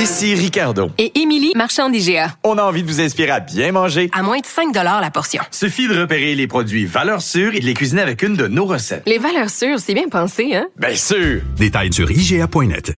Ici 0.00 0.34
Ricardo. 0.34 0.88
Et 0.96 1.20
Émilie, 1.20 1.52
marchand 1.54 1.90
d'IGA. 1.90 2.34
On 2.42 2.56
a 2.56 2.62
envie 2.62 2.82
de 2.82 2.88
vous 2.88 3.02
inspirer 3.02 3.32
à 3.32 3.40
bien 3.40 3.70
manger. 3.70 4.08
À 4.14 4.22
moins 4.22 4.38
de 4.38 4.46
5 4.46 4.74
la 4.74 5.10
portion. 5.10 5.42
Suffit 5.50 5.88
de 5.88 6.00
repérer 6.00 6.34
les 6.34 6.46
produits 6.46 6.86
valeurs 6.86 7.20
sûres 7.20 7.54
et 7.54 7.60
de 7.60 7.66
les 7.66 7.74
cuisiner 7.74 8.00
avec 8.00 8.22
une 8.22 8.34
de 8.34 8.46
nos 8.46 8.64
recettes. 8.64 9.02
Les 9.04 9.18
valeurs 9.18 9.50
sûres, 9.50 9.78
c'est 9.78 9.92
bien 9.92 10.08
pensé, 10.08 10.54
hein? 10.54 10.68
Bien 10.78 10.94
sûr! 10.94 11.42
Détails 11.58 11.92
sur 11.92 12.10
IGA.net. 12.10 12.94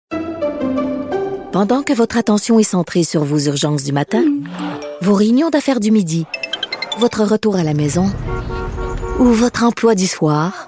Pendant 1.51 1.81
que 1.81 1.93
votre 1.93 2.17
attention 2.17 2.59
est 2.59 2.63
centrée 2.63 3.03
sur 3.03 3.23
vos 3.23 3.39
urgences 3.39 3.83
du 3.83 3.93
matin, 3.93 4.23
vos 5.01 5.15
réunions 5.15 5.49
d'affaires 5.49 5.79
du 5.79 5.89
midi, 5.89 6.27
votre 6.99 7.23
retour 7.23 7.55
à 7.55 7.63
la 7.63 7.73
maison 7.73 8.13
ou 9.17 9.25
votre 9.25 9.63
emploi 9.63 9.95
du 9.95 10.05
soir, 10.05 10.67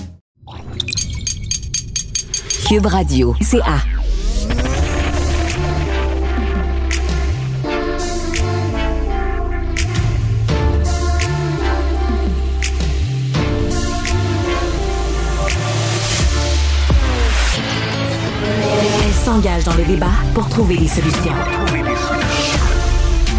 Cube 2.71 2.85
Radio, 2.85 3.35
CA. 3.41 3.81
Elle 19.03 19.13
s'engage 19.25 19.65
dans 19.65 19.73
le 19.73 19.83
débat 19.83 20.05
pour 20.33 20.47
trouver 20.47 20.77
des 20.77 20.87
solutions. 20.87 21.11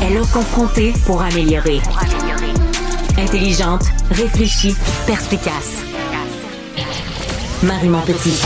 Elle 0.03 0.19
a 0.19 0.21
confronté 0.31 0.93
pour 1.07 1.23
améliorer. 1.23 1.81
Intelligente, 3.17 3.85
réfléchie, 4.11 4.77
perspicace. 5.07 5.79
Marie 7.63 7.89
Montpetit. 7.89 8.39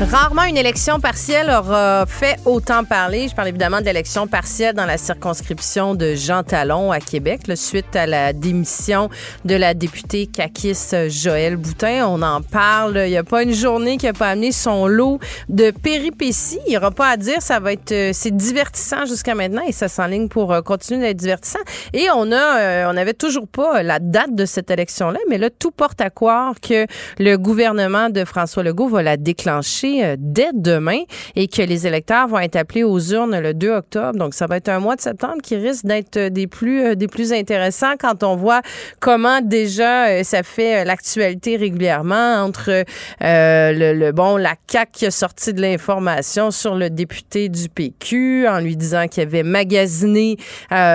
Rarement 0.00 0.42
une 0.44 0.56
élection 0.56 0.98
partielle 0.98 1.48
aura 1.48 2.06
fait 2.06 2.36
autant 2.44 2.82
parler. 2.82 3.28
Je 3.28 3.34
parle 3.34 3.48
évidemment 3.48 3.80
de 3.80 3.84
l'élection 3.84 4.26
partielle 4.26 4.74
dans 4.74 4.84
la 4.84 4.98
circonscription 4.98 5.94
de 5.94 6.14
Jean 6.14 6.42
Talon 6.42 6.90
à 6.90 6.98
Québec, 6.98 7.42
suite 7.54 7.94
à 7.94 8.06
la 8.06 8.32
démission 8.32 9.10
de 9.44 9.54
la 9.54 9.74
députée 9.74 10.26
caquiste 10.26 11.08
Joël 11.08 11.56
Boutin. 11.56 12.06
On 12.08 12.20
en 12.22 12.42
parle. 12.42 13.02
Il 13.06 13.10
n'y 13.10 13.16
a 13.16 13.22
pas 13.22 13.42
une 13.42 13.52
journée 13.52 13.96
qui 13.96 14.06
n'a 14.06 14.12
pas 14.12 14.30
amené 14.30 14.50
son 14.50 14.86
lot 14.86 15.20
de 15.48 15.70
péripéties. 15.70 16.58
Il 16.66 16.70
n'y 16.70 16.76
aura 16.76 16.90
pas 16.90 17.08
à 17.08 17.16
dire. 17.16 17.40
Ça 17.40 17.60
va 17.60 17.72
être, 17.72 17.92
euh, 17.92 18.10
c'est 18.12 18.34
divertissant 18.36 19.06
jusqu'à 19.06 19.34
maintenant 19.34 19.62
et 19.66 19.72
ça 19.72 19.88
s'enligne 19.88 20.28
pour 20.28 20.52
euh, 20.52 20.62
continuer 20.62 21.00
d'être 21.00 21.18
divertissant. 21.18 21.60
Et 21.92 22.08
on 22.14 22.32
a, 22.32 22.60
euh, 22.60 22.90
on 22.90 22.94
n'avait 22.94 23.14
toujours 23.14 23.46
pas 23.46 23.82
la 23.82 23.98
date 24.00 24.34
de 24.34 24.46
cette 24.46 24.70
élection-là, 24.70 25.18
mais 25.28 25.38
là, 25.38 25.48
tout 25.50 25.70
porte 25.70 26.00
à 26.00 26.10
croire 26.10 26.54
que 26.60 26.86
le 27.18 27.36
gouvernement 27.36 28.10
de 28.10 28.24
François 28.24 28.62
Legault 28.62 28.88
va 28.88 29.02
la 29.02 29.16
déclencher 29.16 29.81
euh, 29.84 30.16
dès 30.18 30.50
demain 30.52 31.02
et 31.36 31.48
que 31.48 31.62
les 31.62 31.86
électeurs 31.86 32.28
vont 32.28 32.38
être 32.38 32.56
appelés 32.56 32.84
aux 32.84 32.98
urnes 32.98 33.38
le 33.38 33.54
2 33.54 33.70
octobre. 33.70 34.18
Donc, 34.18 34.34
ça 34.34 34.46
va 34.46 34.56
être 34.56 34.68
un 34.68 34.80
mois 34.80 34.96
de 34.96 35.00
septembre 35.00 35.38
qui 35.42 35.56
risque 35.56 35.84
d'être 35.84 36.16
euh, 36.16 36.30
des 36.30 36.46
plus, 36.46 36.84
euh, 36.84 36.94
des 36.94 37.08
plus 37.08 37.32
intéressants 37.32 37.94
quand 37.98 38.22
on 38.22 38.36
voit 38.36 38.62
comment 39.00 39.40
déjà 39.40 40.22
ça 40.24 40.42
fait 40.42 40.84
l'actualité 40.84 41.56
régulièrement 41.56 42.42
entre 42.42 42.84
le, 43.20 44.10
bon, 44.12 44.36
la 44.36 44.54
CAQ 44.70 44.92
qui 44.92 45.06
a 45.06 45.10
sorti 45.10 45.52
de 45.52 45.60
l'information 45.60 46.50
sur 46.50 46.74
le 46.74 46.90
député 46.90 47.48
du 47.48 47.68
PQ 47.68 48.46
en 48.48 48.60
lui 48.60 48.76
disant 48.76 49.08
qu'il 49.08 49.22
avait 49.22 49.42
magasiné 49.42 50.36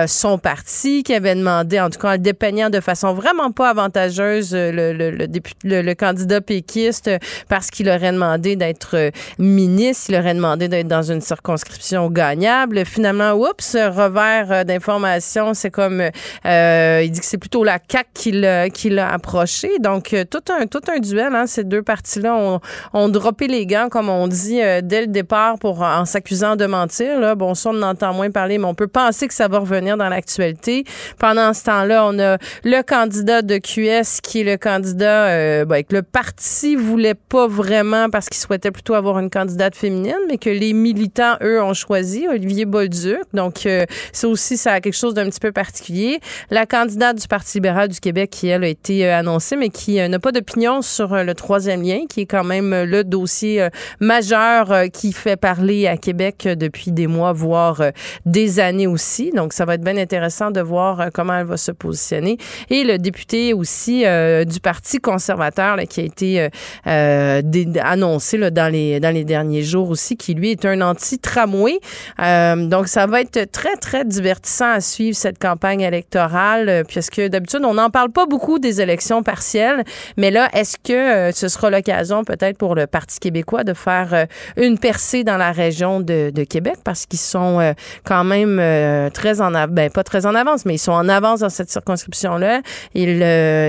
son 0.06 0.38
parti, 0.38 1.02
qu'il 1.02 1.14
avait 1.14 1.34
demandé, 1.34 1.80
en 1.80 1.90
tout 1.90 1.98
cas 1.98 2.10
en 2.10 2.12
le 2.12 2.18
dépeignant 2.18 2.70
de 2.70 2.80
façon 2.80 3.12
vraiment 3.14 3.50
pas 3.50 3.70
avantageuse 3.70 4.54
le, 4.54 4.92
le, 4.92 5.10
le, 5.10 5.82
le 5.82 5.94
candidat 5.94 6.40
péquiste 6.40 7.10
parce 7.48 7.70
qu'il 7.70 7.88
aurait 7.88 8.12
demandé 8.12 8.56
d'être 8.56 8.77
euh, 8.94 9.10
ministre. 9.38 10.10
Il 10.10 10.16
aurait 10.16 10.34
demandé 10.34 10.68
d'être 10.68 10.88
dans 10.88 11.02
une 11.02 11.20
circonscription 11.20 12.08
gagnable. 12.10 12.84
Finalement, 12.84 13.32
oups, 13.32 13.74
revers 13.74 14.50
euh, 14.50 14.64
d'information, 14.64 15.54
c'est 15.54 15.70
comme 15.70 16.02
euh, 16.46 17.02
il 17.04 17.10
dit 17.10 17.20
que 17.20 17.26
c'est 17.26 17.38
plutôt 17.38 17.64
la 17.64 17.78
CAC 17.78 18.08
qui 18.14 18.32
l'a 18.32 18.70
qui 18.70 18.90
l'a 18.90 19.12
approché. 19.12 19.78
Donc 19.80 20.14
tout 20.30 20.52
un 20.52 20.66
tout 20.66 20.80
un 20.88 20.98
duel. 20.98 21.34
Hein, 21.34 21.46
ces 21.46 21.64
deux 21.64 21.82
parties-là 21.82 22.34
ont, 22.34 22.60
ont 22.92 23.08
droppé 23.08 23.48
les 23.48 23.66
gants, 23.66 23.88
comme 23.90 24.08
on 24.08 24.28
dit 24.28 24.60
dès 24.82 25.02
le 25.02 25.06
départ, 25.06 25.58
pour 25.58 25.82
en 25.82 26.04
s'accusant 26.04 26.56
de 26.56 26.66
mentir. 26.66 27.20
Là, 27.20 27.34
bon, 27.34 27.54
ça 27.54 27.70
on 27.70 27.82
entend 27.82 28.14
moins 28.14 28.30
parler, 28.30 28.58
mais 28.58 28.64
on 28.64 28.74
peut 28.74 28.88
penser 28.88 29.28
que 29.28 29.34
ça 29.34 29.48
va 29.48 29.58
revenir 29.58 29.96
dans 29.96 30.08
l'actualité. 30.08 30.84
Pendant 31.18 31.52
ce 31.52 31.64
temps-là, 31.64 32.06
on 32.06 32.18
a 32.18 32.38
le 32.64 32.82
candidat 32.82 33.42
de 33.42 33.58
QS 33.58 34.20
qui 34.22 34.40
est 34.40 34.44
le 34.44 34.56
candidat 34.56 35.64
ben, 35.64 35.82
que 35.84 35.94
le 35.94 36.02
parti 36.02 36.76
voulait 36.76 37.14
pas 37.14 37.46
vraiment 37.46 38.08
parce 38.10 38.28
qu'il 38.28 38.38
souhaitait 38.38 38.67
plutôt 38.70 38.94
avoir 38.94 39.18
une 39.18 39.30
candidate 39.30 39.76
féminine, 39.76 40.18
mais 40.28 40.38
que 40.38 40.50
les 40.50 40.72
militants, 40.72 41.36
eux, 41.42 41.62
ont 41.62 41.74
choisi 41.74 42.26
Olivier 42.28 42.64
Bolduc. 42.64 43.20
Donc, 43.32 43.66
euh, 43.66 43.84
ça 44.12 44.28
aussi, 44.28 44.56
ça 44.56 44.72
a 44.72 44.80
quelque 44.80 44.96
chose 44.96 45.14
d'un 45.14 45.28
petit 45.28 45.40
peu 45.40 45.52
particulier. 45.52 46.20
La 46.50 46.66
candidate 46.66 47.20
du 47.20 47.28
Parti 47.28 47.58
libéral 47.58 47.88
du 47.88 48.00
Québec, 48.00 48.30
qui, 48.30 48.48
elle, 48.48 48.64
a 48.64 48.68
été 48.68 49.06
euh, 49.06 49.18
annoncée, 49.18 49.56
mais 49.56 49.68
qui 49.68 50.00
euh, 50.00 50.08
n'a 50.08 50.18
pas 50.18 50.32
d'opinion 50.32 50.82
sur 50.82 51.14
le 51.14 51.34
troisième 51.34 51.82
lien, 51.82 52.00
qui 52.08 52.22
est 52.22 52.26
quand 52.26 52.44
même 52.44 52.70
le 52.70 53.04
dossier 53.04 53.68
majeur 54.00 54.72
qui 54.92 55.12
fait 55.12 55.36
parler 55.36 55.86
à 55.86 55.96
Québec 55.96 56.48
depuis 56.56 56.92
des 56.92 57.06
mois, 57.06 57.32
voire 57.32 57.82
des 58.26 58.60
années 58.60 58.86
aussi. 58.86 59.30
Donc, 59.30 59.52
ça 59.52 59.64
va 59.64 59.74
être 59.74 59.84
bien 59.84 59.96
intéressant 59.96 60.50
de 60.50 60.60
voir 60.60 61.08
comment 61.12 61.34
elle 61.34 61.46
va 61.46 61.56
se 61.56 61.72
positionner. 61.72 62.38
Et 62.70 62.84
le 62.84 62.98
député 62.98 63.54
aussi 63.54 64.04
du 64.46 64.60
Parti 64.60 64.98
conservateur 64.98 65.76
qui 65.88 66.00
a 66.00 66.04
été 66.04 66.48
annoncé 66.84 68.36
là, 68.36 68.50
dans 68.58 68.68
dans 69.00 69.14
les, 69.14 69.24
derniers 69.24 69.62
jours 69.62 69.90
aussi, 69.90 70.16
qui 70.16 70.34
lui 70.34 70.50
est 70.50 70.64
un 70.64 70.80
anti-tramway. 70.80 71.78
Euh, 72.20 72.66
donc, 72.66 72.88
ça 72.88 73.06
va 73.06 73.20
être 73.20 73.50
très, 73.50 73.76
très 73.76 74.04
divertissant 74.04 74.70
à 74.70 74.80
suivre 74.80 75.16
cette 75.16 75.38
campagne 75.38 75.80
électorale, 75.80 76.68
euh, 76.68 76.82
puisque 76.84 77.20
d'habitude, 77.20 77.60
on 77.64 77.74
n'en 77.74 77.90
parle 77.90 78.10
pas 78.10 78.26
beaucoup 78.26 78.58
des 78.58 78.80
élections 78.80 79.22
partielles. 79.22 79.84
Mais 80.16 80.30
là, 80.30 80.48
est-ce 80.52 80.76
que 80.82 80.92
euh, 80.92 81.32
ce 81.32 81.48
sera 81.48 81.70
l'occasion 81.70 82.24
peut-être 82.24 82.58
pour 82.58 82.74
le 82.74 82.86
Parti 82.86 83.18
québécois 83.18 83.64
de 83.64 83.74
faire 83.74 84.26
une 84.56 84.78
percée 84.78 85.24
dans 85.24 85.36
la 85.36 85.52
région 85.52 86.00
de, 86.00 86.30
Québec? 86.48 86.76
Parce 86.84 87.06
qu'ils 87.06 87.18
sont 87.18 87.74
quand 88.04 88.24
même 88.24 89.10
très 89.12 89.40
en 89.40 89.54
avance, 89.54 89.74
ben 89.74 89.90
pas 89.90 90.04
très 90.04 90.26
en 90.26 90.34
avance, 90.34 90.64
mais 90.64 90.74
ils 90.74 90.78
sont 90.78 90.92
en 90.92 91.08
avance 91.08 91.40
dans 91.40 91.48
cette 91.48 91.70
circonscription-là. 91.70 92.62
Ils, 92.94 93.22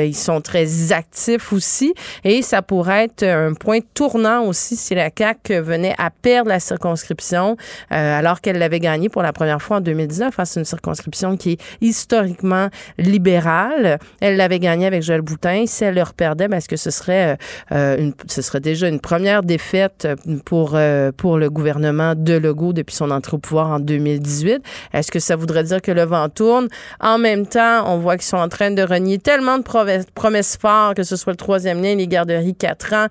ils 0.08 0.16
sont 0.16 0.42
très 0.42 0.92
actifs 0.92 1.52
aussi 1.52 1.94
et 2.24 2.42
ça 2.42 2.62
pourrait 2.62 3.06
être 3.06 3.24
un 3.24 3.54
point 3.54 3.80
tournant 3.94 4.44
aussi 4.44 4.76
si 4.79 4.95
la 4.95 5.09
CAQ 5.16 5.59
venait 5.59 5.95
à 5.97 6.09
perdre 6.09 6.50
la 6.50 6.59
circonscription 6.59 7.57
euh, 7.91 8.19
alors 8.19 8.41
qu'elle 8.41 8.57
l'avait 8.57 8.79
gagnée 8.79 9.09
pour 9.09 9.22
la 9.22 9.34
première 9.34 9.62
fois 9.62 9.78
en 9.78 9.81
2019 9.81 10.34
face 10.34 10.57
à 10.57 10.59
une 10.59 10.66
circonscription 10.66 11.38
qui 11.38 11.53
est 11.53 11.62
historiquement 11.81 12.69
libérale. 12.97 14.00
Elle 14.22 14.38
l'avait 14.38 14.59
gagnée 14.59 14.85
avec 14.85 15.03
Joël 15.03 15.22
Boutin. 15.22 15.66
Si 15.67 15.84
elle 15.84 15.95
le 15.95 16.03
perdait, 16.16 16.47
ben, 16.47 16.57
est-ce 16.57 16.69
que 16.69 16.78
ce 16.78 16.91
serait, 16.91 17.38
euh, 17.72 17.97
une, 17.97 18.13
ce 18.28 18.41
serait 18.41 18.59
déjà 18.59 18.88
une 18.88 19.00
première 19.00 19.44
défaite 19.44 20.07
pour, 20.45 20.72
euh, 20.73 21.11
pour 21.11 21.38
le 21.38 21.50
gouvernement 21.50 22.16
de 22.16 22.34
Legault 22.34 22.73
depuis 22.73 22.96
son 22.96 23.11
entrée 23.11 23.35
au 23.35 23.40
pouvoir 23.40 23.70
en 23.70 23.79
2018? 23.79 24.61
Est-ce 24.93 25.11
que 25.11 25.20
ça 25.20 25.35
voudrait 25.35 25.64
dire 25.64 25.82
que 25.82 25.91
le 25.91 26.03
vent 26.03 26.29
tourne? 26.29 26.67
En 26.99 27.17
même 27.17 27.46
temps, 27.46 27.84
on 27.85 27.97
voit 27.97 28.16
qu'ils 28.17 28.25
sont 28.25 28.37
en 28.37 28.49
train 28.49 28.72
de 28.72 28.82
renier 28.82 29.20
tellement 29.20 29.58
de 29.58 29.64
promesses, 29.64 30.58
fortes, 30.58 30.97
que 30.97 31.03
ce 31.03 31.16
soit 31.16 31.34
le 31.34 31.37
troisième 31.37 31.82
lien, 31.82 31.96
les 31.96 32.08
garderies 32.08 32.55
4 32.55 32.93
ans, 32.93 33.08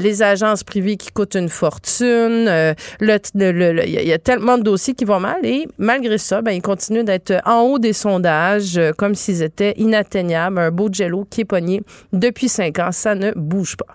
les 0.00 0.22
agences 0.22 0.64
privées 0.64 0.97
qui 0.98 1.10
coûte 1.10 1.34
une 1.34 1.48
fortune. 1.48 2.46
Euh, 2.48 2.74
il 3.00 4.02
y, 4.06 4.12
a 4.12 4.18
tellement 4.18 4.58
de 4.58 4.62
dossiers 4.62 4.94
qui 4.94 5.04
vont 5.04 5.20
mal 5.20 5.44
et 5.44 5.66
malgré 5.78 6.18
ça, 6.18 6.42
ben, 6.42 6.52
ils 6.52 6.62
continuent 6.62 7.04
d'être 7.04 7.40
en 7.46 7.62
haut 7.62 7.78
des 7.78 7.92
sondages 7.92 8.76
euh, 8.76 8.92
comme 8.92 9.14
s'ils 9.14 9.42
étaient 9.42 9.74
inatteignables. 9.78 10.58
Un 10.58 10.70
beau 10.70 10.88
jello 10.92 11.26
qui 11.30 11.42
est 11.42 11.46
pogné 11.46 11.80
depuis 12.12 12.48
cinq 12.48 12.78
ans. 12.78 12.92
Ça 12.92 13.14
ne 13.14 13.32
bouge 13.34 13.76
pas. 13.76 13.86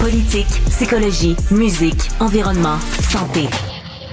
Politique, 0.00 0.48
psychologie, 0.70 1.36
musique, 1.50 2.08
environnement, 2.18 2.78
santé. 3.00 3.48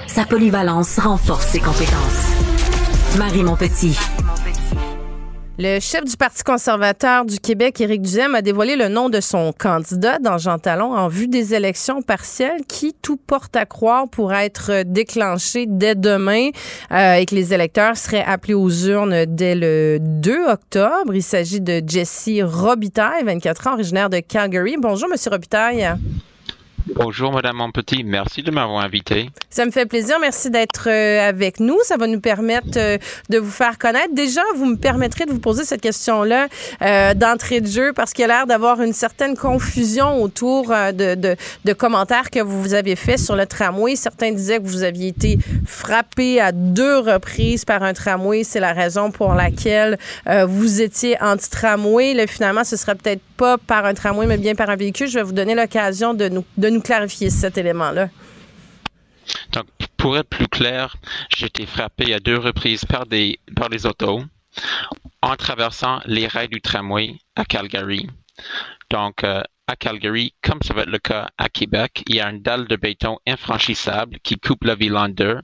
Sa 0.08 0.26
polyvalence 0.26 1.00
renforce 1.00 1.48
ses 1.48 1.60
compétences. 1.60 2.30
Marie 3.18 3.44
Mon 3.44 3.56
Petit. 3.56 3.98
Le 5.62 5.82
chef 5.82 6.06
du 6.06 6.16
Parti 6.16 6.42
conservateur 6.42 7.26
du 7.26 7.38
Québec, 7.38 7.82
Éric 7.82 8.04
Duhem, 8.04 8.34
a 8.34 8.42
dévoilé 8.42 8.78
le 8.78 8.88
nom 8.88 9.10
de 9.10 9.20
son 9.20 9.52
candidat 9.52 10.18
dans 10.18 10.38
Jean 10.38 10.58
Talon 10.58 10.96
en 10.96 11.10
vue 11.10 11.28
des 11.28 11.54
élections 11.54 12.02
partielles 12.02 12.62
qui, 12.66 12.96
tout 13.02 13.18
porte 13.18 13.58
à 13.58 13.66
croire, 13.66 14.08
pourraient 14.08 14.46
être 14.46 14.84
déclenchées 14.84 15.66
dès 15.68 15.96
demain 15.96 16.52
euh, 16.94 17.16
et 17.16 17.26
que 17.26 17.36
les 17.36 17.54
électeurs 17.54 17.98
seraient 17.98 18.24
appelés 18.24 18.54
aux 18.54 18.70
urnes 18.70 19.26
dès 19.26 19.54
le 19.54 19.98
2 20.00 20.48
octobre. 20.48 21.14
Il 21.14 21.24
s'agit 21.24 21.60
de 21.60 21.84
Jesse 21.86 22.30
Robitaille, 22.42 23.26
24 23.26 23.68
ans, 23.68 23.74
originaire 23.74 24.10
de 24.10 24.22
Calgary. 24.22 24.78
Bonjour, 24.80 25.10
Monsieur 25.10 25.32
Robitaille. 25.32 25.90
Bonjour, 26.88 27.32
Madame 27.32 27.58
Monpetit. 27.58 28.04
Merci 28.04 28.44
de 28.44 28.52
m'avoir 28.52 28.84
invité. 28.84 29.30
Ça 29.50 29.66
me 29.66 29.72
fait 29.72 29.86
plaisir. 29.86 30.18
Merci 30.22 30.50
d'être 30.50 30.88
euh, 30.90 31.28
avec 31.28 31.60
nous. 31.60 31.78
Ça 31.84 31.98
va 31.98 32.08
nous 32.08 32.20
permettre 32.20 32.78
euh, 32.78 32.98
de 33.30 33.38
vous 33.38 33.52
faire 33.52 33.78
connaître. 33.78 34.14
Déjà, 34.14 34.42
vous 34.56 34.66
me 34.66 34.76
permettrez 34.76 35.26
de 35.26 35.32
vous 35.32 35.40
poser 35.40 35.66
cette 35.66 35.82
question-là 35.82 36.48
euh, 36.82 37.14
d'entrée 37.14 37.62
de 37.62 37.68
jeu 37.68 37.94
parce 37.94 38.14
qu'il 38.14 38.22
y 38.22 38.26
a 38.26 38.28
l'air 38.28 38.48
d'avoir 38.48 38.82
une 38.82 38.94
certaine 38.94 39.36
confusion 39.36 40.22
autour 40.22 40.70
de, 40.70 41.16
de, 41.16 41.74
commentaires 41.74 42.30
que 42.30 42.40
vous 42.40 42.74
avez 42.74 42.96
faits 42.96 43.20
sur 43.20 43.36
le 43.36 43.46
tramway. 43.46 43.96
Certains 43.96 44.32
disaient 44.32 44.60
que 44.60 44.68
vous 44.68 44.84
aviez 44.84 45.10
été 45.10 45.38
frappé 45.66 46.40
à 46.40 46.52
deux 46.52 47.00
reprises 47.00 47.66
par 47.66 47.84
un 47.84 47.94
tramway. 47.94 48.44
C'est 48.44 48.60
la 48.60 48.74
raison 48.74 49.12
pour 49.12 49.34
laquelle 49.34 49.98
vous 50.48 50.82
étiez 50.82 51.18
anti-tramway. 51.22 52.28
Finalement, 52.28 52.64
ce 52.64 52.76
serait 52.76 52.96
peut-être 52.96 53.22
pas 53.38 53.58
par 53.58 53.86
un 53.86 53.94
tramway, 53.94 54.26
mais 54.26 54.38
bien 54.38 54.56
par 54.56 54.70
un 54.70 54.76
véhicule. 54.76 55.08
Je 55.08 55.16
vais 55.16 55.24
vous 55.24 55.32
donner 55.32 55.56
l'occasion 55.56 56.14
de 56.14 56.28
nous, 56.30 56.44
de 56.58 56.69
nous 56.70 56.82
clarifier 56.82 57.30
cet 57.30 57.58
élément-là. 57.58 58.10
Donc, 59.52 59.66
pour 59.98 60.18
être 60.18 60.30
plus 60.30 60.48
clair, 60.48 60.96
j'ai 61.36 61.48
été 61.48 61.66
frappé 61.66 62.14
à 62.14 62.20
deux 62.20 62.38
reprises 62.38 62.86
par 62.86 63.06
des, 63.06 63.40
par 63.56 63.70
les 63.70 63.86
autos 63.86 64.24
en 65.22 65.36
traversant 65.36 66.00
les 66.06 66.28
rails 66.28 66.48
du 66.48 66.62
tramway 66.62 67.16
à 67.36 67.46
Calgary. 67.46 68.08
Donc, 68.90 69.24
euh, 69.24 69.44
à 69.68 69.76
Calgary, 69.76 70.34
comme 70.42 70.62
ça 70.64 70.74
va 70.74 70.82
être 70.82 70.90
le 70.90 70.98
cas 70.98 71.30
à 71.38 71.48
Québec, 71.48 72.04
il 72.08 72.16
y 72.16 72.22
a 72.22 72.30
une 72.30 72.42
dalle 72.42 72.68
de 72.68 72.76
béton 72.76 73.20
infranchissable 73.28 74.18
qui 74.24 74.36
coupe 74.40 74.64
la 74.64 74.74
ville 74.74 74.98
en 74.98 75.10
deux. 75.10 75.40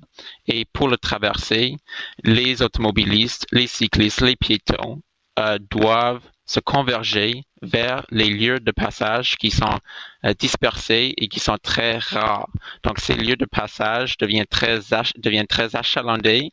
Et 0.47 0.65
pour 0.65 0.87
le 0.87 0.97
traverser, 0.97 1.75
les 2.23 2.63
automobilistes, 2.63 3.45
les 3.51 3.67
cyclistes, 3.67 4.21
les 4.21 4.35
piétons 4.35 5.01
euh, 5.37 5.59
doivent 5.69 6.27
se 6.45 6.59
converger 6.59 7.43
vers 7.61 8.05
les 8.11 8.29
lieux 8.29 8.59
de 8.59 8.71
passage 8.71 9.35
qui 9.37 9.51
sont 9.51 9.79
euh, 10.25 10.33
dispersés 10.33 11.13
et 11.17 11.27
qui 11.27 11.39
sont 11.39 11.57
très 11.61 11.97
rares. 11.97 12.49
Donc, 12.83 12.99
ces 12.99 13.15
lieux 13.15 13.35
de 13.35 13.45
passage 13.45 14.17
deviennent 14.17 14.45
très, 14.45 14.79
deviennent 15.17 15.47
très 15.47 15.75
achalandés 15.75 16.51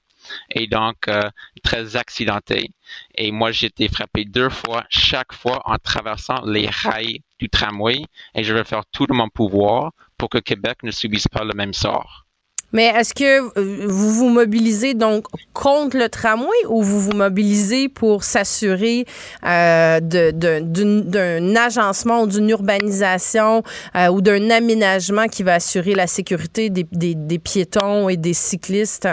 et 0.50 0.66
donc 0.66 1.08
euh, 1.08 1.28
très 1.62 1.96
accidentés. 1.96 2.70
Et 3.14 3.32
moi, 3.32 3.52
j'ai 3.52 3.66
été 3.66 3.88
frappé 3.88 4.24
deux 4.24 4.50
fois, 4.50 4.84
chaque 4.88 5.32
fois 5.32 5.60
en 5.64 5.76
traversant 5.78 6.42
les 6.46 6.68
rails 6.68 7.22
du 7.38 7.48
tramway 7.48 8.02
et 8.34 8.44
je 8.44 8.54
vais 8.54 8.64
faire 8.64 8.84
tout 8.92 9.06
de 9.06 9.12
mon 9.12 9.28
pouvoir 9.28 9.92
pour 10.16 10.28
que 10.30 10.38
Québec 10.38 10.78
ne 10.82 10.90
subisse 10.90 11.28
pas 11.28 11.44
le 11.44 11.54
même 11.54 11.74
sort. 11.74 12.26
Mais 12.72 12.84
est-ce 12.86 13.14
que 13.14 13.58
euh, 13.58 13.86
vous 13.86 14.12
vous 14.12 14.28
mobilisez 14.28 14.94
donc 14.94 15.26
contre 15.52 15.96
le 15.96 16.08
tramway 16.08 16.48
ou 16.68 16.82
vous 16.82 17.00
vous 17.00 17.12
mobilisez 17.12 17.88
pour 17.88 18.24
s'assurer 18.24 19.04
euh, 19.44 20.00
d'un 20.00 21.56
agencement 21.56 22.22
ou 22.22 22.26
d'une 22.26 22.48
urbanisation 22.50 23.62
euh, 23.94 24.08
ou 24.08 24.20
d'un 24.20 24.50
aménagement 24.50 25.28
qui 25.28 25.42
va 25.42 25.54
assurer 25.54 25.94
la 25.94 26.06
sécurité 26.06 26.70
des, 26.70 26.86
des 26.90 27.38
piétons 27.38 28.08
et 28.08 28.16
des 28.16 28.34
cyclistes? 28.34 29.08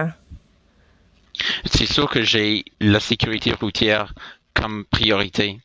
C'est 1.66 1.86
sûr 1.86 2.10
que 2.10 2.22
j'ai 2.22 2.64
la 2.80 3.00
sécurité 3.00 3.52
routière 3.54 4.14
comme 4.54 4.86
priorité. 4.86 5.60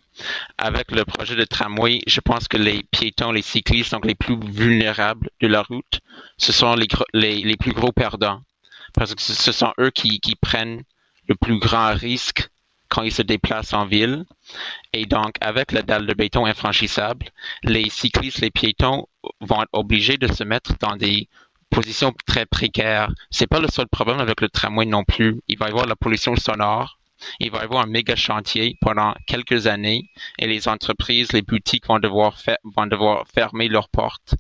Avec 0.59 0.91
le 0.93 1.05
projet 1.05 1.37
de 1.37 1.45
tramway, 1.45 2.01
je 2.07 2.21
pense 2.21 2.49
que 2.49 2.57
les 2.57 2.83
piétons, 2.85 3.33
les 3.33 3.43
cyclistes, 3.43 3.93
donc 3.93 4.07
les 4.07 4.15
plus 4.15 4.39
vulnérables 4.39 5.31
de 5.41 5.47
la 5.47 5.63
route, 5.63 6.01
ce 6.39 6.53
sont 6.53 6.77
les, 7.13 7.57
plus 7.57 7.73
gros 7.73 7.93
perdants. 7.93 8.43
Parce 8.93 9.15
que 9.15 9.23
ce 9.23 9.53
sont 9.53 9.73
eux 9.81 9.91
qui, 9.91 10.21
qui 10.21 10.37
prennent 10.37 10.83
le 11.27 11.35
plus 11.35 11.59
grand 11.59 11.95
risque 11.95 12.49
quand 12.89 13.03
ils 13.03 13.13
se 13.13 13.23
déplacent 13.23 13.73
en 13.73 13.87
ville. 13.87 14.25
Et 14.93 15.07
donc, 15.07 15.35
avec 15.41 15.73
la 15.73 15.83
dalle 15.83 16.07
de 16.07 16.15
béton 16.15 16.47
infranchissable, 16.47 17.27
les 17.65 17.91
cyclistes, 17.91 18.41
les 18.41 18.51
piétons 18.51 19.09
vont 19.41 19.63
être 19.63 19.71
obligés 19.73 20.17
de 20.17 20.33
se 20.33 20.45
mettre 20.45 20.75
dans 20.79 20.97
des 20.97 21.29
positions 21.71 22.15
très 22.27 22.47
précaires. 22.47 23.11
C'est 23.31 23.49
pas 23.49 23.59
le 23.59 23.69
seul 23.69 23.89
problème 23.89 24.21
avec 24.21 24.41
le 24.41 24.49
tramway 24.49 24.87
non 24.87 25.03
plus. 25.03 25.41
Il 25.49 25.59
va 25.59 25.67
y 25.67 25.71
avoir 25.71 25.87
la 25.87 25.97
pollution 25.97 26.37
sonore 26.37 26.99
il 27.41 27.51
va 27.51 27.59
y 27.59 27.63
avoir 27.63 27.85
un 27.85 27.87
méga 27.87 28.17
chantier 28.17 28.77
pendant 28.81 29.15
quelques 29.27 29.67
années 29.67 30.11
et 30.39 30.47
les 30.47 30.69
entreprises, 30.69 31.33
les 31.33 31.43
boutiques 31.43 31.87
vont 31.87 31.99
devoir, 31.99 32.37
fermer 33.33 33.69
leurs 33.69 33.89
portes. 33.89 34.35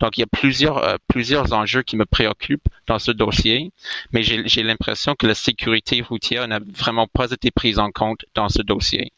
Donc, 0.00 0.16
il 0.16 0.20
y 0.20 0.24
a 0.24 0.26
plusieurs, 0.26 0.78
euh, 0.78 0.96
plusieurs 1.08 1.52
enjeux 1.52 1.82
qui 1.82 1.96
me 1.96 2.06
préoccupent 2.06 2.68
dans 2.86 2.98
ce 2.98 3.10
dossier, 3.10 3.72
mais 4.12 4.22
j'ai 4.22 4.62
l'impression 4.62 5.14
que 5.14 5.26
la 5.26 5.34
sécurité 5.34 6.02
routière 6.02 6.46
n'a 6.48 6.60
vraiment 6.60 7.06
pas 7.06 7.30
été 7.30 7.50
prise 7.50 7.78
en 7.78 7.90
compte 7.90 8.24
dans 8.34 8.48
ce 8.48 8.62
dossier. 8.62 9.12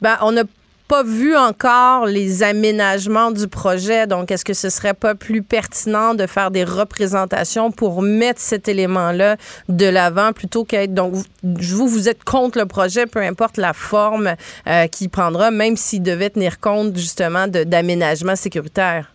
Ben, 0.00 0.16
on 0.22 0.36
a 0.36 0.44
pas 0.88 1.02
vu 1.02 1.36
encore 1.36 2.06
les 2.06 2.42
aménagements 2.42 3.30
du 3.30 3.46
projet. 3.46 4.06
Donc, 4.06 4.30
est-ce 4.30 4.44
que 4.44 4.54
ce 4.54 4.70
serait 4.70 4.94
pas 4.94 5.14
plus 5.14 5.42
pertinent 5.42 6.14
de 6.14 6.26
faire 6.26 6.50
des 6.50 6.64
représentations 6.64 7.70
pour 7.70 8.00
mettre 8.02 8.40
cet 8.40 8.68
élément-là 8.68 9.36
de 9.68 9.86
l'avant 9.86 10.32
plutôt 10.32 10.64
qu'être. 10.64 10.94
Donc, 10.94 11.14
vous, 11.42 11.88
vous 11.88 12.08
êtes 12.08 12.24
contre 12.24 12.58
le 12.58 12.66
projet, 12.66 13.06
peu 13.06 13.20
importe 13.20 13.58
la 13.58 13.74
forme 13.74 14.34
euh, 14.66 14.86
qu'il 14.86 15.10
prendra, 15.10 15.50
même 15.50 15.76
s'il 15.76 16.02
devait 16.02 16.30
tenir 16.30 16.58
compte 16.58 16.96
justement 16.96 17.46
d'aménagements 17.46 18.36
sécuritaires? 18.36 19.12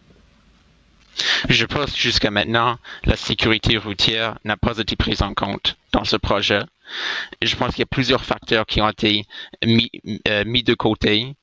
Je 1.49 1.65
pense 1.65 1.91
que 1.91 1.97
jusqu'à 1.97 2.31
maintenant, 2.31 2.77
la 3.05 3.15
sécurité 3.15 3.77
routière 3.77 4.37
n'a 4.45 4.57
pas 4.57 4.77
été 4.77 4.95
prise 4.95 5.21
en 5.21 5.33
compte 5.33 5.77
dans 5.91 6.03
ce 6.03 6.15
projet. 6.15 6.61
Je 7.41 7.55
pense 7.55 7.71
qu'il 7.71 7.79
y 7.79 7.83
a 7.83 7.87
plusieurs 7.87 8.23
facteurs 8.23 8.65
qui 8.65 8.81
ont 8.81 8.89
été 8.89 9.25
mis, 9.65 9.89
euh, 10.27 10.43
de 10.43 10.73
côté 10.73 11.35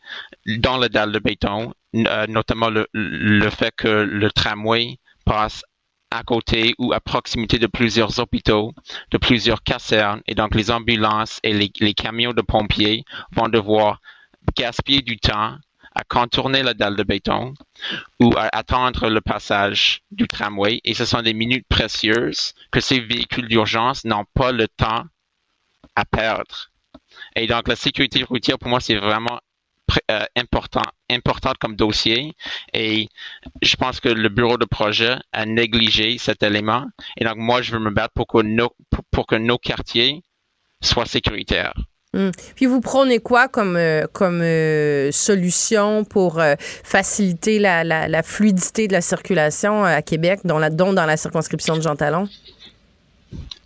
dans 0.47 0.77
la 0.77 0.89
dalle 0.89 1.13
de 1.13 1.19
béton, 1.19 1.73
euh, 1.95 2.27
notamment 2.29 2.71
le, 2.71 2.87
le, 2.93 3.51
fait 3.51 3.75
que 3.77 3.89
le 3.89 4.31
tramway 4.31 4.99
passe 5.25 5.65
à 6.11 6.23
côté 6.23 6.75
ou 6.79 6.93
à 6.93 7.01
proximité 7.01 7.59
de 7.59 7.67
plusieurs 7.67 8.19
hôpitaux, 8.19 8.73
de 9.11 9.19
plusieurs 9.19 9.63
casernes, 9.63 10.23
et 10.27 10.35
donc 10.35 10.55
les 10.55 10.71
ambulances 10.71 11.39
et 11.43 11.53
les, 11.53 11.71
les 11.81 11.95
camions 11.95 12.33
de 12.33 12.43
pompiers 12.43 13.05
vont 13.33 13.49
devoir 13.49 14.01
gaspiller 14.57 15.03
du 15.03 15.19
temps 15.19 15.57
à 15.95 16.05
contourner 16.05 16.63
la 16.63 16.75
dalle 16.75 16.97
de 16.97 17.03
béton 17.03 17.55
ou 18.21 18.33
à 18.37 18.49
attendre 18.57 19.09
le 19.09 19.21
passage 19.21 20.03
du 20.11 20.27
tramway. 20.29 20.81
Et 20.85 20.95
ce 20.95 21.05
sont 21.05 21.23
des 21.23 21.35
minutes 21.35 21.67
précieuses 21.69 22.55
que 22.71 22.81
ces 22.81 23.01
véhicules 23.01 23.49
d'urgence 23.49 24.05
n'ont 24.05 24.25
pas 24.35 24.53
le 24.53 24.69
temps 24.69 25.05
à 26.01 26.05
perdre. 26.05 26.71
Et 27.37 27.47
donc, 27.47 27.69
la 27.69 27.77
sécurité 27.77 28.23
routière, 28.25 28.59
pour 28.59 28.69
moi, 28.69 28.81
c'est 28.81 28.97
vraiment 28.97 29.39
euh, 30.11 30.25
important, 30.37 30.83
comme 31.61 31.77
dossier. 31.77 32.35
Et 32.73 33.09
je 33.63 33.77
pense 33.77 34.01
que 34.01 34.09
le 34.09 34.29
bureau 34.29 34.57
de 34.57 34.65
projet 34.65 35.17
a 35.33 35.47
négligé 35.47 36.17
cet 36.19 36.43
élément. 36.43 36.87
Et 37.17 37.25
donc, 37.25 37.37
moi, 37.37 37.61
je 37.63 37.73
veux 37.73 37.79
me 37.79 37.91
battre 37.91 38.15
pour 38.15 38.27
que 38.29 39.37
nos, 39.37 39.59
quartiers 39.59 40.23
soient 40.83 41.07
sécuritaires. 41.07 41.75
Hmm. 42.13 42.31
Puis 42.57 42.67
vous 42.67 42.81
prenez 42.81 43.21
quoi 43.21 43.47
comme, 43.47 43.77
euh, 43.77 44.07
euh, 44.21 45.13
solution 45.13 46.05
pour 46.05 46.41
faciliter 46.59 47.59
la, 47.59 47.85
la, 47.85 48.23
fluidité 48.23 48.89
de 48.89 48.93
la 48.93 49.01
circulation 49.01 49.85
à 49.85 50.03
Québec, 50.03 50.41
dont, 50.45 50.59
la, 50.59 50.71
dont 50.71 50.93
dans 50.93 51.07
la 51.07 51.17
circonscription 51.17 51.77
de 51.77 51.83
Jean 51.83 51.97
Talon? 51.97 52.29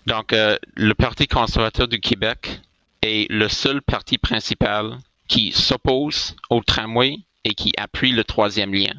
Donc, 0.06 0.32
le 0.32 0.92
Parti 0.92 1.26
conservateur 1.26 1.88
du 1.88 2.00
Québec 2.00 2.61
est 3.02 3.30
le 3.30 3.49
seul 3.49 3.82
parti 3.82 4.18
principal 4.18 4.99
qui 5.28 5.52
s'oppose 5.52 6.37
au 6.50 6.62
tramway 6.62 7.18
et 7.44 7.54
qui 7.54 7.73
appuie 7.76 8.12
le 8.12 8.25
troisième 8.25 8.75
lien. 8.75 8.94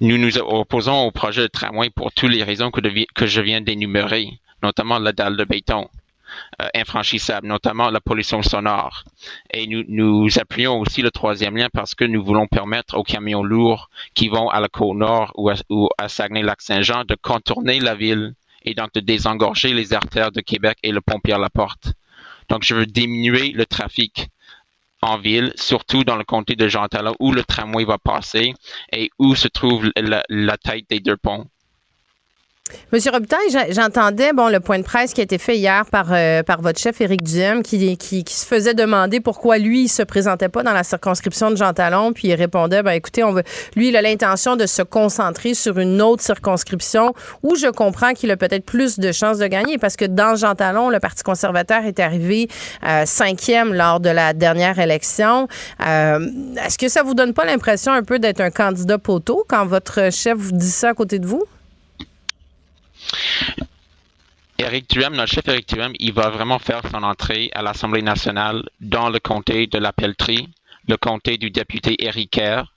Nous 0.00 0.18
nous 0.18 0.38
opposons 0.38 1.06
au 1.06 1.10
projet 1.10 1.42
de 1.42 1.46
tramway 1.48 1.90
pour 1.90 2.12
toutes 2.12 2.30
les 2.30 2.44
raisons 2.44 2.70
que, 2.70 3.26
je 3.26 3.40
viens 3.40 3.60
d'énumérer, 3.60 4.38
notamment 4.62 4.98
la 4.98 5.12
dalle 5.12 5.36
de 5.36 5.44
béton 5.44 5.88
euh, 6.60 6.68
infranchissable, 6.74 7.46
notamment 7.46 7.90
la 7.90 8.00
pollution 8.00 8.42
sonore. 8.42 9.04
Et 9.52 9.66
nous, 9.66 9.84
nous 9.88 10.38
appuyons 10.38 10.78
aussi 10.80 11.02
le 11.02 11.10
troisième 11.10 11.56
lien 11.56 11.68
parce 11.72 11.94
que 11.94 12.04
nous 12.04 12.24
voulons 12.24 12.46
permettre 12.46 12.96
aux 12.96 13.02
camions 13.02 13.42
lourds 13.42 13.90
qui 14.14 14.28
vont 14.28 14.48
à 14.48 14.60
la 14.60 14.68
côte 14.68 14.96
nord 14.96 15.32
ou 15.36 15.50
à, 15.50 15.54
ou 15.68 15.88
à 15.98 16.08
Saguenay-Lac-Saint-Jean 16.08 17.04
de 17.04 17.16
contourner 17.20 17.80
la 17.80 17.94
ville 17.94 18.34
et 18.64 18.74
donc 18.74 18.92
de 18.94 19.00
désengorger 19.00 19.72
les 19.72 19.92
artères 19.92 20.32
de 20.32 20.40
Québec 20.40 20.78
et 20.82 20.92
le 20.92 21.00
pont 21.00 21.20
Pierre-Laporte. 21.20 21.92
Donc, 22.48 22.62
je 22.62 22.74
veux 22.74 22.86
diminuer 22.86 23.52
le 23.52 23.66
trafic 23.66 24.28
en 25.02 25.18
ville, 25.18 25.52
surtout 25.56 26.04
dans 26.04 26.16
le 26.16 26.24
comté 26.24 26.54
de 26.54 26.68
Jean 26.68 26.86
Talon, 26.86 27.14
où 27.18 27.32
le 27.32 27.42
tramway 27.42 27.84
va 27.84 27.98
passer 27.98 28.54
et 28.92 29.10
où 29.18 29.34
se 29.34 29.48
trouve 29.48 29.90
la, 29.96 30.56
tête 30.58 30.88
des 30.88 31.00
deux 31.00 31.16
ponts. 31.16 31.46
Monsieur 32.92 33.10
Robitaille, 33.10 33.70
j'entendais 33.70 34.32
bon 34.32 34.48
le 34.48 34.60
point 34.60 34.78
de 34.78 34.84
presse 34.84 35.14
qui 35.14 35.20
a 35.20 35.24
été 35.24 35.38
fait 35.38 35.56
hier 35.56 35.86
par 35.86 36.12
euh, 36.12 36.42
votre 36.58 36.78
chef 36.78 37.00
Éric 37.00 37.22
Duhem 37.22 37.62
qui, 37.62 37.96
qui, 37.96 38.24
se 38.28 38.46
faisait 38.46 38.74
demander 38.74 39.20
pourquoi 39.20 39.58
lui 39.58 39.84
il 39.84 39.88
se 39.88 40.02
présentait 40.02 40.48
pas 40.48 40.62
dans 40.62 40.72
la 40.72 40.84
circonscription 40.84 41.50
de 41.50 41.56
Jean 41.56 41.72
Talon 41.72 42.12
puis 42.12 42.28
il 42.28 42.34
répondait 42.34 42.82
ben 42.82 42.92
écoutez 42.92 43.24
on 43.24 43.32
veut 43.32 43.42
lui 43.76 43.88
il 43.88 43.96
a 43.96 44.02
l'intention 44.02 44.56
de 44.56 44.66
se 44.66 44.82
concentrer 44.82 45.54
sur 45.54 45.78
une 45.78 46.02
autre 46.02 46.22
circonscription 46.22 47.14
où 47.42 47.56
je 47.56 47.68
comprends 47.68 48.12
qu'il 48.12 48.30
a 48.30 48.36
peut-être 48.36 48.64
plus 48.64 48.98
de 48.98 49.10
chances 49.12 49.38
de 49.38 49.46
gagner 49.46 49.78
parce 49.78 49.96
que 49.96 50.04
dans 50.04 50.36
Jean 50.36 50.54
Talon 50.54 50.90
le 50.90 51.00
Parti 51.00 51.22
conservateur 51.22 51.84
est 51.84 51.98
arrivé 51.98 52.48
euh, 52.86 53.04
cinquième 53.06 53.72
lors 53.72 54.00
de 54.00 54.10
la 54.10 54.32
dernière 54.32 54.78
élection. 54.78 55.48
Euh, 55.86 56.28
est-ce 56.64 56.78
que 56.78 56.88
ça 56.88 57.02
vous 57.02 57.14
donne 57.14 57.34
pas 57.34 57.44
l'impression 57.44 57.92
un 57.92 58.02
peu 58.02 58.18
d'être 58.18 58.40
un 58.40 58.50
candidat 58.50 58.98
poteau 58.98 59.44
quand 59.48 59.66
votre 59.66 60.12
chef 60.12 60.36
vous 60.36 60.52
dit 60.52 60.70
ça 60.70 60.90
à 60.90 60.94
côté 60.94 61.18
de 61.18 61.26
vous? 61.26 61.44
Éric 64.58 64.88
Duhem, 64.90 65.14
notre 65.16 65.32
chef 65.32 65.48
Éric 65.48 65.68
Duhem, 65.68 65.92
il 65.98 66.12
va 66.12 66.30
vraiment 66.30 66.58
faire 66.58 66.82
son 66.90 67.02
entrée 67.02 67.50
à 67.54 67.62
l'Assemblée 67.62 68.02
nationale 68.02 68.62
dans 68.80 69.08
le 69.10 69.18
comté 69.18 69.66
de 69.66 69.78
la 69.78 69.92
Pelletrie, 69.92 70.48
le 70.88 70.96
comté 70.96 71.36
du 71.36 71.50
député 71.50 71.96
Éric 71.98 72.30
Kerr. 72.30 72.72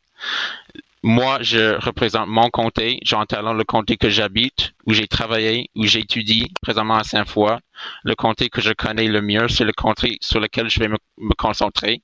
Moi, 1.03 1.37
je 1.41 1.79
représente 1.79 2.27
mon 2.27 2.49
comté, 2.49 2.97
Jean 3.03 3.25
Talon, 3.27 3.53
le 3.53 3.63
comté 3.63 3.97
que 3.97 4.09
j'habite, 4.09 4.73
où 4.87 4.93
j'ai 4.93 5.07
travaillé, 5.07 5.69
où 5.75 5.85
j'étudie 5.85 6.51
présentement 6.63 6.95
à 6.95 7.03
Saint-Foy. 7.03 7.59
Le 8.03 8.15
comté 8.15 8.49
que 8.49 8.59
je 8.61 8.73
connais 8.73 9.07
le 9.07 9.21
mieux, 9.21 9.47
c'est 9.47 9.65
le 9.65 9.71
comté 9.71 10.17
sur 10.21 10.39
lequel 10.39 10.67
je 10.67 10.79
vais 10.79 10.87
me, 10.87 10.97
concentrer. 11.37 12.01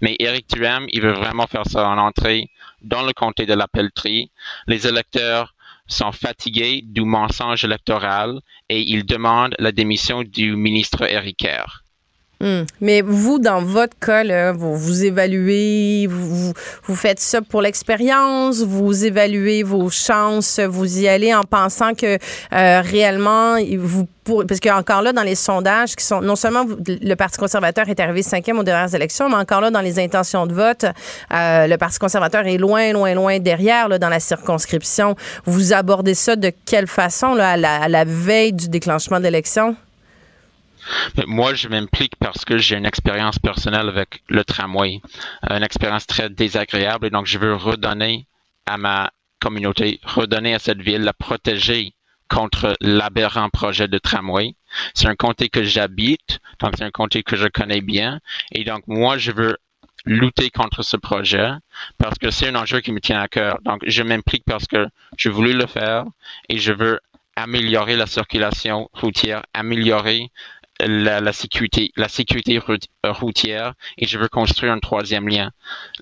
Mais 0.00 0.14
Éric 0.20 0.48
Duhem, 0.48 0.86
il 0.90 1.02
veut 1.02 1.14
vraiment 1.14 1.48
faire 1.48 1.66
son 1.66 1.80
entrée 1.80 2.48
dans 2.82 3.02
le 3.02 3.12
comté 3.12 3.46
de 3.46 3.54
la 3.54 3.66
Pelletrie. 3.66 4.30
Les 4.68 4.86
électeurs 4.86 5.55
sont 5.88 6.12
fatigués 6.12 6.82
du 6.84 7.02
mensonge 7.02 7.64
électoral 7.64 8.40
et 8.68 8.82
ils 8.82 9.06
demandent 9.06 9.54
la 9.58 9.72
démission 9.72 10.22
du 10.22 10.56
ministre 10.56 11.06
Hmm. 12.40 12.64
Mais 12.82 13.00
vous, 13.00 13.38
dans 13.38 13.62
votre 13.62 13.98
cas, 13.98 14.52
vous, 14.52 14.76
vous 14.76 15.04
évaluez, 15.04 16.06
vous, 16.06 16.52
vous, 16.84 16.94
faites 16.94 17.18
ça 17.18 17.40
pour 17.40 17.62
l'expérience, 17.62 18.62
vous 18.62 19.06
évaluez 19.06 19.62
vos 19.62 19.88
chances, 19.88 20.60
vous 20.60 20.98
y 20.98 21.08
allez 21.08 21.34
en 21.34 21.44
pensant 21.44 21.94
que 21.94 22.18
euh, 22.52 22.80
réellement, 22.82 23.56
vous 23.78 24.06
parce 24.48 24.60
qu'encore 24.60 25.02
là, 25.02 25.12
dans 25.12 25.22
les 25.22 25.34
sondages 25.34 25.94
qui 25.94 26.04
sont, 26.04 26.20
non 26.20 26.36
seulement 26.36 26.64
le 26.86 27.14
Parti 27.14 27.38
conservateur 27.38 27.88
est 27.88 28.00
arrivé 28.00 28.22
cinquième 28.22 28.58
aux 28.58 28.64
dernières 28.64 28.94
élections, 28.94 29.28
mais 29.28 29.36
encore 29.36 29.60
là, 29.60 29.70
dans 29.70 29.80
les 29.80 29.98
intentions 29.98 30.46
de 30.46 30.52
vote, 30.52 30.84
euh, 31.32 31.66
le 31.66 31.76
Parti 31.76 31.98
conservateur 31.98 32.46
est 32.46 32.58
loin, 32.58 32.92
loin, 32.92 33.14
loin 33.14 33.38
derrière 33.38 33.88
là, 33.88 33.98
dans 33.98 34.08
la 34.08 34.20
circonscription. 34.20 35.14
Vous 35.44 35.72
abordez 35.72 36.14
ça 36.14 36.36
de 36.36 36.50
quelle 36.64 36.86
façon 36.86 37.34
là, 37.34 37.50
à, 37.50 37.56
la, 37.56 37.82
à 37.82 37.88
la 37.88 38.04
veille 38.04 38.52
du 38.52 38.68
déclenchement 38.68 39.18
de 39.18 39.24
l'élection? 39.24 39.76
Moi, 41.26 41.54
je 41.54 41.68
m'implique 41.68 42.16
parce 42.16 42.44
que 42.44 42.58
j'ai 42.58 42.76
une 42.76 42.86
expérience 42.86 43.38
personnelle 43.38 43.88
avec 43.88 44.22
le 44.28 44.44
tramway, 44.44 45.00
une 45.50 45.62
expérience 45.62 46.06
très 46.06 46.30
désagréable, 46.30 47.06
et 47.06 47.10
donc 47.10 47.26
je 47.26 47.38
veux 47.38 47.54
redonner 47.54 48.26
à 48.66 48.78
ma 48.78 49.10
communauté, 49.40 50.00
redonner 50.04 50.54
à 50.54 50.58
cette 50.58 50.80
ville, 50.80 51.02
la 51.02 51.12
protéger 51.12 51.92
contre 52.28 52.76
l'aberrant 52.80 53.48
projet 53.50 53.88
de 53.88 53.98
tramway. 53.98 54.54
C'est 54.94 55.06
un 55.06 55.14
comté 55.14 55.48
que 55.48 55.62
j'habite, 55.62 56.40
donc 56.60 56.74
c'est 56.76 56.84
un 56.84 56.90
comté 56.90 57.22
que 57.22 57.36
je 57.36 57.46
connais 57.46 57.80
bien, 57.80 58.20
et 58.52 58.64
donc 58.64 58.82
moi, 58.86 59.16
je 59.18 59.32
veux 59.32 59.56
lutter 60.06 60.50
contre 60.50 60.82
ce 60.82 60.96
projet 60.96 61.50
parce 61.98 62.18
que 62.18 62.30
c'est 62.30 62.48
un 62.48 62.54
enjeu 62.54 62.80
qui 62.80 62.92
me 62.92 63.00
tient 63.00 63.20
à 63.20 63.28
cœur. 63.28 63.58
Donc, 63.64 63.82
je 63.86 64.02
m'implique 64.02 64.44
parce 64.46 64.66
que 64.66 64.86
je 65.16 65.28
voulais 65.28 65.52
le 65.52 65.66
faire 65.66 66.04
et 66.48 66.58
je 66.58 66.72
veux 66.72 67.00
améliorer 67.34 67.96
la 67.96 68.06
circulation 68.06 68.88
routière, 68.94 69.42
améliorer 69.52 70.30
la, 70.80 71.32
sécurité, 71.32 71.92
la 71.96 72.08
sécurité 72.08 72.60
routière 73.04 73.74
et 73.96 74.06
je 74.06 74.18
veux 74.18 74.28
construire 74.28 74.72
un 74.72 74.78
troisième 74.78 75.28
lien. 75.28 75.50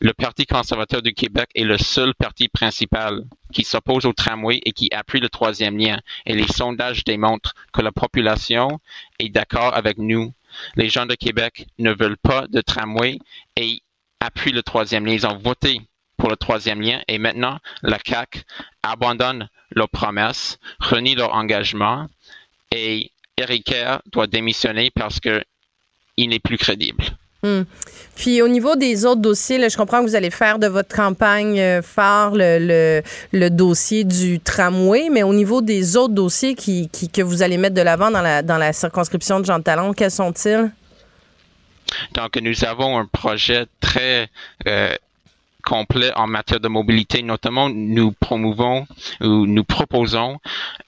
Le 0.01 0.13
Parti 0.13 0.47
conservateur 0.47 1.03
du 1.03 1.15
Québec 1.15 1.49
est 1.55 1.65
le 1.65 1.79
seul 1.79 2.15
parti 2.15 2.49
principal 2.49 3.25
qui 3.53 3.65
s'oppose 3.65 4.05
au 4.05 4.13
tramway 4.13 4.61
et 4.65 4.73
qui 4.73 4.89
appuie 4.93 5.21
le 5.21 5.29
troisième 5.29 5.79
lien. 5.79 6.01
Et 6.27 6.35
les 6.35 6.49
sondages 6.49 7.05
démontrent 7.05 7.55
que 7.73 7.83
la 7.83 7.93
population 7.93 8.81
est 9.19 9.29
d'accord 9.29 9.75
avec 9.75 9.99
nous. 9.99 10.33
Les 10.77 10.89
gens 10.89 11.07
de 11.07 11.15
Québec 11.15 11.67
ne 11.79 11.93
veulent 11.93 12.17
pas 12.17 12.47
de 12.49 12.61
tramway 12.61 13.19
et 13.57 13.83
appuient 14.21 14.53
le 14.53 14.63
troisième 14.63 15.07
lien. 15.07 15.13
Ils 15.13 15.27
ont 15.27 15.39
voté 15.39 15.81
pour 16.17 16.31
le 16.31 16.37
troisième 16.37 16.81
lien 16.81 17.01
et 17.09 17.19
maintenant 17.19 17.59
la 17.83 17.99
CAC 17.99 18.45
abandonne 18.83 19.49
leurs 19.71 19.89
promesses, 19.89 20.59
renie 20.79 21.15
leur 21.15 21.35
engagement 21.35 22.09
et 22.71 23.13
Eric 23.37 23.65
Kerr 23.65 23.99
doit 24.13 24.27
démissionner 24.27 24.91
parce 24.95 25.21
qu'il 25.21 26.29
n'est 26.29 26.39
plus 26.39 26.59
crédible. 26.59 27.05
Hmm. 27.43 27.65
Puis 28.17 28.41
au 28.41 28.49
niveau 28.49 28.75
des 28.75 29.05
autres 29.05 29.21
dossiers, 29.21 29.69
je 29.69 29.77
comprends 29.77 30.03
que 30.03 30.09
vous 30.09 30.15
allez 30.15 30.31
faire 30.31 30.59
de 30.59 30.67
votre 30.67 30.95
campagne 30.95 31.61
euh, 31.61 31.83
phare 31.83 32.33
le, 32.35 33.03
dossier 33.51 34.05
du 34.05 34.41
tramway, 34.41 35.11
mais 35.11 35.23
au 35.23 35.35
niveau 35.35 35.61
des 35.61 35.97
autres 35.97 36.15
dossiers 36.15 36.55
qui, 36.55 36.89
que 36.89 37.21
vous 37.21 37.43
allez 37.43 37.59
mettre 37.59 37.75
de 37.75 37.83
l'avant 37.83 38.11
dans 38.11 38.23
la, 38.23 38.43
dans 38.43 38.57
la 38.57 38.73
circonscription 38.73 39.41
de 39.41 39.45
Jean 39.45 39.61
Talon, 39.61 39.93
quels 39.93 40.11
sont-ils? 40.11 40.71
Donc, 42.15 42.37
nous 42.37 42.65
avons 42.65 42.99
un 42.99 43.07
projet 43.07 43.67
très 43.81 44.31
euh, 44.67 44.97
complet 45.65 46.13
en 46.17 46.27
matière 46.27 46.61
de 46.61 46.69
mobilité. 46.69 47.23
Notamment, 47.23 47.69
nous 47.69 48.13
promouvons 48.13 48.87
ou 49.21 49.47
nous 49.47 49.65
proposons 49.65 50.39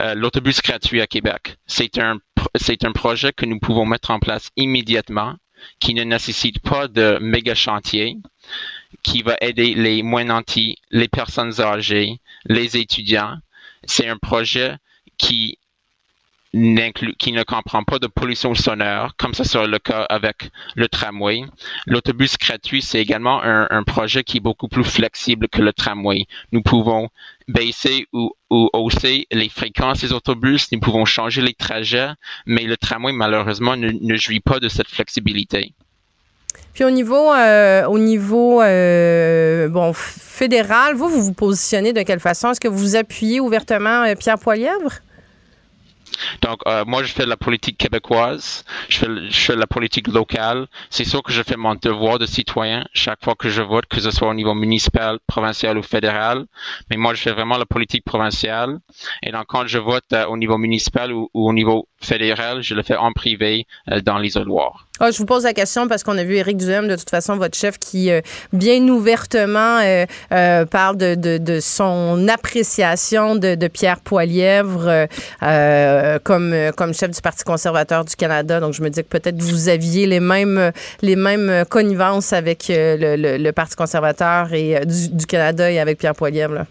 euh, 0.01 0.15
l'autobus 0.15 0.63
gratuit 0.63 1.01
à 1.01 1.07
Québec. 1.07 1.57
C'est 1.67 1.99
un, 1.99 2.19
c'est 2.59 2.85
un 2.85 2.93
projet 2.93 3.33
que 3.33 3.47
nous 3.47 3.59
pouvons 3.59 3.87
mettre 3.87 4.11
en 4.11 4.19
place 4.19 4.51
immédiatement, 4.57 5.37
qui 5.81 5.95
ne 5.95 6.05
nécessite 6.05 6.61
pas 6.61 6.89
de 6.89 7.19
méga 7.21 7.55
chantier, 7.55 8.17
qui 9.03 9.23
va 9.23 9.37
aider 9.41 9.75
les 9.75 10.03
moins 10.03 10.25
nantis, 10.25 10.77
les 10.91 11.09
personnes 11.09 11.61
âgées, 11.61 12.19
les 12.45 12.77
étudiants. 12.77 13.37
C'est 13.85 14.09
un 14.09 14.17
projet 14.17 14.77
qui 15.19 15.59
qui 17.19 17.33
ne 17.33 17.43
comprend 17.43 17.85
pas 17.85 17.99
de 17.99 18.07
pollution 18.07 18.55
sonore, 18.55 19.15
comme 19.17 19.35
ce 19.35 19.45
sera 19.45 19.67
le 19.67 19.79
cas 19.79 20.03
avec 20.09 20.51
le 20.75 20.89
tramway. 20.89 21.43
L'autobus 21.87 22.39
gratuit, 22.39 22.83
c'est 22.83 23.01
également 23.01 23.43
un, 23.43 23.83
projet 23.83 24.25
qui 24.25 24.39
est 24.39 24.41
beaucoup 24.41 24.69
plus 24.69 24.85
flexible 24.85 25.49
que 25.49 25.61
le 25.61 25.73
tramway. 25.73 26.27
Nous 26.53 26.63
pouvons 26.63 27.09
baisser 27.49 28.07
ou, 28.13 28.33
hausser 28.51 29.27
les 29.31 29.49
fréquences 29.49 30.01
des 30.01 30.13
autobus, 30.13 30.71
nous 30.73 30.81
pouvons 30.81 31.05
changer 31.05 31.43
les 31.43 31.55
trajets, 31.55 32.11
mais 32.47 32.65
le 32.65 32.77
tramway, 32.77 33.13
malheureusement, 33.13 33.77
ne, 33.77 34.17
jouit 34.17 34.41
pas 34.41 34.59
de 34.59 34.69
cette 34.69 34.89
flexibilité. 34.89 35.73
Puis 36.73 36.85
au 36.85 36.91
niveau, 36.91 37.33
euh, 37.33 37.85
au 37.87 37.99
niveau 37.99 38.63
euh, 38.63 39.93
fédéral, 39.95 40.95
vous, 40.95 41.09
vous 41.09 41.23
vous 41.23 41.33
positionnez 41.33 41.93
de 41.93 42.03
quelle 42.03 42.21
façon? 42.21 42.51
Est-ce 42.51 42.61
que 42.61 42.69
vous 42.69 42.97
appuyez 42.97 43.41
ouvertement 43.41 44.05
euh, 44.05 44.15
Pierre 44.15 44.39
Poilièvre? 44.39 45.01
Donc, 46.43 46.61
euh, 46.67 46.85
moi, 46.87 47.03
je 47.03 47.13
fais 47.13 47.27
la 47.27 47.37
politique 47.37 47.79
québécoise, 47.79 48.65
je 48.89 48.99
fais, 48.99 49.07
je 49.31 49.41
fais 49.41 49.57
la 49.57 49.67
politique 49.67 50.09
locale. 50.09 50.67
C'est 50.91 51.05
sûr 51.05 51.23
que 51.23 51.33
je 51.33 51.43
fais 51.43 51.57
mon 51.57 51.75
devoir 51.75 52.19
de 52.19 52.27
citoyen 52.27 52.85
chaque 52.93 53.23
fois 53.25 53.35
que 53.35 53.49
je 53.49 53.63
vote, 53.63 53.87
que 53.87 54.01
ce 54.01 54.11
soit 54.11 54.29
au 54.29 54.35
niveau 54.35 54.55
municipal, 54.55 55.19
provincial 55.27 55.79
ou 55.79 55.83
fédéral. 55.83 56.47
Mais 56.91 56.97
moi, 56.97 57.15
je 57.15 57.23
fais 57.23 57.33
vraiment 57.33 57.59
la 57.59 57.67
politique 57.67 58.05
provinciale. 58.05 58.79
Et 59.23 59.33
donc, 59.33 59.47
quand 59.49 59.67
je 59.67 59.79
vote 59.79 60.05
euh, 60.13 60.27
au 60.27 60.37
niveau 60.37 60.59
municipal 60.59 61.13
ou, 61.13 61.29
au 61.35 61.53
niveau 61.53 61.89
fédéral, 62.01 62.63
je 62.63 62.75
le 62.75 62.83
fais 62.83 62.97
en 62.97 63.13
privé 63.13 63.67
euh, 63.91 64.01
dans 64.01 64.19
l'isoloir. 64.19 64.86
Ah, 64.99 65.11
je 65.11 65.19
vous 65.19 65.27
pose 65.27 65.45
la 65.45 65.53
question 65.53 65.89
parce 65.89 66.03
qu'on 66.03 66.17
a 66.17 66.25
vu 66.25 66.37
Éric 66.37 66.57
Duhem, 66.57 66.89
de 66.89 66.97
toute 66.97 67.11
façon, 67.11 67.37
votre 67.37 67.57
chef, 67.57 67.79
qui 67.79 68.11
euh, 68.11 68.23
bien 68.55 68.81
ouvertement 68.89 69.79
euh, 69.83 70.07
euh, 70.33 70.65
parle 70.65 70.97
de, 70.97 71.15
de, 71.15 71.37
de, 71.37 71.61
son 71.61 72.27
appréciation 72.29 73.37
de, 73.37 73.57
de 73.57 73.69
Pierre 73.69 74.01
Poilièvre 74.01 75.07
comme, 76.25 76.55
comme 76.77 76.95
chef 76.95 77.11
du 77.11 77.21
Parti 77.21 77.45
conservateur 77.45 78.07
du 78.07 78.17
Canada. 78.17 78.59
Donc, 78.59 78.73
je 78.73 78.83
me 78.83 78.89
dis 78.89 79.03
que 79.03 79.09
peut-être 79.09 79.41
vous 79.43 79.69
aviez 79.69 80.07
les 80.07 80.21
mêmes, 80.21 80.73
les 81.03 81.17
mêmes 81.17 81.65
connivences 81.69 82.33
avec 82.33 82.67
le, 82.69 83.37
le, 83.37 83.53
Parti 83.53 83.77
conservateur 83.77 84.53
et, 84.55 84.81
du, 84.87 85.09
du, 85.11 85.27
Canada 85.27 85.71
et 85.71 85.79
avec 85.79 85.99
Pierre 85.99 86.15
Poilièvre. 86.15 86.55
Là 86.55 86.67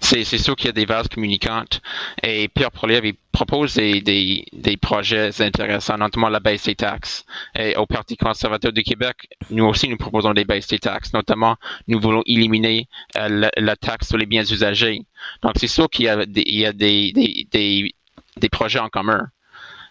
c'est 0.00 0.24
sûr 0.24 0.56
qu'il 0.56 0.66
y 0.66 0.68
a 0.70 0.72
des 0.72 0.84
vases 0.84 1.08
communicantes. 1.08 1.80
Et 2.22 2.48
Pierre 2.48 2.70
Poilievre, 2.70 3.06
il 3.06 3.14
propose 3.32 3.74
des, 3.74 4.00
des, 4.00 4.44
des, 4.52 4.76
projets 4.76 5.40
intéressants, 5.40 5.98
notamment 5.98 6.28
la 6.28 6.40
baisse 6.40 6.64
des 6.64 6.74
taxes. 6.74 7.24
Et 7.54 7.76
au 7.76 7.86
Parti 7.86 8.16
conservateur 8.16 8.72
du 8.72 8.82
Québec, 8.82 9.28
nous 9.50 9.64
aussi, 9.64 9.88
nous 9.88 9.96
proposons 9.96 10.34
des 10.34 10.44
baisses 10.44 10.68
des 10.68 10.78
taxes. 10.78 11.12
Notamment, 11.12 11.56
nous 11.88 12.00
voulons 12.00 12.22
éliminer 12.26 12.88
euh, 13.16 13.50
la, 13.56 13.76
taxe 13.76 14.08
sur 14.08 14.18
les 14.18 14.26
biens 14.26 14.44
usagés. 14.44 15.02
Donc, 15.42 15.52
c'est 15.56 15.68
sûr 15.68 15.88
qu'il 15.88 16.06
y 16.06 16.08
a, 16.08 16.24
des, 16.26 16.44
il 16.46 16.72
des, 16.72 17.94
des 18.36 18.48
projets 18.48 18.80
en 18.80 18.88
commun. 18.88 19.28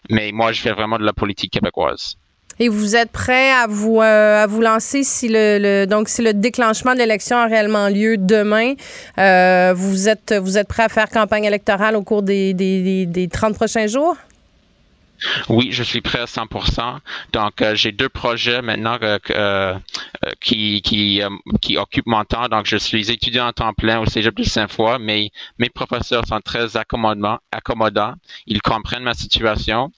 Mais 0.10 0.32
moi, 0.32 0.52
je 0.52 0.62
fais 0.62 0.72
vraiment 0.72 0.98
de 0.98 1.06
la 1.06 1.14
politique 1.14 1.52
québécoise. 1.52 2.18
Et 2.60 2.70
vous 2.70 2.96
êtes 2.96 3.12
prêt 3.12 3.52
à 3.52 3.68
vous, 3.68 4.02
euh, 4.02 4.44
à 4.44 4.48
vous 4.48 4.62
lancer 4.62 5.04
si 5.04 5.28
le, 5.30 5.86
donc 5.86 6.10
si 6.10 6.22
le 6.22 6.34
déclenchement 6.34 6.94
de 6.94 7.00
l'élection 7.00 7.38
a 7.38 7.46
réellement 7.46 7.88
lieu 7.90 8.18
demain. 8.18 8.74
Euh, 9.18 9.74
vous 9.76 10.10
êtes 10.10 10.34
vous 10.34 10.58
êtes 10.58 10.68
prêt 10.68 10.84
à 10.84 10.90
faire 10.90 11.10
campagne 11.10 11.46
électorale 11.46 11.96
au 11.96 12.04
cours 12.04 12.24
des, 12.24 12.54
des, 12.54 13.06
des 13.06 13.28
30 13.28 13.56
prochains 13.56 13.88
jours? 13.88 14.16
Oui, 15.50 15.72
je 15.72 15.84
suis 15.84 16.02
prêt 16.02 16.20
à 16.20 16.26
100%. 16.26 17.00
Donc, 17.34 17.62
euh, 17.62 17.76
j'ai 17.76 17.92
deux 17.92 18.10
projets 18.10 18.62
maintenant 18.62 18.98
euh, 19.02 19.20
euh, 19.32 19.78
qui, 20.40 21.22
occupent 21.78 22.08
mon 22.08 22.24
temps. 22.24 22.48
Donc, 22.48 22.66
je 22.66 22.78
suis 22.78 23.12
étudiant 23.12 23.48
en 23.48 23.54
temps 23.54 23.74
plein 23.74 24.00
au 24.00 24.06
Cégep 24.06 24.36
de 24.36 24.44
Saint-Foy, 24.44 24.98
mais 25.00 25.30
mes 25.60 25.70
professeurs 25.70 26.26
sont 26.26 26.40
très 26.42 26.78
accommodants. 26.78 27.40
Ils 28.48 28.62
comprennent 28.62 29.04
ma 29.04 29.14
situation. 29.14 29.92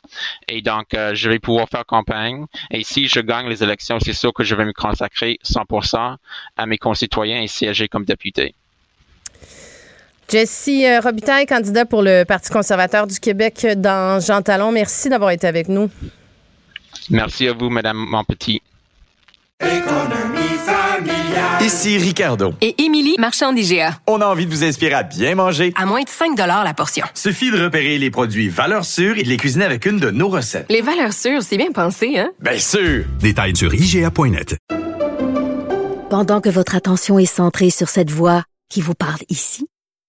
Et 0.47 0.61
donc, 0.61 0.87
je 0.91 1.29
vais 1.29 1.39
pouvoir 1.39 1.69
faire 1.69 1.85
campagne. 1.85 2.45
Et 2.71 2.83
si 2.83 3.07
je 3.07 3.19
gagne 3.19 3.47
les 3.47 3.63
élections, 3.63 3.99
c'est 3.99 4.13
sûr 4.13 4.33
que 4.33 4.43
je 4.43 4.55
vais 4.55 4.65
me 4.65 4.73
consacrer 4.73 5.39
100% 5.43 6.17
à 6.57 6.65
mes 6.65 6.77
concitoyens 6.77 7.41
et 7.41 7.47
siéger 7.47 7.87
comme 7.87 8.05
député. 8.05 8.55
Jessie 10.29 10.85
euh, 10.85 10.99
Robitaille, 10.99 11.45
candidat 11.45 11.85
pour 11.85 12.01
le 12.01 12.23
Parti 12.23 12.49
conservateur 12.49 13.07
du 13.07 13.19
Québec 13.19 13.67
dans 13.77 14.19
Jean 14.19 14.41
Talon. 14.41 14.71
Merci 14.71 15.09
d'avoir 15.09 15.31
été 15.31 15.47
avec 15.47 15.69
nous. 15.69 15.89
Merci 17.09 17.47
à 17.47 17.53
vous, 17.53 17.69
Madame 17.69 17.97
Monpetit. 17.97 18.61
Ici 21.61 21.97
Ricardo. 21.97 22.53
Et 22.61 22.83
Émilie, 22.83 23.15
marchand 23.17 23.53
d'IGA. 23.53 23.97
On 24.07 24.19
a 24.19 24.25
envie 24.25 24.45
de 24.45 24.51
vous 24.51 24.63
inspirer 24.63 24.95
à 24.95 25.03
bien 25.03 25.35
manger. 25.35 25.71
À 25.77 25.85
moins 25.85 26.01
de 26.01 26.09
5 26.09 26.37
la 26.37 26.73
portion. 26.73 27.05
Suffit 27.13 27.51
de 27.51 27.63
repérer 27.63 27.97
les 27.97 28.11
produits 28.11 28.49
valeurs 28.49 28.83
sûres 28.83 29.17
et 29.17 29.23
de 29.23 29.29
les 29.29 29.37
cuisiner 29.37 29.63
avec 29.63 29.85
une 29.85 29.97
de 29.97 30.11
nos 30.11 30.27
recettes. 30.27 30.65
Les 30.69 30.81
valeurs 30.81 31.13
sûres, 31.13 31.41
c'est 31.41 31.57
bien 31.57 31.71
pensé, 31.71 32.17
hein? 32.17 32.31
Bien 32.41 32.57
sûr! 32.57 33.05
Détails 33.19 33.55
sur 33.55 33.73
IGA.net. 33.73 34.57
Pendant 36.09 36.41
que 36.41 36.49
votre 36.49 36.75
attention 36.75 37.17
est 37.17 37.25
centrée 37.25 37.69
sur 37.69 37.87
cette 37.87 38.11
voix 38.11 38.43
qui 38.69 38.81
vous 38.81 38.93
parle 38.93 39.21
ici, 39.29 39.67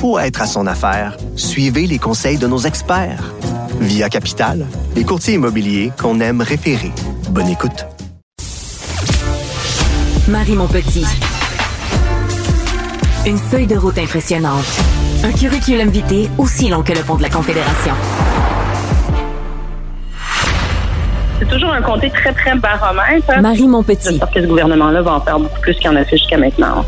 pour 0.00 0.18
être 0.18 0.40
à 0.40 0.46
son 0.46 0.66
affaire, 0.66 1.18
suivez 1.36 1.86
les 1.86 1.98
conseils 1.98 2.38
de 2.38 2.46
nos 2.46 2.60
experts. 2.60 3.34
Via 3.80 4.08
Capital, 4.08 4.66
les 4.96 5.04
courtiers 5.04 5.34
immobiliers 5.34 5.92
qu'on 6.00 6.20
aime 6.20 6.40
référer. 6.40 6.90
Bonne 7.28 7.48
écoute. 7.48 7.84
Marie 10.26 10.56
mon 10.56 10.66
petit. 10.68 11.04
Une 13.26 13.36
feuille 13.36 13.66
de 13.66 13.76
route 13.76 13.98
impressionnante. 13.98 14.64
Un 15.22 15.32
curriculum 15.32 15.90
vitae 15.90 16.30
aussi 16.38 16.70
long 16.70 16.82
que 16.82 16.92
le 16.94 17.02
pont 17.02 17.16
de 17.16 17.22
la 17.22 17.28
Confédération. 17.28 17.92
C'est 21.38 21.48
toujours 21.48 21.72
un 21.72 21.82
comté 21.82 22.10
très, 22.10 22.32
très 22.32 22.54
baromètre. 22.54 23.38
Marie 23.42 23.68
mon 23.68 23.82
petit. 23.82 24.18
Parce 24.18 24.32
que 24.32 24.40
ce 24.40 24.46
gouvernement-là 24.46 25.02
va 25.02 25.16
en 25.16 25.20
faire 25.20 25.38
beaucoup 25.38 25.60
plus 25.60 25.74
qu'il 25.74 25.90
en 25.90 25.96
a 25.96 26.04
fait 26.04 26.16
jusqu'à 26.16 26.38
maintenant. 26.38 26.86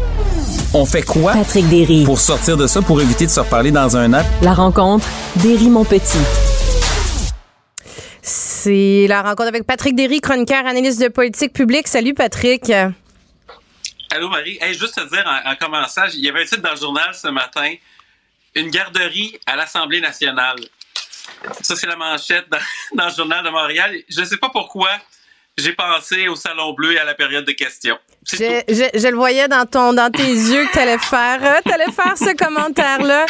On 0.74 0.86
fait 0.86 1.02
quoi 1.02 1.34
Patrick 1.34 1.68
Derry. 1.68 2.04
pour 2.04 2.18
sortir 2.18 2.56
de 2.56 2.66
ça, 2.66 2.80
pour 2.80 2.98
éviter 3.02 3.26
de 3.26 3.30
se 3.30 3.40
reparler 3.40 3.70
dans 3.70 3.94
un 3.94 4.14
app? 4.14 4.24
La 4.40 4.54
rencontre 4.54 5.06
Derry 5.36 5.68
mon 5.68 5.84
petit. 5.84 6.16
C'est 8.22 9.06
la 9.06 9.20
rencontre 9.20 9.48
avec 9.48 9.66
Patrick 9.66 9.94
Derry, 9.94 10.22
chroniqueur, 10.22 10.64
analyste 10.64 10.98
de 11.02 11.08
politique 11.08 11.52
publique. 11.52 11.88
Salut 11.88 12.14
Patrick. 12.14 12.70
Allô 14.10 14.30
Marie. 14.30 14.58
juste 14.70 14.94
te 14.94 15.06
dire 15.10 15.24
en, 15.26 15.50
en, 15.50 15.56
commençant, 15.56 16.06
il 16.14 16.24
y 16.24 16.30
avait 16.30 16.40
un 16.40 16.46
titre 16.46 16.62
dans 16.62 16.70
le 16.70 16.80
journal 16.80 17.12
ce 17.12 17.28
matin, 17.28 17.74
une 18.54 18.70
garderie 18.70 19.38
à 19.44 19.56
l'Assemblée 19.56 20.00
nationale. 20.00 20.56
Ça, 21.60 21.76
c'est 21.76 21.86
la 21.86 21.96
manchette 21.96 22.46
dans, 22.50 22.58
dans, 22.96 23.08
le 23.10 23.14
journal 23.14 23.44
de 23.44 23.50
Montréal. 23.50 23.94
Je 24.08 24.20
ne 24.20 24.24
sais 24.24 24.38
pas 24.38 24.48
pourquoi 24.48 24.88
j'ai 25.58 25.74
pensé 25.74 26.28
au 26.28 26.34
Salon 26.34 26.72
Bleu 26.72 26.92
et 26.92 26.98
à 26.98 27.04
la 27.04 27.14
période 27.14 27.44
de 27.44 27.52
questions. 27.52 27.98
Je, 28.30 28.36
je, 28.68 29.00
je, 29.00 29.08
le 29.08 29.16
voyais 29.16 29.48
dans 29.48 29.66
ton 29.66 29.92
dans 29.92 30.10
tes 30.10 30.22
yeux 30.22 30.64
que 30.66 30.72
tu 30.72 30.78
allais 30.78 30.98
faire 30.98 31.40
euh, 31.42 31.72
allais 31.72 31.92
faire 31.92 32.16
ce 32.16 32.36
commentaire 32.36 33.02
là. 33.02 33.26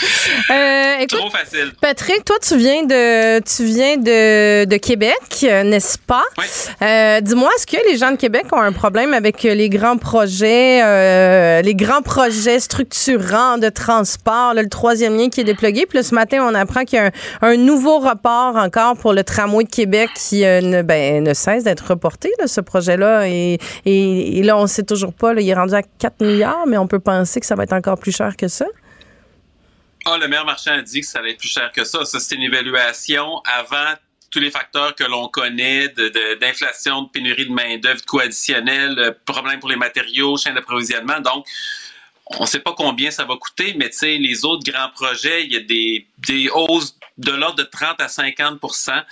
Euh, 0.50 1.06
Trop 1.06 1.30
facile. 1.30 1.72
Patrick, 1.80 2.24
toi 2.26 2.36
tu 2.46 2.56
viens 2.58 2.82
de 2.82 3.40
tu 3.40 3.64
viens 3.64 3.96
de, 3.96 4.66
de 4.66 4.76
Québec, 4.76 5.16
n'est-ce 5.40 5.96
pas? 5.98 6.24
Oui. 6.36 6.44
euh, 6.82 7.20
dis-moi 7.22 7.48
est-ce 7.56 7.66
que 7.66 7.78
les 7.90 7.96
gens 7.96 8.10
de 8.10 8.16
Québec 8.16 8.44
ont 8.52 8.60
un 8.60 8.72
problème 8.72 9.14
avec 9.14 9.42
les 9.44 9.68
grands 9.70 9.96
projets 9.96 10.82
euh, 10.82 11.62
les 11.62 11.74
grands 11.74 12.02
projets 12.02 12.60
structurants 12.60 13.56
de 13.58 13.70
transport, 13.70 14.52
là, 14.54 14.62
le 14.62 14.68
troisième 14.68 15.16
lien 15.16 15.28
qui 15.30 15.40
est 15.40 15.44
déplugué, 15.44 15.86
puis 15.86 15.98
là, 15.98 16.02
ce 16.02 16.14
matin 16.14 16.46
on 16.46 16.54
apprend 16.54 16.84
qu'il 16.84 16.98
y 16.98 17.02
a 17.02 17.06
un, 17.06 17.52
un, 17.52 17.56
nouveau 17.56 17.98
report 17.98 18.56
encore 18.56 18.96
pour 18.96 19.12
le 19.12 19.24
tramway 19.24 19.64
de 19.64 19.70
Québec 19.70 20.10
qui 20.14 20.44
euh, 20.44 20.60
ne 20.60 20.82
ben, 20.82 21.24
ne 21.24 21.32
cesse 21.34 21.64
d'être 21.64 21.88
reporté 21.88 22.30
là, 22.38 22.46
ce 22.46 22.60
projet 22.60 22.96
là 22.96 23.26
et, 23.26 23.58
et, 23.86 24.38
et 24.38 24.42
là 24.42 24.58
on 24.58 24.66
toujours 24.84 25.14
pas. 25.14 25.32
Il 25.34 25.48
est 25.48 25.54
rendu 25.54 25.74
à 25.74 25.82
4 25.82 26.24
milliards, 26.24 26.66
mais 26.66 26.78
on 26.78 26.86
peut 26.86 27.00
penser 27.00 27.40
que 27.40 27.46
ça 27.46 27.54
va 27.54 27.64
être 27.64 27.72
encore 27.72 27.98
plus 27.98 28.14
cher 28.14 28.36
que 28.36 28.48
ça. 28.48 28.66
Ah, 30.04 30.18
le 30.18 30.26
maire 30.26 30.44
marchand 30.44 30.72
a 30.72 30.82
dit 30.82 31.00
que 31.00 31.06
ça 31.06 31.20
allait 31.20 31.32
être 31.32 31.38
plus 31.38 31.48
cher 31.48 31.70
que 31.72 31.84
ça. 31.84 32.04
Ça, 32.04 32.18
c'était 32.18 32.36
une 32.36 32.42
évaluation 32.42 33.40
avant 33.44 33.94
tous 34.32 34.40
les 34.40 34.50
facteurs 34.50 34.94
que 34.94 35.04
l'on 35.04 35.28
connaît, 35.28 35.88
d'inflation, 36.40 37.02
de, 37.02 37.08
pénurie 37.10 37.46
de 37.46 37.52
main-d'œuvre, 37.52 38.00
de 38.00 38.06
coûts 38.06 38.20
additionnels, 38.20 39.16
problème 39.26 39.60
pour 39.60 39.68
les 39.68 39.76
matériaux, 39.76 40.36
chaîne 40.36 40.54
d'approvisionnement. 40.54 41.20
Donc, 41.20 41.46
on 42.38 42.42
ne 42.42 42.46
sait 42.46 42.60
pas 42.60 42.72
combien 42.72 43.10
ça 43.10 43.24
va 43.24 43.36
coûter, 43.36 43.74
mais 43.76 43.90
les 44.02 44.44
autres 44.44 44.64
grands 44.70 44.88
projets, 44.90 45.44
il 45.44 45.52
y 45.52 45.56
a 45.56 45.60
des, 45.60 46.06
des 46.26 46.48
hausses 46.48 46.96
de 47.18 47.30
l'ordre 47.30 47.56
de 47.56 47.64
30 47.64 48.00
à 48.00 48.06
50% 48.06 49.04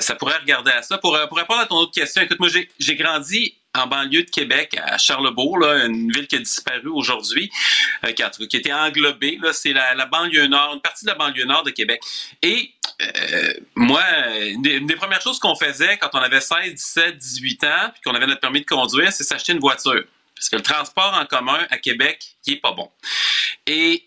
Ça 0.00 0.14
pourrait 0.16 0.38
regarder 0.38 0.72
à 0.72 0.82
ça. 0.82 0.98
Pour, 0.98 1.16
pour 1.28 1.38
répondre 1.38 1.60
à 1.60 1.66
ton 1.66 1.76
autre 1.76 1.92
question, 1.92 2.22
écoute, 2.22 2.40
moi, 2.40 2.48
j'ai 2.78 2.96
grandi 2.96 3.56
en 3.78 3.86
banlieue 3.86 4.24
de 4.24 4.30
Québec, 4.30 4.76
à 4.82 4.98
Charlebourg, 4.98 5.62
une 5.64 6.10
ville 6.12 6.26
qui 6.26 6.36
a 6.36 6.38
disparu 6.38 6.88
aujourd'hui, 6.88 7.50
euh, 8.04 8.12
qui, 8.12 8.22
a, 8.22 8.30
qui 8.30 8.56
été 8.56 8.72
englobée. 8.72 9.38
C'est 9.52 9.72
la, 9.72 10.06
banlieue 10.06 10.46
nord, 10.46 10.74
une 10.74 10.80
partie 10.80 11.04
de 11.04 11.10
la 11.10 11.16
banlieue 11.16 11.44
nord 11.44 11.62
de 11.62 11.70
Québec. 11.70 12.00
Et 12.42 12.72
euh, 13.02 13.54
moi, 13.74 14.02
une 14.40 14.62
des, 14.62 14.76
une 14.76 14.86
des, 14.86 14.96
premières 14.96 15.20
choses 15.20 15.38
qu'on 15.38 15.54
faisait 15.54 15.98
quand 15.98 16.10
on 16.14 16.18
avait 16.18 16.40
16, 16.40 16.74
17, 16.74 17.18
18 17.18 17.64
ans, 17.64 17.90
puis 17.92 18.00
qu'on 18.04 18.14
avait 18.14 18.26
notre 18.26 18.40
permis 18.40 18.60
de 18.60 18.66
conduire, 18.66 19.12
c'est 19.12 19.24
s'acheter 19.24 19.52
une 19.52 19.60
voiture. 19.60 20.02
Parce 20.34 20.48
que 20.48 20.56
le 20.56 20.62
transport 20.62 21.16
en 21.18 21.24
commun 21.26 21.66
à 21.70 21.78
Québec, 21.78 22.36
il 22.46 22.54
est 22.54 22.60
pas 22.60 22.72
bon. 22.72 22.90
Et 23.66 24.06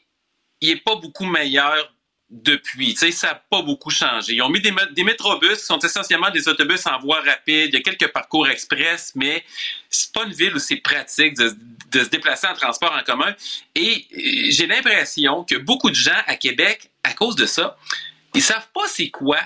il 0.61 0.69
est 0.69 0.83
pas 0.83 0.95
beaucoup 0.95 1.25
meilleur 1.25 1.91
depuis. 2.29 2.95
Ça 2.95 3.27
n'a 3.27 3.35
pas 3.35 3.61
beaucoup 3.61 3.89
changé. 3.89 4.33
Ils 4.33 4.41
ont 4.41 4.49
mis 4.49 4.61
des, 4.61 4.73
des 4.91 5.03
métrobus 5.03 5.59
qui 5.59 5.65
sont 5.65 5.79
essentiellement 5.79 6.29
des 6.29 6.47
autobus 6.47 6.85
en 6.85 6.99
voie 6.99 7.21
rapide. 7.21 7.69
Il 7.69 7.73
y 7.73 7.77
a 7.77 7.81
quelques 7.81 8.11
parcours 8.11 8.47
express, 8.47 9.13
mais 9.15 9.43
c'est 9.89 10.11
pas 10.13 10.25
une 10.25 10.33
ville 10.33 10.55
où 10.55 10.59
c'est 10.59 10.77
pratique 10.77 11.35
de, 11.37 11.55
se 11.91 12.09
déplacer 12.09 12.47
en 12.47 12.53
transport 12.53 12.93
en 12.93 13.03
commun. 13.03 13.33
Et 13.75 14.05
j'ai 14.49 14.67
l'impression 14.67 15.43
que 15.43 15.55
beaucoup 15.55 15.89
de 15.89 15.95
gens 15.95 16.21
à 16.27 16.35
Québec, 16.35 16.91
à 17.03 17.13
cause 17.13 17.35
de 17.35 17.45
ça, 17.45 17.77
ils 18.35 18.43
savent 18.43 18.67
pas 18.73 18.87
c'est 18.87 19.09
quoi 19.09 19.39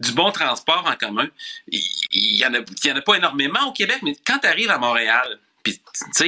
du 0.00 0.12
bon 0.12 0.30
transport 0.30 0.84
en 0.86 0.96
commun. 0.96 1.28
Il, 1.68 1.80
il 2.12 2.38
y 2.38 2.44
en 2.44 2.54
a, 2.54 2.58
il 2.58 2.88
y 2.88 2.92
en 2.92 2.96
a 2.96 3.02
pas 3.02 3.14
énormément 3.14 3.68
au 3.68 3.72
Québec, 3.72 3.98
mais 4.02 4.16
quand 4.26 4.38
tu 4.40 4.46
arrives 4.46 4.70
à 4.70 4.78
Montréal, 4.78 5.38
puis, 5.62 5.80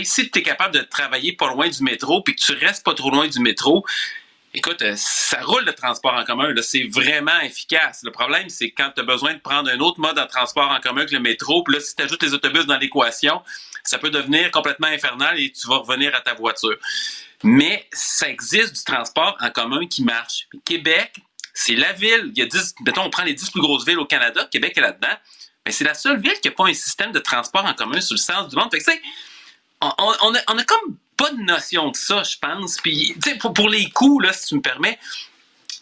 si 0.04 0.30
tu 0.30 0.38
es 0.40 0.42
capable 0.42 0.74
de 0.74 0.80
travailler 0.80 1.32
pas 1.32 1.48
loin 1.48 1.68
du 1.68 1.82
métro, 1.84 2.22
puis 2.22 2.34
que 2.34 2.40
tu 2.40 2.52
restes 2.54 2.84
pas 2.84 2.94
trop 2.94 3.10
loin 3.10 3.28
du 3.28 3.38
métro, 3.38 3.84
Écoute, 4.58 4.82
ça 4.96 5.40
roule 5.42 5.64
le 5.64 5.72
transport 5.72 6.14
en 6.14 6.24
commun. 6.24 6.52
C'est 6.62 6.88
vraiment 6.90 7.38
efficace. 7.42 8.00
Le 8.02 8.10
problème, 8.10 8.48
c'est 8.48 8.72
quand 8.72 8.90
tu 8.92 9.00
as 9.00 9.04
besoin 9.04 9.34
de 9.34 9.38
prendre 9.38 9.70
un 9.70 9.78
autre 9.78 10.00
mode 10.00 10.16
de 10.16 10.24
transport 10.24 10.68
en 10.68 10.80
commun 10.80 11.06
que 11.06 11.14
le 11.14 11.20
métro, 11.20 11.62
puis 11.62 11.76
là, 11.76 11.80
si 11.80 11.94
tu 11.94 12.02
ajoutes 12.02 12.20
les 12.24 12.34
autobus 12.34 12.66
dans 12.66 12.76
l'équation, 12.76 13.40
ça 13.84 13.98
peut 13.98 14.10
devenir 14.10 14.50
complètement 14.50 14.88
infernal 14.88 15.38
et 15.38 15.52
tu 15.52 15.68
vas 15.68 15.76
revenir 15.76 16.12
à 16.12 16.22
ta 16.22 16.34
voiture. 16.34 16.74
Mais 17.44 17.86
ça 17.92 18.28
existe 18.28 18.74
du 18.74 18.82
transport 18.82 19.36
en 19.40 19.50
commun 19.50 19.86
qui 19.86 20.02
marche. 20.02 20.48
Québec, 20.64 21.14
c'est 21.54 21.76
la 21.76 21.92
ville. 21.92 22.32
Il 22.34 22.38
y 22.40 22.42
a 22.42 22.46
10, 22.46 22.74
mettons, 22.84 23.02
on 23.02 23.10
prend 23.10 23.22
les 23.22 23.34
10 23.34 23.52
plus 23.52 23.60
grosses 23.60 23.86
villes 23.86 24.00
au 24.00 24.06
Canada, 24.06 24.48
Québec 24.50 24.76
est 24.76 24.80
là-dedans. 24.80 25.16
Mais 25.66 25.70
c'est 25.70 25.84
la 25.84 25.94
seule 25.94 26.20
ville 26.20 26.34
qui 26.42 26.48
n'a 26.48 26.54
pas 26.54 26.66
un 26.66 26.74
système 26.74 27.12
de 27.12 27.20
transport 27.20 27.64
en 27.64 27.74
commun 27.74 28.00
sur 28.00 28.14
le 28.14 28.20
sens 28.20 28.48
du 28.48 28.56
monde. 28.56 28.70
Fait 28.72 28.80
que, 28.80 28.90
on, 29.82 29.92
on, 29.98 30.32
on 30.48 30.58
a 30.58 30.64
comme 30.64 30.96
pas 31.18 31.30
de 31.32 31.42
notion 31.42 31.90
de 31.90 31.96
ça, 31.96 32.22
je 32.22 32.38
pense. 32.38 32.78
Puis, 32.78 33.14
pour, 33.40 33.52
pour, 33.52 33.68
les 33.68 33.90
coûts, 33.90 34.20
là, 34.20 34.32
si 34.32 34.46
tu 34.46 34.54
me 34.54 34.62
permets, 34.62 34.98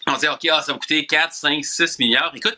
on 0.07 0.16
dit, 0.16 0.27
OK, 0.27 0.49
ah, 0.51 0.62
ça 0.62 0.72
va 0.72 0.79
coûter 0.79 1.07
4, 1.07 1.33
5, 1.33 1.64
6 1.64 1.99
milliards. 2.01 2.33
Écoute, 2.35 2.57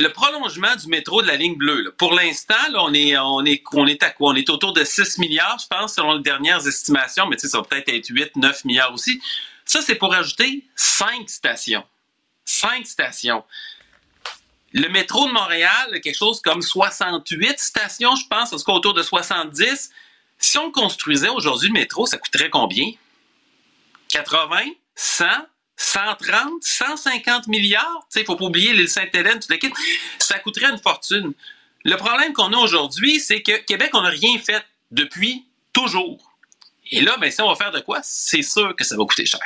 le 0.00 0.08
prolongement 0.08 0.74
du 0.74 0.88
métro 0.88 1.22
de 1.22 1.26
la 1.26 1.36
ligne 1.36 1.56
bleue, 1.56 1.82
là, 1.82 1.90
pour 1.96 2.14
l'instant, 2.14 2.54
on 2.74 2.92
est, 2.94 3.16
on 3.18 3.44
est, 3.44 3.62
on 3.72 3.86
est 3.86 4.02
à 4.02 4.10
quoi? 4.10 4.30
On 4.30 4.34
est 4.34 4.48
autour 4.50 4.72
de 4.72 4.82
6 4.82 5.18
milliards, 5.18 5.58
je 5.60 5.66
pense, 5.68 5.94
selon 5.94 6.14
les 6.14 6.22
dernières 6.22 6.66
estimations, 6.66 7.26
mais 7.26 7.38
ça 7.38 7.58
va 7.58 7.64
peut-être 7.64 7.88
être 7.90 8.08
8, 8.08 8.36
9 8.36 8.64
milliards 8.64 8.92
aussi. 8.92 9.20
Ça, 9.64 9.80
c'est 9.82 9.94
pour 9.94 10.14
ajouter 10.14 10.64
5 10.74 11.28
stations. 11.28 11.84
5 12.44 12.86
stations. 12.86 13.44
Le 14.72 14.88
métro 14.88 15.28
de 15.28 15.32
Montréal, 15.32 16.00
quelque 16.02 16.16
chose 16.16 16.40
comme 16.40 16.60
68 16.60 17.60
stations, 17.60 18.16
je 18.16 18.26
pense, 18.26 18.52
en 18.52 18.56
tout 18.56 18.64
cas 18.64 18.72
autour 18.72 18.94
de 18.94 19.02
70. 19.02 19.90
Si 20.46 20.58
on 20.58 20.70
construisait 20.70 21.30
aujourd'hui 21.30 21.68
le 21.68 21.72
métro, 21.72 22.04
ça 22.04 22.18
coûterait 22.18 22.50
combien? 22.50 22.90
80? 24.08 24.72
100? 24.94 25.24
130, 25.74 26.62
150 26.62 27.46
milliards? 27.48 28.06
Il 28.14 28.20
ne 28.20 28.24
faut 28.26 28.36
pas 28.36 28.44
oublier 28.44 28.74
l'île 28.74 28.90
Sainte-Hélène, 28.90 29.40
tout 29.40 29.50
l'équipe. 29.50 29.74
Ça 30.18 30.38
coûterait 30.38 30.70
une 30.70 30.78
fortune. 30.78 31.32
Le 31.84 31.96
problème 31.96 32.34
qu'on 32.34 32.52
a 32.52 32.58
aujourd'hui, 32.58 33.20
c'est 33.20 33.40
que 33.40 33.56
Québec, 33.64 33.90
on 33.94 34.02
n'a 34.02 34.10
rien 34.10 34.38
fait 34.38 34.62
depuis 34.90 35.46
toujours. 35.72 36.36
Et 36.90 37.00
là, 37.00 37.16
ben, 37.16 37.30
si 37.30 37.40
on 37.40 37.48
va 37.48 37.56
faire 37.56 37.72
de 37.72 37.80
quoi, 37.80 38.00
c'est 38.02 38.42
sûr 38.42 38.76
que 38.76 38.84
ça 38.84 38.98
va 38.98 39.04
coûter 39.06 39.24
cher. 39.24 39.40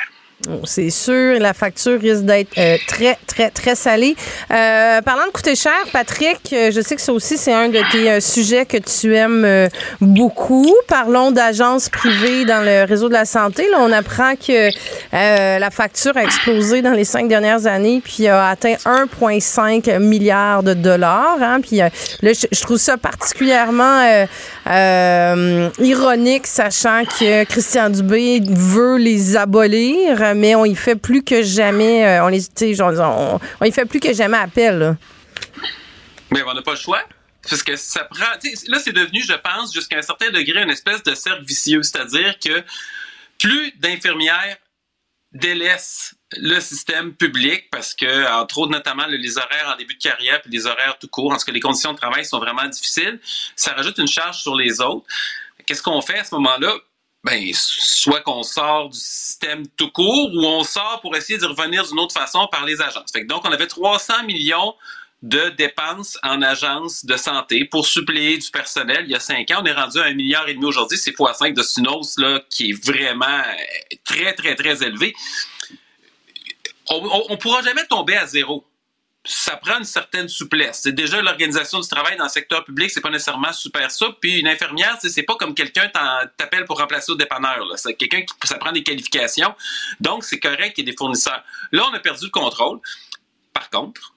C'est 0.63 0.89
sûr, 0.89 1.37
la 1.37 1.53
facture 1.53 1.99
risque 1.99 2.23
d'être 2.23 2.57
euh, 2.57 2.77
très, 2.87 3.17
très, 3.27 3.49
très 3.49 3.75
salée. 3.75 4.15
Euh, 4.51 5.01
parlant 5.01 5.25
de 5.25 5.31
coûter 5.31 5.53
cher, 5.53 5.73
Patrick, 5.91 6.39
euh, 6.53 6.71
je 6.71 6.79
sais 6.79 6.95
que 6.95 7.01
ça 7.01 7.11
aussi, 7.11 7.37
c'est 7.37 7.51
un 7.51 7.67
de 7.67 7.81
tes 7.91 8.21
sujets 8.21 8.65
que 8.65 8.77
tu 8.77 9.13
aimes 9.15 9.67
beaucoup. 9.99 10.73
Parlons 10.87 11.31
d'agences 11.31 11.89
privées 11.89 12.45
dans 12.45 12.63
le 12.63 12.85
réseau 12.85 13.09
de 13.09 13.13
la 13.13 13.25
santé. 13.25 13.67
Là, 13.69 13.79
on 13.81 13.91
apprend 13.91 14.35
que 14.35 14.69
la 15.11 15.69
facture 15.71 16.15
a 16.15 16.23
explosé 16.23 16.81
dans 16.81 16.93
les 16.93 17.03
cinq 17.03 17.27
dernières 17.27 17.67
années, 17.67 18.01
puis 18.01 18.27
a 18.27 18.47
atteint 18.47 18.75
1,5 18.85 19.99
milliard 19.99 20.63
de 20.63 20.73
dollars. 20.73 21.37
Hein, 21.41 21.59
puis 21.59 21.77
là, 21.77 21.89
je, 22.21 22.61
trouve 22.61 22.77
ça 22.77 22.95
particulièrement 22.95 24.25
ironique, 25.79 26.47
sachant 26.47 27.03
que 27.03 27.43
Christian 27.43 27.89
Dubé 27.89 28.41
veut 28.47 28.97
les 28.97 29.35
abolir 29.35 30.28
mais 30.33 30.55
on 30.55 30.65
y 30.65 30.75
fait 30.75 30.95
plus 30.95 31.23
que 31.23 31.43
jamais. 31.43 32.05
Euh, 32.05 32.25
on 32.25 32.27
les, 32.27 32.41
plus 33.85 33.99
que 33.99 34.13
jamais 34.13 34.37
appel. 34.37 34.97
Mais 36.31 36.41
on 36.43 36.53
n'a 36.53 36.61
pas 36.61 36.71
le 36.71 36.77
choix. 36.77 37.03
Parce 37.49 37.63
que 37.63 37.75
ça 37.75 38.03
prend. 38.03 38.25
Là, 38.67 38.79
c'est 38.79 38.93
devenu, 38.93 39.23
je 39.23 39.33
pense, 39.33 39.73
jusqu'à 39.73 39.97
un 39.97 40.01
certain 40.01 40.29
degré, 40.29 40.61
une 40.61 40.69
espèce 40.69 41.01
de 41.03 41.15
cercle 41.15 41.43
vicieux. 41.43 41.81
C'est-à-dire 41.83 42.37
que 42.39 42.63
plus 43.39 43.71
d'infirmières 43.77 44.57
délaissent 45.31 46.15
le 46.37 46.59
système 46.59 47.13
public 47.13 47.69
parce 47.71 47.93
que, 47.93 48.31
entre 48.31 48.59
autres, 48.59 48.71
notamment 48.71 49.05
les 49.07 49.37
horaires 49.37 49.71
en 49.73 49.77
début 49.77 49.95
de 49.95 50.01
carrière 50.01 50.41
puis 50.41 50.51
les 50.51 50.65
horaires 50.65 50.97
tout 50.99 51.07
court, 51.07 51.31
en 51.31 51.37
que 51.37 51.51
les 51.51 51.59
conditions 51.59 51.93
de 51.93 51.97
travail 51.97 52.25
sont 52.25 52.39
vraiment 52.39 52.67
difficiles, 52.67 53.19
ça 53.55 53.73
rajoute 53.73 53.97
une 53.97 54.07
charge 54.07 54.41
sur 54.41 54.55
les 54.55 54.81
autres. 54.81 55.05
Qu'est-ce 55.65 55.83
qu'on 55.83 56.01
fait 56.01 56.19
à 56.19 56.23
ce 56.23 56.33
moment-là? 56.35 56.73
Ben, 57.23 57.51
soit 57.53 58.21
qu'on 58.21 58.43
sort 58.43 58.89
du 58.89 58.97
système 58.97 59.67
tout 59.75 59.91
court 59.91 60.31
ou 60.33 60.45
on 60.45 60.63
sort 60.63 60.99
pour 61.01 61.15
essayer 61.15 61.37
de 61.37 61.45
revenir 61.45 61.85
d'une 61.85 61.99
autre 61.99 62.13
façon 62.13 62.47
par 62.51 62.65
les 62.65 62.81
agences. 62.81 63.11
Donc, 63.27 63.45
on 63.45 63.51
avait 63.51 63.67
300 63.67 64.23
millions 64.23 64.73
de 65.21 65.49
dépenses 65.49 66.17
en 66.23 66.41
agence 66.41 67.03
de 67.03 67.17
santé 67.17 67.65
pour 67.65 67.85
suppléer 67.85 68.37
du 68.37 68.49
personnel. 68.51 69.03
Il 69.05 69.11
y 69.11 69.15
a 69.15 69.19
cinq 69.19 69.51
ans, 69.51 69.59
on 69.61 69.65
est 69.65 69.73
rendu 69.73 69.99
à 69.99 70.05
un 70.05 70.13
milliard 70.13 70.47
et 70.47 70.53
demi 70.53 70.65
aujourd'hui. 70.65 70.97
C'est 70.97 71.11
fois 71.11 71.33
5 71.33 71.53
de 71.53 71.61
Sunos, 71.61 72.17
là, 72.17 72.41
qui 72.49 72.69
est 72.69 72.85
vraiment 72.85 73.43
très, 74.05 74.33
très, 74.33 74.55
très 74.55 74.81
élevé. 74.81 75.13
On 76.89 77.31
ne 77.31 77.35
pourra 77.35 77.61
jamais 77.61 77.85
tomber 77.85 78.15
à 78.15 78.25
zéro 78.25 78.65
ça 79.29 79.57
prend 79.57 79.77
une 79.77 79.83
certaine 79.83 80.27
souplesse. 80.27 80.81
C'est 80.83 80.91
déjà 80.91 81.21
l'organisation 81.21 81.79
du 81.79 81.87
travail 81.87 82.17
dans 82.17 82.23
le 82.23 82.29
secteur 82.29 82.65
public, 82.65 82.89
c'est 82.89 83.01
pas 83.01 83.11
nécessairement 83.11 83.53
super 83.53 83.91
souple. 83.91 84.17
Puis 84.19 84.39
une 84.39 84.47
infirmière, 84.47 84.97
c'est 84.99 85.23
pas 85.23 85.35
comme 85.35 85.53
quelqu'un 85.53 85.87
t'appelle 86.37 86.65
pour 86.65 86.79
remplacer 86.79 87.11
au 87.11 87.15
dépanneur. 87.15 87.63
C'est 87.75 87.93
quelqu'un 87.93 88.21
qui 88.21 88.33
ça 88.43 88.57
prend 88.57 88.71
des 88.71 88.81
qualifications. 88.81 89.53
Donc 89.99 90.23
c'est 90.23 90.39
correct 90.39 90.73
qu'il 90.73 90.85
y 90.85 90.89
ait 90.89 90.91
des 90.91 90.97
fournisseurs. 90.97 91.43
Là, 91.71 91.85
on 91.91 91.93
a 91.93 91.99
perdu 91.99 92.25
le 92.25 92.31
contrôle. 92.31 92.79
Par 93.53 93.69
contre, 93.69 94.13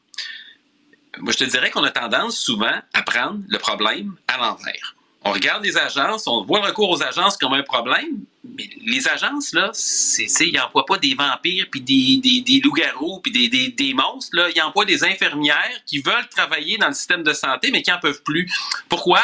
moi 1.19 1.33
je 1.33 1.39
te 1.39 1.45
dirais 1.45 1.71
qu'on 1.71 1.85
a 1.85 1.91
tendance 1.91 2.39
souvent 2.39 2.81
à 2.95 3.03
prendre 3.03 3.41
le 3.49 3.59
problème 3.59 4.17
à 4.29 4.39
l'envers 4.39 4.95
on 5.25 5.33
regarde 5.33 5.65
les 5.65 5.77
agences, 5.77 6.27
on 6.27 6.45
voit 6.45 6.61
le 6.61 6.67
recours 6.67 6.91
aux 6.91 7.03
agences 7.03 7.37
comme 7.37 7.53
un 7.55 7.63
problème, 7.63 8.25
mais 8.45 8.69
les 8.85 9.07
agences, 9.09 9.53
là, 9.53 9.71
c'est, 9.73 10.27
ils 10.41 10.55
n'emploient 10.55 10.85
pas 10.85 10.99
des 10.99 11.15
vampires, 11.15 11.67
puis 11.71 11.81
des, 11.81 12.43
des, 12.43 12.61
loups-garous, 12.61 13.21
puis 13.21 13.31
des, 13.31 13.49
des, 13.49 13.69
des, 13.69 13.95
monstres. 13.95 14.37
Là. 14.37 14.49
Ils 14.55 14.61
emploient 14.61 14.85
des 14.85 15.05
infirmières 15.05 15.85
qui 15.87 16.01
veulent 16.01 16.29
travailler 16.29 16.77
dans 16.77 16.89
le 16.89 16.95
système 16.95 17.23
de 17.23 17.33
santé, 17.33 17.71
mais 17.71 17.83
qui 17.83 17.91
n'en 17.91 18.01
peuvent 18.01 18.23
plus. 18.23 18.51
Pourquoi? 18.89 19.23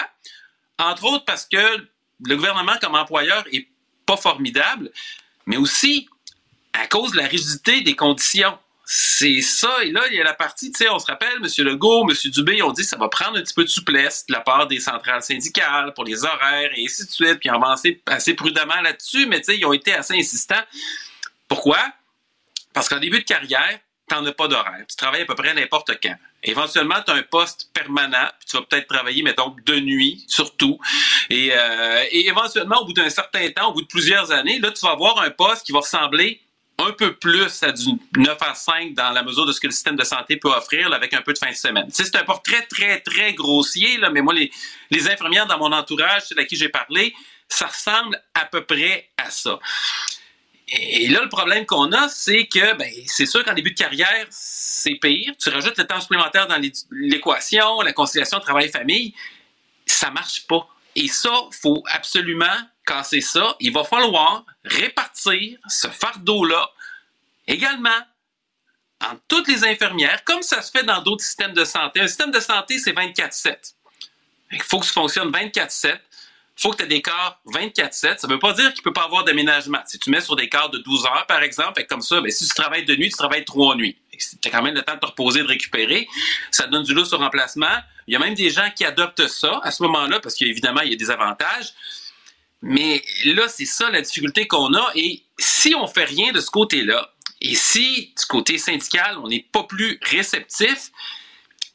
Entre 0.78 1.04
autres 1.04 1.24
parce 1.24 1.46
que 1.46 1.88
le 2.24 2.36
gouvernement 2.36 2.74
comme 2.80 2.94
employeur 2.94 3.44
est 3.52 3.68
pas 4.06 4.16
formidable, 4.16 4.90
mais 5.46 5.56
aussi 5.56 6.08
à 6.72 6.86
cause 6.86 7.12
de 7.12 7.16
la 7.16 7.26
rigidité 7.26 7.80
des 7.80 7.96
conditions 7.96 8.56
c'est 8.90 9.42
ça. 9.42 9.84
Et 9.84 9.90
là, 9.90 10.00
il 10.10 10.16
y 10.16 10.20
a 10.20 10.24
la 10.24 10.32
partie, 10.32 10.72
tu 10.72 10.78
sais, 10.78 10.88
on 10.88 10.98
se 10.98 11.04
rappelle, 11.04 11.36
M. 11.42 11.64
Legault, 11.66 12.08
M. 12.08 12.16
Dubé, 12.30 12.62
ont 12.62 12.72
dit 12.72 12.80
que 12.80 12.88
ça 12.88 12.96
va 12.96 13.10
prendre 13.10 13.36
un 13.36 13.42
petit 13.42 13.52
peu 13.52 13.64
de 13.64 13.68
souplesse 13.68 14.24
de 14.26 14.32
la 14.32 14.40
part 14.40 14.66
des 14.66 14.80
centrales 14.80 15.22
syndicales 15.22 15.92
pour 15.92 16.04
les 16.04 16.24
horaires 16.24 16.70
et 16.74 16.86
ainsi 16.86 17.04
de 17.04 17.10
suite, 17.10 17.38
puis 17.38 17.50
avancé 17.50 18.00
assez 18.06 18.32
prudemment 18.32 18.80
là-dessus, 18.80 19.26
mais 19.26 19.40
tu 19.40 19.44
sais, 19.44 19.58
ils 19.58 19.66
ont 19.66 19.74
été 19.74 19.92
assez 19.92 20.14
insistants. 20.14 20.62
Pourquoi? 21.48 21.78
Parce 22.72 22.88
qu'en 22.88 22.98
début 22.98 23.18
de 23.18 23.24
carrière, 23.24 23.78
tu 24.08 24.14
n'en 24.14 24.24
as 24.24 24.32
pas 24.32 24.48
d'horaire. 24.48 24.86
Tu 24.88 24.96
travailles 24.96 25.20
à 25.20 25.26
peu 25.26 25.34
près 25.34 25.52
n'importe 25.52 25.90
quand. 26.02 26.16
Éventuellement, 26.42 27.02
tu 27.04 27.10
as 27.10 27.16
un 27.16 27.22
poste 27.22 27.68
permanent, 27.74 28.30
puis 28.38 28.48
tu 28.48 28.56
vas 28.56 28.62
peut-être 28.62 28.86
travailler, 28.86 29.22
mettons, 29.22 29.54
de 29.66 29.80
nuit, 29.80 30.24
surtout. 30.28 30.78
Et, 31.28 31.50
euh, 31.52 32.04
et 32.10 32.26
éventuellement, 32.26 32.80
au 32.80 32.86
bout 32.86 32.94
d'un 32.94 33.10
certain 33.10 33.50
temps, 33.50 33.68
au 33.68 33.74
bout 33.74 33.82
de 33.82 33.86
plusieurs 33.86 34.32
années, 34.32 34.58
là, 34.60 34.70
tu 34.70 34.80
vas 34.80 34.92
avoir 34.92 35.20
un 35.20 35.30
poste 35.30 35.66
qui 35.66 35.72
va 35.72 35.80
ressembler 35.80 36.40
un 36.78 36.92
peu 36.92 37.14
plus 37.14 37.62
à 37.62 37.72
du 37.72 37.88
9 38.16 38.38
à 38.40 38.54
5 38.54 38.94
dans 38.94 39.10
la 39.10 39.22
mesure 39.22 39.44
de 39.46 39.52
ce 39.52 39.60
que 39.60 39.66
le 39.66 39.72
système 39.72 39.96
de 39.96 40.04
santé 40.04 40.36
peut 40.36 40.48
offrir 40.48 40.92
avec 40.92 41.12
un 41.12 41.22
peu 41.22 41.32
de 41.32 41.38
fin 41.38 41.50
de 41.50 41.56
semaine. 41.56 41.88
c'est 41.90 42.14
un 42.14 42.22
portrait 42.22 42.66
très, 42.66 43.00
très 43.00 43.34
grossier, 43.34 43.98
là, 43.98 44.10
mais 44.10 44.22
moi, 44.22 44.32
les, 44.34 45.08
infirmières 45.08 45.46
dans 45.46 45.58
mon 45.58 45.72
entourage, 45.72 46.22
celles 46.28 46.38
à 46.38 46.44
qui 46.44 46.56
j'ai 46.56 46.68
parlé, 46.68 47.14
ça 47.48 47.66
ressemble 47.66 48.22
à 48.34 48.44
peu 48.44 48.64
près 48.64 49.08
à 49.16 49.30
ça. 49.30 49.58
Et 50.70 51.08
là, 51.08 51.22
le 51.22 51.28
problème 51.28 51.64
qu'on 51.66 51.92
a, 51.92 52.08
c'est 52.10 52.46
que 52.46 52.76
ben, 52.76 52.90
c'est 53.06 53.26
sûr 53.26 53.42
qu'en 53.42 53.54
début 53.54 53.70
de 53.70 53.78
carrière, 53.78 54.26
c'est 54.30 54.96
pire. 54.96 55.32
Tu 55.38 55.48
rajoutes 55.48 55.78
le 55.78 55.86
temps 55.86 56.00
supplémentaire 56.00 56.46
dans 56.46 56.60
l'équation, 56.90 57.80
la 57.80 57.92
conciliation 57.94 58.38
travail-famille, 58.38 59.14
ça 59.86 60.10
marche 60.10 60.46
pas. 60.46 60.68
Et 60.94 61.08
ça, 61.08 61.32
faut 61.62 61.82
absolument 61.90 62.46
casser 62.88 63.20
ça, 63.20 63.56
il 63.60 63.72
va 63.72 63.84
falloir 63.84 64.44
répartir 64.64 65.58
ce 65.68 65.88
fardeau-là 65.88 66.70
également 67.46 68.00
entre 69.00 69.20
toutes 69.28 69.48
les 69.48 69.64
infirmières, 69.64 70.24
comme 70.24 70.42
ça 70.42 70.60
se 70.62 70.70
fait 70.70 70.82
dans 70.82 71.02
d'autres 71.02 71.24
systèmes 71.24 71.52
de 71.52 71.64
santé. 71.64 72.00
Un 72.00 72.08
système 72.08 72.30
de 72.30 72.40
santé, 72.40 72.78
c'est 72.78 72.92
24-7. 72.92 73.74
Il 74.52 74.62
faut 74.62 74.80
que 74.80 74.86
ça 74.86 74.92
fonctionne 74.92 75.30
24-7. 75.30 75.98
Il 76.58 76.62
faut 76.62 76.70
que 76.72 76.78
tu 76.78 76.82
aies 76.82 76.88
des 76.88 77.02
corps 77.02 77.38
24-7. 77.46 78.18
Ça 78.18 78.26
ne 78.26 78.32
veut 78.32 78.38
pas 78.40 78.52
dire 78.54 78.72
qu'il 78.72 78.80
ne 78.80 78.84
peut 78.84 78.92
pas 78.92 79.04
avoir 79.04 79.22
d'aménagement. 79.22 79.78
Si 79.86 79.98
tu 80.00 80.10
mets 80.10 80.20
sur 80.20 80.34
des 80.34 80.48
corps 80.48 80.70
de 80.70 80.78
12 80.78 81.06
heures, 81.06 81.26
par 81.28 81.42
exemple, 81.42 81.84
comme 81.84 82.00
ça, 82.00 82.20
ben, 82.20 82.32
si 82.32 82.48
tu 82.48 82.54
travailles 82.54 82.84
de 82.84 82.96
nuit, 82.96 83.10
tu 83.10 83.16
travailles 83.16 83.44
trois 83.44 83.76
nuits. 83.76 83.96
Tu 84.10 84.48
as 84.48 84.50
quand 84.50 84.62
même 84.62 84.74
le 84.74 84.82
temps 84.82 84.94
de 84.94 84.98
te 84.98 85.06
reposer, 85.06 85.42
de 85.42 85.46
récupérer. 85.46 86.08
Ça 86.50 86.66
donne 86.66 86.82
du 86.82 86.92
lousse 86.92 87.12
au 87.12 87.18
remplacement. 87.18 87.76
Il 88.08 88.14
y 88.14 88.16
a 88.16 88.18
même 88.18 88.34
des 88.34 88.50
gens 88.50 88.68
qui 88.74 88.84
adoptent 88.84 89.28
ça 89.28 89.60
à 89.62 89.70
ce 89.70 89.84
moment-là, 89.84 90.18
parce 90.18 90.34
qu'évidemment, 90.34 90.80
il 90.80 90.90
y 90.90 90.94
a 90.94 90.96
des 90.96 91.10
avantages. 91.10 91.72
Mais 92.62 93.02
là, 93.24 93.48
c'est 93.48 93.64
ça 93.64 93.90
la 93.90 94.00
difficulté 94.00 94.46
qu'on 94.46 94.74
a. 94.74 94.90
Et 94.94 95.22
si 95.38 95.74
on 95.74 95.86
fait 95.86 96.04
rien 96.04 96.32
de 96.32 96.40
ce 96.40 96.50
côté-là, 96.50 97.12
et 97.40 97.54
si 97.54 98.12
du 98.18 98.26
côté 98.26 98.58
syndical, 98.58 99.18
on 99.18 99.28
n'est 99.28 99.46
pas 99.52 99.62
plus 99.64 99.98
réceptif, 100.02 100.90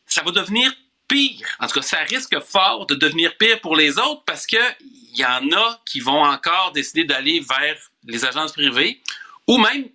ça 0.06 0.22
va 0.24 0.32
devenir 0.32 0.74
pire. 1.08 1.48
En 1.60 1.68
tout 1.68 1.76
cas, 1.76 1.82
ça 1.82 2.00
risque 2.00 2.38
fort 2.42 2.86
de 2.86 2.96
devenir 2.96 3.38
pire 3.38 3.62
pour 3.62 3.76
les 3.76 3.98
autres 3.98 4.24
parce 4.26 4.46
qu'il 4.46 4.60
y 5.14 5.26
en 5.26 5.52
a 5.52 5.82
qui 5.86 6.02
vont 6.02 6.24
encore 6.24 6.72
décider 6.74 7.06
d'aller 7.06 7.40
vers 7.40 7.78
les 8.06 8.26
agences 8.26 8.52
privées 8.52 9.02
ou 9.48 9.58
même 9.58 9.88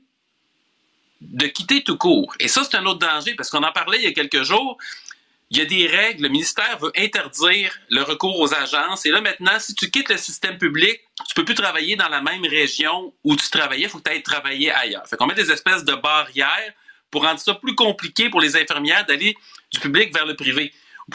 de 1.20 1.46
quitter 1.48 1.83
tout 1.83 1.96
court. 1.98 2.35
Et 2.40 2.48
ça, 2.48 2.64
c'est 2.64 2.77
un 2.77 2.87
autre 2.87 3.01
danger 3.01 3.35
parce 3.35 3.51
qu'on 3.51 3.62
en 3.62 3.72
parlait 3.72 3.98
il 3.98 4.05
y 4.05 4.07
a 4.07 4.12
quelques 4.12 4.42
jours 4.42 4.79
il 5.50 5.58
y 5.58 5.61
a 5.61 5.64
des 5.64 5.87
règles. 5.87 6.22
Le 6.22 6.28
ministère 6.28 6.78
veut 6.78 6.92
interdire 6.96 7.78
le 7.90 8.02
recours 8.02 8.38
aux 8.38 8.52
agences. 8.54 9.06
Et 9.06 9.11
là, 9.11 9.20
maintenant, 9.20 9.58
si 9.58 9.74
tu 9.74 9.90
quittes 9.90 10.11
le 10.11 10.16
système 10.16 10.58
public, 10.58 11.00
tu 11.26 11.34
peux 11.34 11.44
plus 11.44 11.54
travailler 11.54 11.96
dans 11.96 12.08
la 12.08 12.20
même 12.20 12.44
région 12.44 13.14
où 13.24 13.37
tu 13.37 13.48
travaillais. 13.50 13.84
Il 13.84 13.88
faut 13.88 13.98
que 13.98 14.08
tu 14.08 14.11
ailles 14.11 14.22
travailler 14.22 14.70
ailleurs. 14.70 15.06
Fait 15.06 15.16
qu'on 15.16 15.26
met 15.26 15.34
des 15.34 15.50
espèces 15.50 15.84
de 15.84 15.94
barrières 15.94 16.72
pour 17.11 17.22
rendre 17.22 17.40
ça 17.40 17.54
plus 17.54 17.74
compliqué 17.74 18.28
pour 18.28 18.40
les 18.40 18.56
infirmières 18.56 19.06
d'aller 19.06 19.37
du 19.70 19.80
public 19.80 20.12
vers 20.12 20.26
le 20.26 20.37
privé. 20.37 20.72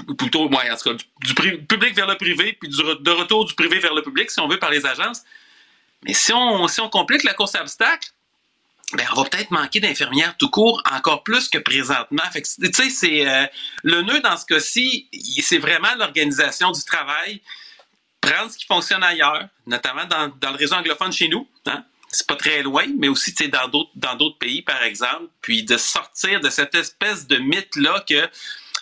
Ou 0.07 0.15
plutôt, 0.15 0.49
moi, 0.49 0.63
en 0.71 0.75
tout 0.75 0.89
cas, 0.89 1.03
du, 1.21 1.35
public 1.67 1.95
vers 1.95 2.07
le 2.07 2.15
privé, 2.15 2.57
puis 2.59 2.69
de 2.69 3.11
retour 3.11 3.45
du 3.45 3.53
privé 3.53 3.77
vers 3.77 3.93
le 3.93 4.01
public, 4.01 4.31
si 4.31 4.39
on 4.39 4.47
veut, 4.47 4.57
par 4.57 4.71
les 4.71 4.85
agences. 4.87 5.21
Mais 6.03 6.13
si 6.13 6.33
on, 6.33 6.67
si 6.67 6.81
on 6.81 6.89
complique 6.89 7.23
la 7.23 7.35
course 7.35 7.53
à 7.53 7.61
obstacles, 7.61 8.09
ben, 8.95 9.07
on 9.15 9.23
va 9.23 9.29
peut-être 9.29 9.51
manquer 9.51 9.79
d'infirmières 9.79 10.35
tout 10.37 10.49
court 10.49 10.81
encore 10.91 11.23
plus 11.23 11.49
que 11.49 11.57
présentement. 11.57 12.23
Fait 12.31 12.41
tu 12.41 12.73
sais, 12.73 12.89
c'est 12.89 13.27
euh, 13.27 13.45
le 13.83 14.01
nœud 14.01 14.19
dans 14.21 14.37
ce 14.37 14.45
cas-ci, 14.45 15.09
c'est 15.41 15.57
vraiment 15.57 15.93
l'organisation 15.97 16.71
du 16.71 16.83
travail, 16.83 17.41
prendre 18.21 18.51
ce 18.51 18.57
qui 18.57 18.65
fonctionne 18.65 19.03
ailleurs, 19.03 19.47
notamment 19.65 20.05
dans, 20.05 20.51
le 20.51 20.57
réseau 20.57 20.75
anglophone 20.75 21.11
chez 21.11 21.27
nous. 21.27 21.47
Hein? 21.65 21.83
C'est 22.09 22.27
pas 22.27 22.35
très 22.35 22.61
loin, 22.61 22.85
mais 22.97 23.07
aussi 23.07 23.33
dans 23.49 23.67
d'autres 23.67 23.89
dans 23.95 24.15
d'autres 24.15 24.37
pays, 24.37 24.61
par 24.61 24.83
exemple, 24.83 25.27
puis 25.41 25.63
de 25.63 25.77
sortir 25.77 26.39
de 26.39 26.49
cette 26.49 26.75
espèce 26.75 27.25
de 27.25 27.37
mythe-là 27.37 28.03
que 28.07 28.29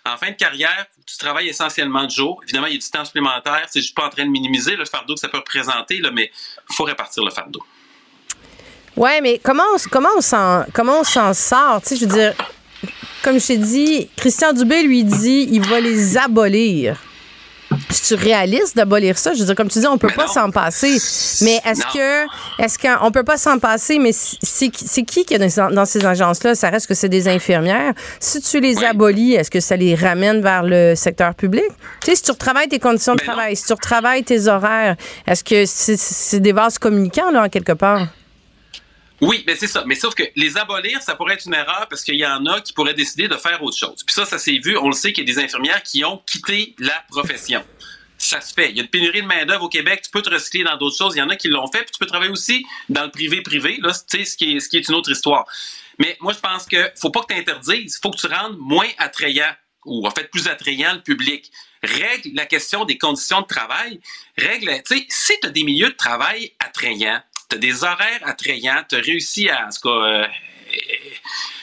en 0.06 0.18
fin 0.18 0.32
de 0.32 0.36
carrière, 0.36 0.88
tu 1.06 1.18
travailles 1.18 1.48
essentiellement 1.48 2.06
de 2.06 2.10
jour. 2.10 2.42
Évidemment, 2.44 2.68
il 2.68 2.74
y 2.74 2.76
a 2.76 2.80
du 2.80 2.90
temps 2.90 3.06
supplémentaire. 3.06 3.68
C'est 3.70 3.82
juste 3.82 3.96
pas 3.96 4.06
en 4.06 4.10
train 4.10 4.26
de 4.26 4.32
minimiser 4.32 4.76
le 4.76 4.86
fardeau 4.86 5.14
que 5.14 5.20
ça 5.20 5.30
peut 5.30 5.38
représenter, 5.38 6.00
là, 6.00 6.10
mais 6.12 6.32
il 6.70 6.76
faut 6.76 6.84
répartir 6.84 7.24
le 7.24 7.30
fardeau. 7.30 7.64
Ouais, 8.98 9.22
mais 9.22 9.40
comment 9.42 9.64
on, 9.74 9.78
comment 9.90 10.10
on 10.18 10.22
s'en 10.22 10.66
comment 10.74 11.00
on 11.00 11.04
s'en 11.04 11.34
sort, 11.34 11.82
tu 11.82 11.90
sais, 11.90 11.96
je 11.96 12.06
veux 12.06 12.14
dire 12.14 12.34
comme 13.24 13.40
je 13.40 13.48
t'ai 13.48 13.58
dit, 13.58 14.10
Christian 14.18 14.54
Dubé 14.54 14.84
lui 14.84 15.04
dit 15.04 15.48
il 15.52 15.62
va 15.62 15.80
les 15.80 16.18
abolir. 16.18 16.98
C'est 17.90 18.16
réaliste 18.16 18.76
d'abolir 18.76 19.18
ça. 19.18 19.34
Je 19.34 19.40
veux 19.40 19.46
dire, 19.46 19.56
comme 19.56 19.70
tu 19.70 19.80
dis, 19.80 19.88
on 19.88 19.98
peut 19.98 20.12
pas 20.14 20.28
s'en 20.28 20.52
passer. 20.52 20.98
Mais 21.42 21.62
est-ce 21.66 21.86
que, 21.94 22.62
est-ce 22.62 22.78
qu'on 22.78 23.12
peut 23.12 23.24
pas 23.24 23.38
s'en 23.38 23.60
passer, 23.60 23.98
mais 23.98 24.12
c'est 24.12 24.70
qui 24.70 25.24
qui 25.24 25.34
est 25.34 25.40
dans, 25.40 25.86
ces 25.86 26.06
agences-là? 26.06 26.56
Ça 26.56 26.70
reste 26.70 26.88
que 26.88 26.94
c'est 26.94 27.08
des 27.08 27.30
infirmières. 27.30 27.94
Si 28.20 28.42
tu 28.42 28.60
les 28.60 28.84
abolis, 28.84 29.36
est-ce 29.36 29.50
que 29.50 29.62
ça 29.62 29.78
les 29.78 29.96
ramène 29.96 30.42
vers 30.42 30.64
le 30.64 30.96
secteur 30.96 31.34
public? 31.34 31.64
Tu 32.04 32.12
sais, 32.12 32.16
si 32.16 32.24
tu 32.24 32.32
retravailles 32.32 32.68
tes 32.68 32.80
conditions 32.80 33.16
de 33.16 33.22
travail, 33.22 33.56
si 33.56 33.64
tu 33.64 33.74
retravailles 33.74 34.24
tes 34.24 34.48
horaires, 34.48 34.96
est-ce 35.26 35.44
que 35.44 35.64
c'est 35.66 36.40
des 36.42 36.52
vases 36.52 36.78
communicants, 36.78 37.32
là, 37.32 37.44
en 37.44 37.50
quelque 37.50 37.74
part? 37.74 38.08
Oui, 39.22 39.44
mais 39.46 39.56
c'est 39.56 39.68
ça. 39.68 39.84
Mais 39.86 39.94
sauf 39.94 40.16
que 40.16 40.24
les 40.36 40.58
abolir, 40.58 41.02
ça 41.04 41.16
pourrait 41.16 41.36
être 41.36 41.46
une 41.46 41.54
erreur 41.54 41.88
parce 41.88 42.04
qu'il 42.04 42.16
y 42.16 42.26
en 42.26 42.44
a 42.48 42.60
qui 42.60 42.74
pourraient 42.74 42.96
décider 42.96 43.28
de 43.28 43.38
faire 43.38 43.62
autre 43.62 43.78
chose. 43.78 44.04
Puis 44.04 44.16
ça, 44.16 44.26
ça 44.26 44.40
s'est 44.40 44.58
vu. 44.58 44.76
On 44.78 44.88
le 44.88 44.94
sait 44.94 45.14
qu'il 45.14 45.28
y 45.28 45.32
a 45.32 45.34
des 45.34 45.40
infirmières 45.40 45.84
qui 45.84 46.04
ont 46.04 46.18
quitté 46.26 46.76
la 46.80 47.06
profession. 47.08 47.64
Ça 48.18 48.42
se 48.42 48.52
fait. 48.54 48.72
Il 48.72 48.78
y 48.78 48.80
a 48.80 48.84
une 48.84 48.90
pénurie 48.90 49.22
de 49.22 49.28
main-d'œuvre 49.28 49.66
au 49.66 49.70
Québec. 49.70 50.02
Tu 50.04 50.10
peux 50.10 50.24
te 50.24 50.30
recycler 50.30 50.64
dans 50.64 50.76
d'autres 50.76 50.98
choses. 50.98 51.16
Il 51.16 51.20
y 51.20 51.22
en 51.22 51.30
a 51.30 51.36
qui 51.36 51.50
l'ont 51.50 51.72
fait. 51.72 51.84
Puis 51.84 51.92
tu 51.92 52.00
peux 52.00 52.08
travailler 52.08 52.32
aussi 52.32 52.66
dans 52.90 53.04
le 53.04 53.12
privé-privé. 53.12 53.78
Là, 53.82 53.92
tu 54.10 54.26
ce 54.26 54.36
qui 54.36 54.56
est, 54.56 54.60
ce 54.60 54.70
qui 54.70 54.78
est 54.78 54.90
une 54.90 54.96
autre 54.96 55.12
histoire. 55.12 55.46
Mais 56.00 56.18
moi, 56.20 56.34
je 56.34 56.40
pense 56.40 56.66
que 56.66 56.92
faut 57.00 57.12
pas 57.12 57.22
que 57.22 57.34
tu 57.34 57.40
interdises. 57.40 58.00
Faut 58.02 58.10
que 58.10 58.18
tu 58.18 58.28
rendes 58.28 58.58
moins 58.58 58.90
attrayant 58.98 59.52
ou 59.86 60.08
en 60.08 60.12
fait 60.12 60.32
plus 60.32 60.48
attrayant 60.48 60.94
le 60.94 61.02
public. 61.02 61.52
Règle 61.84 62.32
la 62.34 62.48
question 62.48 62.86
des 62.86 62.98
conditions 62.98 63.42
de 63.42 63.48
travail. 63.48 64.00
Règle, 64.38 64.82
tu 64.86 64.98
sais, 64.98 65.06
si 65.10 65.34
tu 65.42 65.48
as 65.48 65.52
des 65.52 65.64
milieux 65.64 65.90
de 65.90 65.96
travail 65.96 66.54
attrayants, 66.60 67.22
tu 67.52 67.60
des 67.60 67.84
horaires 67.84 68.22
attrayants, 68.24 68.84
tu 68.88 68.96
as 68.96 69.00
réussi 69.00 69.50
à, 69.50 69.68
en 69.68 69.90
euh, 69.90 70.26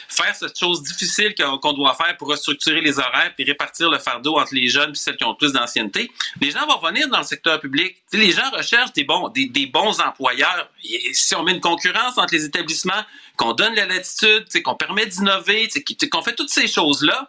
faire 0.08 0.34
cette 0.34 0.58
chose 0.58 0.82
difficile 0.82 1.34
qu'on 1.34 1.72
doit 1.72 1.94
faire 1.94 2.16
pour 2.16 2.28
restructurer 2.28 2.80
les 2.80 2.98
horaires 2.98 3.32
puis 3.36 3.44
répartir 3.44 3.88
le 3.90 3.98
fardeau 3.98 4.38
entre 4.38 4.54
les 4.54 4.68
jeunes 4.68 4.90
et 4.90 4.94
celles 4.94 5.16
qui 5.16 5.24
ont 5.24 5.34
plus 5.34 5.52
d'ancienneté, 5.52 6.10
les 6.40 6.50
gens 6.50 6.66
vont 6.66 6.78
venir 6.86 7.08
dans 7.08 7.18
le 7.18 7.24
secteur 7.24 7.60
public. 7.60 7.96
les 8.12 8.32
gens 8.32 8.50
recherchent 8.50 8.92
des 8.92 9.04
bons, 9.04 9.28
des, 9.28 9.66
bons 9.66 10.00
employeurs. 10.00 10.68
si 11.12 11.34
on 11.34 11.42
met 11.42 11.52
une 11.52 11.60
concurrence 11.60 12.18
entre 12.18 12.34
les 12.34 12.44
établissements, 12.44 13.04
qu'on 13.36 13.52
donne 13.52 13.74
la 13.74 13.86
latitude, 13.86 14.46
qu'on 14.64 14.74
permet 14.74 15.06
d'innover, 15.06 15.68
qu'on 16.10 16.22
fait 16.22 16.34
toutes 16.34 16.50
ces 16.50 16.66
choses-là, 16.66 17.28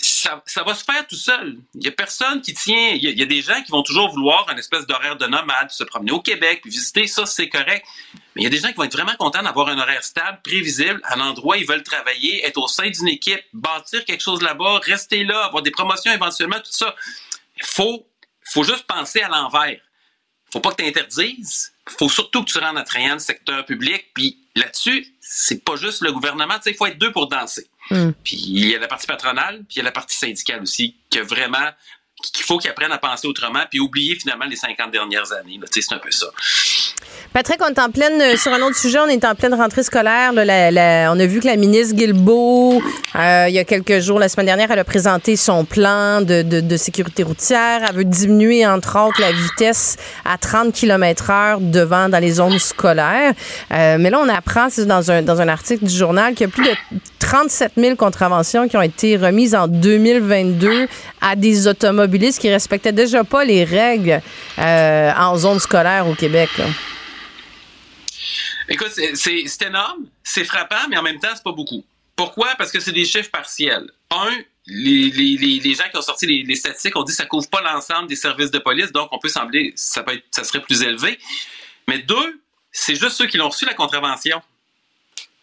ça, 0.00 0.62
va 0.64 0.74
se 0.74 0.84
faire 0.84 1.06
tout 1.06 1.16
seul. 1.16 1.58
Il 1.74 1.84
y 1.84 1.88
a 1.88 1.92
personne 1.92 2.40
qui 2.40 2.54
tient. 2.54 2.90
Il 2.90 3.02
y, 3.02 3.22
a, 3.22 3.26
des 3.26 3.42
gens 3.42 3.60
qui 3.62 3.70
vont 3.70 3.82
toujours 3.82 4.10
vouloir 4.10 4.48
un 4.48 4.56
espèce 4.56 4.86
d'horaire 4.86 5.16
de 5.16 5.26
nomade, 5.26 5.70
se 5.70 5.84
promener 5.84 6.12
au 6.12 6.20
Québec, 6.20 6.60
puis 6.62 6.70
visiter. 6.70 7.06
Ça, 7.06 7.26
c'est 7.26 7.48
correct. 7.48 7.84
Mais 8.34 8.42
il 8.42 8.44
y 8.44 8.46
a 8.46 8.50
des 8.50 8.58
gens 8.58 8.68
qui 8.68 8.74
vont 8.74 8.84
être 8.84 8.92
vraiment 8.92 9.16
contents 9.16 9.42
d'avoir 9.42 9.68
un 9.68 9.78
horaire 9.78 10.04
stable, 10.04 10.40
prévisible, 10.44 11.00
à 11.04 11.16
l'endroit 11.16 11.56
où 11.56 11.58
ils 11.58 11.66
veulent 11.66 11.82
travailler, 11.82 12.46
être 12.46 12.58
au 12.58 12.68
sein 12.68 12.88
d'une 12.90 13.08
équipe, 13.08 13.42
bâtir 13.52 14.04
quelque 14.04 14.22
chose 14.22 14.42
là-bas, 14.42 14.80
rester 14.84 15.24
là, 15.24 15.44
avoir 15.44 15.62
des 15.62 15.72
promotions 15.72 16.12
éventuellement, 16.12 16.58
tout 16.58 16.70
ça. 16.70 16.94
Il 17.56 17.66
faut, 17.66 18.06
faut 18.44 18.62
juste 18.62 18.86
penser 18.86 19.20
à 19.20 19.28
l'envers. 19.28 19.80
Faut 20.52 20.60
pas 20.60 20.70
que 20.70 20.82
tu 20.82 20.88
interdises. 20.88 21.72
Faut 21.96 22.08
surtout 22.08 22.44
que 22.44 22.50
tu 22.50 22.58
rendes 22.58 22.78
attrayant 22.78 23.14
le 23.14 23.18
secteur 23.18 23.64
public. 23.64 24.06
Puis 24.14 24.38
là-dessus, 24.54 25.06
c'est 25.20 25.64
pas 25.64 25.76
juste 25.76 26.02
le 26.02 26.12
gouvernement. 26.12 26.54
Il 26.66 26.74
faut 26.74 26.86
être 26.86 26.98
deux 26.98 27.12
pour 27.12 27.28
danser. 27.28 27.66
Hmm. 27.90 28.10
Puis 28.22 28.36
il 28.36 28.68
y 28.68 28.74
a 28.74 28.78
la 28.78 28.88
partie 28.88 29.06
patronale, 29.06 29.58
puis 29.68 29.76
il 29.76 29.78
y 29.78 29.80
a 29.80 29.84
la 29.84 29.92
partie 29.92 30.16
syndicale 30.16 30.62
aussi, 30.62 30.96
que 31.10 31.20
vraiment 31.20 31.70
qu'il 32.32 32.44
faut 32.44 32.58
qu'ils 32.58 32.70
apprennent 32.70 32.92
à 32.92 32.98
penser 32.98 33.26
autrement, 33.28 33.60
puis 33.70 33.80
oublier 33.80 34.16
finalement 34.16 34.44
les 34.44 34.56
50 34.56 34.90
dernières 34.90 35.32
années. 35.32 35.60
C'est 35.70 35.92
un 35.92 35.98
peu 35.98 36.10
ça. 36.10 36.26
Patrick, 37.32 37.60
on 37.62 37.68
est 37.68 37.78
en 37.78 37.90
pleine, 37.90 38.20
euh, 38.20 38.36
sur 38.36 38.52
un 38.52 38.60
autre 38.62 38.76
sujet, 38.76 38.98
on 38.98 39.06
est 39.06 39.24
en 39.24 39.34
pleine 39.34 39.54
rentrée 39.54 39.82
scolaire. 39.82 40.32
on 40.34 41.20
a 41.20 41.26
vu 41.26 41.40
que 41.40 41.46
la 41.46 41.56
ministre 41.56 41.94
Guilbeault, 41.94 42.82
euh, 43.16 43.46
il 43.48 43.54
y 43.54 43.58
a 43.58 43.64
quelques 43.64 44.00
jours, 44.00 44.18
la 44.18 44.28
semaine 44.28 44.46
dernière, 44.46 44.70
elle 44.70 44.78
a 44.78 44.84
présenté 44.84 45.36
son 45.36 45.64
plan 45.64 46.22
de, 46.22 46.76
sécurité 46.76 47.22
routière. 47.22 47.82
Elle 47.88 47.96
veut 47.96 48.04
diminuer, 48.04 48.66
entre 48.66 48.98
autres, 48.98 49.20
la 49.20 49.32
vitesse 49.32 49.96
à 50.24 50.38
30 50.38 50.72
km 50.72 51.30
heure 51.30 51.60
devant 51.60 52.08
dans 52.08 52.18
les 52.18 52.32
zones 52.32 52.58
scolaires. 52.58 53.34
Euh, 53.72 53.96
mais 54.00 54.10
là, 54.10 54.20
on 54.20 54.28
apprend, 54.28 54.68
c'est 54.70 54.86
dans 54.86 55.10
un, 55.10 55.22
dans 55.22 55.40
un 55.40 55.48
article 55.48 55.84
du 55.84 55.94
journal, 55.94 56.34
qu'il 56.34 56.46
y 56.46 56.50
a 56.50 56.52
plus 56.52 56.64
de 56.64 56.98
37 57.18 57.72
000 57.76 57.96
contraventions 57.96 58.68
qui 58.68 58.76
ont 58.76 58.82
été 58.82 59.16
remises 59.16 59.54
en 59.54 59.68
2022 59.68 60.88
à 61.20 61.36
des 61.36 61.68
automobilistes 61.68 62.08
qui 62.38 62.50
respectaient 62.50 62.92
déjà 62.92 63.24
pas 63.24 63.44
les 63.44 63.64
règles 63.64 64.20
en 64.58 65.36
zone 65.36 65.58
scolaire 65.58 66.06
au 66.06 66.14
Québec. 66.14 66.50
Écoute, 68.68 68.92
c'est 69.14 69.62
énorme, 69.62 70.06
c'est 70.22 70.44
frappant, 70.44 70.88
mais 70.90 70.98
en 70.98 71.02
même 71.02 71.18
temps, 71.18 71.30
c'est 71.34 71.42
pas 71.42 71.52
beaucoup. 71.52 71.84
Pourquoi? 72.14 72.54
Parce 72.58 72.70
que 72.70 72.80
c'est 72.80 72.92
des 72.92 73.04
chiffres 73.04 73.30
partiels. 73.30 73.90
Un, 74.10 74.30
les, 74.66 75.74
gens 75.74 75.88
qui 75.90 75.96
ont 75.96 76.02
sorti 76.02 76.26
les, 76.26 76.54
statistiques 76.54 76.96
ont 76.96 77.02
dit 77.02 77.12
que 77.12 77.16
ça 77.16 77.24
couvre 77.24 77.48
pas 77.48 77.62
l'ensemble 77.62 78.08
des 78.08 78.16
services 78.16 78.50
de 78.50 78.58
police, 78.58 78.92
donc 78.92 79.08
on 79.12 79.18
peut 79.18 79.28
sembler 79.28 79.72
ça 79.76 80.04
ça 80.30 80.44
serait 80.44 80.60
plus 80.60 80.82
élevé. 80.82 81.18
Mais 81.86 81.98
deux, 82.00 82.40
c'est 82.70 82.94
juste 82.94 83.12
ceux 83.12 83.26
qui 83.26 83.38
l'ont 83.38 83.48
reçu 83.48 83.64
la 83.64 83.74
contravention. 83.74 84.42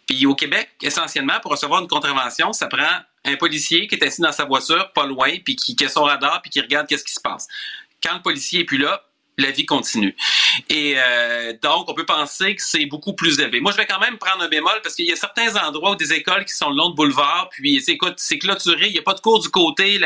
Puis 0.08 0.26
au 0.28 0.36
Québec, 0.36 0.70
essentiellement, 0.82 1.40
pour 1.42 1.52
recevoir 1.52 1.82
une 1.82 1.88
contravention, 1.88 2.54
ça 2.54 2.68
prend 2.68 3.00
un 3.26 3.36
policier 3.36 3.88
qui 3.88 3.96
est 3.96 4.04
assis 4.04 4.22
dans 4.22 4.32
sa 4.32 4.46
voiture, 4.46 4.92
pas 4.94 5.06
loin, 5.06 5.32
puis 5.44 5.56
qui, 5.56 5.76
a 5.84 5.90
son 5.90 6.04
radar, 6.04 6.42
puis 6.42 6.52
qui 6.52 6.62
regarde 6.62 6.88
qu'est-ce 6.88 7.04
qui 7.04 7.14
se 7.14 7.22
passe. 7.22 7.48
Quand 8.02 8.16
le 8.16 8.22
policier 8.22 8.62
est 8.62 8.66
plus 8.66 8.78
là, 8.78 9.04
la 9.38 9.52
vie 9.52 9.66
continue. 9.66 10.16
Et 10.70 10.94
euh, 10.96 11.54
donc, 11.62 11.90
on 11.90 11.94
peut 11.94 12.06
penser 12.06 12.56
que 12.56 12.62
c'est 12.62 12.86
beaucoup 12.86 13.14
plus 13.14 13.40
élevé. 13.40 13.60
Moi, 13.60 13.74
je 13.74 13.78
vais 13.78 13.86
quand 13.86 14.00
même 14.00 14.18
prendre 14.18 14.44
un 14.44 14.48
bémol 14.48 14.80
parce 14.82 14.96
qu'il 14.96 15.06
y 15.06 15.12
a 15.12 15.18
certains 15.18 15.56
endroits 15.58 15.92
où 15.92 15.96
des 15.96 16.14
écoles 16.14 16.46
qui 16.46 16.54
sont 16.54 16.70
le 16.70 16.78
long 16.78 16.90
de 16.92 16.96
boulevard, 16.96 17.50
puis 17.52 17.84
écoute, 17.88 18.16
c'est 18.18 18.38
clôturé, 18.38 18.88
il 18.88 18.94
n'y 18.94 19.00
a 19.00 19.02
pas 19.02 19.14
de 19.14 19.20
cours 19.20 19.42
du 19.42 19.50
côté, 19.50 20.00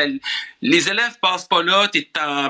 les 0.62 0.90
élèves 0.90 1.20
passent 1.22 1.48
pas 1.48 1.62
là, 1.62 1.88
t'es 1.90 2.10
en 2.20 2.50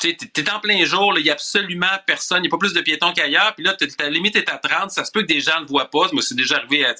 T'es 0.00 0.50
en 0.50 0.60
plein 0.60 0.84
jour, 0.84 1.18
il 1.18 1.24
n'y 1.24 1.30
a 1.30 1.32
absolument 1.32 1.86
personne, 2.06 2.38
il 2.38 2.42
n'y 2.42 2.48
a 2.48 2.50
pas 2.50 2.58
plus 2.58 2.72
de 2.72 2.80
piétons 2.80 3.12
qu'ailleurs, 3.12 3.54
puis 3.54 3.64
là, 3.64 3.74
ta 3.74 4.08
limite 4.08 4.36
est 4.36 4.48
à 4.48 4.58
30, 4.58 4.90
ça 4.90 5.04
se 5.04 5.10
peut 5.10 5.22
que 5.22 5.26
des 5.26 5.40
gens 5.40 5.56
ne 5.56 5.60
le 5.62 5.66
voient 5.66 5.90
pas. 5.90 6.08
Moi, 6.12 6.22
c'est 6.22 6.34
déjà 6.34 6.56
arrivé 6.56 6.84
à, 6.84 6.94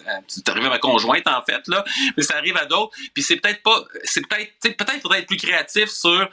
arrivé 0.48 0.66
à 0.66 0.70
ma 0.70 0.78
conjointe, 0.78 1.26
en 1.26 1.42
fait, 1.42 1.66
là, 1.68 1.84
mais 2.16 2.22
ça 2.22 2.36
arrive 2.36 2.56
à 2.56 2.66
d'autres. 2.66 2.96
Puis 3.14 3.22
c'est 3.22 3.36
peut-être 3.36 3.62
pas, 3.62 3.84
c'est 4.04 4.26
peut-être, 4.26 4.76
peut-être 4.76 5.00
faudrait 5.02 5.20
être 5.20 5.26
plus 5.26 5.36
créatif 5.36 5.88
sur 5.88 6.28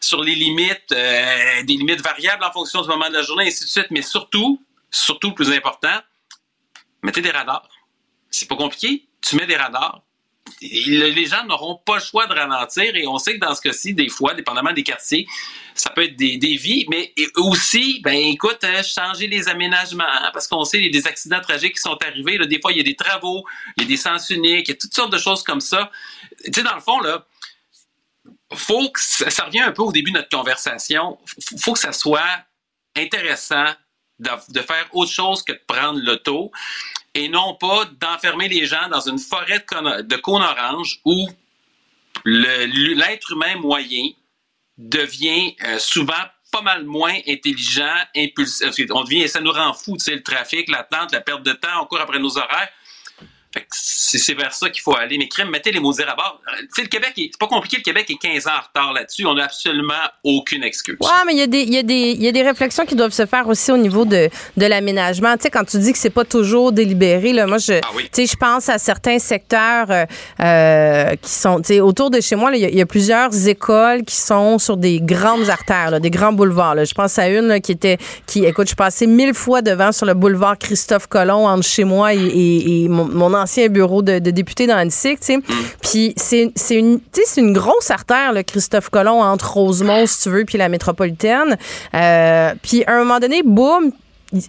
sur 0.00 0.22
les 0.22 0.34
limites, 0.34 0.92
euh, 0.92 1.62
des 1.64 1.74
limites 1.74 2.00
variables 2.00 2.44
en 2.44 2.52
fonction 2.52 2.82
du 2.82 2.88
moment 2.88 3.08
de 3.08 3.14
la 3.14 3.22
journée, 3.22 3.44
et 3.44 3.48
ainsi 3.48 3.64
de 3.64 3.68
suite. 3.68 3.90
Mais 3.90 4.02
surtout, 4.02 4.62
surtout 4.90 5.28
le 5.28 5.34
plus 5.34 5.50
important, 5.50 6.00
mettez 7.02 7.20
des 7.20 7.30
radars. 7.30 7.68
C'est 8.30 8.48
pas 8.48 8.56
compliqué. 8.56 9.06
Tu 9.20 9.36
mets 9.36 9.46
des 9.46 9.56
radars. 9.56 10.02
Les 10.60 11.26
gens 11.26 11.44
n'auront 11.44 11.76
pas 11.76 11.96
le 11.96 12.00
choix 12.00 12.26
de 12.26 12.34
ralentir 12.34 12.94
et 12.94 13.06
on 13.06 13.18
sait 13.18 13.34
que 13.34 13.44
dans 13.44 13.54
ce 13.54 13.60
cas-ci, 13.60 13.94
des 13.94 14.08
fois, 14.08 14.34
dépendamment 14.34 14.72
des 14.72 14.82
quartiers, 14.82 15.26
ça 15.74 15.90
peut 15.90 16.04
être 16.04 16.16
des, 16.16 16.38
des 16.38 16.56
vies, 16.56 16.86
mais 16.88 17.14
aussi, 17.36 18.00
ben 18.02 18.14
écoute, 18.14 18.58
euh, 18.64 18.82
changer 18.82 19.28
les 19.28 19.48
aménagements 19.48 20.04
hein, 20.04 20.30
parce 20.32 20.48
qu'on 20.48 20.64
sait 20.64 20.78
il 20.78 20.86
y 20.86 20.88
a 20.88 20.90
des 20.90 21.06
accidents 21.06 21.40
tragiques 21.40 21.74
qui 21.74 21.80
sont 21.80 21.96
arrivés. 22.04 22.38
Des 22.46 22.60
fois, 22.60 22.72
il 22.72 22.78
y 22.78 22.80
a 22.80 22.84
des 22.84 22.96
travaux, 22.96 23.44
il 23.76 23.84
y 23.84 23.86
a 23.86 23.88
des 23.88 23.96
sens 23.96 24.30
uniques, 24.30 24.68
il 24.68 24.72
y 24.72 24.74
a 24.74 24.76
toutes 24.76 24.94
sortes 24.94 25.12
de 25.12 25.18
choses 25.18 25.42
comme 25.42 25.60
ça. 25.60 25.90
Tu 26.44 26.52
sais, 26.52 26.62
dans 26.62 26.74
le 26.74 26.80
fond, 26.80 27.00
là, 27.00 27.24
faut 28.54 28.90
que 28.90 29.00
ça, 29.00 29.44
revient 29.44 29.60
un 29.60 29.72
peu 29.72 29.82
au 29.82 29.92
début 29.92 30.10
de 30.10 30.18
notre 30.18 30.34
conversation. 30.36 31.18
Faut 31.60 31.74
que 31.74 31.78
ça 31.78 31.92
soit 31.92 32.44
intéressant 32.96 33.66
de, 34.18 34.60
faire 34.60 34.88
autre 34.92 35.12
chose 35.12 35.42
que 35.42 35.52
de 35.52 35.60
prendre 35.66 36.00
l'auto 36.02 36.50
et 37.14 37.28
non 37.28 37.54
pas 37.54 37.84
d'enfermer 38.00 38.48
les 38.48 38.66
gens 38.66 38.88
dans 38.90 39.00
une 39.00 39.18
forêt 39.18 39.64
de 40.02 40.16
cônes 40.16 40.42
orange 40.42 41.00
où 41.04 41.28
l'être 42.24 43.32
humain 43.32 43.56
moyen 43.56 44.10
devient 44.76 45.56
euh, 45.64 45.78
souvent 45.78 46.14
pas 46.50 46.62
mal 46.62 46.84
moins 46.84 47.14
intelligent, 47.26 47.94
impulsif. 48.16 48.70
On 48.90 49.04
devient, 49.04 49.28
ça 49.28 49.40
nous 49.40 49.52
rend 49.52 49.74
fou, 49.74 49.96
tu 49.96 50.04
sais, 50.04 50.14
le 50.14 50.22
trafic, 50.22 50.68
l'attente, 50.70 51.12
la 51.12 51.20
perte 51.20 51.42
de 51.42 51.52
temps, 51.52 51.82
on 51.82 51.86
court 51.86 52.00
après 52.00 52.18
nos 52.18 52.38
horaires. 52.38 52.68
C'est 53.70 54.34
vers 54.34 54.52
ça 54.52 54.70
qu'il 54.70 54.82
faut 54.82 54.96
aller. 54.96 55.18
Mais 55.18 55.28
crème, 55.28 55.50
mettez 55.50 55.70
les 55.72 55.80
maudits 55.80 56.02
à 56.02 56.14
bord. 56.14 56.40
Tu 56.58 56.66
sais, 56.76 56.82
le 56.82 56.88
Québec, 56.88 57.12
est- 57.18 57.30
c'est 57.32 57.38
pas 57.38 57.46
compliqué, 57.46 57.76
le 57.78 57.82
Québec 57.82 58.06
est 58.10 58.16
15 58.20 58.46
ans 58.46 58.52
en 58.58 58.62
retard 58.62 58.92
là-dessus. 58.92 59.26
On 59.26 59.34
n'a 59.34 59.44
absolument 59.44 59.94
aucune 60.24 60.62
excuse. 60.64 60.96
Ouais, 61.00 61.08
mais 61.26 61.32
il 61.32 61.38
y, 61.38 61.42
a 61.42 61.46
des- 61.46 61.62
il 61.62 61.74
y, 61.74 62.24
y 62.24 62.28
a 62.28 62.32
des 62.32 62.42
réflexions 62.42 62.84
qui 62.86 62.94
doivent 62.94 63.12
se 63.12 63.26
faire 63.26 63.46
aussi 63.48 63.70
au 63.72 63.76
niveau 63.76 64.04
de, 64.04 64.28
de 64.56 64.66
l'aménagement. 64.66 65.36
Tu 65.36 65.42
sais, 65.44 65.50
quand 65.50 65.64
tu 65.64 65.78
dis 65.78 65.92
que 65.92 65.98
c'est 65.98 66.10
pas 66.10 66.24
toujours 66.24 66.72
délibéré, 66.72 67.32
là, 67.32 67.46
moi, 67.46 67.58
je, 67.58 67.74
Ah 67.82 67.88
oui. 67.94 68.04
tu 68.12 68.26
sais, 68.26 68.32
je 68.32 68.36
pense 68.36 68.68
à 68.68 68.78
certains 68.78 69.18
secteurs 69.18 69.90
euh, 69.90 70.04
euh, 70.40 71.14
qui 71.16 71.30
sont, 71.30 71.60
tu 71.60 71.68
sais, 71.74 71.80
autour 71.80 72.10
de 72.10 72.20
chez 72.20 72.36
moi, 72.36 72.50
il 72.54 72.60
y, 72.60 72.64
a- 72.64 72.68
il 72.68 72.76
y 72.76 72.80
a 72.80 72.86
plusieurs 72.86 73.48
écoles 73.48 74.04
qui 74.04 74.16
sont 74.16 74.58
sur 74.58 74.76
des 74.76 75.00
grandes 75.00 75.48
artères, 75.50 75.90
là, 75.90 76.00
des 76.00 76.10
grands 76.10 76.32
boulevards. 76.32 76.74
là. 76.74 76.84
Je 76.84 76.94
pense 76.94 77.18
à 77.18 77.28
une 77.28 77.46
là, 77.48 77.60
qui 77.60 77.72
était, 77.72 77.98
qui, 78.26 78.44
écoute, 78.44 78.66
je 78.66 78.70
suis 78.70 78.76
passée 78.76 79.06
mille 79.06 79.34
fois 79.34 79.62
devant 79.62 79.92
sur 79.92 80.06
le 80.06 80.14
boulevard 80.14 80.58
Christophe 80.58 81.06
Colomb 81.06 81.46
entre 81.46 81.66
chez 81.66 81.84
moi 81.84 82.14
et, 82.14 82.18
et- 82.18 82.84
et 82.84 82.88
mon, 82.88 83.06
mon 83.06 83.34
ancien 83.34 83.47
bureau 83.68 84.02
de, 84.02 84.18
de 84.18 84.30
député 84.30 84.66
dans 84.66 84.76
Annecy, 84.76 85.16
tu 85.16 85.26
sais. 85.26 85.38
Puis 85.82 86.12
c'est 86.16 86.50
une, 86.70 87.00
une 87.36 87.52
grosse 87.52 87.90
artère, 87.90 88.32
le 88.32 88.42
Christophe 88.42 88.90
Colomb, 88.90 89.20
entre 89.22 89.52
Rosemont, 89.52 90.06
si 90.06 90.22
tu 90.22 90.30
veux, 90.30 90.44
puis 90.44 90.58
la 90.58 90.68
métropolitaine. 90.68 91.56
Euh, 91.94 92.54
puis 92.62 92.84
à 92.86 92.92
un 92.94 92.98
moment 92.98 93.18
donné, 93.20 93.42
boum, 93.44 93.90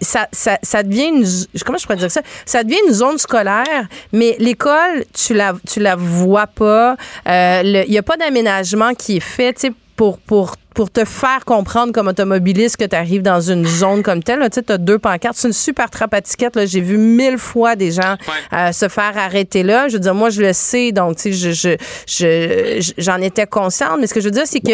ça, 0.02 0.28
ça, 0.32 0.58
ça 0.62 0.82
devient 0.82 1.08
une 1.08 1.26
comment 1.64 1.78
je 1.78 1.84
pourrais 1.84 1.96
dire 1.96 2.10
ça? 2.10 2.20
Ça 2.44 2.62
devient 2.64 2.76
une 2.86 2.92
zone 2.92 3.16
scolaire 3.16 3.64
mais 4.12 4.36
l'école 4.38 5.04
tu 5.14 5.32
la 5.32 5.54
tu 5.66 5.80
la 5.80 5.96
vois 5.96 6.46
pas 6.46 6.96
Euh, 7.26 7.62
le- 7.64 7.84
il 7.86 7.92
y 7.94 7.96
a 7.96 8.02
pas 8.02 8.18
d'aménagement 8.18 8.92
qui 8.92 9.16
est 9.16 9.20
fait 9.20 9.66
pour 9.96 10.18
pour 10.18 10.56
pour 10.74 10.90
te 10.90 11.04
faire 11.04 11.44
comprendre 11.44 11.92
comme 11.92 12.08
automobiliste 12.08 12.76
que 12.76 12.84
tu 12.84 12.96
arrives 12.96 13.22
dans 13.22 13.40
une 13.40 13.66
zone 13.66 14.02
comme 14.02 14.22
telle. 14.22 14.48
Tu 14.50 14.60
as 14.72 14.78
deux 14.78 14.98
pancartes. 14.98 15.36
C'est 15.36 15.48
une 15.48 15.52
super 15.54 15.90
trappe 15.90 16.14
à 16.14 16.20
là. 16.54 16.66
J'ai 16.66 16.80
vu 16.80 16.96
mille 16.96 17.38
fois 17.38 17.76
des 17.76 17.90
gens 17.92 18.16
euh, 18.52 18.72
se 18.72 18.88
faire 18.88 19.16
arrêter 19.18 19.62
là. 19.62 19.88
Je 19.88 19.94
veux 19.94 20.00
dire, 20.00 20.14
moi, 20.14 20.30
je 20.30 20.42
le 20.42 20.52
sais, 20.52 20.92
donc 20.92 21.16
tu 21.16 21.22
sais, 21.22 21.32
je, 21.32 21.50
je, 21.50 21.76
je- 22.06 22.80
je- 22.80 22.92
j'en 22.98 23.16
étais 23.20 23.46
consciente. 23.46 23.98
Mais 24.00 24.06
ce 24.06 24.14
que 24.14 24.20
je 24.20 24.26
veux 24.26 24.30
dire, 24.30 24.46
c'est 24.46 24.60
que 24.60 24.72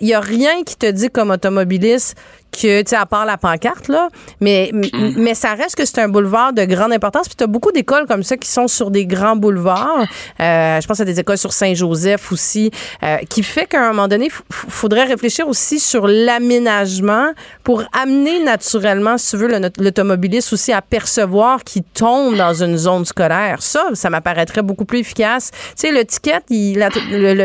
il 0.00 0.08
y 0.08 0.14
a 0.14 0.20
rien 0.20 0.62
qui 0.64 0.76
te 0.76 0.86
dit 0.90 1.08
comme 1.08 1.30
automobiliste 1.30 2.16
que, 2.52 2.82
tu 2.82 2.90
sais, 2.90 2.96
à 2.96 3.06
part 3.06 3.24
la 3.24 3.38
pancarte, 3.38 3.88
là, 3.88 4.10
mais, 4.40 4.68
m- 4.74 4.84
mais 5.16 5.32
ça 5.34 5.54
reste 5.54 5.74
que 5.74 5.86
c'est 5.86 6.00
un 6.00 6.08
boulevard 6.08 6.52
de 6.52 6.64
grande 6.66 6.92
importance. 6.92 7.26
Puis 7.26 7.36
tu 7.36 7.44
as 7.44 7.46
beaucoup 7.46 7.72
d'écoles 7.72 8.04
comme 8.06 8.22
ça 8.22 8.36
qui 8.36 8.50
sont 8.50 8.68
sur 8.68 8.90
des 8.90 9.06
grands 9.06 9.36
boulevards. 9.36 10.04
Euh, 10.38 10.78
je 10.78 10.86
pense 10.86 11.00
à 11.00 11.06
des 11.06 11.18
écoles 11.18 11.38
sur 11.38 11.50
Saint-Joseph 11.54 12.30
aussi, 12.30 12.70
euh, 13.02 13.16
qui 13.30 13.42
fait 13.42 13.64
qu'à 13.64 13.82
un 13.82 13.88
moment 13.92 14.06
donné, 14.06 14.26
il 14.26 14.30
faudrait 14.50 15.06
réfléchir 15.12 15.48
aussi 15.48 15.78
sur 15.78 16.06
l'aménagement 16.06 17.32
pour 17.64 17.84
amener 17.92 18.42
naturellement, 18.42 19.18
si 19.18 19.30
tu 19.30 19.36
veux, 19.36 19.48
l'automobiliste 19.78 20.52
aussi 20.52 20.72
à 20.72 20.82
percevoir 20.82 21.64
qu'il 21.64 21.82
tombe 21.82 22.36
dans 22.36 22.54
une 22.54 22.76
zone 22.76 23.04
scolaire. 23.04 23.62
Ça, 23.62 23.86
ça 23.94 24.10
m'apparaîtrait 24.10 24.62
beaucoup 24.62 24.84
plus 24.84 24.98
efficace. 24.98 25.50
Tu 25.76 25.88
sais, 25.88 25.92
le 25.92 26.02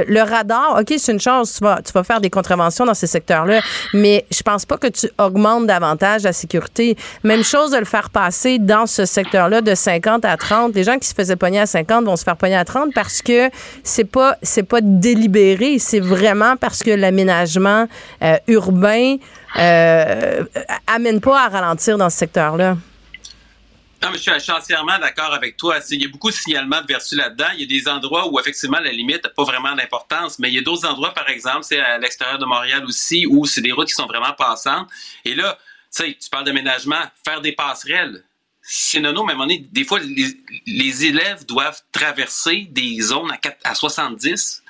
le, 0.08 0.22
radar, 0.22 0.78
OK, 0.80 0.94
c'est 0.98 1.12
une 1.12 1.20
chose, 1.20 1.54
tu 1.54 1.64
vas, 1.64 1.82
tu 1.82 1.92
vas 1.94 2.04
faire 2.04 2.22
des 2.22 2.30
contraventions 2.30 2.86
dans 2.86 2.94
ces 2.94 3.08
secteurs-là, 3.08 3.62
mais 3.94 4.26
je 4.32 4.42
pense 4.42 4.66
pas 4.66 4.78
que 4.78 4.88
tu 4.88 5.10
augmentes 5.18 5.68
davantage 5.68 6.24
la 6.24 6.34
sécurité. 6.34 6.98
Même 7.24 7.44
chose 7.44 7.72
de 7.72 7.78
le 7.78 7.86
faire 7.86 8.10
passer 8.10 8.60
dans 8.60 8.86
ce 8.86 9.06
secteur-là 9.06 9.62
de 9.62 9.76
50 9.76 10.26
à 10.26 10.38
30. 10.38 10.74
Les 10.76 10.84
gens 10.84 10.98
qui 10.98 11.08
se 11.08 11.14
faisaient 11.14 11.36
pogner 11.36 11.60
à 11.60 11.66
50 11.66 12.06
vont 12.06 12.16
se 12.16 12.24
faire 12.24 12.38
pogner 12.38 12.58
à 12.58 12.66
30 12.66 12.94
parce 12.94 13.22
que 13.22 13.50
c'est 13.84 14.04
pas 14.04 14.38
pas 14.68 14.82
délibéré, 14.82 15.80
c'est 15.80 16.00
vraiment 16.00 16.56
parce 16.58 16.84
que 16.84 16.92
l'aménagement 16.92 17.57
euh, 17.60 18.38
urbain 18.48 19.17
euh, 19.58 20.43
amène 20.86 21.22
pas 21.22 21.46
à 21.46 21.50
ralentir 21.50 21.98
dans 21.98 22.10
ce 22.10 22.17
secteur-là. 22.17 22.78
Non, 24.04 24.10
mais 24.12 24.20
je 24.20 24.39
suis, 24.39 24.52
entièrement 24.52 25.00
d'accord 25.00 25.34
avec 25.34 25.58
toi. 25.58 25.80
Il 25.89 26.02
y 26.02 26.06
a 26.06 26.08
beaucoup 26.08 26.30
de 26.30 26.36
signalements 26.36 26.82
de 26.82 26.88
vertu 26.88 27.15
là-dedans. 27.15 27.48
Il 27.56 27.62
y 27.62 27.63
a 27.63 27.67
des 27.67 27.89
endroits 27.89 28.32
où, 28.32 28.39
effectivement, 28.39 28.80
la 28.80 28.91
limite 28.91 29.24
n'a 29.24 29.32
pas 29.32 29.43
vraiment 29.43 29.76
d'importance, 29.76 30.38
mais 30.38 30.50
il 30.50 30.56
y 30.56 30.60
a 30.60 30.62
d'autres 30.62 30.88
endroits, 30.88 31.13
par 31.13 31.28
exemple, 31.30 31.63
c'est 31.63 31.80
à 31.80 31.98
l'extérieur 31.98 32.38
de 32.38 32.46
Montréal 32.46 32.86
aussi, 32.86 33.26
où 33.26 33.46
c'est 33.46 33.62
des 33.62 33.72
routes 33.72 33.88
qui 33.88 33.96
sont 33.96 34.06
vraiment 34.06 34.34
passantes. 34.34 34.88
Et 35.26 35.34
là, 35.34 35.58
tu 35.96 36.04
sais, 36.04 36.17
tu 36.20 36.30
parles 36.30 36.46
d'aménagement, 36.46 37.02
faire 37.26 37.41
des 37.41 37.54
passerelles. 37.54 38.24
C'est 38.62 39.00
nono, 39.00 39.24
mais 39.24 39.34
à 39.34 39.38
un 39.38 39.48
des 39.48 39.84
fois, 39.84 40.00
les, 40.00 41.06
élèves 41.06 41.46
doivent 41.46 41.82
traverser 41.91 42.67
des 42.70 43.02
zones 43.02 43.32
à, 43.32 43.38
4 43.38 43.58
à 43.63 43.74
70. 43.74 44.62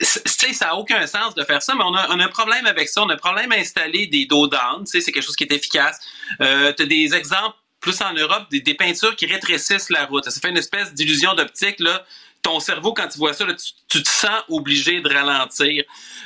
Ça 0.00 0.66
n'a 0.66 0.76
aucun 0.76 1.06
sens 1.06 1.34
de 1.34 1.42
faire 1.44 1.62
ça, 1.62 1.74
mais 1.74 1.84
on 1.84 1.94
a, 1.94 2.24
un 2.24 2.28
problème 2.28 2.66
avec 2.66 2.88
ça. 2.88 3.02
On 3.02 3.08
a 3.08 3.14
un 3.14 3.16
problème 3.16 3.52
à 3.52 3.56
installer 3.56 4.06
des 4.06 4.26
dos 4.26 4.46
down. 4.46 4.84
C'est 4.86 5.00
quelque 5.00 5.22
chose 5.22 5.36
qui 5.36 5.44
est 5.44 5.52
efficace. 5.52 5.98
Euh, 6.40 6.72
tu 6.76 6.86
des 6.86 7.14
exemples 7.14 7.56
plus 7.84 8.00
en 8.00 8.14
Europe, 8.14 8.44
des, 8.50 8.74
peintures 8.74 9.14
qui 9.14 9.26
rétrécissent 9.26 9.90
la 9.90 10.06
route. 10.06 10.24
Ça 10.24 10.40
fait 10.40 10.48
une 10.48 10.56
espèce 10.56 10.94
d'illusion 10.94 11.34
d'optique, 11.34 11.78
là. 11.80 12.02
Ton 12.40 12.60
cerveau, 12.60 12.92
quand 12.92 13.08
tu 13.08 13.18
vois 13.18 13.32
ça, 13.32 13.46
tu, 13.88 14.02
te 14.02 14.08
sens 14.08 14.42
obligé 14.48 15.00
de 15.00 15.08
ralentir. 15.08 15.84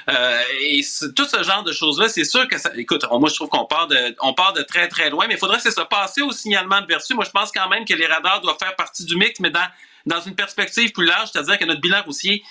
Euh, 0.09 0.43
et 0.63 0.81
tout 1.17 1.25
ce 1.27 1.43
genre 1.43 1.63
de 1.65 1.73
choses-là, 1.73 2.09
c'est 2.09 2.25
sûr 2.25 2.47
que 2.49 2.59
ça. 2.59 2.71
Écoute, 2.77 3.05
moi, 3.11 3.29
je 3.29 3.35
trouve 3.35 3.49
qu'on 3.49 3.67
part 3.67 3.87
de, 3.89 4.17
on 4.21 4.35
part 4.35 4.53
de 4.53 4.63
très, 4.63 4.89
très 4.89 5.11
loin, 5.11 5.27
mais 5.29 5.35
il 5.35 5.39
faudrait 5.39 5.59
que 5.59 5.63
ça 5.65 5.71
se 5.71 5.81
passer 5.81 6.23
au 6.23 6.33
signalement 6.33 6.81
de 6.81 6.87
vertu. 6.87 7.15
Moi, 7.15 7.25
je 7.25 7.31
pense 7.31 7.53
quand 7.53 7.69
même 7.69 7.85
que 7.85 7.95
les 7.95 8.07
radars 8.07 8.41
doivent 8.41 8.59
faire 8.59 8.75
partie 8.75 9.05
du 9.05 9.17
mix, 9.17 9.39
mais 9.39 9.51
dans, 9.51 9.67
dans 10.07 10.21
une 10.21 10.35
perspective 10.35 10.91
plus 10.93 11.07
large, 11.07 11.31
c'est-à-dire 11.33 11.59
que 11.59 11.65
notre 11.65 11.81
bilan 11.81 12.03
routier, 12.05 12.43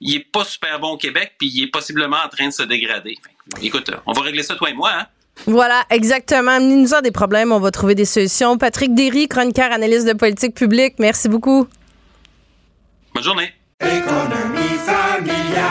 il 0.00 0.16
est 0.16 0.26
pas 0.30 0.44
super 0.44 0.78
bon 0.80 0.90
au 0.90 0.96
Québec, 0.96 1.32
puis 1.38 1.50
il 1.52 1.64
est 1.64 1.70
possiblement 1.70 2.18
en 2.24 2.28
train 2.28 2.48
de 2.48 2.52
se 2.52 2.62
dégrader. 2.62 3.16
Écoute, 3.62 3.90
on 4.06 4.12
va 4.12 4.22
régler 4.22 4.42
ça, 4.42 4.54
toi 4.54 4.70
et 4.70 4.74
moi, 4.74 4.90
hein? 4.94 5.06
Voilà, 5.46 5.84
exactement. 5.90 6.52
Amenez-nous 6.52 6.94
en 6.94 7.02
des 7.02 7.10
problèmes, 7.10 7.52
on 7.52 7.60
va 7.60 7.70
trouver 7.70 7.94
des 7.94 8.06
solutions. 8.06 8.56
Patrick 8.56 8.94
Derry, 8.94 9.28
chroniqueur, 9.28 9.70
analyste 9.70 10.06
de 10.06 10.14
politique 10.14 10.54
publique, 10.54 10.94
merci 10.98 11.28
beaucoup. 11.28 11.68
Bonne 13.14 13.24
journée. 13.24 13.52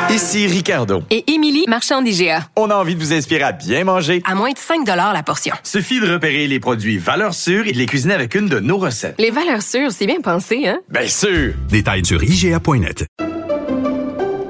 Ici 0.10 0.48
Ricardo. 0.48 1.04
Et 1.10 1.30
Émilie, 1.34 1.66
marchand 1.68 2.02
d'IGA. 2.02 2.48
On 2.56 2.70
a 2.70 2.76
envie 2.76 2.96
de 2.96 3.00
vous 3.00 3.12
inspirer 3.12 3.44
à 3.44 3.52
bien 3.52 3.84
manger. 3.84 4.22
À 4.26 4.36
moins 4.36 4.52
de 4.52 4.58
5 4.58 4.86
la 4.88 5.24
portion. 5.24 5.56
Suffit 5.64 6.00
de 6.00 6.12
repérer 6.12 6.48
les 6.48 6.60
produits 6.60 6.98
valeurs 6.98 7.34
sûres 7.34 7.68
et 7.68 7.72
de 7.72 7.78
les 7.78 7.86
cuisiner 7.86 8.14
avec 8.14 8.36
une 8.36 8.48
de 8.48 8.60
nos 8.60 8.78
recettes. 8.78 9.16
Les 9.20 9.32
valeurs 9.32 9.62
sûres, 9.62 9.92
c'est 9.92 10.06
bien 10.06 10.22
pensé, 10.22 10.68
hein? 10.68 10.80
Bien 10.90 11.08
sûr! 11.08 11.54
Détails 11.70 12.06
sur 12.06 12.24
IGA.net. 12.24 13.06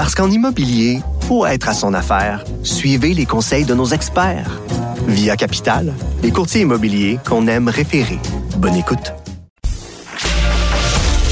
Parce 0.00 0.14
qu'en 0.14 0.30
immobilier, 0.30 1.02
pour 1.28 1.46
être 1.46 1.68
à 1.68 1.74
son 1.74 1.92
affaire, 1.92 2.42
suivez 2.62 3.12
les 3.12 3.26
conseils 3.26 3.66
de 3.66 3.74
nos 3.74 3.84
experts. 3.84 4.58
Via 5.06 5.36
Capital, 5.36 5.92
les 6.22 6.30
courtiers 6.30 6.62
immobiliers 6.62 7.18
qu'on 7.28 7.46
aime 7.46 7.68
référer. 7.68 8.18
Bonne 8.56 8.76
écoute. 8.76 9.12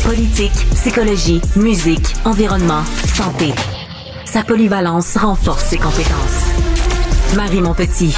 Politique, 0.04 0.52
psychologie, 0.74 1.40
musique, 1.56 2.14
environnement, 2.26 2.84
santé. 3.06 3.54
Sa 4.26 4.42
polyvalence 4.42 5.16
renforce 5.16 5.64
ses 5.64 5.78
compétences. 5.78 6.44
Marie 7.36 7.62
Montpetit. 7.62 8.14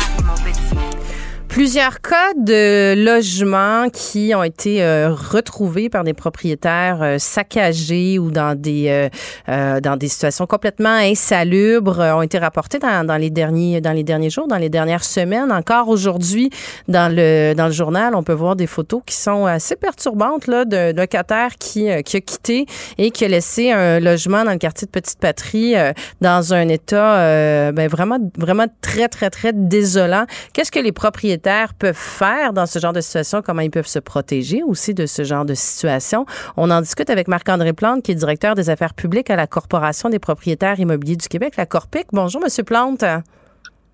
Plusieurs 1.51 2.01
cas 2.01 2.33
de 2.37 2.95
logements 2.97 3.89
qui 3.91 4.33
ont 4.37 4.45
été 4.45 4.85
euh, 4.85 5.13
retrouvés 5.13 5.89
par 5.89 6.05
des 6.05 6.15
propriétaires 6.15 7.03
euh, 7.03 7.17
saccagés 7.19 8.21
ou 8.21 8.31
dans 8.31 8.57
des 8.57 8.87
euh, 8.89 9.09
euh, 9.49 9.81
dans 9.81 9.97
des 9.97 10.07
situations 10.07 10.47
complètement 10.47 10.95
insalubres 10.95 11.99
ont 11.99 12.23
été 12.23 12.39
rapportés 12.39 12.79
dans, 12.79 13.05
dans 13.05 13.17
les 13.17 13.31
derniers 13.31 13.81
dans 13.81 13.91
les 13.91 14.05
derniers 14.05 14.31
jours, 14.31 14.47
dans 14.47 14.59
les 14.59 14.69
dernières 14.69 15.03
semaines. 15.03 15.51
Encore 15.51 15.89
aujourd'hui, 15.89 16.51
dans 16.87 17.13
le 17.13 17.53
dans 17.55 17.67
le 17.67 17.73
journal, 17.73 18.15
on 18.15 18.23
peut 18.23 18.33
voir 18.33 18.55
des 18.55 18.69
photos 18.69 19.03
qui 19.05 19.17
sont 19.17 19.47
assez 19.47 19.75
perturbantes 19.75 20.47
là 20.47 20.65
d'un 20.65 20.93
locataire 20.93 21.57
qui 21.59 21.89
qui 22.05 22.17
a 22.17 22.21
quitté 22.21 22.67
et 22.97 23.11
qui 23.11 23.25
a 23.25 23.29
laissé 23.29 23.73
un 23.73 23.99
logement 23.99 24.45
dans 24.45 24.53
le 24.53 24.59
quartier 24.59 24.87
de 24.87 24.93
Petite 24.93 25.19
Patrie 25.19 25.75
dans 26.21 26.55
un 26.55 26.69
état 26.69 27.73
ben 27.73 27.89
vraiment 27.89 28.19
vraiment 28.39 28.67
très 28.83 29.09
très 29.09 29.31
très 29.31 29.53
désolant. 29.53 30.27
Qu'est-ce 30.53 30.71
que 30.71 30.79
les 30.79 30.93
propriétaires 30.93 31.40
peuvent 31.79 31.95
faire 31.95 32.53
dans 32.53 32.67
ce 32.67 32.79
genre 32.79 32.93
de 32.93 33.01
situation, 33.01 33.43
comment 33.43 33.63
ils 33.63 33.71
peuvent 33.71 33.87
se 33.87 33.99
protéger 33.99 34.63
aussi 34.63 34.95
de 34.95 35.07
ce 35.07 35.25
genre 35.25 35.45
de 35.45 35.55
situation. 35.55 36.27
On 36.57 36.71
en 36.71 36.81
discute 36.81 37.11
avec 37.11 37.29
Marc-André 37.29 37.73
Plante, 37.73 38.03
qui 38.03 38.13
est 38.13 38.15
directeur 38.15 38.55
des 38.55 38.71
affaires 38.71 38.95
publiques 38.95 39.31
à 39.31 39.37
la 39.37 39.47
Corporation 39.47 40.09
des 40.09 40.19
propriétaires 40.19 40.79
immobiliers 40.79 41.17
du 41.17 41.29
Québec, 41.29 41.55
la 41.57 41.67
Corpic. 41.67 42.07
Bonjour, 42.13 42.41
Monsieur 42.41 42.65
Plante. 42.65 43.05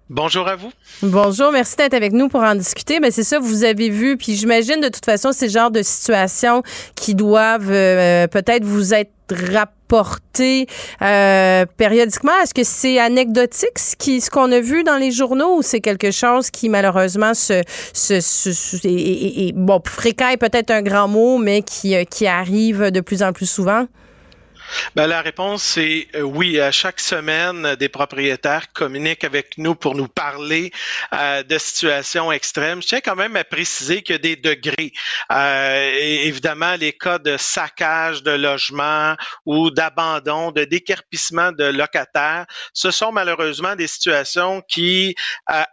Bonjour 0.08 0.46
à 0.46 0.54
vous. 0.54 0.70
Bonjour, 1.02 1.50
merci 1.50 1.74
d'être 1.76 1.94
avec 1.94 2.12
nous 2.12 2.28
pour 2.28 2.40
en 2.40 2.54
discuter. 2.54 3.00
Mais 3.00 3.10
c'est 3.10 3.24
ça, 3.24 3.40
vous 3.40 3.64
avez 3.64 3.88
vu, 3.88 4.16
puis 4.16 4.36
j'imagine 4.36 4.80
de 4.80 4.88
toute 4.88 5.04
façon, 5.04 5.30
c'est 5.32 5.46
le 5.46 5.52
genre 5.52 5.70
de 5.72 5.82
situations 5.82 6.62
qui 6.94 7.16
doivent 7.16 7.72
euh, 7.72 8.28
peut-être 8.28 8.64
vous 8.64 8.94
être 8.94 9.10
euh, 9.92 11.66
périodiquement? 11.76 12.32
Est-ce 12.42 12.54
que 12.54 12.64
c'est 12.64 12.98
anecdotique 12.98 13.78
ce 13.78 13.96
qui 13.96 14.20
ce 14.20 14.30
qu'on 14.30 14.50
a 14.52 14.60
vu 14.60 14.84
dans 14.84 14.96
les 14.96 15.10
journaux 15.10 15.56
ou 15.56 15.62
c'est 15.62 15.80
quelque 15.80 16.10
chose 16.10 16.50
qui 16.50 16.68
malheureusement 16.68 17.34
se, 17.34 17.62
se, 17.92 18.20
se, 18.20 18.76
et, 18.86 19.52
bon 19.54 19.80
fréquent 19.84 20.32
peut-être 20.38 20.70
un 20.70 20.82
grand 20.82 21.08
mot, 21.08 21.38
mais 21.38 21.62
qui, 21.62 21.94
euh, 21.94 22.04
qui 22.04 22.26
arrive 22.26 22.90
de 22.90 23.00
plus 23.00 23.22
en 23.22 23.32
plus 23.32 23.46
souvent? 23.46 23.86
Ben, 24.94 25.06
la 25.06 25.20
réponse, 25.20 25.62
c'est 25.62 26.08
euh, 26.14 26.22
oui. 26.22 26.60
À 26.60 26.70
chaque 26.70 27.00
semaine, 27.00 27.76
des 27.76 27.88
propriétaires 27.88 28.72
communiquent 28.72 29.24
avec 29.24 29.58
nous 29.58 29.74
pour 29.74 29.94
nous 29.94 30.08
parler 30.08 30.72
euh, 31.12 31.42
de 31.42 31.58
situations 31.58 32.32
extrêmes. 32.32 32.82
Je 32.82 32.88
tiens 32.88 33.00
quand 33.00 33.16
même 33.16 33.36
à 33.36 33.44
préciser 33.44 34.02
qu'il 34.02 34.14
y 34.14 34.16
a 34.16 34.18
des 34.18 34.36
degrés. 34.36 34.92
Euh, 35.30 35.92
évidemment, 36.24 36.74
les 36.76 36.92
cas 36.92 37.18
de 37.18 37.36
saccage 37.36 38.22
de 38.22 38.32
logements 38.32 39.16
ou 39.44 39.70
d'abandon, 39.70 40.50
de 40.52 40.64
décarpissement 40.64 41.52
de 41.52 41.64
locataires, 41.64 42.46
ce 42.72 42.90
sont 42.90 43.12
malheureusement 43.12 43.76
des 43.76 43.86
situations 43.86 44.62
qui 44.68 45.14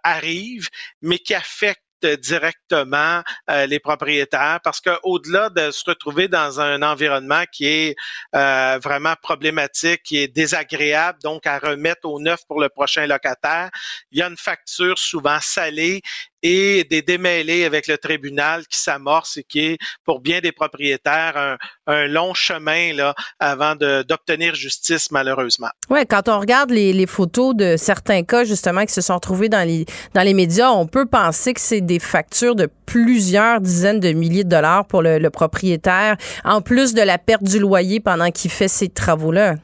arrivent, 0.04 0.70
mais 1.02 1.20
qui 1.20 1.34
affectent 1.34 1.82
directement 2.06 3.22
euh, 3.50 3.66
les 3.66 3.80
propriétaires 3.80 4.60
parce 4.64 4.82
qu'au-delà 4.82 5.50
de 5.50 5.72
se 5.72 5.84
retrouver 5.86 6.28
dans 6.28 6.60
un 6.60 6.82
environnement 6.82 7.44
qui 7.52 7.66
est 7.66 7.96
euh, 8.36 8.80
vraiment 8.82 9.14
problématique, 9.22 10.04
qui 10.04 10.18
est 10.18 10.28
désagréable, 10.28 11.20
donc 11.24 11.46
à 11.46 11.60
remettre 11.60 12.08
au 12.08 12.20
neuf 12.20 12.42
pour 12.48 12.60
le 12.60 12.70
prochain 12.70 13.06
locataire, 13.06 13.70
il 14.12 14.20
y 14.20 14.22
a 14.22 14.28
une 14.28 14.38
facture 14.38 14.98
souvent 14.98 15.40
salée 15.42 16.02
et 16.44 16.84
des 16.84 17.02
démêlés 17.02 17.66
avec 17.66 17.88
le 17.88 17.98
tribunal 17.98 18.68
qui 18.68 18.78
s'amorce 18.78 19.38
et 19.38 19.44
qui 19.44 19.60
est 19.60 19.78
pour 20.04 20.20
bien 20.20 20.42
des 20.42 20.52
propriétaires 20.52 21.58
un, 21.88 22.08
long 22.08 22.34
chemin 22.34 22.94
là 22.94 23.16
avant 23.40 23.76
d'obtenir 23.76 24.54
justice 24.56 25.10
malheureusement. 25.12 25.70
Ouais, 25.90 26.06
quand 26.06 26.28
on 26.28 26.40
regarde 26.40 26.70
les, 26.70 27.06
photos 27.08 27.56
de 27.56 27.76
certains 27.78 28.24
cas 28.24 28.44
justement 28.44 28.86
qui 28.86 28.94
se 28.94 29.02
sont 29.02 29.20
trouvés 29.20 29.50
dans 29.50 29.68
les 29.68 30.34
médias, 30.34 30.72
on 30.72 30.86
peut 30.86 31.06
penser 31.06 31.54
que 31.54 31.62
c'est 31.62 31.82
des 31.82 32.00
factures 32.00 32.56
de 32.56 32.68
plusieurs 32.86 33.62
dizaines 33.62 34.00
de 34.00 34.12
milliers 34.12 34.44
de 34.44 34.50
dollars 34.50 34.86
pour 34.86 35.02
le, 35.02 35.20
le 35.20 35.30
propriétaire 35.30 36.18
en 36.44 36.62
plus 36.62 36.94
de 36.94 37.02
la 37.02 37.18
perte 37.18 37.44
du 37.44 37.60
loyer 37.60 38.00
pendant 38.00 38.32
qu'il 38.32 38.52
fait 38.52 38.68
ces 38.68 38.90
travaux 38.90 39.32
là. 39.32 39.56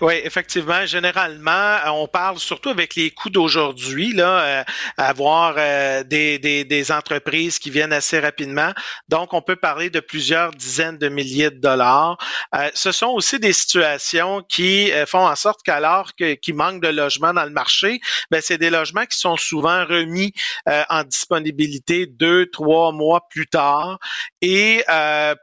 Oui, 0.00 0.14
effectivement. 0.24 0.86
Généralement, 0.86 1.76
on 1.86 2.06
parle 2.08 2.38
surtout 2.38 2.70
avec 2.70 2.94
les 2.94 3.10
coûts 3.10 3.30
d'aujourd'hui, 3.30 4.12
là, 4.12 4.40
euh, 4.40 4.64
avoir 4.96 5.54
euh, 5.58 6.02
des, 6.02 6.38
des, 6.38 6.92
entreprises 6.92 7.58
qui 7.58 7.70
viennent 7.70 7.92
assez 7.92 8.18
rapidement. 8.18 8.72
Donc, 9.08 9.32
on 9.32 9.42
peut 9.42 9.56
parler 9.56 9.90
de 9.90 10.00
plusieurs 10.00 10.50
dizaines 10.50 10.98
de 10.98 11.08
milliers 11.08 11.50
de 11.50 11.60
dollars. 11.60 12.18
Euh, 12.54 12.70
ce 12.74 12.92
sont 12.92 13.08
aussi 13.08 13.38
des 13.38 13.52
situations 13.52 14.42
qui 14.48 14.92
euh, 14.92 15.06
font 15.06 15.26
en 15.26 15.36
sorte 15.36 15.60
qu'alors 15.62 16.12
qu'il 16.14 16.54
manque 16.54 16.82
de 16.82 16.88
logements 16.88 17.32
dans 17.32 17.44
le 17.44 17.50
marché, 17.50 18.00
ben, 18.30 18.40
c'est 18.42 18.58
des 18.58 18.70
logements 18.70 19.06
qui 19.06 19.18
sont 19.18 19.36
souvent 19.36 19.84
remis 19.84 20.32
en 20.66 21.04
disponibilité 21.04 22.06
deux, 22.06 22.46
trois 22.46 22.92
mois 22.92 23.26
plus 23.30 23.46
tard. 23.46 23.98
Et 24.40 24.84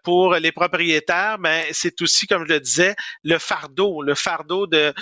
pour 0.03 0.35
les 0.35 0.51
propriétaires, 0.51 1.37
ben, 1.39 1.63
c'est 1.71 2.01
aussi, 2.01 2.27
comme 2.27 2.45
je 2.47 2.53
le 2.53 2.59
disais, 2.59 2.95
le 3.23 3.37
fardeau 3.37 4.01
fardeau 4.19 4.67
de, 4.67 4.93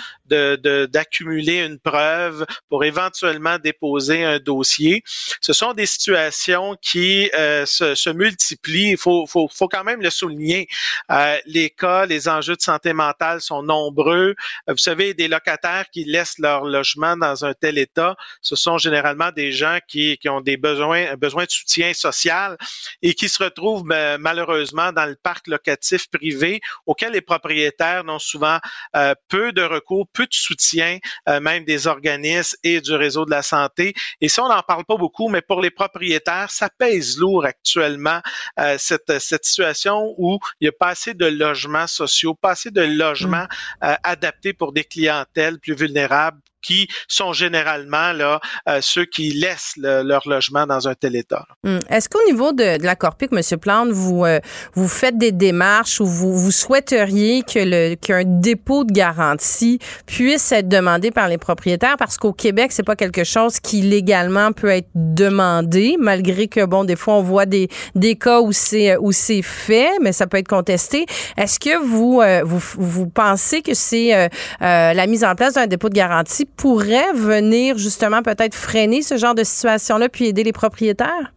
d'accumuler 0.86 1.64
une 1.64 1.78
preuve 1.78 2.46
pour 2.68 2.84
éventuellement 2.84 3.58
déposer 3.58 4.24
un 4.24 4.38
dossier. 4.38 5.02
Ce 5.40 5.52
sont 5.52 5.72
des 5.72 5.86
situations 5.86 6.76
qui 6.80 7.30
euh, 7.34 7.66
se, 7.66 8.10
multiplient. 8.10 8.90
Il 8.90 8.96
faut, 8.96 9.26
faut, 9.26 9.48
faut, 9.52 9.68
quand 9.68 9.84
même 9.84 10.00
le 10.00 10.10
souligner. 10.10 10.68
Euh, 11.10 11.38
les 11.46 11.70
cas, 11.70 12.06
les 12.06 12.28
enjeux 12.28 12.56
de 12.56 12.62
santé 12.62 12.92
mentale 12.92 13.40
sont 13.40 13.62
nombreux. 13.62 14.34
Euh, 14.68 14.72
vous 14.72 14.78
savez, 14.78 15.14
des 15.14 15.28
locataires 15.28 15.86
qui 15.92 16.04
laissent 16.04 16.38
leur 16.38 16.64
logement 16.64 17.16
dans 17.16 17.44
un 17.44 17.54
tel 17.54 17.78
état, 17.78 18.16
ce 18.42 18.56
sont 18.56 18.78
généralement 18.78 19.30
des 19.32 19.52
gens 19.52 19.78
qui, 19.86 20.18
qui 20.18 20.28
ont 20.28 20.40
des 20.40 20.56
besoins, 20.56 21.14
besoin 21.16 21.44
de 21.44 21.50
soutien 21.50 21.92
social 21.94 22.56
et 23.02 23.14
qui 23.14 23.28
se 23.28 23.42
retrouvent 23.42 23.84
malheureusement 23.84 24.92
dans 24.92 25.06
le 25.06 25.16
parc 25.16 25.46
locatif 25.46 26.08
privé 26.10 26.60
auquel 26.86 27.12
les 27.12 27.20
propriétaires 27.20 28.04
n'ont 28.04 28.18
souvent 28.18 28.58
euh, 28.98 29.14
peu 29.28 29.52
de 29.52 29.62
recours, 29.62 30.08
peu 30.12 30.24
de 30.24 30.34
soutien, 30.34 30.98
euh, 31.28 31.40
même 31.40 31.64
des 31.64 31.86
organismes 31.86 32.56
et 32.64 32.80
du 32.80 32.94
réseau 32.94 33.24
de 33.24 33.30
la 33.30 33.42
santé. 33.42 33.94
Et 34.20 34.28
ça, 34.28 34.44
on 34.44 34.48
n'en 34.48 34.62
parle 34.62 34.84
pas 34.84 34.96
beaucoup, 34.96 35.28
mais 35.28 35.40
pour 35.40 35.62
les 35.62 35.70
propriétaires, 35.70 36.50
ça 36.50 36.68
pèse 36.68 37.18
lourd 37.18 37.44
actuellement 37.44 38.20
euh, 38.58 38.76
cette, 38.78 39.18
cette 39.20 39.44
situation 39.44 40.14
où 40.18 40.38
il 40.60 40.64
n'y 40.64 40.68
a 40.68 40.72
pas 40.78 40.88
assez 40.88 41.14
de 41.14 41.26
logements 41.26 41.86
sociaux, 41.86 42.34
pas 42.34 42.50
assez 42.50 42.70
de 42.70 42.82
logements 42.82 43.46
mmh. 43.82 43.94
adaptés 44.02 44.52
pour 44.52 44.72
des 44.72 44.84
clientèles 44.84 45.58
plus 45.60 45.74
vulnérables 45.74 46.40
qui 46.62 46.88
sont 47.06 47.32
généralement 47.32 48.12
là 48.12 48.40
euh, 48.68 48.78
ceux 48.80 49.04
qui 49.04 49.30
laissent 49.30 49.74
leur 49.76 50.28
logement 50.28 50.66
dans 50.66 50.88
un 50.88 50.94
tel 50.94 51.16
état. 51.16 51.46
Hmm. 51.64 51.78
Est-ce 51.88 52.08
qu'au 52.08 52.24
niveau 52.26 52.52
de, 52.52 52.82
la 52.82 52.96
Corpic, 52.96 53.30
M. 53.32 53.58
Plante, 53.58 53.90
vous 53.90 54.24
euh, 54.24 54.40
vous 54.74 54.88
faites 54.88 55.18
des 55.18 55.32
démarches 55.32 56.00
ou 56.00 56.06
vous, 56.06 56.36
vous 56.36 56.50
souhaiteriez 56.50 57.42
que 57.42 57.58
le 57.58 57.94
qu'un 57.94 58.22
dépôt 58.24 58.84
de 58.84 58.92
garantie 58.92 59.78
puisse 60.06 60.52
être 60.52 60.68
demandé 60.68 61.10
par 61.10 61.28
les 61.28 61.38
propriétaires? 61.38 61.96
Parce 61.98 62.16
qu'au 62.16 62.32
Québec, 62.32 62.72
c'est 62.72 62.82
pas 62.82 62.96
quelque 62.96 63.24
chose 63.24 63.60
qui 63.60 63.82
légalement 63.82 64.52
peut 64.52 64.70
être 64.70 64.88
demandé 64.94 65.96
malgré 65.98 66.48
que 66.48 66.64
bon 66.64 66.84
des 66.84 66.96
fois 66.96 67.14
on 67.14 67.22
voit 67.22 67.46
des 67.46 67.68
des 67.94 68.16
cas 68.16 68.40
où 68.40 68.52
c'est 68.52 68.96
où 68.96 69.12
c'est 69.12 69.42
fait 69.42 69.90
mais 70.00 70.12
ça 70.12 70.26
peut 70.26 70.38
être 70.38 70.48
contesté. 70.48 71.06
Est-ce 71.36 71.58
que 71.58 71.78
vous 71.78 72.20
euh, 72.20 72.42
vous 72.44 72.62
vous 72.76 73.06
pensez 73.08 73.62
que 73.62 73.74
c'est 73.74 74.28
la 74.60 75.06
mise 75.06 75.24
en 75.24 75.34
place 75.34 75.54
d'un 75.54 75.66
dépôt 75.66 75.88
de 75.88 75.94
garantie 75.94 76.47
pourrait 76.56 77.12
venir 77.12 77.78
justement 77.78 78.22
peut-être 78.22 78.54
freiner 78.54 79.02
ce 79.02 79.16
genre 79.16 79.34
de 79.34 79.44
situation-là 79.44 80.08
puis 80.08 80.26
aider 80.26 80.44
les 80.44 80.52
propriétaires? 80.52 81.32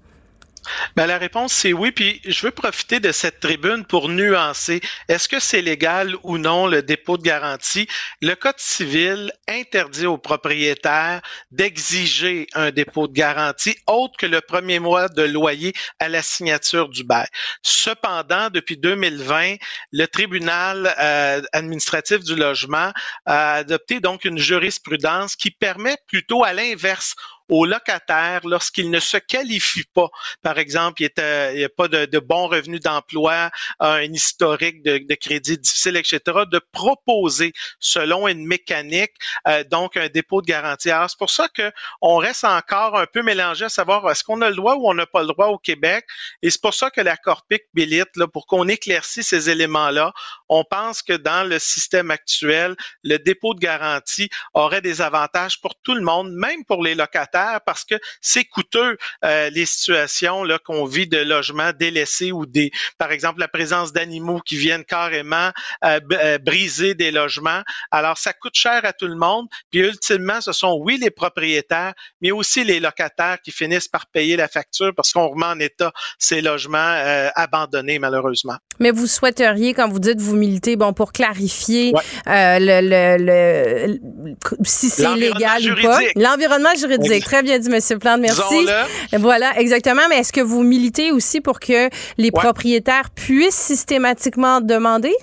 Ben, 0.95 1.07
la 1.07 1.18
réponse, 1.18 1.53
c'est 1.53 1.74
oui. 1.74 1.91
Puis 1.91 2.22
je 2.26 2.45
veux 2.45 2.51
profiter 2.51 2.99
de 2.99 3.12
cette 3.12 3.39
tribune 3.39 3.86
pour 3.86 4.09
nuancer. 4.09 4.82
Est-ce 5.07 5.28
que 5.28 5.39
c'est 5.39 5.62
légal 5.62 6.16
ou 6.24 6.38
non 6.38 6.68
le 6.68 6.84
dépôt 6.84 7.18
de 7.18 7.24
garantie? 7.24 7.88
Le 8.22 8.36
Code 8.36 8.59
civil 8.59 9.32
interdit 9.47 10.05
aux 10.05 10.18
propriétaires 10.18 11.22
d'exiger 11.51 12.47
un 12.53 12.72
dépôt 12.72 13.07
de 13.07 13.14
garantie 13.14 13.76
autre 13.88 14.16
que 14.18 14.26
le 14.26 14.41
premier 14.41 14.80
mois 14.80 15.09
de 15.09 15.24
loyer 15.24 15.74
à 15.99 16.09
la 16.09 16.22
signature 16.22 16.89
du 16.89 17.03
bail. 17.03 17.28
Cependant, 17.64 18.49
depuis 18.49 18.78
2020, 18.78 19.55
le 19.91 20.05
tribunal 20.07 20.93
euh, 20.99 21.41
administratif 21.53 22.20
du 22.20 22.36
logement 22.36 22.91
a 23.26 23.53
adopté 23.55 23.99
donc 23.99 24.26
une 24.26 24.38
jurisprudence 24.38 25.36
qui 25.36 25.51
permet 25.51 25.97
plutôt 26.07 26.43
à 26.43 26.53
l'inverse 26.53 27.16
aux 27.52 27.66
locataires 27.66 28.41
lorsqu'ils 28.45 28.89
ne 28.89 28.99
se 28.99 29.18
qualifient 29.18 29.89
pas. 29.93 30.08
Par 30.41 30.58
exemple, 30.58 31.04
il 31.04 31.12
n'y 31.56 31.64
a 31.66 31.70
pas 31.70 31.89
de, 31.89 32.06
de 32.06 32.20
bons 32.20 32.47
revenus 32.47 32.80
d'emploi, 32.80 33.52
un 33.80 34.02
historique 34.04 34.82
de, 34.84 34.99
de, 34.99 35.16
crédit 35.16 35.58
difficile, 35.58 35.97
etc., 35.97 36.20
de 36.49 36.62
proposer 36.72 37.52
selon 37.80 38.30
une 38.30 38.47
mécanique, 38.47 39.12
euh, 39.49 39.66
donc 39.66 39.97
un 39.97 40.08
dépôt 40.08 40.41
de 40.41 40.47
garantie. 40.47 40.89
Alors, 40.89 41.10
c'est 41.10 41.20
pour 41.20 41.30
ça 41.30 41.49
qu'on 41.49 42.16
reste 42.16 42.45
encore 42.45 42.97
un 42.97 43.06
peu 43.06 43.22
mélangé 43.22 43.66
à 43.66 43.70
savoir 43.70 44.10
est-ce 44.10 44.24
qu'on 44.24 44.41
a 44.41 44.49
le 44.49 44.56
droit 44.56 44.76
ou 44.76 44.89
on 44.89 44.93
n'a 44.93 45.06
pas 45.06 45.22
le 45.22 45.28
droit 45.28 45.47
au 45.47 45.58
Québec? 45.58 46.06
Et 46.41 46.49
c'est 46.49 46.62
pour 46.62 46.74
ça 46.74 46.89
que 46.89 47.02
la 47.02 47.18
Corpic 47.18 47.64
milite, 47.74 48.16
là, 48.16 48.28
pour 48.28 48.47
qu'on 48.47 48.70
éclaircisse 48.70 49.28
ces 49.28 49.49
éléments-là. 49.49 50.14
On 50.47 50.64
pense 50.64 51.02
que 51.02 51.14
dans 51.14 51.47
le 51.47 51.60
système 51.60 52.12
actuel, 52.12 52.78
le 53.04 53.18
dépôt 53.18 53.54
de 53.54 53.60
garantie 53.60 54.30
aurait 54.54 54.82
des 54.82 55.02
avantages 55.02 55.60
pour 55.60 55.76
tout 55.84 55.95
le 55.95 56.02
monde, 56.02 56.32
même 56.32 56.64
pour 56.66 56.82
les 56.82 56.95
locataires 56.95 57.40
parce 57.65 57.83
que 57.83 57.95
c'est 58.21 58.45
coûteux 58.45 58.97
euh, 59.25 59.49
les 59.49 59.65
situations 59.65 60.43
là 60.43 60.59
qu'on 60.59 60.85
vit 60.85 61.07
de 61.07 61.17
logements 61.17 61.71
délaissés 61.77 62.31
ou 62.31 62.45
des, 62.45 62.71
par 62.97 63.11
exemple, 63.11 63.39
la 63.39 63.47
présence 63.47 63.93
d'animaux 63.93 64.39
qui 64.39 64.57
viennent 64.57 64.85
carrément 64.85 65.51
euh, 65.83 65.99
euh, 66.13 66.37
briser 66.37 66.95
des 66.95 67.11
logements. 67.11 67.61
Alors 67.91 68.17
ça 68.17 68.33
coûte 68.33 68.55
cher 68.55 68.81
à 68.83 68.93
tout 68.93 69.07
le 69.07 69.15
monde. 69.15 69.47
Puis 69.71 69.79
ultimement, 69.79 70.41
ce 70.41 70.51
sont 70.51 70.77
oui 70.81 70.97
les 70.97 71.11
propriétaires, 71.11 71.93
mais 72.21 72.31
aussi 72.31 72.63
les 72.63 72.79
locataires 72.79 73.37
qui 73.43 73.51
finissent 73.51 73.87
par 73.87 74.07
payer 74.07 74.35
la 74.35 74.47
facture 74.47 74.93
parce 74.95 75.11
qu'on 75.11 75.27
remet 75.27 75.45
en 75.45 75.59
état 75.59 75.91
ces 76.17 76.41
logements 76.41 77.31
abandonnés 77.35 77.99
malheureusement. 77.99 78.55
Mais 78.79 78.91
vous 78.91 79.07
souhaiteriez, 79.07 79.73
quand 79.73 79.89
vous 79.89 79.99
dites 79.99 80.19
vous 80.19 80.35
militez, 80.35 80.75
bon 80.75 80.93
pour 80.93 81.11
clarifier 81.11 81.93
le, 82.25 83.17
le, 83.17 83.99
si 84.63 84.89
c'est 84.89 85.15
légal 85.15 85.61
ou 85.71 85.81
pas, 85.81 85.99
l'environnement 86.15 86.75
juridique. 86.75 87.25
Très 87.32 87.43
bien 87.43 87.59
dit, 87.59 87.69
M. 87.73 87.99
Plante. 87.99 88.19
Merci. 88.19 88.67
Voilà, 89.13 89.57
exactement. 89.57 90.01
Mais 90.09 90.17
est-ce 90.17 90.34
que 90.34 90.41
vous 90.41 90.63
militez 90.63 91.13
aussi 91.13 91.39
pour 91.39 91.61
que 91.61 91.89
les 92.17 92.29
propriétaires 92.29 93.09
puissent 93.09 93.55
systématiquement 93.55 94.59
demander? 94.59 95.13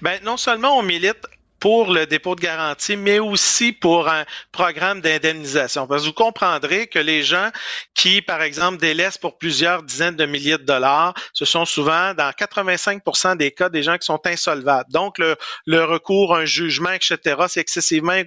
Ben, 0.00 0.18
non 0.24 0.38
seulement 0.38 0.78
on 0.78 0.82
milite 0.82 1.18
pour 1.60 1.92
le 1.92 2.06
dépôt 2.06 2.34
de 2.34 2.40
garantie, 2.40 2.96
mais 2.96 3.18
aussi 3.18 3.72
pour 3.72 4.08
un 4.08 4.24
programme 4.50 5.02
d'indemnisation. 5.02 5.86
Parce 5.86 6.02
que 6.02 6.06
vous 6.08 6.14
comprendrez 6.14 6.86
que 6.86 6.98
les 6.98 7.22
gens 7.22 7.50
qui, 7.94 8.22
par 8.22 8.40
exemple, 8.40 8.78
délaissent 8.78 9.18
pour 9.18 9.36
plusieurs 9.36 9.82
dizaines 9.82 10.16
de 10.16 10.24
milliers 10.24 10.58
de 10.58 10.64
dollars, 10.64 11.12
ce 11.34 11.44
sont 11.44 11.66
souvent, 11.66 12.14
dans 12.14 12.30
85% 12.30 13.36
des 13.36 13.50
cas, 13.50 13.68
des 13.68 13.82
gens 13.82 13.98
qui 13.98 14.06
sont 14.06 14.20
insolvables. 14.26 14.90
Donc, 14.90 15.18
le, 15.18 15.36
le 15.66 15.84
recours, 15.84 16.34
un 16.34 16.46
jugement, 16.46 16.92
etc., 16.92 17.18
c'est 17.48 17.60
excessivement 17.60 18.22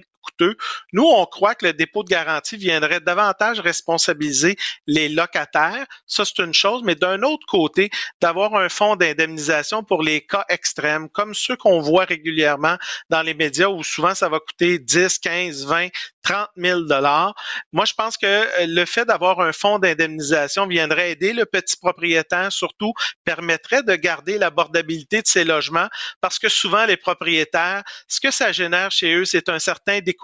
nous, 0.92 1.04
on 1.04 1.26
croit 1.26 1.54
que 1.54 1.66
le 1.66 1.72
dépôt 1.72 2.02
de 2.02 2.08
garantie 2.08 2.56
viendrait 2.56 3.00
davantage 3.00 3.60
responsabiliser 3.60 4.56
les 4.86 5.08
locataires. 5.08 5.86
Ça, 6.06 6.24
c'est 6.24 6.42
une 6.42 6.54
chose. 6.54 6.82
Mais 6.84 6.94
d'un 6.94 7.22
autre 7.22 7.46
côté, 7.46 7.90
d'avoir 8.20 8.54
un 8.54 8.68
fonds 8.68 8.96
d'indemnisation 8.96 9.82
pour 9.82 10.02
les 10.02 10.20
cas 10.20 10.44
extrêmes, 10.48 11.08
comme 11.08 11.34
ceux 11.34 11.56
qu'on 11.56 11.80
voit 11.80 12.04
régulièrement 12.04 12.76
dans 13.10 13.22
les 13.22 13.34
médias 13.34 13.68
où 13.68 13.82
souvent 13.82 14.14
ça 14.14 14.28
va 14.28 14.40
coûter 14.40 14.78
10, 14.78 15.18
15, 15.18 15.66
20, 15.66 15.88
30 16.22 16.48
000 16.56 16.80
dollars. 16.82 17.34
Moi, 17.72 17.84
je 17.84 17.94
pense 17.94 18.16
que 18.16 18.26
euh, 18.26 18.66
le 18.66 18.84
fait 18.84 19.04
d'avoir 19.04 19.40
un 19.40 19.52
fonds 19.52 19.78
d'indemnisation 19.78 20.66
viendrait 20.66 21.12
aider 21.12 21.32
le 21.32 21.46
petit 21.46 21.76
propriétaire, 21.76 22.52
surtout 22.52 22.92
permettrait 23.24 23.82
de 23.82 23.94
garder 23.94 24.38
l'abordabilité 24.38 25.22
de 25.22 25.26
ses 25.26 25.44
logements 25.44 25.88
parce 26.20 26.38
que 26.38 26.48
souvent 26.48 26.84
les 26.84 26.96
propriétaires, 26.96 27.82
ce 28.08 28.20
que 28.20 28.30
ça 28.30 28.52
génère 28.52 28.90
chez 28.90 29.14
eux, 29.14 29.24
c'est 29.24 29.48
un 29.48 29.58
certain 29.58 30.00
découragement 30.00 30.17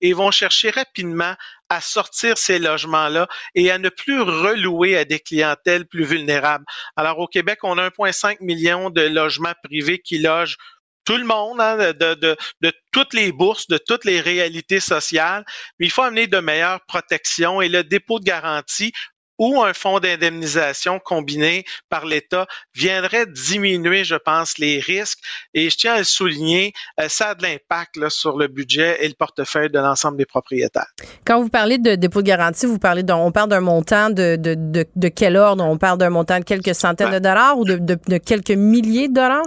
et 0.00 0.12
vont 0.12 0.30
chercher 0.30 0.70
rapidement 0.70 1.34
à 1.68 1.80
sortir 1.80 2.38
ces 2.38 2.58
logements-là 2.58 3.28
et 3.54 3.70
à 3.70 3.78
ne 3.78 3.88
plus 3.88 4.20
relouer 4.20 4.96
à 4.96 5.04
des 5.04 5.20
clientèles 5.20 5.86
plus 5.86 6.04
vulnérables. 6.04 6.64
Alors 6.96 7.18
au 7.18 7.26
Québec, 7.26 7.60
on 7.62 7.78
a 7.78 7.88
1,5 7.90 8.38
million 8.40 8.90
de 8.90 9.02
logements 9.02 9.54
privés 9.62 9.98
qui 9.98 10.18
logent 10.18 10.56
tout 11.04 11.16
le 11.16 11.24
monde, 11.24 11.58
hein, 11.58 11.76
de, 11.94 12.14
de, 12.14 12.36
de, 12.60 12.72
toutes 12.92 13.14
les 13.14 13.32
bourses, 13.32 13.66
de 13.68 13.78
toutes 13.78 14.04
les 14.04 14.20
réalités 14.20 14.80
sociales, 14.80 15.42
mais 15.78 15.86
il 15.86 15.90
faut 15.90 16.02
amener 16.02 16.26
de 16.26 16.38
meilleures 16.38 16.84
protections 16.86 17.62
et 17.62 17.70
le 17.70 17.82
dépôt 17.82 18.18
de 18.18 18.24
garantie 18.24 18.92
ou 19.38 19.62
un 19.62 19.72
fonds 19.72 20.00
d'indemnisation 20.00 20.98
combiné 20.98 21.64
par 21.88 22.06
l'État 22.06 22.46
viendrait 22.74 23.26
diminuer, 23.26 24.04
je 24.04 24.16
pense, 24.16 24.58
les 24.58 24.78
risques. 24.80 25.20
Et 25.54 25.70
je 25.70 25.76
tiens 25.76 25.94
à 25.94 25.98
le 25.98 26.04
souligner, 26.04 26.72
euh, 27.00 27.08
ça 27.08 27.30
a 27.30 27.34
de 27.34 27.42
l'impact 27.42 28.08
sur 28.08 28.36
le 28.36 28.48
budget 28.48 29.04
et 29.04 29.08
le 29.08 29.14
portefeuille 29.14 29.70
de 29.70 29.78
l'ensemble 29.78 30.16
des 30.18 30.26
propriétaires. 30.26 30.86
Quand 31.24 31.40
vous 31.40 31.48
parlez 31.48 31.78
de 31.78 31.94
dépôt 31.94 32.22
de 32.22 32.26
garantie, 32.26 32.66
vous 32.66 32.78
parlez 32.78 33.02
on 33.10 33.32
parle 33.32 33.48
d'un 33.48 33.60
montant 33.60 34.10
de, 34.10 34.36
de, 34.36 34.54
de, 34.54 34.84
de, 34.94 35.08
quel 35.08 35.36
ordre? 35.36 35.64
On 35.64 35.78
parle 35.78 35.98
d'un 35.98 36.10
montant 36.10 36.38
de 36.38 36.44
quelques 36.44 36.74
centaines 36.74 37.12
de 37.12 37.18
dollars 37.18 37.58
ou 37.58 37.64
de, 37.64 37.76
de 37.76 38.18
quelques 38.18 38.50
milliers 38.50 39.08
de 39.08 39.14
dollars? 39.14 39.46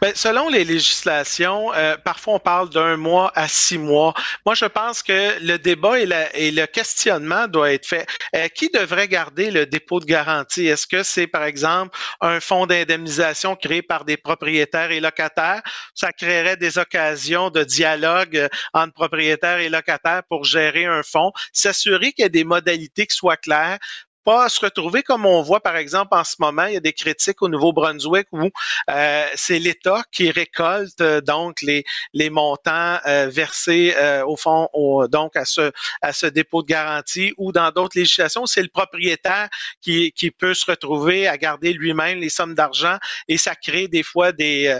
Ben, 0.00 0.12
selon 0.14 0.48
les 0.48 0.64
législations, 0.64 1.72
euh, 1.74 1.96
parfois 1.96 2.34
on 2.34 2.38
parle 2.38 2.70
d'un 2.70 2.96
mois 2.96 3.32
à 3.34 3.48
six 3.48 3.78
mois. 3.78 4.14
Moi, 4.44 4.54
je 4.54 4.66
pense 4.66 5.02
que 5.02 5.40
le 5.40 5.56
débat 5.58 5.98
et, 5.98 6.08
et 6.34 6.50
le 6.50 6.66
questionnement 6.66 7.48
doit 7.48 7.72
être 7.72 7.86
fait. 7.86 8.06
Euh, 8.36 8.48
qui 8.48 8.68
devrait 8.68 9.08
garder 9.08 9.50
le 9.50 9.66
dépôt 9.66 10.00
de 10.00 10.04
garantie? 10.04 10.66
Est-ce 10.66 10.86
que 10.86 11.02
c'est, 11.02 11.26
par 11.26 11.44
exemple, 11.44 11.96
un 12.20 12.40
fonds 12.40 12.66
d'indemnisation 12.66 13.56
créé 13.56 13.82
par 13.82 14.04
des 14.04 14.16
propriétaires 14.16 14.90
et 14.90 15.00
locataires? 15.00 15.62
Ça 15.94 16.12
créerait 16.12 16.56
des 16.56 16.78
occasions 16.78 17.50
de 17.50 17.64
dialogue 17.64 18.36
euh, 18.36 18.48
entre 18.72 18.92
propriétaires 18.94 19.58
et 19.58 19.68
locataires 19.68 20.22
pour 20.28 20.44
gérer 20.44 20.84
un 20.84 21.02
fonds, 21.02 21.32
s'assurer 21.52 22.12
qu'il 22.12 22.24
y 22.24 22.26
a 22.26 22.28
des 22.28 22.44
modalités 22.44 23.06
qui 23.06 23.16
soient 23.16 23.36
claires 23.36 23.78
pas 24.24 24.48
se 24.48 24.60
retrouver 24.60 25.02
comme 25.02 25.26
on 25.26 25.42
voit 25.42 25.60
par 25.60 25.76
exemple 25.76 26.14
en 26.16 26.24
ce 26.24 26.36
moment, 26.38 26.64
il 26.64 26.74
y 26.74 26.76
a 26.76 26.80
des 26.80 26.92
critiques 26.92 27.42
au 27.42 27.48
Nouveau-Brunswick 27.48 28.26
où 28.32 28.50
euh, 28.90 29.26
c'est 29.34 29.58
l'État 29.58 30.02
qui 30.10 30.30
récolte 30.30 31.00
euh, 31.00 31.20
donc 31.20 31.60
les, 31.62 31.84
les 32.12 32.30
montants 32.30 32.98
euh, 33.06 33.28
versés 33.30 33.94
au 34.26 34.36
fond 34.36 34.68
au, 34.72 35.06
donc 35.08 35.36
à 35.36 35.44
ce 35.44 35.72
à 36.02 36.12
ce 36.12 36.26
dépôt 36.26 36.62
de 36.62 36.68
garantie 36.68 37.32
ou 37.36 37.52
dans 37.52 37.70
d'autres 37.70 37.98
législations, 37.98 38.46
c'est 38.46 38.62
le 38.62 38.68
propriétaire 38.68 39.48
qui, 39.80 40.12
qui 40.12 40.30
peut 40.30 40.54
se 40.54 40.70
retrouver 40.70 41.28
à 41.28 41.36
garder 41.36 41.72
lui-même 41.72 42.18
les 42.18 42.28
sommes 42.28 42.54
d'argent 42.54 42.96
et 43.28 43.38
ça 43.38 43.54
crée 43.54 43.88
des 43.88 44.02
fois 44.02 44.32
des 44.32 44.78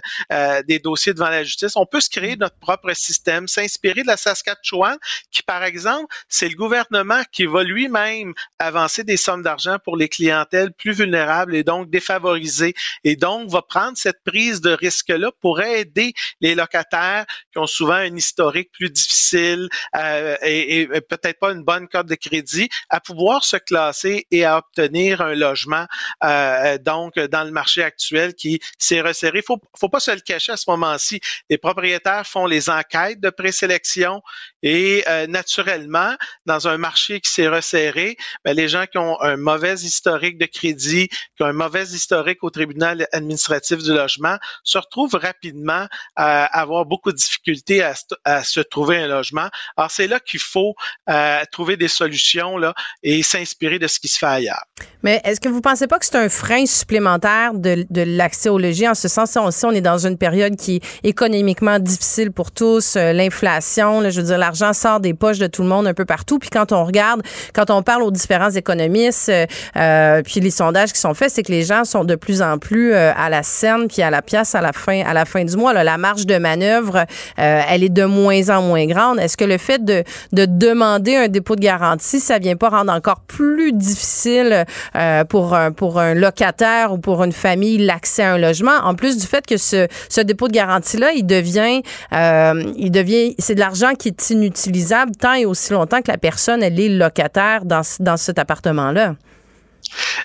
des 0.67 0.79
dossiers 0.79 1.13
devant 1.13 1.29
la 1.29 1.45
justice. 1.45 1.77
On 1.77 1.87
peut 1.87 2.01
se 2.01 2.11
créer 2.11 2.37
notre 2.37 2.59
propre 2.59 2.93
système, 2.95 3.47
s'inspirer 3.49 4.03
de 4.03 4.07
la 4.07 4.17
Saskatchewan 4.17 4.97
qui 5.31 5.43
par 5.43 5.65
exemple, 5.65 6.15
c'est 6.29 6.49
le 6.49 6.57
gouvernement 6.57 7.23
qui 7.33 7.47
va 7.47 7.63
lui-même 7.63 8.33
avancer 8.59 9.05
des 9.05 9.17
sommes 9.17 9.34
d'argent 9.43 9.79
pour 9.83 9.97
les 9.97 10.09
clientèles 10.09 10.73
plus 10.73 10.93
vulnérables 10.93 11.55
et 11.55 11.65
donc 11.65 11.91
défavorisées. 11.91 12.75
Et 13.05 13.17
donc, 13.17 13.51
va 13.51 13.63
prendre 13.63 13.97
cette 13.97 14.23
prise 14.25 14.61
de 14.61 14.71
risque-là 14.71 15.31
pour 15.41 15.61
aider 15.61 16.15
les 16.41 16.55
locataires 16.55 17.27
qui 17.53 17.59
ont 17.59 17.67
souvent 17.67 17.95
un 17.95 18.17
historique 18.17 18.71
plus 18.73 18.91
difficile 18.91 19.69
euh, 19.97 20.37
et, 20.43 20.87
peut-être 21.09 21.39
pas 21.39 21.53
une 21.53 21.65
bonne 21.65 21.89
carte 21.89 22.07
de 22.07 22.15
crédit 22.15 22.69
à 22.89 23.01
pouvoir 23.01 23.45
se 23.45 23.57
classer 23.57 24.27
et 24.31 24.45
à 24.45 24.59
obtenir 24.59 25.21
un 25.21 25.35
logement 25.35 25.87
euh, 26.23 26.79
donc 26.79 27.19
dans 27.19 27.45
le 27.45 27.51
marché 27.51 27.83
actuel 27.83 28.35
qui 28.35 28.61
s'est 28.79 29.01
resserré. 29.01 29.43
Faut, 29.43 29.61
faut 29.79 29.89
pas 29.89 30.01
se 30.01 30.11
le 30.11 30.21
cacher 30.21 30.53
à 30.53 30.57
ce 30.57 30.69
moment-ci. 30.69 31.21
Les 31.51 31.59
propriétaires 31.59 32.27
font 32.27 32.47
les 32.47 32.71
enquêtes 32.71 33.21
de 33.21 33.31
présélection 33.31 34.23
et 34.65 35.05
euh, 35.07 35.27
naturellement, 35.27 36.15
dans 36.47 36.69
un 36.69 36.79
marché 36.79 37.21
qui 37.21 37.31
s'est 37.31 37.49
resserré, 37.49 38.17
ben, 38.45 38.57
les 38.57 38.67
gens 38.67 38.87
qui 38.91 38.97
ont 38.97 39.21
un 39.21 39.37
mauvais 39.37 39.75
historique 39.75 40.39
de 40.39 40.47
crédit, 40.47 41.09
qui 41.09 41.43
ont 41.43 41.47
un 41.47 41.53
mauvais 41.53 41.85
historique 41.85 42.43
au 42.43 42.49
tribunal 42.49 43.07
administratif 43.13 43.83
du 43.83 43.93
logement, 43.93 44.39
se 44.65 44.79
retrouvent 44.79 45.17
rapidement 45.17 45.87
à 46.17 46.47
avoir 46.59 46.87
beaucoup 46.87 47.13
de 47.13 47.17
difficultés 47.17 47.83
à, 47.83 48.43
se 48.43 48.61
trouver 48.61 48.97
un 48.97 49.07
logement. 49.07 49.49
Alors, 49.77 49.91
c'est 49.91 50.07
là 50.07 50.19
qu'il 50.19 50.41
faut 50.41 50.75
euh, 51.11 51.43
trouver 51.53 51.77
des 51.77 51.89
solutions 51.89 52.57
là, 52.57 52.73
et 53.03 53.23
s'inspirer 53.23 53.79
de 53.79 53.87
ce 53.87 54.01
qui 54.01 54.09
se 54.09 54.19
fait 54.19 54.27
ailleurs. 54.27 54.65
Mais 55.03 55.21
est-ce 55.25 55.43
que 55.43 55.51
vous 55.51 55.57
ne 55.57 55.61
pensez 55.61 55.87
pas 55.87 55.99
que 55.99 56.07
c'est 56.07 56.17
un 56.17 56.31
frein 56.31 56.65
supplémentaire 56.65 57.53
de, 57.53 57.85
l'accès 57.91 58.49
au 58.49 58.59
logis? 58.59 58.89
En 58.89 58.95
ce 58.95 59.09
sens, 59.09 59.37
on, 59.37 59.51
on 59.69 59.73
est 59.73 59.83
dans 59.83 60.07
une 60.07 60.17
période 60.17 60.57
qui 60.57 60.77
est 60.77 61.07
économiquement 61.07 61.79
difficile 61.79 62.33
pour 62.33 62.51
tous, 62.51 62.97
euh, 62.97 63.13
l'inflation, 63.13 64.09
je 64.09 64.21
veux 64.21 64.27
dire, 64.27 64.39
l'argent 64.55 64.73
sort 64.73 65.01
des 65.01 65.15
poches 65.15 65.39
de 65.39 65.47
tout 65.47 65.63
le 65.63 65.69
monde 65.69 65.87
un 65.87 65.95
peu 65.95 66.05
partout. 66.05 66.39
Puis 66.39 66.51
quand 66.51 66.73
on 66.73 66.85
regarde, 66.85 67.23
quand 67.53 67.71
on 67.71 67.83
parle 67.83 68.03
aux 68.03 68.11
différents 68.11 68.51
économistes, 68.51 69.29
euh, 69.29 69.47
euh, 69.77 70.23
puis 70.23 70.41
les 70.41 70.51
sondages 70.51 70.93
qui 70.93 71.01
sont 71.01 71.15
faits, 71.15 71.31
c'est 71.31 71.43
que 71.43 71.53
les 71.53 71.63
gens 71.63 71.85
sont 71.85 72.05
de 72.05 72.15
plus 72.15 72.43
en 72.43 72.59
plus 72.59 72.95
à 72.95 73.29
la 73.29 73.43
scène 73.43 73.89
puis 73.89 74.03
à 74.03 74.11
la 74.11 74.23
pièce 74.23 74.55
à 74.55 74.61
la 74.61 74.73
fin, 74.73 75.03
à 75.05 75.13
la 75.13 75.25
fin 75.25 75.45
du 75.45 75.57
mois. 75.57 75.73
la 75.73 75.99
marge 75.99 76.27
de 76.27 76.37
manœuvre, 76.39 77.05
elle 77.37 77.83
est 77.83 77.89
de 77.89 78.05
moins 78.05 78.51
en 78.51 78.63
moins 78.63 78.87
grande. 78.87 79.19
Est-ce 79.19 79.37
que 79.37 79.45
le 79.45 79.59
fait 79.59 79.85
de, 79.85 80.05
de 80.33 80.47
demander 80.47 81.17
un 81.17 81.29
dépôt 81.29 81.57
de 81.57 81.61
garantie, 81.61 82.21
ça 82.21 82.39
vient 82.39 82.57
pas 82.57 82.69
rendre 82.69 82.93
encore 82.93 83.21
plus 83.21 83.73
difficile 83.73 84.65
euh, 84.97 85.25
pour, 85.25 85.55
un, 85.55 86.15
locataire 86.15 86.93
ou 86.93 86.99
pour 86.99 87.23
une 87.25 87.33
famille 87.33 87.79
l'accès 87.79 88.23
à 88.23 88.33
un 88.35 88.39
logement? 88.39 88.77
En 88.85 88.95
plus 88.95 89.17
du 89.17 89.27
fait 89.27 89.47
que 89.47 89.57
ce, 89.57 89.89
ce 90.09 90.21
dépôt 90.21 90.49
de 90.49 90.53
garantie-là, 90.53 91.13
il 91.13 91.27
devient, 91.27 91.83
euh, 92.13 92.73
il 92.77 92.91
devient, 92.91 93.35
c'est 93.39 93.55
de 93.55 93.61
l'argent 93.61 93.95
qui 93.99 94.09
est 94.09 94.31
inutilisable 94.45 95.13
tant 95.17 95.35
et 95.35 95.47
aussi 95.47 95.73
longtemps 95.73 96.03
que 96.03 96.11
la 96.11 96.19
personne, 96.19 96.63
elle 96.63 96.79
est 96.79 96.89
locataire 96.89 97.65
dans, 97.65 97.83
dans 98.01 98.17
cet 98.17 98.39
appartement-là? 98.39 99.15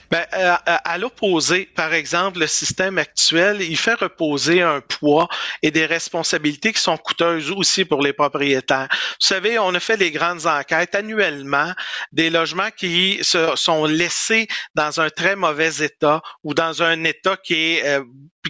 Ben, 0.10 0.26
euh, 0.34 0.56
à, 0.66 0.98
l'opposé, 0.98 1.66
par 1.76 1.94
exemple, 1.94 2.40
le 2.40 2.48
système 2.48 2.98
actuel, 2.98 3.62
il 3.62 3.78
fait 3.78 3.94
reposer 3.94 4.62
un 4.62 4.82
poids 4.82 5.28
et 5.62 5.70
des 5.70 5.86
responsabilités 5.86 6.74
qui 6.74 6.82
sont 6.82 6.98
coûteuses 6.98 7.52
aussi 7.52 7.86
pour 7.86 8.02
les 8.02 8.14
propriétaires. 8.14 8.88
Vous 8.92 9.28
savez, 9.28 9.60
on 9.60 9.74
a 9.76 9.80
fait 9.80 9.98
des 9.98 10.12
grandes 10.12 10.48
enquêtes 10.48 10.96
annuellement 10.96 11.74
des 12.12 12.30
logements 12.30 12.72
qui 12.76 13.20
sont 13.22 13.86
laissés 13.86 14.48
dans 14.74 15.00
un 15.00 15.10
très 15.10 15.36
mauvais 15.36 15.84
état 15.84 16.22
ou 16.44 16.54
dans 16.54 16.82
un 16.82 17.04
état 17.04 17.38
qui 17.38 17.54
est 17.54 17.86
euh, 17.86 18.04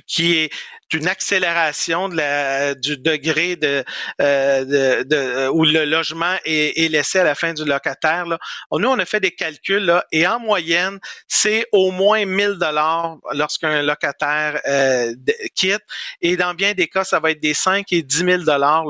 qui 0.07 0.37
est 0.37 0.49
une 0.93 1.07
accélération 1.07 2.09
de 2.09 2.15
la, 2.15 2.75
du 2.75 2.97
degré 2.97 3.55
de, 3.55 3.83
euh, 4.21 4.65
de, 4.65 5.03
de, 5.03 5.47
où 5.49 5.65
le 5.65 5.85
logement 5.85 6.35
est, 6.45 6.83
est, 6.83 6.89
laissé 6.89 7.19
à 7.19 7.23
la 7.23 7.35
fin 7.35 7.53
du 7.53 7.63
locataire. 7.65 8.25
Là. 8.25 8.39
Nous, 8.71 8.87
on 8.87 8.97
a 8.97 9.05
fait 9.05 9.19
des 9.19 9.31
calculs 9.31 9.85
là, 9.85 10.05
et 10.11 10.27
en 10.27 10.39
moyenne, 10.39 10.99
c'est 11.27 11.65
au 11.71 11.91
moins 11.91 12.25
1000 12.25 12.53
dollars 12.53 13.17
lorsqu'un 13.33 13.81
locataire 13.81 14.61
euh, 14.67 15.13
quitte. 15.55 15.83
Et 16.21 16.37
dans 16.37 16.53
bien 16.53 16.73
des 16.73 16.87
cas, 16.87 17.03
ça 17.03 17.19
va 17.19 17.31
être 17.31 17.41
des 17.41 17.53
5 17.53 17.91
et 17.91 18.01
10 18.01 18.17
000 18.17 18.43
dollars 18.43 18.85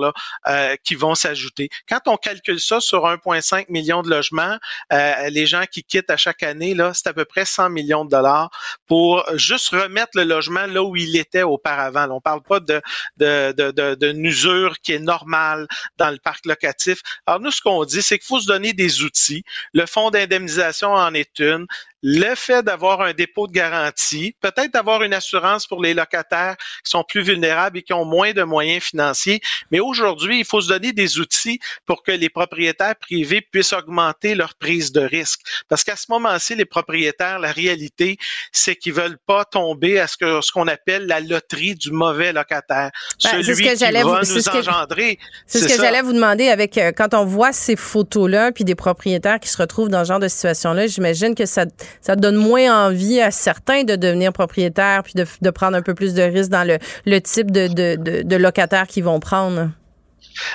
euh, 0.47 0.76
qui 0.84 0.95
vont 0.95 1.16
s'ajouter. 1.16 1.70
Quand 1.88 2.02
on 2.08 2.18
calcule 2.18 2.60
ça 2.60 2.80
sur 2.80 3.06
1,5 3.06 3.66
million 3.70 4.02
de 4.02 4.10
logements, 4.10 4.58
euh, 4.93 5.30
les 5.30 5.45
gens 5.45 5.64
qui 5.70 5.84
quittent 5.84 6.10
à 6.10 6.18
chaque 6.18 6.43
année, 6.43 6.74
là, 6.74 6.91
c'est 6.93 7.08
à 7.08 7.14
peu 7.14 7.26
près 7.26 7.45
100 7.45 7.70
millions 7.70 8.06
de 8.06 8.10
dollars 8.10 8.50
pour 8.88 9.26
juste 9.36 9.70
remettre 9.70 10.12
le 10.16 10.24
logement 10.24 10.66
là 10.66 10.84
où 10.84 10.95
il 10.95 11.16
était 11.18 11.43
auparavant. 11.43 11.89
On 11.96 12.20
on 12.20 12.22
parle 12.22 12.42
pas 12.42 12.60
de, 12.60 12.82
de, 13.18 13.54
de, 13.54 13.96
de, 13.96 14.14
usure 14.14 14.80
qui 14.82 14.92
est 14.94 15.00
normale 15.00 15.68
dans 15.98 16.10
le 16.10 16.18
parc 16.18 16.46
locatif. 16.46 17.02
Alors 17.26 17.40
nous, 17.40 17.52
ce 17.52 17.62
qu'on 17.62 17.86
dit, 17.86 18.02
c'est 18.02 18.20
qu'il 18.20 18.28
faut 18.28 18.42
se 18.42 18.48
donner 18.48 18.74
des 18.74 19.04
outils. 19.04 19.44
Le 19.74 19.86
fonds 19.86 20.10
d'indemnisation 20.10 20.92
en 20.92 21.14
est 21.14 21.40
une. 21.40 21.66
Le 22.02 22.34
fait 22.36 22.64
d'avoir 22.64 23.02
un 23.02 23.14
dépôt 23.14 23.47
de 23.47 23.52
garantie, 23.52 24.36
peut-être 24.41 24.72
d'avoir 24.72 25.04
une 25.04 25.14
assurance 25.14 25.68
pour 25.68 25.82
les 25.82 25.93
locataires 25.93 26.56
qui 26.84 26.89
sont 26.91 27.04
plus 27.04 27.22
vulnérables 27.22 27.78
et 27.80 27.82
qui 27.84 27.93
ont 27.93 28.06
moins 28.06 28.32
de 28.32 28.43
moyens 28.43 28.84
financiers. 28.84 29.41
Mais 29.72 29.80
aujourd'hui, 29.80 30.39
il 30.39 30.45
faut 30.45 30.62
se 30.62 30.70
donner 30.70 30.93
des 30.93 31.20
outils 31.20 31.60
pour 31.86 32.04
que 32.04 32.12
les 32.12 32.30
propriétaires 32.30 32.95
privés 32.95 33.41
puissent 33.41 33.74
augmenter 33.74 34.36
leur 34.36 34.56
prise 34.56 34.91
de 34.91 35.02
risque. 35.02 35.41
Parce 35.68 35.84
qu'à 35.84 35.95
ce 35.95 36.06
moment-ci, 36.10 36.56
les 36.56 36.66
propriétaires, 36.66 37.39
la 37.39 37.52
réalité, 37.52 38.18
c'est 38.52 38.76
qu'ils 38.76 38.93
veulent 38.93 39.18
pas 39.28 39.43
tomber 39.45 40.00
à 40.00 40.08
ce 40.08 40.16
que 40.18 40.39
ce 40.41 40.52
qu'on 40.52 40.68
appelle 40.68 41.06
la 41.08 41.20
loterie 41.20 41.76
du 41.76 41.91
mauvais 41.91 42.32
locataire. 42.32 42.91
Ben, 43.24 43.43
Celui 43.43 43.66
que 43.66 43.74
qui 43.76 43.91
va 43.91 44.02
vous- 44.04 44.16
nous 44.20 44.24
c'est 44.24 44.41
ce 44.41 44.50
que- 44.50 44.58
engendrer. 44.58 45.20
C'est 45.47 45.60
ce 45.60 45.68
que 45.68 45.76
j'allais 45.82 46.02
vous 46.02 46.14
demander 46.14 46.47
avec 46.50 46.78
euh, 46.78 46.91
quand 46.95 47.14
on 47.14 47.26
voit 47.26 47.52
ces 47.52 47.76
photos-là, 47.76 48.52
puis 48.52 48.64
des 48.64 48.76
propriétaires 48.76 49.39
qui 49.39 49.50
se 49.50 49.58
retrouvent 49.58 49.89
dans 49.89 50.04
ce 50.06 50.10
genre 50.10 50.20
de 50.20 50.28
situation-là, 50.28 50.88
j'imagine 50.88 51.36
que 51.36 51.45
ça, 51.45 51.66
ça 52.02 52.16
donne 52.16 52.36
moins 52.36 52.88
envie 52.88 53.22
à 53.22 53.32
certains 53.32 53.84
de 53.84 53.96
devenir 53.96 54.34
propriétaires 54.34 55.04
puis 55.04 55.14
de, 55.16 55.26
de 55.42 55.50
prendre 55.50 55.78
un 55.78 55.82
peu 55.82 55.94
plus 55.94 56.14
de 56.14 56.22
risques 56.22 56.52
dans 56.52 56.68
le, 56.68 56.78
le 57.06 57.20
type 57.22 57.52
de, 57.52 57.68
de, 57.68 57.96
de, 57.96 58.22
de 58.24 58.36
locataires 58.36 58.88
qu'ils 58.88 59.04
vont 59.04 59.20
prendre? 59.20 59.70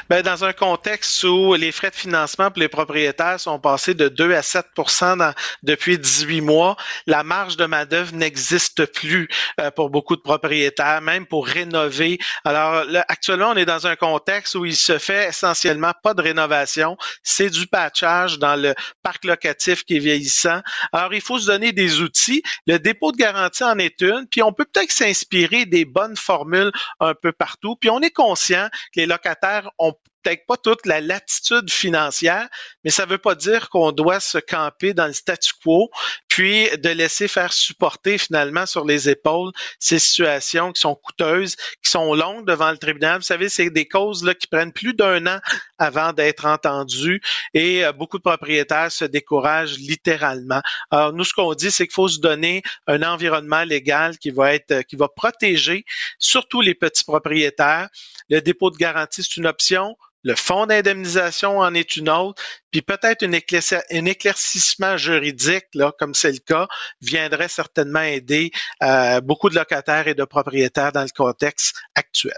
Ben, 0.09 0.23
dans 0.23 0.45
un 0.45 0.53
contexte 0.53 1.23
où 1.25 1.55
les 1.55 1.73
frais 1.73 1.91
de 1.91 1.97
financement 1.97 2.51
pour 2.51 2.61
les 2.61 2.69
propriétaires 2.69 3.41
sont 3.41 3.59
passés 3.59 3.95
de 3.95 4.09
2 4.09 4.35
à 4.35 4.43
7 4.43 4.67
dans- 5.01 5.35
depuis 5.63 5.99
18 5.99 6.41
mois, 6.41 6.77
la 7.07 7.23
marge 7.25 7.57
de 7.57 7.67
main-d'œuvre 7.67 8.15
n'existe 8.15 8.87
plus 8.87 9.29
euh, 9.61 9.71
pour 9.71 9.91
beaucoup 9.91 10.17
de 10.17 10.21
propriétaires, 10.23 11.01
même 11.01 11.27
pour 11.27 11.47
rénover. 11.47 12.19
Alors 12.45 12.85
actuellement, 13.09 13.51
on 13.51 13.57
est 13.57 13.65
dans 13.65 13.87
un 13.87 13.97
contexte 13.97 14.55
où 14.55 14.65
il 14.65 14.77
se 14.77 14.99
fait 14.99 15.29
essentiellement 15.29 15.93
pas 16.03 16.15
de 16.15 16.23
rénovation, 16.23 16.97
c'est 17.23 17.51
du 17.51 17.67
patchage 17.67 18.39
dans 18.39 18.57
le 18.57 18.75
parc 19.03 19.25
locatif 19.25 19.85
qui 19.85 19.97
est 19.97 20.01
vieillissant. 20.01 20.61
Alors, 20.93 21.13
il 21.15 21.21
faut 21.21 21.39
se 21.39 21.47
donner 21.47 21.73
des 21.73 22.01
outils. 22.01 22.43
Le 22.67 22.79
dépôt 22.79 23.13
de 23.13 23.17
garantie 23.17 23.65
en 23.65 23.79
est 23.79 24.01
une, 24.01 24.27
puis 24.31 24.43
on 24.43 24.53
peut 24.53 24.65
peut-être 24.65 24.93
s'inspirer 24.93 25.67
des 25.67 25.85
bonnes 25.85 26.17
formules 26.17 26.73
un 27.01 27.15
peu 27.15 27.33
partout. 27.33 27.77
Puis 27.77 27.91
on 27.91 28.01
est 28.01 28.11
conscient 28.11 28.69
que 28.95 29.01
les 29.01 29.07
locataires 29.07 29.71
ont 29.79 29.95
peut-être 30.25 30.47
pas 30.47 30.57
toute 30.57 30.87
la 30.87 31.01
latitude 31.01 31.71
financière, 31.71 32.49
mais 32.83 32.91
ça 32.91 33.05
ne 33.05 33.11
veut 33.11 33.19
pas 33.19 33.35
dire 33.35 33.69
qu'on 33.71 33.93
doit 33.93 34.21
se 34.21 34.39
camper 34.39 34.95
dans 34.95 35.07
le 35.07 35.13
statu 35.13 35.53
quo, 35.63 35.91
puis 36.29 36.69
de 36.79 36.89
laisser 36.89 37.29
faire 37.29 37.53
supporter 37.53 38.19
finalement 38.19 38.67
sur 38.67 38.85
les 38.85 39.09
épaules 39.09 39.53
ces 39.79 39.99
situations 39.99 40.73
qui 40.73 40.81
sont 40.81 40.95
coûteuses, 40.95 41.57
qui 41.83 41.91
sont 41.91 42.15
longues 42.15 42.47
devant 42.47 42.71
le 42.71 42.79
tribunal. 42.79 43.19
Vous 43.19 43.25
savez, 43.25 43.49
c'est 43.49 43.71
des 43.71 43.87
causes 43.87 44.25
là, 44.25 44.35
qui 44.35 44.47
prennent 44.47 44.73
plus 44.73 44.95
d'un 44.95 45.27
an 45.27 45.39
avant 45.79 46.13
d'être 46.13 46.47
entendues 46.47 47.21
et 47.53 47.85
euh, 47.85 47.93
beaucoup 47.93 48.19
de 48.19 48.23
propriétaires 48.23 48.91
se 48.91 49.05
découragent 49.05 49.79
littéralement. 49.79 50.61
Alors, 50.91 51.13
nous, 51.13 51.25
ce 51.25 51.35
qu'on 51.35 51.55
dit, 51.55 51.71
c'est 51.71 51.87
qu'il 51.87 51.95
faut 51.95 52.09
se 52.09 52.21
donner 52.21 52.63
un 52.87 53.03
environnement 53.03 53.65
légal 53.65 54.19
qui 54.19 54.31
va 54.31 54.55
être, 54.55 54.71
euh, 54.71 54.83
qui 54.83 54.97
va 54.97 55.09
protéger 55.09 55.85
surtout 56.19 56.61
les 56.61 56.75
petits 56.75 57.05
propriétaires. 57.05 57.89
Le 58.29 58.41
dépôt 58.41 58.71
de 58.71 58.77
garantie, 58.77 59.23
c'est 59.23 59.37
une 59.37 59.47
option. 59.47 59.97
Le 60.27 60.35
fonds 60.35 60.65
d'indemnisation 60.65 61.59
en 61.59 61.75
est 61.75 61.97
une 61.97 62.09
autre, 62.09 62.43
puis 62.71 62.81
peut-être 62.81 63.23
un, 63.25 63.33
éclairci- 63.33 63.83
un 63.93 64.05
éclaircissement 64.07 64.97
juridique, 64.97 65.67
là, 65.75 65.93
comme 65.99 66.15
c'est 66.15 66.33
le 66.33 66.39
cas, 66.39 66.67
viendrait 67.03 67.49
certainement 67.49 68.01
aider 68.01 68.51
euh, 68.83 69.21
beaucoup 69.21 69.51
de 69.51 69.55
locataires 69.55 70.09
et 70.09 70.15
de 70.15 70.25
propriétaires 70.25 70.93
dans 70.93 71.03
le 71.03 71.11
contexte 71.15 71.77
actuel. 71.95 72.37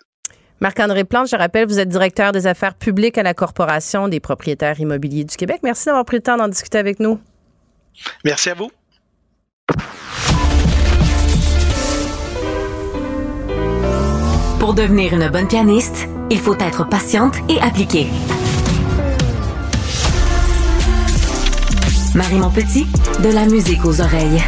Marc-André 0.58 1.04
Plante, 1.04 1.28
je 1.30 1.36
rappelle, 1.36 1.68
vous 1.68 1.78
êtes 1.78 1.88
directeur 1.88 2.32
des 2.32 2.48
affaires 2.48 2.74
publiques 2.74 3.18
à 3.18 3.22
la 3.22 3.34
Corporation 3.34 4.08
des 4.08 4.18
propriétaires 4.18 4.80
immobiliers 4.80 5.22
du 5.22 5.36
Québec. 5.36 5.60
Merci 5.62 5.84
d'avoir 5.84 6.04
pris 6.04 6.16
le 6.16 6.22
temps 6.22 6.36
d'en 6.36 6.48
discuter 6.48 6.78
avec 6.78 6.98
nous. 6.98 7.20
Merci 8.24 8.50
à 8.50 8.54
vous. 8.54 8.70
Pour 14.58 14.74
devenir 14.74 15.12
une 15.12 15.28
bonne 15.28 15.46
pianiste, 15.46 16.08
il 16.30 16.38
faut 16.38 16.56
être 16.58 16.86
patiente 16.88 17.34
et 17.48 17.60
appliquée. 17.60 18.08
Marie 22.14 22.38
Montpetit, 22.38 22.86
de 23.22 23.28
la 23.28 23.46
musique 23.46 23.84
aux 23.84 24.00
oreilles. 24.00 24.42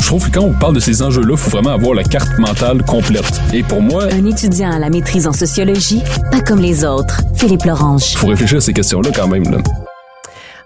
Je 0.00 0.06
trouve 0.06 0.30
que 0.30 0.38
quand 0.38 0.44
on 0.44 0.52
parle 0.54 0.74
de 0.74 0.80
ces 0.80 1.02
enjeux-là, 1.02 1.32
il 1.32 1.36
faut 1.36 1.50
vraiment 1.50 1.70
avoir 1.70 1.94
la 1.94 2.02
carte 2.02 2.38
mentale 2.38 2.82
complète. 2.82 3.40
Et 3.52 3.62
pour 3.62 3.82
moi, 3.82 4.04
Un 4.10 4.24
étudiant 4.24 4.72
à 4.72 4.78
la 4.78 4.88
maîtrise 4.88 5.26
en 5.26 5.32
sociologie, 5.32 6.02
pas 6.32 6.40
comme 6.40 6.60
les 6.60 6.84
autres. 6.84 7.20
Philippe 7.36 7.64
Lorange. 7.64 8.12
il 8.12 8.18
faut 8.18 8.28
réfléchir 8.28 8.58
à 8.58 8.60
ces 8.60 8.72
questions-là 8.72 9.10
quand 9.14 9.28
même. 9.28 9.44
Là. 9.44 9.58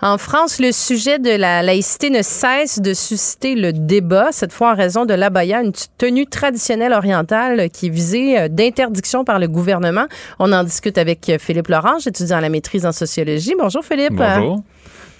En 0.05 0.19
France, 0.19 0.59
le 0.59 0.73
sujet 0.73 1.21
de 1.21 1.31
la 1.31 1.63
laïcité 1.63 2.11
ne 2.11 2.23
cesse 2.23 2.81
de 2.81 2.93
susciter 2.93 3.55
le 3.55 3.73
débat, 3.73 4.33
cette 4.33 4.53
fois 4.53 4.73
en 4.73 4.75
raison 4.75 5.05
de 5.05 5.15
l'abaya, 5.15 5.63
une 5.63 5.71
tenue 5.97 6.27
traditionnelle 6.27 6.93
orientale 6.93 7.71
qui 7.71 7.87
est 7.87 7.91
visée 7.91 8.37
euh, 8.37 8.49
d'interdiction 8.49 9.25
par 9.25 9.39
le 9.39 9.47
gouvernement. 9.47 10.07
On 10.41 10.53
en 10.53 10.65
discute 10.65 10.99
avec 10.99 11.29
euh, 11.29 11.39
Philippe 11.39 11.69
Lorange, 11.69 12.09
étudiant 12.09 12.39
à 12.39 12.41
la 12.41 12.49
maîtrise 12.49 12.85
en 12.85 12.91
sociologie. 12.91 13.55
Bonjour 13.57 13.85
Philippe. 13.85 14.15
Bonjour. 14.15 14.65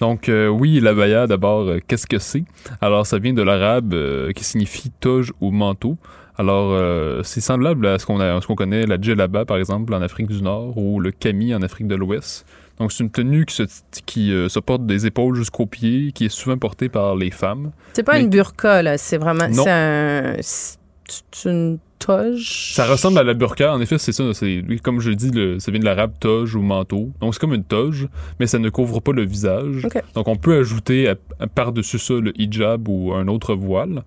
Donc, 0.01 0.27
euh, 0.27 0.49
oui, 0.49 0.81
l'abaya, 0.81 1.27
d'abord, 1.27 1.65
qu'est-ce 1.87 2.05
que 2.05 2.19
c'est? 2.19 2.43
Alors, 2.81 3.07
ça 3.07 3.19
vient 3.19 3.31
de 3.33 3.41
l'arabe 3.41 3.95
qui 4.35 4.43
signifie 4.43 4.91
toge 4.99 5.31
ou 5.39 5.51
manteau. 5.51 5.95
Alors, 6.37 7.23
c'est 7.23 7.39
semblable 7.41 7.85
à 7.87 7.99
ce 7.99 8.05
qu'on 8.05 8.19
a- 8.19 8.35
à 8.35 8.41
ce 8.41 8.47
qu'on 8.47 8.55
connaît, 8.55 8.85
la 8.85 8.99
djellaba, 8.99 9.45
par 9.45 9.57
exemple, 9.57 9.93
en 9.93 10.01
Afrique 10.01 10.27
du 10.27 10.41
Nord, 10.41 10.77
ou 10.77 10.99
le 10.99 11.11
kami 11.11 11.53
en 11.55 11.61
Afrique 11.61 11.87
de 11.87 11.95
l'Ouest. 11.95 12.45
Donc, 12.83 12.91
c'est 12.91 13.01
une 13.05 13.09
tenue 13.11 13.45
qui, 13.45 13.55
se, 13.55 13.63
qui 14.05 14.33
euh, 14.33 14.49
se 14.49 14.59
porte 14.59 14.85
des 14.85 15.05
épaules 15.05 15.35
jusqu'aux 15.35 15.65
pieds, 15.65 16.11
qui 16.11 16.25
est 16.25 16.29
souvent 16.29 16.57
portée 16.57 16.89
par 16.89 17.15
les 17.15 17.31
femmes. 17.31 17.71
C'est 17.93 18.03
pas 18.03 18.13
Mais- 18.15 18.23
une 18.23 18.29
burqa, 18.29 18.81
là. 18.83 18.97
C'est 18.97 19.17
vraiment. 19.17 19.47
Non. 19.47 19.63
C'est 19.63 19.69
un. 19.71 20.35
C'est 20.41 21.49
une 21.49 21.79
toge. 21.99 22.73
Ça 22.73 22.85
ressemble 22.85 23.19
à 23.19 23.23
la 23.23 23.33
burqa. 23.33 23.73
En 23.73 23.79
effet, 23.79 23.97
c'est 23.97 24.11
ça. 24.11 24.33
C'est, 24.33 24.61
comme 24.83 24.99
je 24.99 25.11
dis, 25.11 25.31
le- 25.31 25.59
ça 25.59 25.71
vient 25.71 25.79
de 25.79 25.85
l'arabe 25.85 26.11
toge 26.19 26.55
ou 26.55 26.61
manteau. 26.61 27.11
Donc, 27.21 27.33
c'est 27.33 27.39
comme 27.39 27.53
une 27.53 27.63
toge, 27.63 28.09
mais 28.39 28.47
ça 28.47 28.59
ne 28.59 28.67
couvre 28.69 28.99
pas 28.99 29.13
le 29.13 29.23
visage. 29.25 29.87
Donc, 30.13 30.27
on 30.27 30.35
peut 30.35 30.57
ajouter 30.59 31.07
à- 31.07 31.15
à- 31.39 31.47
par-dessus 31.47 31.99
ça 31.99 32.15
le 32.15 32.33
hijab 32.37 32.89
ou 32.89 33.13
un 33.13 33.29
autre 33.29 33.55
voile. 33.55 34.03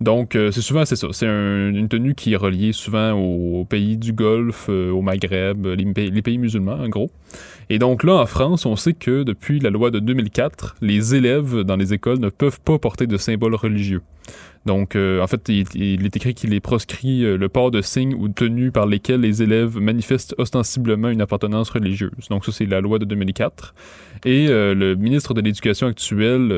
Donc, 0.00 0.34
euh, 0.34 0.50
c'est 0.50 0.62
souvent, 0.62 0.86
c'est 0.86 0.96
ça. 0.96 1.08
C'est 1.12 1.26
un- 1.26 1.68
une 1.68 1.88
tenue 1.88 2.14
qui 2.14 2.32
est 2.32 2.36
reliée 2.36 2.72
souvent 2.72 3.12
aux, 3.12 3.66
pays 3.66 3.98
du 3.98 4.14
Golfe, 4.14 4.66
euh, 4.70 4.90
au 4.90 5.02
Maghreb, 5.02 5.66
les 5.66 6.22
pays 6.22 6.38
musulmans, 6.38 6.78
en 6.80 6.88
gros. 6.88 7.10
Et 7.72 7.78
donc 7.78 8.02
là, 8.02 8.14
en 8.14 8.26
France, 8.26 8.66
on 8.66 8.74
sait 8.74 8.94
que 8.94 9.22
depuis 9.22 9.60
la 9.60 9.70
loi 9.70 9.92
de 9.92 10.00
2004, 10.00 10.74
les 10.82 11.14
élèves 11.14 11.60
dans 11.60 11.76
les 11.76 11.94
écoles 11.94 12.18
ne 12.18 12.28
peuvent 12.28 12.60
pas 12.60 12.80
porter 12.80 13.06
de 13.06 13.16
symboles 13.16 13.54
religieux. 13.54 14.02
Donc, 14.66 14.96
euh, 14.96 15.22
en 15.22 15.28
fait, 15.28 15.48
il, 15.48 16.04
est 16.04 16.16
écrit 16.16 16.34
qu'il 16.34 16.52
est 16.52 16.60
proscrit 16.60 17.24
euh, 17.24 17.36
le 17.36 17.48
port 17.48 17.70
de 17.70 17.80
signes 17.80 18.14
ou 18.14 18.26
de 18.26 18.34
tenues 18.34 18.72
par 18.72 18.86
lesquels 18.86 19.20
les 19.20 19.40
élèves 19.42 19.78
manifestent 19.78 20.34
ostensiblement 20.36 21.10
une 21.10 21.20
appartenance 21.20 21.70
religieuse. 21.70 22.10
Donc, 22.28 22.44
ça, 22.44 22.50
c'est 22.50 22.66
la 22.66 22.80
loi 22.80 22.98
de 22.98 23.04
2004. 23.04 23.72
Et 24.24 24.48
euh, 24.48 24.74
le 24.74 24.96
ministre 24.96 25.32
de 25.32 25.40
l'Éducation 25.40 25.86
actuel, 25.86 26.52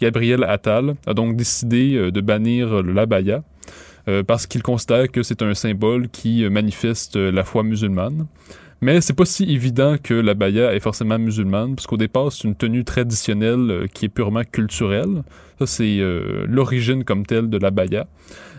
Gabriel 0.00 0.44
Attal, 0.44 0.94
a 1.08 1.12
donc 1.12 1.36
décidé 1.36 2.10
de 2.10 2.20
bannir 2.20 2.84
l'abaya 2.84 3.42
parce 4.28 4.46
qu'il 4.46 4.62
considère 4.62 5.10
que 5.10 5.24
c'est 5.24 5.42
un 5.42 5.54
symbole 5.54 6.08
qui 6.08 6.48
manifeste 6.48 7.16
la 7.16 7.42
foi 7.42 7.64
musulmane. 7.64 8.26
Mais 8.82 9.00
c'est 9.00 9.14
pas 9.14 9.24
si 9.24 9.44
évident 9.44 9.96
que 10.02 10.12
l'abaya 10.12 10.74
est 10.74 10.80
forcément 10.80 11.18
musulmane, 11.18 11.74
parce 11.74 11.86
qu'au 11.86 11.96
départ, 11.96 12.30
c'est 12.30 12.44
une 12.44 12.54
tenue 12.54 12.84
traditionnelle 12.84 13.70
euh, 13.70 13.86
qui 13.92 14.04
est 14.04 14.08
purement 14.10 14.44
culturelle. 14.44 15.22
Ça, 15.58 15.66
c'est 15.66 15.98
euh, 15.98 16.44
l'origine 16.46 17.02
comme 17.02 17.24
telle 17.24 17.48
de 17.48 17.56
l'abaya. 17.56 18.06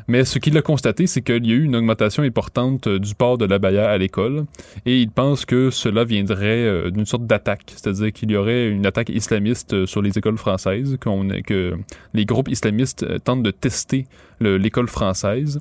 Mais 0.07 0.23
ce 0.25 0.39
qu'il 0.39 0.57
a 0.57 0.61
constaté, 0.61 1.05
c'est 1.05 1.21
qu'il 1.21 1.45
y 1.45 1.51
a 1.51 1.55
eu 1.55 1.63
une 1.63 1.75
augmentation 1.75 2.23
importante 2.23 2.87
euh, 2.87 2.97
du 2.97 3.13
port 3.13 3.37
de 3.37 3.45
l'abaya 3.45 3.89
à 3.89 3.97
l'école, 3.99 4.45
et 4.87 5.01
il 5.01 5.11
pense 5.11 5.45
que 5.45 5.69
cela 5.69 6.03
viendrait 6.03 6.89
d'une 6.91 7.05
sorte 7.05 7.27
d'attaque, 7.27 7.73
c'est-à-dire 7.75 8.11
qu'il 8.11 8.31
y 8.31 8.37
aurait 8.37 8.69
une 8.69 8.87
attaque 8.87 9.09
islamiste 9.09 9.85
sur 9.85 10.01
les 10.01 10.17
écoles 10.17 10.37
françaises, 10.37 10.97
que 10.99 11.73
les 12.13 12.25
groupes 12.25 12.49
islamistes 12.49 13.05
tentent 13.23 13.43
de 13.43 13.51
tester 13.51 14.07
le- 14.39 14.57
l'école 14.57 14.87
française. 14.87 15.59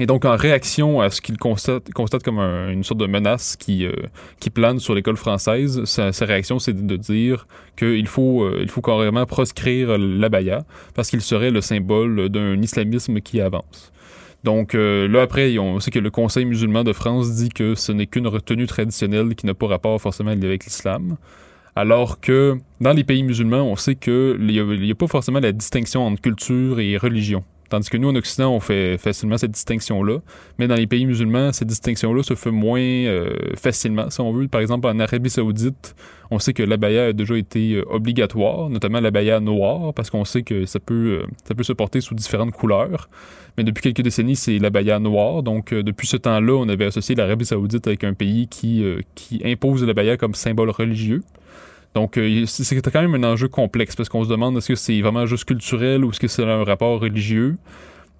Et 0.00 0.06
donc, 0.06 0.24
en 0.24 0.34
réaction 0.34 1.00
à 1.00 1.08
ce 1.08 1.20
qu'il 1.20 1.38
constate, 1.38 1.84
comme 2.24 2.40
un- 2.40 2.70
une 2.70 2.82
sorte 2.82 2.98
de 2.98 3.06
menace 3.06 3.54
qui, 3.56 3.86
euh, 3.86 3.92
qui 4.40 4.50
plane 4.50 4.80
sur 4.80 4.92
l'école 4.92 5.16
française, 5.16 5.84
sa, 5.84 6.10
réaction, 6.24 6.58
c'est 6.58 6.72
de, 6.72 6.96
dire 6.96 7.46
qu'il 7.76 8.08
faut, 8.08 8.42
euh, 8.42 8.66
faut 8.68 8.80
carrément 8.82 9.24
proscrire 9.24 9.96
l'abaya 9.96 10.64
parce 10.94 11.10
qu'il 11.10 11.20
serait 11.20 11.52
le 11.52 11.60
symbole 11.60 12.28
d'un 12.28 12.60
islamisme 12.60 13.20
qui 13.20 13.40
avance. 13.40 13.92
Donc 14.42 14.74
euh, 14.74 15.06
là, 15.06 15.22
après, 15.22 15.56
on 15.58 15.78
sait 15.78 15.92
que 15.92 16.00
le 16.00 16.10
Conseil 16.10 16.44
musulman 16.44 16.82
de 16.82 16.92
France 16.92 17.32
dit 17.36 17.48
que 17.48 17.76
ce 17.76 17.92
n'est 17.92 18.06
qu'une 18.06 18.26
retenue 18.26 18.66
traditionnelle 18.66 19.34
qui 19.36 19.46
n'a 19.46 19.54
pas 19.54 19.68
rapport 19.68 20.00
forcément 20.00 20.32
avec 20.32 20.64
l'islam. 20.64 21.16
Alors 21.76 22.20
que 22.20 22.58
dans 22.80 22.92
les 22.92 23.04
pays 23.04 23.22
musulmans, 23.22 23.62
on 23.62 23.76
sait 23.76 23.94
qu'il 23.94 24.38
n'y 24.40 24.90
a 24.90 24.94
pas 24.94 25.06
forcément 25.06 25.40
la 25.40 25.52
distinction 25.52 26.04
entre 26.06 26.20
culture 26.20 26.78
et 26.80 26.96
religion. 26.96 27.44
Tandis 27.74 27.90
que 27.90 27.96
nous, 27.96 28.08
en 28.08 28.14
Occident, 28.14 28.54
on 28.54 28.60
fait 28.60 28.98
facilement 28.98 29.36
cette 29.36 29.50
distinction-là. 29.50 30.18
Mais 30.60 30.68
dans 30.68 30.76
les 30.76 30.86
pays 30.86 31.06
musulmans, 31.06 31.52
cette 31.52 31.66
distinction-là 31.66 32.22
se 32.22 32.34
fait 32.34 32.52
moins 32.52 32.78
euh, 32.78 33.34
facilement, 33.56 34.10
si 34.10 34.20
on 34.20 34.32
veut. 34.32 34.46
Par 34.46 34.60
exemple, 34.60 34.86
en 34.86 35.00
Arabie 35.00 35.28
saoudite, 35.28 35.96
on 36.30 36.38
sait 36.38 36.52
que 36.52 36.62
l'abaya 36.62 37.06
a 37.06 37.12
déjà 37.12 37.36
été 37.36 37.72
euh, 37.72 37.84
obligatoire, 37.90 38.70
notamment 38.70 39.00
l'abaya 39.00 39.40
noire, 39.40 39.92
parce 39.92 40.08
qu'on 40.08 40.24
sait 40.24 40.44
que 40.44 40.66
ça 40.66 40.78
peut, 40.78 41.22
euh, 41.24 41.26
ça 41.42 41.56
peut 41.56 41.64
se 41.64 41.72
porter 41.72 42.00
sous 42.00 42.14
différentes 42.14 42.52
couleurs. 42.52 43.08
Mais 43.58 43.64
depuis 43.64 43.82
quelques 43.82 44.02
décennies, 44.02 44.36
c'est 44.36 44.60
l'abaya 44.60 45.00
noire. 45.00 45.42
Donc, 45.42 45.72
euh, 45.72 45.82
depuis 45.82 46.06
ce 46.06 46.16
temps-là, 46.16 46.52
on 46.52 46.68
avait 46.68 46.84
associé 46.84 47.16
l'Arabie 47.16 47.44
saoudite 47.44 47.88
avec 47.88 48.04
un 48.04 48.14
pays 48.14 48.46
qui, 48.46 48.84
qui 49.16 49.42
impose 49.44 49.82
l'abaya 49.82 50.16
comme 50.16 50.34
symbole 50.34 50.70
religieux. 50.70 51.22
Donc, 51.94 52.18
c'est 52.46 52.92
quand 52.92 53.02
même 53.02 53.14
un 53.14 53.32
enjeu 53.32 53.48
complexe 53.48 53.94
parce 53.94 54.08
qu'on 54.08 54.24
se 54.24 54.28
demande 54.28 54.56
est-ce 54.56 54.68
que 54.68 54.74
c'est 54.74 55.00
vraiment 55.00 55.26
juste 55.26 55.44
culturel 55.44 56.04
ou 56.04 56.10
est-ce 56.10 56.20
que 56.20 56.28
c'est 56.28 56.42
un 56.42 56.64
rapport 56.64 57.00
religieux? 57.00 57.56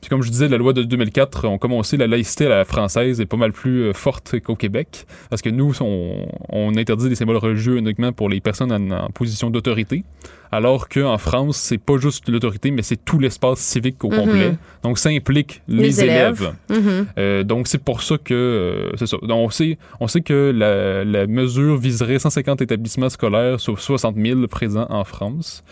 Comme 0.08 0.22
je 0.22 0.30
disais, 0.30 0.48
la 0.48 0.58
loi 0.58 0.72
de 0.72 0.82
2004 0.82 1.46
on 1.46 1.58
commencé 1.58 1.96
la 1.96 2.06
laïcité 2.06 2.46
à 2.46 2.50
la 2.50 2.64
française 2.64 3.20
est 3.20 3.26
pas 3.26 3.36
mal 3.36 3.52
plus 3.52 3.82
euh, 3.82 3.92
forte 3.92 4.38
qu'au 4.40 4.56
Québec, 4.56 5.06
parce 5.30 5.42
que 5.42 5.50
nous, 5.50 5.72
on, 5.80 6.76
interdit 6.76 7.08
les 7.08 7.14
symboles 7.14 7.36
religieux 7.36 7.76
uniquement 7.76 8.12
pour 8.12 8.28
les 8.28 8.40
personnes 8.40 8.72
en, 8.72 9.10
position 9.10 9.50
d'autorité, 9.50 10.04
alors 10.50 10.88
qu'en 10.88 11.18
France, 11.18 11.56
c'est 11.56 11.78
pas 11.78 11.98
juste 11.98 12.28
l'autorité, 12.28 12.70
mais 12.70 12.82
c'est 12.82 13.04
tout 13.04 13.18
l'espace 13.18 13.58
civique 13.58 14.02
au 14.04 14.08
complet. 14.08 14.50
Mhm. 14.50 14.56
Donc, 14.82 14.98
ça 14.98 15.10
implique 15.10 15.62
les, 15.68 16.02
élèves. 16.02 16.52
Mhm. 16.70 17.06
Euh, 17.18 17.42
donc, 17.42 17.68
c'est 17.68 17.82
pour 17.82 18.02
ça 18.02 18.16
que... 18.18 18.34
Euh, 18.34 18.92
c'est 18.96 19.06
ça. 19.06 19.16
Donc, 19.22 19.46
on 19.46 19.50
sait, 19.50 19.78
on 20.00 20.08
sait 20.08 20.20
que 20.20 20.52
la, 20.54 21.04
la 21.04 21.26
mesure 21.26 21.76
viserait 21.76 22.18
150 22.18 22.62
établissements 22.62 23.08
scolaires 23.08 23.60
sur 23.60 23.80
60 23.80 24.16
000 24.16 24.46
présents 24.48 24.86
en 24.90 25.04
France. 25.04 25.64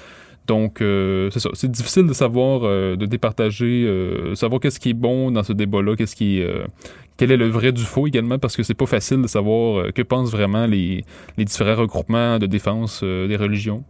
Donc, 0.46 0.80
euh, 0.80 1.30
c'est 1.30 1.40
ça. 1.40 1.50
C'est 1.54 1.70
difficile 1.70 2.06
de 2.06 2.12
savoir, 2.12 2.62
euh, 2.64 2.96
de 2.96 3.06
départager, 3.06 3.84
euh, 3.86 4.34
savoir 4.34 4.60
qu'est-ce 4.60 4.80
qui 4.80 4.90
est 4.90 4.94
bon 4.94 5.30
dans 5.30 5.42
ce 5.42 5.52
débat-là, 5.52 5.94
qu'est-ce 5.96 6.16
qui, 6.16 6.42
quel 7.16 7.30
est 7.30 7.36
le 7.36 7.48
vrai 7.48 7.72
du 7.72 7.82
faux 7.82 8.06
également, 8.06 8.38
parce 8.38 8.56
que 8.56 8.62
c'est 8.62 8.74
pas 8.74 8.86
facile 8.86 9.22
de 9.22 9.28
savoir 9.28 9.92
que 9.92 10.02
pensent 10.02 10.30
vraiment 10.30 10.66
les 10.66 11.04
différents 11.38 11.76
regroupements 11.76 12.38
de 12.38 12.46
défense 12.46 13.02
des 13.04 13.36
religions. 13.36 13.84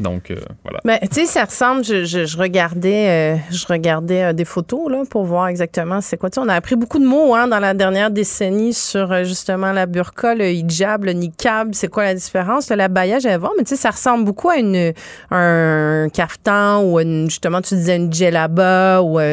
Donc, 0.00 0.30
euh, 0.30 0.36
voilà. 0.64 0.80
Ben, 0.84 0.98
tu 1.02 1.20
sais, 1.20 1.26
ça 1.26 1.44
ressemble, 1.44 1.84
je, 1.84 2.04
je, 2.04 2.38
regardais, 2.38 3.36
euh, 3.36 3.36
je 3.50 3.66
regardais 3.66 4.22
euh, 4.22 4.32
des 4.32 4.44
photos 4.44 4.90
là, 4.90 5.02
pour 5.08 5.24
voir 5.24 5.48
exactement 5.48 6.00
c'est 6.00 6.16
quoi. 6.16 6.30
on 6.38 6.48
a 6.48 6.54
appris 6.54 6.76
beaucoup 6.76 6.98
de 6.98 7.04
mots 7.04 7.34
hein, 7.34 7.46
dans 7.46 7.58
la 7.58 7.74
dernière 7.74 8.10
décennie 8.10 8.72
sur 8.72 9.24
justement 9.24 9.72
la 9.72 9.86
burqa, 9.86 10.34
le 10.34 10.50
hijab, 10.50 11.04
le 11.04 11.12
niqab, 11.12 11.74
c'est 11.74 11.88
quoi 11.88 12.04
la 12.04 12.14
différence? 12.14 12.70
la 12.70 12.88
baya, 12.88 13.18
j'allais 13.18 13.36
voir, 13.36 13.52
mais 13.58 13.64
tu 13.64 13.70
sais, 13.70 13.76
ça 13.76 13.90
ressemble 13.90 14.24
beaucoup 14.24 14.48
à 14.48 14.56
une, 14.56 14.94
un 15.30 16.08
kaftan 16.08 16.82
ou 16.82 16.98
une, 16.98 17.28
justement, 17.28 17.60
tu 17.60 17.74
disais 17.74 17.96
une 17.96 18.10
djellaba 18.10 19.02
ou, 19.02 19.18
tu 19.18 19.24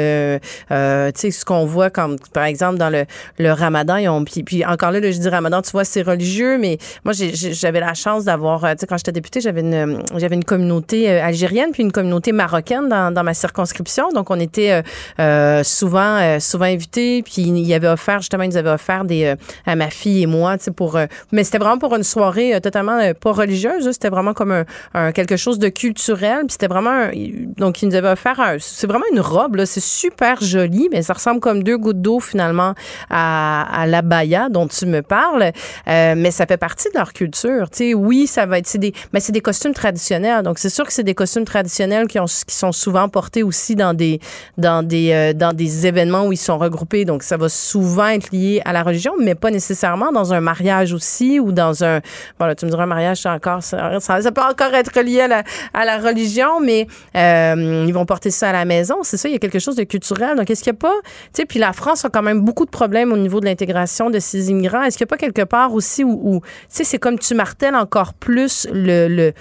sais, 0.70 1.32
ce 1.32 1.46
qu'on 1.46 1.66
voit 1.66 1.90
comme, 1.90 2.18
par 2.34 2.44
exemple, 2.44 2.78
dans 2.78 2.90
le, 2.90 3.06
le 3.38 3.52
ramadan. 3.54 3.96
Ils 3.96 4.10
ont, 4.10 4.26
puis, 4.26 4.44
puis 4.44 4.66
encore 4.66 4.92
là, 4.92 5.00
je 5.00 5.18
dis 5.18 5.30
ramadan, 5.30 5.62
tu 5.62 5.72
vois, 5.72 5.86
c'est 5.86 6.02
religieux, 6.02 6.58
mais 6.58 6.78
moi, 7.06 7.14
j'avais 7.14 7.80
la 7.80 7.94
chance 7.94 8.26
d'avoir, 8.26 8.62
tu 8.72 8.80
sais, 8.80 8.88
quand 8.88 8.98
j'étais 8.98 9.14
députée, 9.14 9.40
j'avais 9.40 9.62
une, 9.62 10.04
j'avais 10.18 10.36
une 10.36 10.44
communauté 10.50 11.10
euh, 11.10 11.24
algérienne 11.24 11.70
puis 11.72 11.84
une 11.84 11.92
communauté 11.92 12.32
marocaine 12.32 12.90
dans, 12.90 13.14
dans 13.14 13.24
ma 13.24 13.36
circonscription. 13.36 14.10
Donc, 14.10 14.32
on 14.32 14.40
était 14.40 14.72
euh, 14.72 14.82
euh 15.20 15.64
souvent 15.64 16.40
souvent 16.40 16.66
invités. 16.66 17.22
Puis, 17.22 17.44
il 17.44 17.60
y 17.60 17.74
avait 17.74 17.88
offert, 17.88 18.20
justement, 18.20 18.44
ils 18.44 18.50
nous 18.50 18.58
avaient 18.58 18.72
offert 18.72 19.06
des, 19.06 19.36
à 19.66 19.76
ma 19.76 19.90
fille 19.90 20.24
et 20.24 20.26
moi, 20.26 20.58
tu 20.58 20.66
sais, 20.66 20.72
pour... 20.72 20.98
mais 21.32 21.44
c'était 21.44 21.58
vraiment 21.58 21.78
pour 21.78 21.96
une 21.96 22.04
soirée 22.04 22.60
totalement 22.62 23.00
pas 23.14 23.32
religieuse. 23.32 23.90
C'était 23.92 24.10
vraiment 24.10 24.34
comme 24.34 24.64
un, 24.94 25.12
quelque 25.12 25.38
chose 25.38 25.60
de 25.60 25.70
culturel. 25.70 26.40
Puis, 26.40 26.54
c'était 26.54 26.68
vraiment... 26.68 27.10
donc, 27.58 27.82
ils 27.82 27.90
nous 27.90 27.96
avaient 27.96 28.10
offert... 28.10 28.56
C'est 28.60 28.88
vraiment 28.88 29.06
une 29.14 29.20
robe, 29.20 29.56
là. 29.56 29.66
C'est 29.66 29.84
super 29.84 30.42
joli, 30.42 30.90
mais 30.92 31.02
ça 31.04 31.14
ressemble 31.14 31.40
comme 31.40 31.64
deux 31.64 31.78
gouttes 31.78 32.02
d'eau, 32.02 32.20
finalement, 32.20 32.74
à, 33.10 33.82
à 33.82 33.86
la 33.86 34.02
baya 34.02 34.50
dont 34.50 34.68
tu 34.68 34.86
me 34.86 35.02
parles. 35.02 35.52
mais 35.86 36.32
ça 36.32 36.46
fait 36.46 36.58
partie 36.58 36.90
de 36.90 36.98
leur 36.98 37.14
culture. 37.14 37.70
Tu 37.70 37.78
sais, 37.78 37.94
oui, 37.94 38.28
ça 38.28 38.46
va 38.46 38.58
être... 38.58 38.68
C'est 38.68 38.80
des, 38.80 38.94
mais 39.14 39.20
c'est 39.20 39.34
des 39.34 39.42
costumes 39.42 39.74
traditionnels 39.74 40.39
donc, 40.44 40.60
c'est 40.60 40.70
sûr 40.70 40.86
que 40.86 40.94
c'est 40.94 41.04
des 41.04 41.16
costumes 41.16 41.46
traditionnels 41.46 42.08
qui, 42.08 42.20
ont, 42.20 42.26
qui 42.26 42.56
sont 42.56 42.72
souvent 42.72 43.10
portés 43.10 43.44
aussi 43.44 43.76
dans 43.76 43.94
des, 43.94 44.20
dans, 44.58 44.84
des, 44.84 45.12
euh, 45.12 45.34
dans 45.34 45.54
des 45.54 45.88
événements 45.88 46.26
où 46.28 46.34
ils 46.34 46.38
sont 46.38 46.58
regroupés. 46.58 47.06
Donc, 47.06 47.24
ça 47.24 47.38
va 47.38 47.50
souvent 47.50 48.08
être 48.08 48.32
lié 48.32 48.62
à 48.66 48.74
la 48.74 48.84
religion, 48.84 49.14
mais 49.20 49.36
pas 49.36 49.52
nécessairement 49.52 50.12
dans 50.12 50.34
un 50.34 50.42
mariage 50.42 50.94
aussi 50.94 51.40
ou 51.40 51.52
dans 51.52 51.84
un. 51.84 52.02
Voilà, 52.38 52.56
tu 52.56 52.66
me 52.66 52.72
diras, 52.72 52.84
un 52.84 52.88
mariage, 52.88 53.22
ça, 53.22 53.34
encore, 53.34 53.64
ça, 53.64 54.32
peut 54.32 54.42
encore 54.42 54.74
être 54.74 55.00
lié 55.02 55.22
à 55.22 55.28
la, 55.28 55.44
à 55.74 55.86
la 55.86 55.98
religion, 55.98 56.60
mais 56.62 56.88
euh, 57.16 57.86
ils 57.88 57.94
vont 57.94 58.06
porter 58.06 58.32
ça 58.32 58.50
à 58.50 58.54
la 58.54 58.66
maison. 58.66 58.98
C'est 59.04 59.18
ça, 59.18 59.30
il 59.30 59.34
y 59.34 59.36
a 59.36 59.40
quelque 59.40 59.60
chose 59.60 59.76
de 59.76 59.84
culturel. 59.84 60.36
Donc, 60.38 60.50
est-ce 60.50 60.64
qu'il 60.64 60.74
n'y 60.74 60.78
a 60.78 60.80
pas. 60.80 60.96
Tu 61.34 61.42
sais, 61.42 61.46
puis 61.46 61.60
la 61.60 61.74
France 61.74 62.06
a 62.06 62.10
quand 62.10 62.24
même 62.24 62.42
beaucoup 62.42 62.66
de 62.66 62.72
problèmes 62.72 63.12
au 63.12 63.18
niveau 63.18 63.40
de 63.40 63.46
l'intégration 63.46 64.10
de 64.10 64.20
ces 64.20 64.50
immigrants. 64.50 64.84
Est-ce 64.84 64.98
qu'il 64.98 65.06
n'y 65.06 65.10
a 65.10 65.14
pas 65.16 65.18
quelque 65.18 65.44
part 65.44 65.74
aussi 65.74 66.04
où, 66.04 66.42
tu 66.42 66.68
sais, 66.70 66.84
c'est 66.84 67.00
comme 67.00 67.20
tu 67.20 67.34
martèles 67.36 67.76
encore 67.76 68.14
plus 68.14 68.68
le 68.72 69.34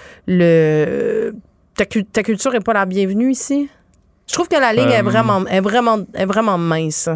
euh, 0.89 1.31
ta, 1.75 1.85
ta, 1.85 2.23
culture 2.23 2.51
n'est 2.51 2.59
pas 2.59 2.73
la 2.73 2.85
bienvenue 2.85 3.31
ici? 3.31 3.69
Je 4.27 4.33
trouve 4.33 4.47
que 4.47 4.59
la 4.59 4.73
ligne 4.73 4.89
est, 4.89 4.99
euh, 4.99 5.03
vraiment, 5.03 5.45
est, 5.45 5.61
vraiment, 5.61 5.99
est 6.13 6.25
vraiment 6.25 6.57
mince. 6.57 7.09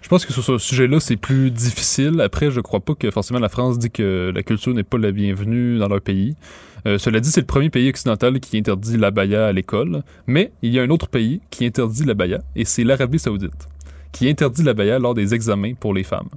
Je 0.00 0.08
pense 0.08 0.24
que 0.24 0.32
sur 0.32 0.42
ce 0.42 0.58
sujet-là, 0.58 1.00
c'est 1.00 1.16
plus 1.16 1.50
difficile. 1.50 2.20
Après, 2.20 2.50
je 2.50 2.60
crois 2.60 2.80
pas 2.80 2.94
que 2.94 3.10
forcément 3.10 3.38
la 3.38 3.48
France 3.48 3.78
dit 3.78 3.90
que 3.90 4.32
la 4.34 4.42
culture 4.42 4.72
n'est 4.72 4.82
pas 4.82 4.98
la 4.98 5.12
bienvenue 5.12 5.78
dans 5.78 5.88
leur 5.88 6.00
pays. 6.00 6.34
Euh, 6.86 6.98
cela 6.98 7.20
dit, 7.20 7.30
c'est 7.30 7.40
le 7.40 7.46
premier 7.46 7.70
pays 7.70 7.88
occidental 7.88 8.38
qui 8.40 8.56
interdit 8.56 8.96
la 8.96 9.10
baya 9.10 9.46
à 9.46 9.52
l'école. 9.52 10.02
Mais 10.26 10.52
il 10.62 10.72
y 10.72 10.78
a 10.78 10.82
un 10.82 10.90
autre 10.90 11.08
pays 11.08 11.40
qui 11.50 11.66
interdit 11.66 12.04
la 12.04 12.14
baya, 12.14 12.38
et 12.56 12.64
c'est 12.64 12.84
l'Arabie 12.84 13.18
saoudite, 13.18 13.68
qui 14.12 14.28
interdit 14.28 14.62
la 14.62 14.74
baya 14.74 14.98
lors 14.98 15.14
des 15.14 15.34
examens 15.34 15.74
pour 15.74 15.92
les 15.94 16.04
femmes. 16.04 16.28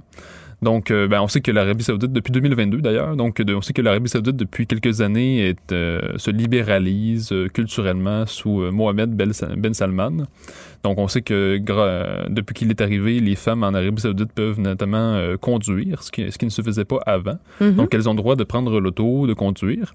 Donc, 0.62 0.92
euh, 0.92 1.08
ben, 1.08 1.20
on 1.20 1.28
sait 1.28 1.40
que 1.40 1.50
l'Arabie 1.50 1.82
Saoudite, 1.82 2.12
depuis 2.12 2.30
2022 2.30 2.80
d'ailleurs, 2.80 3.16
donc 3.16 3.42
on 3.46 3.60
sait 3.60 3.72
que 3.72 3.82
l'Arabie 3.82 4.08
Saoudite 4.08 4.36
depuis 4.36 4.66
quelques 4.66 5.00
années 5.00 5.48
est, 5.48 5.72
euh, 5.72 6.00
se 6.16 6.30
libéralise 6.30 7.32
euh, 7.32 7.48
culturellement 7.48 8.26
sous 8.26 8.70
Mohamed 8.70 9.10
Ben 9.10 9.74
Salman. 9.74 10.24
Donc, 10.84 10.98
on 10.98 11.06
sait 11.06 11.22
que 11.22 11.58
depuis 12.28 12.54
qu'il 12.54 12.70
est 12.70 12.80
arrivé, 12.80 13.20
les 13.20 13.36
femmes 13.36 13.62
en 13.62 13.72
Arabie 13.72 14.02
Saoudite 14.02 14.32
peuvent 14.32 14.58
notamment 14.58 15.36
conduire, 15.40 16.02
ce 16.02 16.10
qui, 16.10 16.30
ce 16.32 16.38
qui, 16.38 16.44
ne 16.44 16.50
se 16.50 16.60
faisait 16.60 16.84
pas 16.84 16.98
avant. 17.06 17.38
Mm-hmm. 17.60 17.74
Donc, 17.76 17.94
elles 17.94 18.08
ont 18.08 18.14
le 18.14 18.16
droit 18.16 18.34
de 18.34 18.42
prendre 18.42 18.80
l'auto, 18.80 19.28
de 19.28 19.32
conduire. 19.32 19.94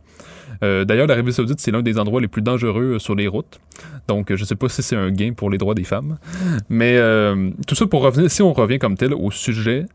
D'ailleurs, 0.62 1.08
l'Arabie 1.08 1.34
Saoudite, 1.34 1.60
c'est 1.60 1.72
l'un 1.72 1.82
des 1.82 2.00
endroits 2.00 2.22
les 2.22 2.30
plus 2.30 2.42
dangereux 2.42 3.00
sur 3.00 3.16
les 3.16 3.28
routes. 3.28 3.60
Donc, 4.08 4.34
je 4.34 4.42
ne 4.42 4.46
sais 4.46 4.56
pas 4.56 4.70
si 4.70 4.82
c'est 4.82 4.96
un 4.96 5.12
gain 5.12 5.34
pour 5.36 5.50
les 5.50 5.58
droits 5.58 5.76
des 5.76 5.84
femmes. 5.84 6.20
Mais 6.70 6.98
tout 7.68 7.76
ça 7.76 7.86
pour 7.86 8.02
revenir, 8.02 8.32
si 8.32 8.42
on 8.42 8.54
revient 8.54 8.80
comme 8.80 8.96
tel 8.96 9.14
au 9.14 9.30
sujet, 9.30 9.88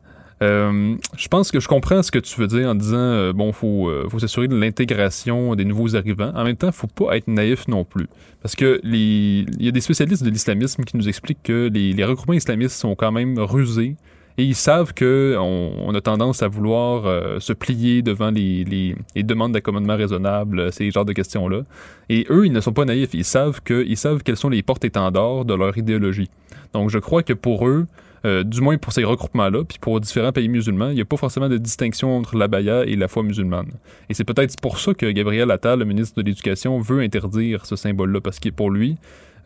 euh, 0.43 0.97
je 1.17 1.29
pense 1.29 1.53
que 1.53 1.61
je 1.61 1.69
comprends 1.69 2.03
ce 2.03 2.11
que 2.11 2.19
tu 2.19 2.41
veux 2.41 2.49
dire 2.49 2.69
en 2.69 2.75
disant 2.75 2.97
euh, 2.97 3.33
bon, 3.33 3.53
faut, 3.53 3.89
euh, 3.89 4.09
faut 4.11 4.19
s'assurer 4.19 4.49
de 4.49 4.57
l'intégration 4.57 5.55
des 5.55 5.65
nouveaux 5.65 5.95
arrivants. 5.95 6.33
En 6.35 6.45
même 6.45 6.57
temps, 6.57 6.73
faut 6.73 6.89
pas 6.89 7.17
être 7.17 7.29
naïf 7.29 7.69
non 7.69 7.85
plus, 7.85 8.09
parce 8.43 8.57
que 8.57 8.81
il 8.83 9.63
y 9.63 9.69
a 9.69 9.71
des 9.71 9.81
spécialistes 9.81 10.25
de 10.25 10.31
l'islamisme 10.31 10.83
qui 10.83 10.97
nous 10.97 11.09
expliquent 11.09 11.45
que 11.45 11.71
les, 11.73 12.05
regroupements 12.05 12.35
islamistes 12.35 12.77
sont 12.77 12.97
quand 12.97 13.13
même 13.13 13.39
rusés 13.39 13.95
et 14.37 14.45
ils 14.45 14.57
savent 14.57 14.95
que 14.95 15.37
on, 15.39 15.95
a 15.95 16.01
tendance 16.01 16.43
à 16.43 16.49
vouloir 16.49 17.05
se 17.41 17.53
plier 17.53 18.03
devant 18.03 18.31
les, 18.31 18.97
demandes 19.15 19.53
d'accommodement 19.53 19.97
raisonnable, 19.97 20.73
ces 20.73 20.91
genres 20.91 21.05
de 21.05 21.13
questions-là. 21.13 21.63
Et 22.09 22.27
eux, 22.31 22.47
ils 22.47 22.53
ne 22.53 22.61
sont 22.61 22.73
pas 22.73 22.87
naïfs. 22.87 23.11
Ils 23.13 23.27
savent 23.27 23.61
que 23.63 23.95
savent 23.95 24.23
quelles 24.23 24.39
sont 24.39 24.49
les 24.49 24.63
portes-étendards 24.63 25.45
de 25.45 25.55
leur 25.55 25.77
idéologie. 25.77 26.31
Donc, 26.73 26.89
je 26.89 26.99
crois 26.99 27.23
que 27.23 27.35
pour 27.35 27.69
eux, 27.69 27.87
euh, 28.25 28.45
du 28.45 28.61
moins 28.61 28.79
pour 28.79 28.93
ces 28.93 29.05
regroupements-là, 29.05 29.65
puis 29.65 29.79
pour 29.81 30.01
différents 30.01 30.33
pays 30.33 30.49
musulmans, 30.49 30.91
il 30.91 30.95
n'y 30.95 31.01
a 31.01 31.05
pas 31.05 31.17
forcément 31.17 31.49
de 31.49 31.59
distinction 31.59 32.17
entre 32.17 32.37
la 32.37 32.49
baya 32.49 32.85
et 32.85 32.97
la 32.97 33.09
foi 33.09 33.23
musulmane. 33.23 33.71
Et 34.09 34.15
c'est 34.15 34.25
peut-être 34.25 34.55
pour 34.61 34.79
ça 34.79 34.95
que 34.95 35.07
Gabriel 35.07 35.51
Attal, 35.51 35.81
le 35.81 35.85
ministre 35.85 36.23
de 36.23 36.27
l'Éducation, 36.27 36.79
veut 36.79 37.01
interdire 37.01 37.67
ce 37.67 37.77
symbole-là, 37.77 38.21
parce 38.21 38.39
que 38.39 38.51
pour 38.51 38.71
lui, 38.71 38.97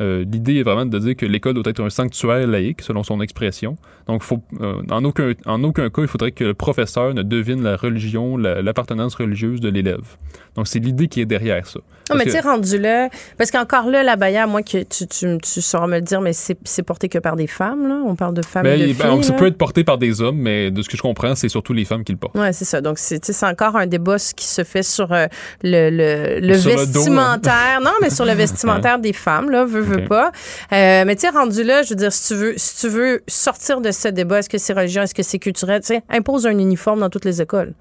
euh, 0.01 0.25
l'idée 0.31 0.57
est 0.57 0.63
vraiment 0.63 0.85
de 0.85 0.99
dire 0.99 1.17
que 1.17 1.25
l'école 1.25 1.55
doit 1.55 1.63
être 1.67 1.81
un 1.81 1.91
sanctuaire 1.91 2.47
laïque, 2.47 2.83
selon 2.83 3.03
son 3.03 3.21
expression. 3.21 3.77
Donc, 4.07 4.23
euh, 4.61 4.83
en 4.91 5.05
aucun 5.05 5.91
cas, 5.91 6.03
il 6.03 6.09
faudrait 6.09 6.33
que 6.33 6.45
le 6.45 6.55
professeur 6.55 7.15
ne 7.15 7.23
devine 7.23 7.63
la 7.63 7.77
religion, 7.77 8.37
l'appartenance 8.37 9.15
religieuse 9.15 9.61
de 9.61 9.69
l'élève. 9.69 10.17
Donc, 10.55 10.67
c'est 10.69 10.81
l'idée 10.81 11.09
qui 11.09 11.21
est 11.21 11.27
derrière 11.27 11.67
ça. 11.67 11.81
Non, 12.11 12.17
mais 12.17 12.25
tu 12.25 12.31
sais, 12.31 12.41
rendu 12.41 12.79
là, 12.79 13.09
parce 13.37 13.51
qu'encore 13.51 13.87
là, 13.87 14.03
la 14.03 14.17
baya, 14.17 14.47
moi, 14.47 14.63
que 14.63 14.83
tu, 14.85 15.07
tu, 15.07 15.39
tu 15.39 15.61
sauras 15.61 15.87
me 15.87 15.97
le 15.97 16.03
dire, 16.03 16.21
mais 16.21 16.33
c'est 16.33 16.83
porté 16.83 17.09
que 17.09 17.19
par 17.19 17.37
des 17.37 17.47
femmes, 17.47 17.89
là. 17.89 18.01
On 18.07 18.15
parle 18.15 18.35
de 18.35 18.43
femmes 18.43 18.67
et 18.67 18.79
de 18.79 18.93
ben, 18.93 19.13
filles. 19.15 19.25
ça 19.25 19.33
peut 19.33 19.47
être 19.47 19.59
porté 19.59 19.83
par 19.83 19.99
des 19.99 20.21
hommes, 20.21 20.39
mais 20.39 20.71
de 20.71 20.83
ce 20.83 20.89
que 20.89 20.97
je 20.97 21.03
comprends, 21.03 21.35
c'est 21.35 21.49
surtout 21.49 21.73
les 21.73 21.85
femmes 21.85 22.05
qui 22.05 22.13
le 22.13 22.19
portent. 22.19 22.37
Oui, 22.37 22.49
c'est 22.53 22.65
ça. 22.65 22.81
Donc, 22.81 22.99
c'est 22.99 23.43
encore 23.43 23.77
un 23.77 23.87
débat 23.87 24.17
qui 24.37 24.47
se 24.47 24.63
fait 24.63 24.83
sur 24.83 25.13
euh, 25.13 25.27
le, 25.63 25.91
le, 25.91 26.41
le 26.41 26.55
vestimentaire. 26.55 27.81
non, 27.83 27.93
mais 28.01 28.11
sur 28.11 28.25
le 28.25 28.33
vestimentaire 28.35 28.99
des 28.99 29.13
femmes, 29.13 29.51
là, 29.51 29.65
veux, 29.65 29.81
veux 29.81 30.05
pas. 30.05 30.31
Euh, 30.73 31.05
mais 31.07 31.17
tu 31.17 31.23
sais, 31.23 31.31
rendu 31.31 31.65
là, 31.65 31.83
je 31.83 31.91
veux 31.91 31.97
dire, 31.97 32.13
si 32.13 32.29
tu 32.29 32.35
veux, 32.35 32.55
si 32.57 32.81
tu 32.81 32.89
veux 32.89 33.23
sortir 33.27 33.81
de 33.81 33.91
ce 33.91 34.09
débat, 34.09 34.39
est-ce 34.39 34.49
que 34.49 34.59
c'est 34.59 34.73
religieux, 34.73 35.03
est-ce 35.03 35.15
que 35.15 35.23
c'est 35.23 35.39
culturel, 35.39 35.81
tu 35.81 35.89
sais, 35.89 36.03
impose 36.09 36.47
un 36.47 36.59
uniforme 36.59 37.01
dans 37.01 37.11
toutes 37.11 37.25
les 37.25 37.43
écoles. 37.43 37.73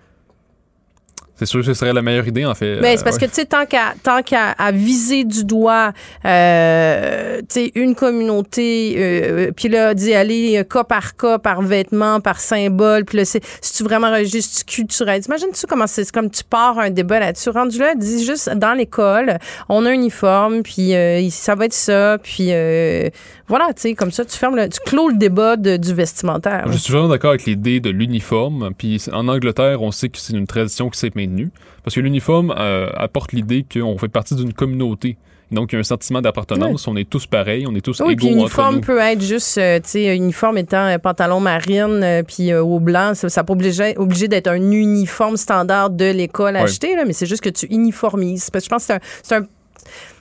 C'est 1.38 1.46
sûr 1.46 1.60
que 1.60 1.66
ce 1.66 1.74
serait 1.74 1.92
la 1.92 2.02
meilleure 2.02 2.28
idée, 2.28 2.46
en 2.46 2.56
fait. 2.56 2.80
Ben, 2.80 2.98
c'est 2.98 3.04
parce 3.04 3.18
que, 3.18 3.26
tu 3.26 3.34
sais, 3.34 3.46
tant 3.46 3.66
qu'à 3.66 3.94
tant 4.04 4.22
qu'à 4.22 4.56
viser 4.72 5.24
du 5.24 5.44
doigt, 5.44 5.92
euh, 6.26 7.40
tu 7.40 7.46
sais, 7.50 7.72
une 7.76 7.94
communauté, 7.94 8.96
euh, 8.98 9.52
puis 9.56 9.68
là, 9.68 9.94
d'y 9.94 10.14
aller 10.14 10.64
cas 10.70 10.84
par 10.84 11.16
cas, 11.18 11.38
par 11.38 11.62
vêtement, 11.62 12.22
par 12.22 12.40
symbole, 12.40 13.06
puis 13.06 13.18
là, 13.18 13.26
si 13.26 13.42
tu 13.62 13.84
vraiment 13.84 14.16
juste 14.24 14.64
culturel? 14.64 15.22
Imagine-tu 15.26 15.68
comment 15.68 15.88
c'est 15.88 16.10
comme 16.12 16.30
tu 16.30 16.44
pars 16.44 16.80
un 16.80 16.90
débat 16.90 17.20
là-dessus? 17.20 17.50
Rendu 17.50 17.80
là, 17.80 17.96
dis 17.96 18.26
juste 18.26 18.50
dans 18.50 18.74
l'école, 18.74 19.38
on 19.68 19.86
a 19.86 19.90
un 19.90 19.94
uniforme, 19.94 20.64
puis 20.64 20.94
ça 21.32 21.56
va 21.56 21.66
être 21.66 21.74
ça, 21.74 22.18
puis 22.22 22.52
voilà, 23.48 23.74
tu 23.74 23.82
sais, 23.82 23.93
comme 23.93 24.12
ça, 24.12 24.26
tu 24.26 24.38
fermes, 24.38 24.56
le, 24.56 24.70
tu 24.70 24.80
clôt 24.86 25.10
le 25.10 25.18
débat 25.18 25.56
du 25.56 25.93
vestimentaire. 25.93 26.66
Je 26.72 26.78
suis 26.78 26.91
vraiment 26.91 27.10
d'accord 27.10 27.32
avec 27.32 27.46
l'idée 27.46 27.80
de 27.80 27.89
l'uniforme, 27.89 28.72
puis 28.78 29.02
en 29.12 29.28
Angleterre, 29.28 29.82
on 29.82 29.91
sait 29.91 30.10
que 30.10 30.18
c'est 30.18 30.34
une 30.34 30.48
tradition 30.48 30.89
qui 30.89 31.00
s'est 31.00 31.12
maintenue. 31.16 31.52
Parce 31.84 31.96
que 31.96 32.02
l'uniforme 32.02 32.54
euh, 32.58 32.89
apporte 32.96 33.32
l'idée 33.34 33.64
qu'on 33.72 33.98
fait 34.00 34.08
partie 34.08 34.36
d'une 34.36 34.54
communauté. 34.54 35.18
Donc, 35.52 35.72
il 35.72 35.76
y 35.76 35.78
a 35.78 35.80
un 35.80 35.84
sentiment 35.84 36.22
d'appartenance. 36.22 36.88
On 36.88 36.96
est 36.96 37.08
tous 37.08 37.28
pareils, 37.28 37.68
on 37.68 37.76
est 37.76 37.82
tous 37.82 38.02
oui, 38.02 38.14
égaux 38.14 38.26
puis 38.26 38.36
uniforme 38.36 38.82
peut 38.82 38.98
être 38.98 39.22
juste, 39.22 39.60
euh, 39.60 39.80
tu 39.80 39.89
sais, 39.89 40.16
uniforme 40.16 40.58
étant 40.58 40.84
un 40.84 40.98
pantalon 40.98 41.39
marine, 41.39 42.24
puis 42.28 42.52
euh, 42.52 42.64
au 42.64 42.80
blanc. 42.80 43.14
Ça 43.14 43.28
n'a 43.28 43.43
pas 43.43 43.54
obligé, 43.54 43.96
obligé 43.98 44.28
d'être 44.28 44.48
un 44.48 44.72
uniforme 44.72 45.38
standard 45.38 45.91
de 45.91 46.06
l'école 46.06 46.56
acheté, 46.56 46.96
là, 46.96 47.06
mais 47.06 47.14
c'est 47.14 47.28
juste 47.28 47.43
que 47.43 47.50
tu 47.50 47.68
uniformises. 47.68 48.50
Parce 48.50 48.64
que 48.64 48.66
je 48.66 48.70
pense 48.70 48.88
que 48.88 48.93
c'est 49.22 49.36
un, 49.36 49.41
un 49.41 49.46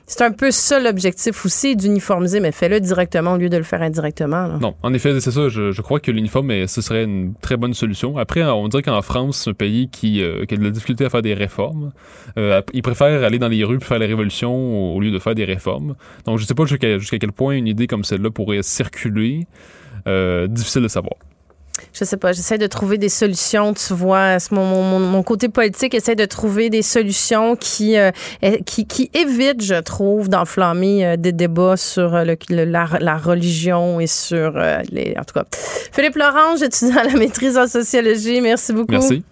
c'est 0.07 0.23
un 0.23 0.33
peu 0.33 0.51
ça 0.51 0.81
l'objectif 0.81 1.47
aussi 1.47 1.77
d'uniformiser, 1.77 2.39
mais 2.41 2.53
fais-le 2.53 2.79
directement 2.79 3.35
au 3.35 3.37
lieu 3.39 3.49
de 3.49 3.57
le 3.57 3.63
faire 3.63 3.81
indirectement. 3.81 4.59
Non, 4.61 4.75
en 4.83 4.93
effet, 4.93 5.19
c'est 5.21 5.31
ça. 5.31 5.49
Je, 5.49 5.81
crois 5.81 5.99
que 5.99 6.11
l'uniforme, 6.11 6.67
ce 6.67 6.83
serait 6.83 7.05
une 7.05 7.35
très 7.41 7.57
bonne 7.57 7.73
solution. 7.73 8.19
Après, 8.19 8.43
on 8.43 8.69
dirait 8.69 8.83
qu'en 8.83 9.01
France, 9.01 9.43
c'est 9.45 9.51
un 9.51 9.55
pays 9.55 9.89
qui, 9.89 10.23
euh, 10.23 10.45
qui, 10.45 10.55
a 10.55 10.57
de 10.59 10.63
la 10.63 10.71
difficulté 10.71 11.07
à 11.07 11.11
faire 11.11 11.23
des 11.23 11.33
réformes. 11.33 11.93
Euh, 12.37 12.61
ils 12.75 12.83
préfèrent 12.83 13.25
aller 13.25 13.39
dans 13.39 13.49
les 13.49 13.65
rues 13.65 13.79
pour 13.79 13.89
faire 13.89 13.99
la 13.99 14.07
révolution 14.07 14.95
au, 14.95 15.01
lieu 15.01 15.11
de 15.11 15.19
faire 15.19 15.35
des 15.35 15.45
réformes. 15.45 15.95
Donc, 16.27 16.39
je 16.39 16.45
sais 16.45 16.55
pas 16.55 16.67
jusqu'à 16.67 17.19
quel 17.19 17.33
point 17.33 17.55
une 17.55 17.67
idée 17.67 17.87
comme 17.87 18.05
celle-là 18.05 18.31
pourrait 18.31 18.63
circuler. 18.63 19.47
Euh, 20.07 20.49
difficile 20.49 20.83
de 20.83 20.89
savoir 20.89 21.15
je 21.95 22.05
sais 22.05 22.17
pas, 22.17 22.33
j'essaie 22.33 22.59
de 22.59 22.67
trouver 22.67 22.99
des 22.99 23.09
solutions, 23.09 23.73
tu 23.73 23.95
vois. 23.95 24.37
Mon, 24.51 24.65
mon, 24.83 24.99
mon 24.99 25.23
côté 25.23 25.49
politique 25.49 25.95
essaie 25.95 26.17
de 26.17 26.25
trouver 26.25 26.69
des 26.69 26.83
solutions 26.83 27.55
qui, 27.55 27.97
euh, 27.97 28.11
qui, 28.67 28.87
qui, 28.87 29.11
évitent, 29.15 29.63
je 29.63 29.81
trouve, 29.81 30.29
d'enflammer 30.29 31.07
euh, 31.07 31.17
des 31.17 31.33
débats 31.33 31.77
sur 31.77 32.15
euh, 32.15 32.25
le, 32.25 32.65
la, 32.65 32.89
la, 33.01 33.17
religion 33.17 34.01
et 34.01 34.09
sur 34.09 34.59
les. 34.91 35.15
En 35.19 35.25
tout 35.25 35.35
cas. 35.35 35.45
Philippe 35.93 36.17
Laurent, 36.17 36.57
étudiant 36.57 36.97
à 36.97 37.05
la 37.05 37.15
maîtrise 37.15 37.57
en 37.57 37.69
sociologie. 37.69 38.41
Merci 38.41 38.73
beaucoup. 38.73 38.93
Merci. 38.93 39.25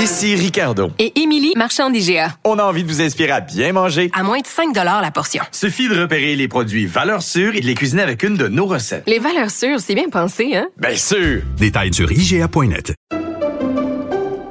Ici 0.00 0.36
Ricardo. 0.36 0.90
Et 1.00 1.20
Émilie, 1.20 1.52
marchand 1.56 1.90
d'IGA. 1.90 2.36
On 2.44 2.58
a 2.58 2.62
envie 2.62 2.84
de 2.84 2.88
vous 2.88 3.02
inspirer 3.02 3.32
à 3.32 3.40
bien 3.40 3.72
manger. 3.72 4.10
À 4.14 4.22
moins 4.22 4.38
de 4.38 4.46
5 4.46 4.74
la 4.74 5.10
portion. 5.10 5.42
Suffit 5.50 5.88
de 5.88 6.00
repérer 6.00 6.36
les 6.36 6.46
produits 6.46 6.86
valeurs 6.86 7.22
sûres 7.22 7.56
et 7.56 7.60
de 7.60 7.66
les 7.66 7.74
cuisiner 7.74 8.02
avec 8.02 8.22
une 8.22 8.36
de 8.36 8.46
nos 8.46 8.66
recettes. 8.66 9.02
Les 9.06 9.18
valeurs 9.18 9.50
sûres, 9.50 9.80
c'est 9.80 9.94
bien 9.94 10.08
pensé, 10.08 10.54
hein? 10.54 10.68
Bien 10.76 10.94
sûr! 10.96 11.42
Détails 11.56 11.92
sur 11.92 12.10
IGA.net. 12.12 12.94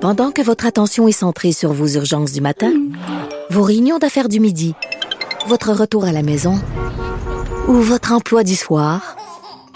Pendant 0.01 0.31
que 0.31 0.41
votre 0.41 0.65
attention 0.65 1.07
est 1.07 1.13
centrée 1.13 1.53
sur 1.53 1.71
vos 1.71 1.87
urgences 1.87 2.33
du 2.33 2.41
matin, 2.41 2.73
vos 3.49 3.63
réunions 3.63 3.99
d'affaires 3.99 4.29
du 4.29 4.39
midi, 4.39 4.75
votre 5.47 5.71
retour 5.71 6.05
à 6.05 6.11
la 6.11 6.23
maison 6.23 6.61
ou 7.67 7.73
votre 7.73 8.11
emploi 8.11 8.43
du 8.43 8.55
soir, 8.55 9.16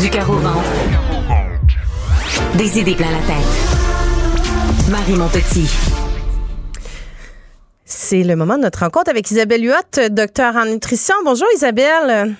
Du 0.00 0.08
carreau 0.08 0.36
ventre. 0.36 0.70
Des 2.56 2.78
idées 2.78 2.94
plein 2.94 3.10
la 3.10 3.18
tête. 3.18 4.90
Marie 4.90 5.14
Montpetit. 5.14 5.68
C'est 7.84 8.22
le 8.22 8.34
moment 8.34 8.56
de 8.56 8.62
notre 8.62 8.78
rencontre 8.80 9.10
avec 9.10 9.30
Isabelle 9.30 9.62
Huot, 9.62 10.08
docteur 10.10 10.56
en 10.56 10.64
nutrition. 10.64 11.14
Bonjour 11.24 11.48
Isabelle. 11.54 12.34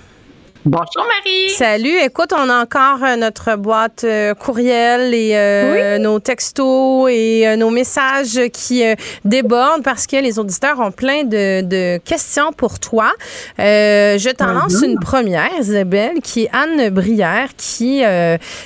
Bonjour 0.67 1.07
Marie. 1.07 1.49
Salut. 1.57 1.97
Écoute, 2.05 2.35
on 2.37 2.51
a 2.51 2.63
encore 2.63 3.03
euh, 3.03 3.17
notre 3.17 3.57
boîte 3.57 4.05
euh, 4.05 4.35
courriel 4.35 5.15
et 5.15 5.31
euh, 5.35 5.99
nos 5.99 6.21
textos 6.21 7.09
et 7.11 7.57
nos 7.57 7.71
messages 7.71 8.39
qui 8.53 8.83
débordent 9.25 9.83
parce 9.83 10.07
que 10.07 10.17
les 10.17 10.39
auditeurs 10.39 10.79
ont 10.81 10.91
plein 10.91 11.25
de, 11.25 11.97
questions 11.99 12.53
pour 12.53 12.79
toi. 12.79 13.11
je 13.59 14.33
t'en 14.33 14.53
lance 14.53 14.83
une 14.83 14.99
première, 14.99 15.49
Isabelle, 15.59 16.21
qui 16.23 16.43
est 16.43 16.51
Anne 16.53 16.91
Brière, 16.91 17.49
qui 17.57 18.03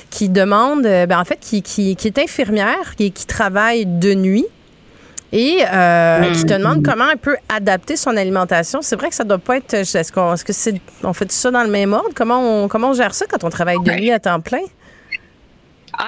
qui 0.09 0.27
demande, 0.29 0.83
ben, 0.83 1.17
en 1.17 1.23
fait, 1.23 1.39
qui, 1.39 1.61
qui, 1.61 1.95
qui 1.95 2.07
est 2.07 2.19
infirmière 2.19 2.93
et 2.99 3.11
qui 3.11 3.25
travaille 3.25 3.85
de 3.85 4.13
nuit 4.13 4.45
et 5.31 5.59
euh, 5.71 6.31
qui 6.31 6.45
te 6.45 6.53
demande 6.53 6.83
comment 6.83 7.09
elle 7.09 7.17
peut 7.17 7.37
adapter 7.49 7.95
son 7.97 8.15
alimentation. 8.15 8.81
C'est 8.81 8.95
vrai 8.95 9.09
que 9.09 9.15
ça 9.15 9.23
doit 9.23 9.37
pas 9.37 9.57
être. 9.57 9.73
Est-ce 9.73 10.11
qu'on 10.11 10.33
est 10.33 10.37
-ce 10.37 10.45
que 10.45 10.53
c'est, 10.53 10.79
on 11.03 11.13
fait 11.13 11.31
ça 11.31 11.51
dans 11.51 11.63
le 11.63 11.69
même 11.69 11.93
ordre? 11.93 12.11
Comment 12.15 12.39
on, 12.39 12.67
comment 12.67 12.89
on 12.89 12.93
gère 12.93 13.13
ça 13.13 13.25
quand 13.29 13.43
on 13.43 13.49
travaille 13.49 13.81
de 13.83 13.91
nuit 13.91 14.11
à 14.11 14.19
temps 14.19 14.41
plein? 14.41 14.65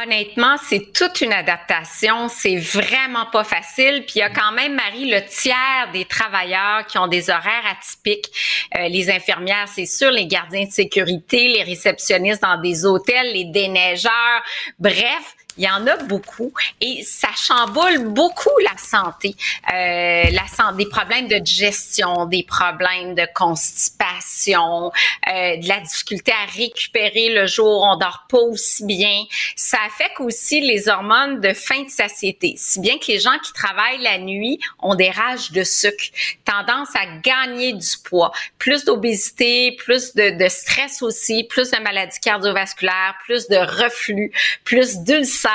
Honnêtement, 0.03 0.57
c'est 0.67 0.91
toute 0.91 1.21
une 1.21 1.31
adaptation. 1.31 2.27
C'est 2.27 2.57
vraiment 2.57 3.25
pas 3.31 3.43
facile. 3.43 4.03
Puis 4.05 4.15
il 4.15 4.19
y 4.19 4.21
a 4.21 4.29
quand 4.29 4.51
même, 4.51 4.75
Marie, 4.75 5.09
le 5.09 5.21
tiers 5.25 5.89
des 5.93 6.05
travailleurs 6.05 6.85
qui 6.87 6.97
ont 6.97 7.07
des 7.07 7.29
horaires 7.29 7.63
atypiques. 7.71 8.29
Euh, 8.77 8.87
les 8.89 9.09
infirmières, 9.09 9.67
c'est 9.73 9.85
sûr, 9.85 10.11
les 10.11 10.27
gardiens 10.27 10.65
de 10.65 10.71
sécurité, 10.71 11.47
les 11.47 11.63
réceptionnistes 11.63 12.41
dans 12.41 12.59
des 12.59 12.85
hôtels, 12.85 13.31
les 13.33 13.45
déneigeurs. 13.45 14.43
Bref, 14.79 15.36
il 15.57 15.63
y 15.63 15.69
en 15.69 15.85
a 15.87 15.97
beaucoup 15.97 16.53
et 16.81 17.03
ça 17.03 17.29
chamboule 17.35 18.09
beaucoup 18.09 18.51
la 18.63 18.77
santé. 18.77 19.35
Euh, 19.73 20.29
la 20.31 20.47
santé, 20.47 20.83
des 20.83 20.89
problèmes 20.89 21.27
de 21.27 21.37
digestion, 21.37 22.25
des 22.25 22.43
problèmes 22.43 23.15
de 23.15 23.27
constipation, 23.33 24.91
euh, 25.27 25.57
de 25.57 25.67
la 25.67 25.79
difficulté 25.79 26.31
à 26.31 26.51
récupérer 26.51 27.29
le 27.29 27.47
jour, 27.47 27.83
on 27.83 27.97
dort 27.97 28.25
pas 28.29 28.39
aussi 28.39 28.85
bien. 28.85 29.23
Ça 29.55 29.77
affecte 29.85 30.19
aussi 30.19 30.61
les 30.61 30.87
hormones 30.87 31.41
de 31.41 31.53
faim 31.53 31.83
de 31.83 31.89
satiété. 31.89 32.53
Si 32.57 32.79
bien 32.79 32.97
que 32.97 33.07
les 33.07 33.19
gens 33.19 33.37
qui 33.43 33.53
travaillent 33.53 34.01
la 34.01 34.19
nuit 34.19 34.59
ont 34.79 34.95
des 34.95 35.09
rages 35.09 35.51
de 35.51 35.63
sucre, 35.63 36.05
tendance 36.45 36.89
à 36.95 37.05
gagner 37.23 37.73
du 37.73 37.97
poids, 38.03 38.31
plus 38.59 38.85
d'obésité, 38.85 39.75
plus 39.77 40.13
de, 40.13 40.37
de 40.37 40.47
stress 40.47 41.01
aussi, 41.01 41.45
plus 41.45 41.71
de 41.71 41.77
maladies 41.79 42.19
cardiovasculaires, 42.19 43.15
plus 43.25 43.47
de 43.47 43.57
reflux, 43.57 44.31
plus 44.63 44.99
d'ulcères 44.99 45.46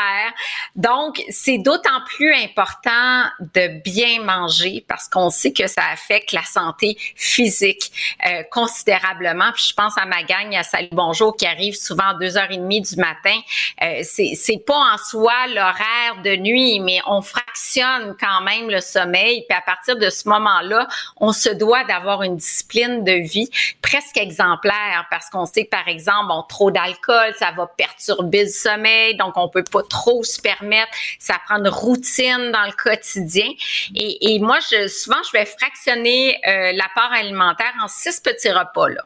donc, 0.77 1.23
c'est 1.29 1.59
d'autant 1.59 2.01
plus 2.07 2.35
important 2.35 3.25
de 3.55 3.81
bien 3.83 4.23
manger 4.23 4.85
parce 4.89 5.09
qu'on 5.09 5.31
sait 5.31 5.53
que 5.53 5.67
ça 5.67 5.83
affecte 5.93 6.33
la 6.33 6.43
santé 6.43 6.97
physique 7.15 7.93
euh, 8.27 8.43
considérablement. 8.51 9.53
Puis 9.53 9.67
je 9.71 9.75
pense 9.75 9.97
à 9.99 10.07
ma 10.07 10.23
gang 10.23 10.55
à 10.55 10.63
Salut 10.63 10.89
Bonjour 10.93 11.37
qui 11.37 11.47
arrive 11.47 11.75
souvent 11.75 12.09
à 12.09 12.15
2h30 12.15 12.95
du 12.95 13.01
matin. 13.01 13.39
Euh, 13.83 14.01
c'est, 14.03 14.65
pas 14.67 14.95
en 14.95 14.99
soi 14.99 15.33
l'horaire 15.49 16.23
de 16.25 16.37
nuit, 16.37 16.81
mais 16.81 17.01
on 17.07 17.21
fractionne 17.21 18.17
quand 18.19 18.43
même 18.43 18.71
le 18.71 18.81
sommeil. 18.81 19.45
Puis 19.49 19.57
à 19.57 19.63
partir 19.63 19.97
de 19.97 20.09
ce 20.09 20.29
moment-là, 20.29 20.89
on 21.17 21.33
se 21.33 21.51
doit 21.51 21.85
d'avoir 21.85 22.23
une 22.23 22.37
discipline 22.37 23.05
de 23.05 23.13
vie 23.13 23.51
presque 23.83 24.17
exemplaire 24.17 25.07
parce 25.11 25.29
qu'on 25.31 25.47
sait 25.47 25.65
par 25.65 25.89
exemple, 25.89 26.29
bon, 26.29 26.43
trop 26.49 26.71
d'alcool, 26.71 27.35
ça 27.39 27.51
va 27.57 27.67
perturber 27.67 28.45
le 28.45 28.51
sommeil, 28.51 29.17
donc 29.17 29.33
on 29.37 29.49
peut 29.49 29.65
pas 29.65 29.82
trop 29.83 30.23
se 30.25 30.41
permettre. 30.41 30.93
Ça 31.19 31.41
prend 31.45 31.57
une 31.57 31.69
routine 31.69 32.51
dans 32.53 32.65
le 32.65 32.73
quotidien. 32.73 33.49
Et, 33.95 34.39
moi, 34.39 34.59
souvent, 34.61 35.23
je 35.25 35.33
vais 35.33 35.47
fractionner 35.47 36.39
euh, 36.47 36.73
l'apport 36.73 37.13
alimentaire 37.13 37.73
en 37.83 37.89
six 37.89 38.21
petits 38.21 38.51
repas. 38.51 38.89
Là. 38.89 39.03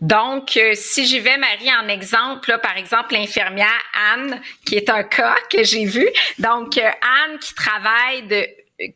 Donc, 0.00 0.58
euh, 0.58 0.72
si 0.74 1.06
j'y 1.06 1.20
vais, 1.20 1.38
Marie, 1.38 1.72
en 1.72 1.88
exemple, 1.88 2.58
par 2.62 2.76
exemple, 2.76 3.14
l'infirmière 3.14 3.80
Anne, 4.12 4.40
qui 4.66 4.76
est 4.76 4.90
un 4.90 5.02
cas 5.02 5.36
que 5.50 5.64
j'ai 5.64 5.86
vu. 5.86 6.06
Donc, 6.38 6.76
euh, 6.76 6.82
Anne 6.82 7.38
qui 7.38 7.54
travaille 7.54 8.26
de 8.26 8.46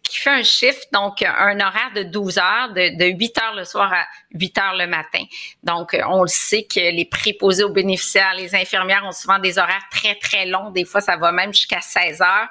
qui 0.02 0.18
fait 0.18 0.30
un 0.30 0.42
chiffre, 0.42 0.80
donc 0.92 1.22
un 1.22 1.60
horaire 1.60 1.92
de 1.94 2.02
12 2.02 2.38
heures, 2.38 2.68
de, 2.70 2.96
de 2.96 3.04
8 3.16 3.38
heures 3.38 3.54
le 3.54 3.64
soir 3.64 3.92
à 3.92 4.06
8 4.32 4.58
heures 4.58 4.74
le 4.74 4.86
matin. 4.86 5.22
Donc, 5.62 5.96
on 6.08 6.22
le 6.22 6.28
sait 6.28 6.64
que 6.64 6.80
les 6.80 7.04
préposés 7.04 7.62
aux 7.62 7.72
bénéficiaires, 7.72 8.34
les 8.34 8.54
infirmières 8.54 9.04
ont 9.06 9.12
souvent 9.12 9.38
des 9.38 9.58
horaires 9.58 9.86
très, 9.90 10.16
très 10.16 10.46
longs. 10.46 10.70
Des 10.70 10.84
fois, 10.84 11.00
ça 11.00 11.16
va 11.16 11.30
même 11.30 11.54
jusqu'à 11.54 11.80
16 11.80 12.20
heures. 12.22 12.48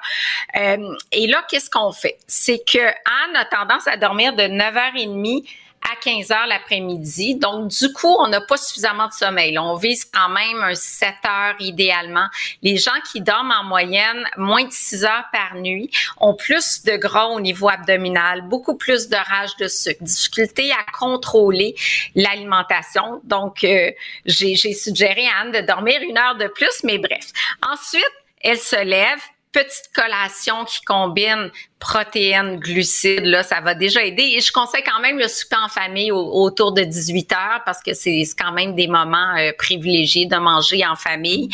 Euh, 0.56 0.96
et 1.12 1.26
là, 1.26 1.44
qu'est-ce 1.50 1.68
qu'on 1.68 1.92
fait? 1.92 2.16
C'est 2.26 2.64
que 2.64 2.78
Anne 2.78 3.36
a 3.36 3.44
tendance 3.44 3.86
à 3.86 3.96
dormir 3.96 4.34
de 4.34 4.44
9h30 4.44 5.46
à 5.82 5.96
15 5.96 6.30
heures 6.30 6.46
l'après-midi. 6.46 7.36
Donc, 7.36 7.68
du 7.68 7.92
coup, 7.92 8.14
on 8.18 8.28
n'a 8.28 8.40
pas 8.40 8.56
suffisamment 8.56 9.08
de 9.08 9.12
sommeil. 9.12 9.58
on 9.58 9.76
vise 9.76 10.04
quand 10.04 10.28
même 10.28 10.62
un 10.62 10.74
7 10.74 11.14
heures 11.26 11.54
idéalement. 11.60 12.26
Les 12.62 12.76
gens 12.76 12.98
qui 13.10 13.20
dorment 13.20 13.52
en 13.52 13.64
moyenne 13.64 14.24
moins 14.36 14.64
de 14.64 14.72
6 14.72 15.04
heures 15.04 15.26
par 15.32 15.54
nuit 15.56 15.90
ont 16.18 16.34
plus 16.34 16.84
de 16.84 16.96
gras 16.96 17.26
au 17.26 17.40
niveau 17.40 17.68
abdominal, 17.68 18.42
beaucoup 18.42 18.76
plus 18.76 19.08
de 19.08 19.16
rage 19.16 19.56
de 19.56 19.68
sucre, 19.68 20.02
difficulté 20.02 20.70
à 20.72 20.90
contrôler 20.98 21.74
l'alimentation. 22.14 23.20
Donc, 23.24 23.64
euh, 23.64 23.90
j'ai 24.24 24.56
suggéré 24.74 25.26
à 25.26 25.40
Anne 25.42 25.52
de 25.52 25.60
dormir 25.60 26.00
une 26.02 26.18
heure 26.18 26.36
de 26.36 26.46
plus, 26.48 26.82
mais 26.84 26.98
bref. 26.98 27.26
Ensuite, 27.62 28.04
elle 28.40 28.58
se 28.58 28.82
lève, 28.82 29.20
petite 29.52 29.90
collation 29.94 30.64
qui 30.64 30.80
combine 30.82 31.50
protéines, 31.78 32.58
glucides, 32.58 33.24
là, 33.24 33.42
ça 33.42 33.60
va 33.60 33.74
déjà 33.74 34.02
aider. 34.02 34.34
Et 34.36 34.40
je 34.40 34.52
conseille 34.52 34.82
quand 34.82 35.00
même 35.00 35.18
le 35.18 35.28
souper 35.28 35.56
en 35.56 35.68
famille 35.68 36.10
autour 36.10 36.72
de 36.72 36.82
18 36.82 37.32
heures 37.32 37.62
parce 37.64 37.82
que 37.82 37.94
c'est 37.94 38.22
quand 38.38 38.52
même 38.52 38.74
des 38.74 38.88
moments 38.88 39.36
euh, 39.36 39.52
privilégiés 39.56 40.26
de 40.26 40.36
manger 40.36 40.84
en 40.86 40.96
famille. 40.96 41.48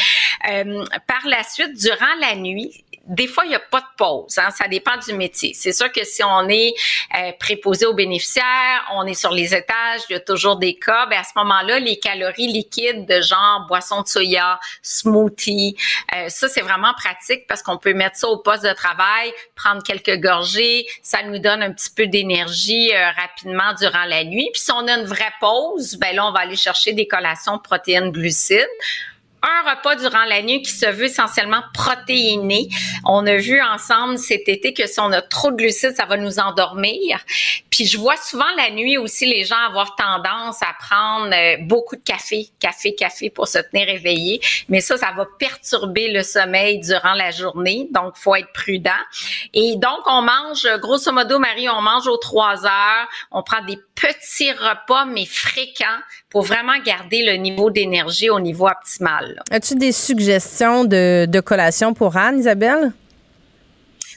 Euh, 0.51 0.84
par 1.07 1.26
la 1.26 1.42
suite, 1.42 1.76
durant 1.76 2.14
la 2.20 2.36
nuit, 2.36 2.84
des 3.07 3.27
fois, 3.27 3.45
il 3.45 3.51
n'y 3.51 3.55
a 3.55 3.61
pas 3.61 3.81
de 3.81 3.87
pause. 3.97 4.39
Hein, 4.39 4.51
ça 4.51 4.67
dépend 4.69 4.97
du 4.97 5.13
métier. 5.13 5.53
C'est 5.55 5.73
sûr 5.73 5.93
que 5.93 6.05
si 6.05 6.23
on 6.25 6.49
est 6.49 6.75
euh, 7.17 7.33
préposé 7.39 7.87
aux 7.87 7.95
bénéficiaires, 7.95 8.85
on 8.95 9.07
est 9.07 9.15
sur 9.15 9.31
les 9.31 9.55
étages, 9.55 10.03
il 10.09 10.15
y 10.15 10.17
a 10.17 10.21
toujours 10.21 10.57
des 10.57 10.75
cas. 10.75 11.07
Ben 11.07 11.19
à 11.19 11.25
ce 11.25 11.33
moment-là, 11.37 11.79
les 11.79 11.99
calories 11.99 12.47
liquides 12.47 13.07
de 13.07 13.21
genre 13.21 13.67
boisson 13.69 14.03
de 14.03 14.09
soya, 14.09 14.59
smoothie, 14.83 15.77
euh, 16.15 16.29
ça, 16.29 16.49
c'est 16.49 16.63
vraiment 16.63 16.93
pratique 16.95 17.47
parce 17.47 17.63
qu'on 17.63 17.77
peut 17.77 17.95
mettre 17.95 18.17
ça 18.17 18.29
au 18.29 18.39
poste 18.39 18.65
de 18.65 18.73
travail, 18.73 19.33
prendre 19.55 19.83
quelques 19.83 20.21
gorgées. 20.21 20.87
Ça 21.03 21.23
nous 21.23 21.39
donne 21.39 21.63
un 21.63 21.73
petit 21.73 21.91
peu 21.91 22.07
d'énergie 22.07 22.93
euh, 22.95 23.11
rapidement 23.11 23.75
durant 23.79 24.05
la 24.05 24.25
nuit. 24.25 24.49
Puis 24.53 24.63
si 24.63 24.73
on 24.73 24.87
a 24.87 24.99
une 24.99 25.07
vraie 25.07 25.33
pause, 25.41 25.97
ben 25.97 26.17
là, 26.17 26.27
on 26.27 26.33
va 26.33 26.41
aller 26.41 26.57
chercher 26.57 26.93
des 26.93 27.07
collations 27.07 27.59
protéines 27.59 28.11
glucides 28.11 28.67
un 29.45 29.70
repas 29.70 29.97
durant 29.97 30.24
la 30.24 30.42
nuit 30.42 30.62
qui 30.62 30.70
se 30.70 30.86
veut 30.86 31.05
essentiellement 31.05 31.62
protéiné. 31.72 32.68
On 33.05 33.26
a 33.26 33.36
vu 33.36 33.61
ensemble 33.61 34.18
cet 34.18 34.49
été 34.49 34.72
que 34.72 34.86
si 34.86 34.99
on 35.01 35.12
a 35.12 35.22
trop 35.22 35.51
de 35.51 35.57
glucides, 35.57 35.95
ça 35.97 36.07
va 36.07 36.16
nous 36.16 36.38
endormir. 36.38 37.20
Puis 37.70 37.86
je 37.86 37.99
vois 37.99 38.16
souvent 38.16 38.51
la 38.57 38.70
nuit 38.70 38.97
aussi 38.99 39.26
les 39.26 39.45
gens 39.45 39.59
avoir 39.66 39.97
tendance 39.97 40.62
à 40.62 40.74
prendre 40.78 41.34
euh, 41.34 41.57
beaucoup 41.61 41.97
de 41.97 42.03
café, 42.03 42.49
café, 42.59 42.95
café 42.95 43.30
pour 43.30 43.49
se 43.49 43.59
tenir 43.59 43.88
éveillé. 43.88 44.40
Mais 44.68 44.80
ça, 44.80 44.97
ça 44.97 45.12
va 45.16 45.26
perturber 45.38 46.12
le 46.12 46.22
sommeil 46.22 46.78
durant 46.80 47.14
la 47.14 47.30
journée. 47.30 47.88
Donc, 47.90 48.16
faut 48.16 48.34
être 48.34 48.53
prudent. 48.53 48.90
Et 49.53 49.76
donc, 49.76 50.01
on 50.07 50.22
mange, 50.22 50.66
grosso 50.80 51.12
modo, 51.12 51.38
Marie, 51.38 51.68
on 51.68 51.82
mange 51.82 52.07
aux 52.07 52.16
trois 52.16 52.64
heures. 52.64 53.09
On 53.30 53.42
prend 53.42 53.62
des 53.64 53.78
petits 53.95 54.53
repas, 54.53 55.05
mais 55.05 55.24
fréquents 55.24 56.01
pour 56.30 56.42
vraiment 56.42 56.78
garder 56.84 57.24
le 57.24 57.34
niveau 57.34 57.70
d'énergie 57.70 58.30
au 58.30 58.40
niveau 58.40 58.66
optimal. 58.66 59.42
As-tu 59.51 59.76
des 59.76 59.92
suggestions 59.92 60.84
de, 60.84 61.26
de 61.26 61.40
collation 61.40 61.95
pour 61.95 62.16
Anne, 62.16 62.38
Isabelle? 62.38 62.92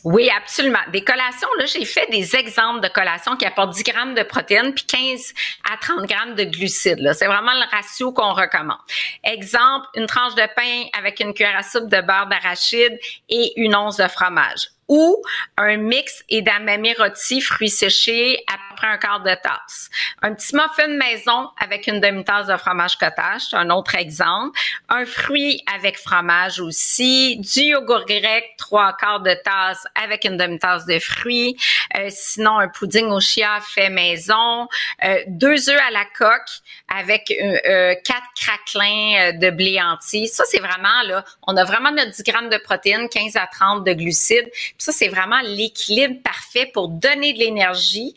Oui, 0.04 0.30
absolument. 0.30 0.80
Des 0.94 1.04
collations, 1.04 1.50
là, 1.60 1.66
j'ai 1.66 1.84
fait 1.84 2.10
des 2.10 2.34
exemples 2.36 2.80
de 2.82 2.88
collations 2.88 3.36
qui 3.36 3.46
apportent 3.46 3.74
10 3.74 3.84
grammes 3.84 4.16
de 4.16 4.24
protéines 4.24 4.74
puis 4.74 4.86
15 4.86 5.34
à 5.70 5.78
30 5.78 6.06
grammes 6.06 6.36
de 6.36 6.46
glucides. 6.46 7.12
C'est 7.14 7.26
vraiment 7.26 7.52
le 7.54 7.76
ratio 7.76 8.14
qu'on 8.14 8.34
recommande. 8.34 8.78
Exemple, 9.24 9.88
une 9.96 10.06
tranche 10.06 10.36
de 10.36 10.48
pain 10.56 10.86
avec 10.98 11.20
une 11.20 11.34
cuillère 11.34 11.58
à 11.58 11.64
soupe 11.64 11.90
de 11.90 12.00
beurre 12.00 12.28
d'arachide 12.28 12.98
et 13.28 13.52
une 13.58 13.76
once 13.76 13.98
de 13.98 14.08
fromage 14.08 14.70
ou 14.88 15.22
un 15.58 15.78
mix 15.78 16.24
edamame 16.30 16.88
rôti, 16.98 17.42
fruits 17.42 17.70
séchés, 17.70 18.44
près 18.78 18.88
un 18.88 18.98
quart 18.98 19.22
de 19.22 19.36
tasse. 19.36 19.90
Un 20.22 20.34
petit 20.34 20.56
muffin 20.56 20.88
maison 20.88 21.50
avec 21.60 21.88
une 21.88 22.00
demi-tasse 22.00 22.48
de 22.48 22.56
fromage 22.56 22.98
cottage, 22.98 23.42
c'est 23.50 23.58
un 23.58 23.70
autre 23.70 23.96
exemple. 23.96 24.58
Un 24.88 25.06
fruit 25.06 25.62
avec 25.74 25.98
fromage 25.98 26.60
aussi. 26.60 27.38
Du 27.38 27.62
yogourt 27.62 28.06
grec, 28.06 28.56
trois 28.58 28.96
quarts 28.96 29.22
de 29.22 29.34
tasse 29.44 29.86
avec 30.02 30.24
une 30.24 30.38
demi-tasse 30.38 30.86
de 30.86 31.00
fruits. 31.00 31.58
Euh, 31.98 32.08
sinon, 32.10 32.60
un 32.60 32.70
pudding 32.70 33.08
au 33.08 33.20
chia 33.20 33.60
fait 33.62 33.90
maison. 33.90 34.68
Euh, 35.04 35.18
deux 35.28 35.70
œufs 35.70 35.82
à 35.88 35.92
la 35.92 36.06
coque 36.18 36.62
avec 36.88 37.32
euh, 37.32 37.96
quatre 38.06 38.28
craquelins 38.40 39.34
de 39.34 39.50
blé 39.50 39.82
entier. 39.82 40.28
Ça, 40.28 40.44
c'est 40.48 40.60
vraiment, 40.60 41.02
là, 41.06 41.26
on 41.48 41.58
a 41.58 41.66
vraiment 41.66 41.92
notre 41.92 42.12
10 42.12 42.24
grammes 42.24 42.50
de 42.50 42.58
protéines, 42.58 43.10
15 43.10 43.36
à 43.36 43.48
30 43.48 43.84
de 43.84 43.94
glucides 43.94 44.38
ça, 44.78 44.92
c'est 44.92 45.08
vraiment 45.08 45.40
l'équilibre 45.42 46.22
parfait 46.24 46.70
pour 46.74 46.90
donner 46.90 47.34
de 47.34 47.40
l'énergie 47.40 48.16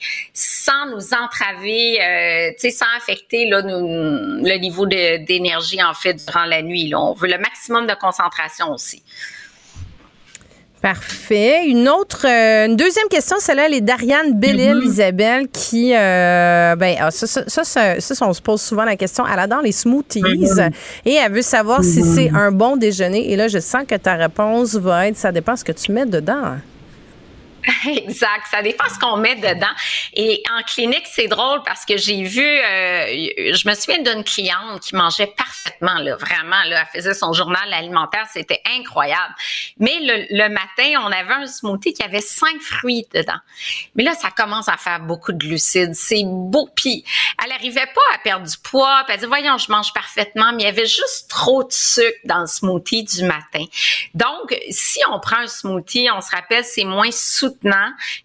sans 0.53 0.87
nous 0.87 1.15
entraver, 1.15 2.01
euh, 2.03 2.51
tu 2.59 2.71
sais, 2.71 2.71
sans 2.71 2.87
affecter 2.97 3.47
là, 3.47 3.63
le 3.63 4.59
niveau 4.59 4.85
d'énergie 4.85 5.81
en 5.81 5.95
fait 5.95 6.15
durant 6.15 6.45
la 6.45 6.61
nuit. 6.61 6.89
Là. 6.89 7.01
On 7.01 7.15
veut 7.15 7.29
le 7.29 7.39
maximum 7.39 7.87
de 7.87 7.95
concentration 7.95 8.73
aussi. 8.73 9.05
Parfait. 10.83 11.67
Une 11.67 11.89
autre, 11.89 12.27
euh, 12.27 12.67
une 12.67 12.75
deuxième 12.75 13.07
question, 13.09 13.37
celle-là, 13.39 13.67
elle 13.67 13.75
est 13.75 13.81
d'Ariane 13.81 14.33
Bellil, 14.33 14.75
mm-hmm. 14.75 14.85
Isabelle, 14.85 15.49
qui, 15.49 15.95
euh, 15.95 16.75
ben, 16.75 16.97
ah, 16.99 17.11
ça, 17.13 17.27
ça, 17.27 17.65
ça, 17.65 18.01
ça, 18.01 18.27
on 18.27 18.33
se 18.33 18.41
pose 18.41 18.61
souvent 18.61 18.85
la 18.85 18.97
question. 18.97 19.25
Elle 19.31 19.39
adore 19.39 19.63
les 19.63 19.73
smoothies 19.73 20.23
mm-hmm. 20.23 20.73
et 21.05 21.15
elle 21.15 21.33
veut 21.33 21.43
savoir 21.43 21.85
si 21.85 22.01
mm-hmm. 22.01 22.15
c'est 22.15 22.31
un 22.31 22.51
bon 22.51 22.77
déjeuner. 22.77 23.31
Et 23.31 23.37
là, 23.37 23.47
je 23.47 23.59
sens 23.59 23.85
que 23.87 23.95
ta 23.95 24.15
réponse 24.15 24.75
va 24.75 25.07
être, 25.07 25.17
ça 25.17 25.31
dépend 25.31 25.55
ce 25.55 25.65
que 25.65 25.73
tu 25.73 25.93
mets 25.93 26.07
dedans. 26.07 26.57
Exact. 27.87 28.47
Ça 28.51 28.63
dépend 28.63 28.89
ce 28.89 28.99
qu'on 28.99 29.17
met 29.17 29.37
dedans. 29.37 29.73
Et 30.15 30.43
en 30.57 30.63
clinique, 30.63 31.07
c'est 31.07 31.29
drôle 31.29 31.63
parce 31.65 31.85
que 31.85 31.97
j'ai 31.97 32.23
vu, 32.23 32.45
euh, 32.45 33.53
je 33.55 33.69
me 33.69 33.75
souviens 33.75 34.03
d'une 34.03 34.25
cliente 34.25 34.81
qui 34.81 34.97
mangeait 34.97 35.33
parfaitement, 35.37 35.99
là, 35.99 36.17
vraiment, 36.17 36.63
là, 36.65 36.81
elle 36.81 37.01
faisait 37.01 37.15
son 37.15 37.33
journal 37.33 37.73
alimentaire, 37.73 38.27
c'était 38.33 38.61
incroyable. 38.79 39.35
Mais 39.79 39.99
le, 40.01 40.49
matin, 40.49 41.01
on 41.05 41.13
avait 41.13 41.35
un 41.35 41.47
smoothie 41.47 41.93
qui 41.93 42.03
avait 42.03 42.21
cinq 42.21 42.61
fruits 42.61 43.07
dedans. 43.15 43.39
Mais 43.95 44.03
là, 44.03 44.15
ça 44.15 44.31
commence 44.31 44.69
à 44.69 44.77
faire 44.77 45.01
beaucoup 45.01 45.33
de 45.33 45.39
glucides. 45.39 45.95
C'est 45.95 46.25
beau. 46.25 46.69
Puis, 46.75 47.05
elle 47.45 47.53
arrivait 47.53 47.87
pas 47.87 48.15
à 48.15 48.19
perdre 48.19 48.47
du 48.47 48.57
poids. 48.59 49.03
Puis 49.05 49.15
elle 49.15 49.21
dit, 49.21 49.27
voyons, 49.27 49.59
je 49.59 49.71
mange 49.71 49.93
parfaitement, 49.93 50.53
mais 50.53 50.63
il 50.63 50.67
y 50.67 50.69
avait 50.69 50.87
juste 50.87 51.29
trop 51.29 51.63
de 51.63 51.73
sucre 51.73 52.19
dans 52.25 52.41
le 52.41 52.47
smoothie 52.47 53.05
du 53.05 53.25
matin. 53.25 53.65
Donc, 54.15 54.57
si 54.71 55.01
on 55.11 55.21
prend 55.21 55.39
un 55.39 55.47
smoothie, 55.47 56.09
on 56.15 56.21
se 56.21 56.31
rappelle, 56.31 56.65
c'est 56.65 56.85
moins 56.85 57.11
soutenu 57.11 57.60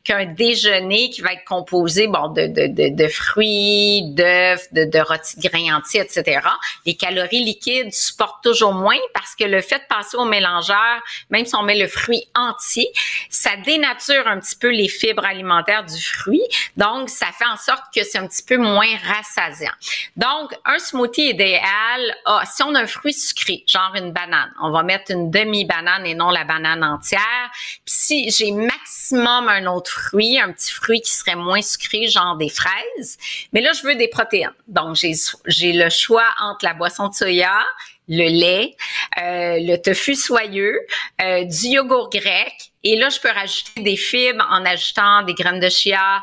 qu'un 0.04 0.26
déjeuner 0.26 1.10
qui 1.10 1.22
va 1.22 1.34
être 1.34 1.46
composé 1.46 2.08
bon 2.08 2.30
de, 2.30 2.48
de, 2.48 2.68
de, 2.68 2.96
de 2.96 3.08
fruits, 3.08 4.04
d'œufs, 4.12 4.72
de, 4.72 4.86
de 4.86 5.00
rôtis 5.00 5.38
de 5.38 5.48
grains 5.48 5.78
entiers, 5.78 6.02
etc. 6.02 6.40
Les 6.86 6.96
calories 6.96 7.44
liquides 7.44 7.94
supportent 7.94 8.44
toujours 8.44 8.74
moins 8.74 8.98
parce 9.14 9.36
que 9.36 9.44
le 9.44 9.62
fait 9.62 9.80
de 9.80 9.88
passer 9.90 10.18
au 10.18 10.26
mélangeur, 10.26 11.02
même 11.30 11.46
si 11.46 11.56
on 11.56 11.64
met 11.64 11.78
le 11.78 11.88
fruit 11.88 12.24
entier, 12.36 12.88
ça 13.30 13.52
dénature 13.58 14.28
un 14.28 14.40
petit 14.40 14.56
peu 14.56 14.70
les 14.70 14.88
fibres 14.88 15.26
alimentaires 15.26 15.84
du 15.84 16.02
fruit. 16.02 16.44
Donc, 16.78 17.10
ça 17.10 17.28
fait 17.38 17.46
en 17.46 17.58
sorte 17.58 17.84
que 17.94 18.04
c'est 18.04 18.18
un 18.18 18.28
petit 18.28 18.44
peu 18.44 18.58
moins 18.58 18.88
rassasiant. 19.04 19.74
Donc, 20.16 20.54
un 20.66 20.80
smoothie 20.80 21.30
idéal, 21.30 22.16
si 22.46 22.64
on 22.64 22.76
a 22.76 22.82
un 22.82 22.88
fruit 22.88 23.14
sucré, 23.14 23.64
genre 23.68 23.94
une 23.96 24.12
banane, 24.12 24.54
on 24.62 24.72
va 24.72 24.84
mettre 24.84 25.12
une 25.12 25.32
demi-banane 25.32 26.06
et 26.06 26.16
non 26.16 26.30
la 26.30 26.44
banane 26.44 26.84
entière. 26.84 27.50
Puis 27.86 27.96
si 27.96 28.32
j'ai 28.32 28.52
maximum 28.52 29.15
un 29.18 29.66
autre 29.68 29.92
fruit, 29.92 30.40
un 30.40 30.52
petit 30.52 30.72
fruit 30.72 31.02
qui 31.02 31.12
serait 31.12 31.36
moins 31.36 31.62
sucré, 31.62 32.08
genre 32.08 32.36
des 32.38 32.50
fraises. 32.50 33.18
Mais 33.54 33.62
là, 33.62 33.72
je 33.74 33.84
veux 33.84 33.96
des 33.96 34.08
protéines. 34.08 34.54
Donc, 34.68 34.96
j'ai 34.96 35.74
le 35.74 35.90
choix 35.90 36.28
entre 36.42 36.66
la 36.66 36.74
boisson 36.74 37.08
de 37.08 37.14
soya, 37.14 37.64
le 38.08 38.30
lait, 38.30 38.76
euh, 39.18 39.58
le 39.60 39.78
tofu 39.78 40.16
soyeux, 40.16 40.80
euh, 41.22 41.44
du 41.44 41.68
yogourt 41.68 42.10
grec. 42.10 42.54
Et 42.84 42.98
là, 42.98 43.10
je 43.10 43.20
peux 43.20 43.32
rajouter 43.32 43.82
des 43.82 43.98
fibres 43.98 44.46
en 44.52 44.64
ajoutant 44.66 45.24
des 45.24 45.34
graines 45.34 45.60
de 45.60 45.70
chia 45.70 46.22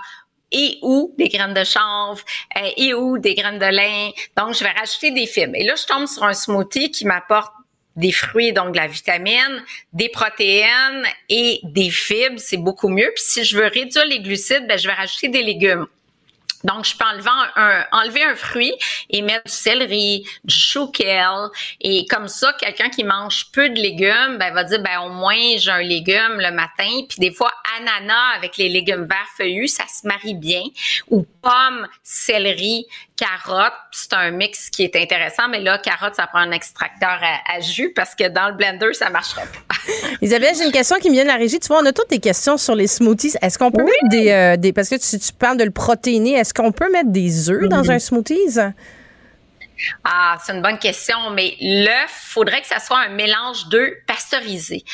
et 0.53 0.79
ou 0.83 1.15
des 1.19 1.29
graines 1.29 1.55
de 1.55 1.65
chanvre 1.65 2.23
euh, 2.57 2.69
et 2.77 2.95
ou 2.95 3.19
des 3.19 3.35
graines 3.35 3.59
de 3.59 3.67
lin. 3.67 4.11
Donc, 4.37 4.55
je 4.55 4.63
vais 4.63 4.71
rajouter 4.71 5.11
des 5.11 5.27
fibres. 5.27 5.55
Et 5.57 5.65
là, 5.65 5.75
je 5.77 5.87
tombe 5.87 6.07
sur 6.07 6.25
un 6.25 6.35
smoothie 6.35 6.91
qui 6.91 7.07
m'apporte 7.07 7.53
des 7.97 8.13
fruits, 8.13 8.53
donc 8.53 8.73
de 8.73 8.77
la 8.77 8.87
vitamine, 8.87 9.65
des 9.93 10.09
protéines 10.09 11.05
et 11.29 11.61
des 11.63 11.91
fibres, 11.91 12.39
c'est 12.39 12.57
beaucoup 12.57 12.89
mieux. 12.89 13.11
Puis 13.15 13.25
si 13.25 13.45
je 13.45 13.57
veux 13.57 13.67
réduire 13.67 14.07
les 14.07 14.21
glucides, 14.21 14.67
ben, 14.67 14.79
je 14.79 14.87
vais 14.87 14.95
rajouter 14.95 15.29
des 15.29 15.43
légumes. 15.43 15.87
Donc, 16.65 16.85
je 16.85 16.97
peux 16.97 17.05
enlever 17.05 17.31
un, 17.57 17.85
enlever 17.93 18.23
un 18.23 18.37
fruit 18.37 18.73
et 19.11 19.23
mettre 19.23 19.47
du 19.47 19.53
céleri, 19.53 20.25
du 20.45 20.55
chou. 20.55 20.93
Et 21.81 22.07
comme 22.07 22.29
ça, 22.29 22.53
quelqu'un 22.59 22.89
qui 22.89 23.05
mange 23.05 23.51
peu 23.53 23.69
de 23.69 23.75
légumes, 23.75 24.39
ben, 24.39 24.53
va 24.55 24.65
dire, 24.65 24.81
ben, 24.81 25.01
au 25.01 25.11
moins, 25.11 25.57
j'ai 25.57 25.71
un 25.71 25.83
légume 25.83 26.39
le 26.39 26.53
matin. 26.53 26.89
Puis 27.09 27.19
des 27.19 27.33
fois, 27.33 27.53
ananas 27.79 28.37
avec 28.37 28.57
les 28.57 28.69
légumes 28.69 29.07
verts 29.07 29.29
feuillus, 29.37 29.69
ça 29.69 29.85
se 29.87 30.07
marie 30.07 30.35
bien. 30.35 30.63
Ou 31.09 31.27
pommes, 31.43 31.89
céleri, 32.03 32.87
carottes. 33.23 33.73
C'est 33.91 34.13
un 34.15 34.31
mix 34.31 34.71
qui 34.71 34.83
est 34.85 34.97
intéressant. 34.97 35.49
Mais 35.51 35.61
là, 35.61 35.79
carottes, 35.79 36.17
ça 36.17 36.27
prend 36.27 36.41
un 36.41 36.51
extracteur 36.51 37.21
à, 37.21 37.61
jus 37.61 37.93
parce 37.95 38.15
que 38.15 38.29
dans 38.29 38.49
le 38.49 38.55
blender, 38.55 38.93
ça 38.93 39.11
marcherait 39.11 39.47
pas. 39.47 39.77
Isabelle, 40.23 40.55
j'ai 40.57 40.65
une 40.65 40.73
question 40.73 40.97
qui 40.97 41.09
me 41.09 41.15
vient 41.15 41.25
de 41.25 41.29
la 41.29 41.37
régie. 41.37 41.59
Tu 41.59 41.69
vois, 41.69 41.81
on 41.83 41.87
a 41.87 41.93
toutes 41.93 42.11
des 42.11 42.19
questions 42.19 42.57
sur 42.57 42.75
les 42.75 42.87
smoothies. 42.87 43.35
Est-ce 43.41 43.59
qu'on 43.59 43.71
peut 43.71 43.85
mettre 43.85 44.09
des, 44.11 44.31
euh, 44.31 44.57
des, 44.57 44.73
Parce 44.73 44.89
que 44.89 44.97
tu, 44.97 45.19
tu 45.19 45.33
parles 45.33 45.57
de 45.57 45.65
le 45.65 45.71
protéiner. 45.71 46.33
Est-ce 46.33 46.53
qu'on 46.55 46.73
peut 46.73 46.91
mettre 46.91 47.11
des 47.11 47.51
œufs 47.51 47.69
dans 47.69 47.91
un 47.91 47.99
smoothie? 47.99 48.59
Ah, 50.05 50.37
c'est 50.45 50.53
une 50.53 50.63
bonne 50.63 50.79
question, 50.79 51.31
mais 51.31 51.57
l'œuf, 51.61 52.11
faudrait 52.11 52.61
que 52.61 52.67
ça 52.67 52.79
soit 52.79 52.99
un 52.99 53.09
mélange 53.09 53.67
d'œufs 53.69 53.95
pasteurisés, 54.07 54.85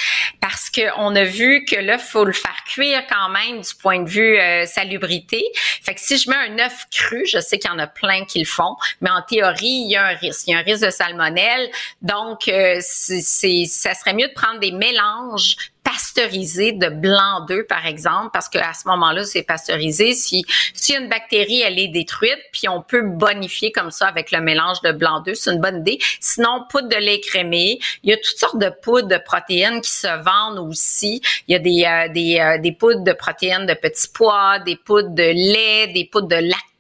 parce 0.40 0.70
qu'on 0.70 1.14
a 1.14 1.24
vu 1.24 1.64
que 1.64 1.76
l'œuf 1.76 2.10
faut 2.10 2.24
le 2.24 2.32
faire 2.32 2.56
cuire 2.66 3.02
quand 3.08 3.28
même 3.28 3.60
du 3.60 3.74
point 3.80 4.00
de 4.00 4.08
vue 4.08 4.38
euh, 4.38 4.66
salubrité. 4.66 5.44
Fait 5.82 5.94
que 5.94 6.00
si 6.00 6.18
je 6.18 6.30
mets 6.30 6.36
un 6.36 6.58
œuf 6.58 6.86
cru, 6.90 7.24
je 7.26 7.38
sais 7.38 7.58
qu'il 7.58 7.70
y 7.70 7.74
en 7.74 7.78
a 7.78 7.86
plein 7.86 8.24
qui 8.24 8.38
le 8.38 8.46
font, 8.46 8.76
mais 9.00 9.10
en 9.10 9.22
théorie 9.22 9.66
il 9.66 9.90
y 9.90 9.96
a 9.96 10.06
un 10.06 10.14
risque, 10.14 10.46
il 10.46 10.52
y 10.52 10.54
a 10.54 10.58
un 10.58 10.62
risque 10.62 10.84
de 10.84 10.90
salmonelle, 10.90 11.70
donc 12.02 12.48
euh, 12.48 12.78
c'est, 12.80 13.64
ça 13.66 13.94
serait 13.94 14.14
mieux 14.14 14.28
de 14.28 14.34
prendre 14.34 14.60
des 14.60 14.72
mélanges 14.72 15.56
pasteurisé 15.88 16.72
de 16.72 16.88
blanc 16.88 17.46
d'œuf, 17.46 17.66
par 17.66 17.86
exemple, 17.86 18.30
parce 18.32 18.48
qu'à 18.48 18.72
ce 18.74 18.86
moment-là, 18.88 19.24
c'est 19.24 19.42
pasteurisé. 19.42 20.12
Si, 20.12 20.44
si 20.74 20.94
une 20.94 21.08
bactérie, 21.08 21.62
elle 21.62 21.78
est 21.78 21.88
détruite, 21.88 22.38
puis 22.52 22.68
on 22.68 22.82
peut 22.82 23.02
bonifier 23.02 23.72
comme 23.72 23.90
ça 23.90 24.06
avec 24.06 24.30
le 24.30 24.40
mélange 24.40 24.80
de 24.82 24.92
blanc 24.92 25.20
d'œuf, 25.20 25.36
c'est 25.36 25.52
une 25.52 25.60
bonne 25.60 25.78
idée. 25.78 25.98
Sinon, 26.20 26.64
poudre 26.68 26.88
de 26.88 26.96
lait 26.96 27.20
crémé. 27.20 27.78
Il 28.02 28.10
y 28.10 28.12
a 28.12 28.16
toutes 28.16 28.38
sortes 28.38 28.58
de 28.58 28.70
poudres 28.82 29.08
de 29.08 29.18
protéines 29.18 29.80
qui 29.80 29.90
se 29.90 30.08
vendent 30.22 30.68
aussi. 30.68 31.22
Il 31.46 31.52
y 31.52 31.56
a 31.56 31.58
des, 31.58 31.84
euh, 31.84 32.12
des, 32.12 32.38
euh, 32.38 32.58
des 32.58 32.72
poudres 32.72 33.04
de 33.04 33.12
protéines 33.12 33.66
de 33.66 33.74
petits 33.74 34.08
pois, 34.12 34.58
des 34.58 34.76
poudres 34.76 35.14
de 35.14 35.22
lait, 35.22 35.86
des 35.88 36.04
poudres 36.04 36.28
de 36.28 36.36
lactose 36.36 36.77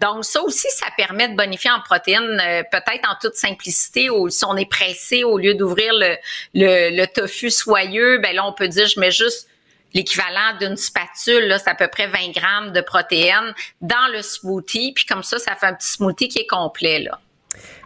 Donc 0.00 0.24
ça 0.24 0.42
aussi, 0.42 0.68
ça 0.70 0.86
permet 0.96 1.28
de 1.28 1.36
bonifier 1.36 1.70
en 1.70 1.80
protéines, 1.80 2.40
euh, 2.40 2.62
peut-être 2.70 3.08
en 3.08 3.14
toute 3.20 3.34
simplicité, 3.34 4.10
ou 4.10 4.28
si 4.30 4.44
on 4.44 4.56
est 4.56 4.68
pressé, 4.68 5.24
au 5.24 5.38
lieu 5.38 5.54
d'ouvrir 5.54 5.92
le, 5.92 6.16
le, 6.54 7.06
tofu 7.06 7.50
soyeux, 7.50 8.18
ben 8.18 8.34
là 8.34 8.46
on 8.46 8.52
peut 8.52 8.68
dire 8.68 8.86
je 8.86 8.98
mets 8.98 9.10
juste 9.10 9.48
l'équivalent 9.92 10.56
d'une 10.58 10.76
spatule, 10.76 11.46
là, 11.46 11.58
c'est 11.58 11.70
à 11.70 11.74
peu 11.76 11.86
près 11.86 12.08
20 12.08 12.32
grammes 12.32 12.72
de 12.72 12.80
protéines 12.80 13.54
dans 13.80 14.10
le 14.12 14.22
smoothie, 14.22 14.92
puis 14.92 15.04
comme 15.04 15.22
ça, 15.22 15.38
ça 15.38 15.54
fait 15.54 15.66
un 15.66 15.74
petit 15.74 15.88
smoothie 15.88 16.28
qui 16.28 16.40
est 16.40 16.46
complet 16.46 16.98
là. 16.98 17.20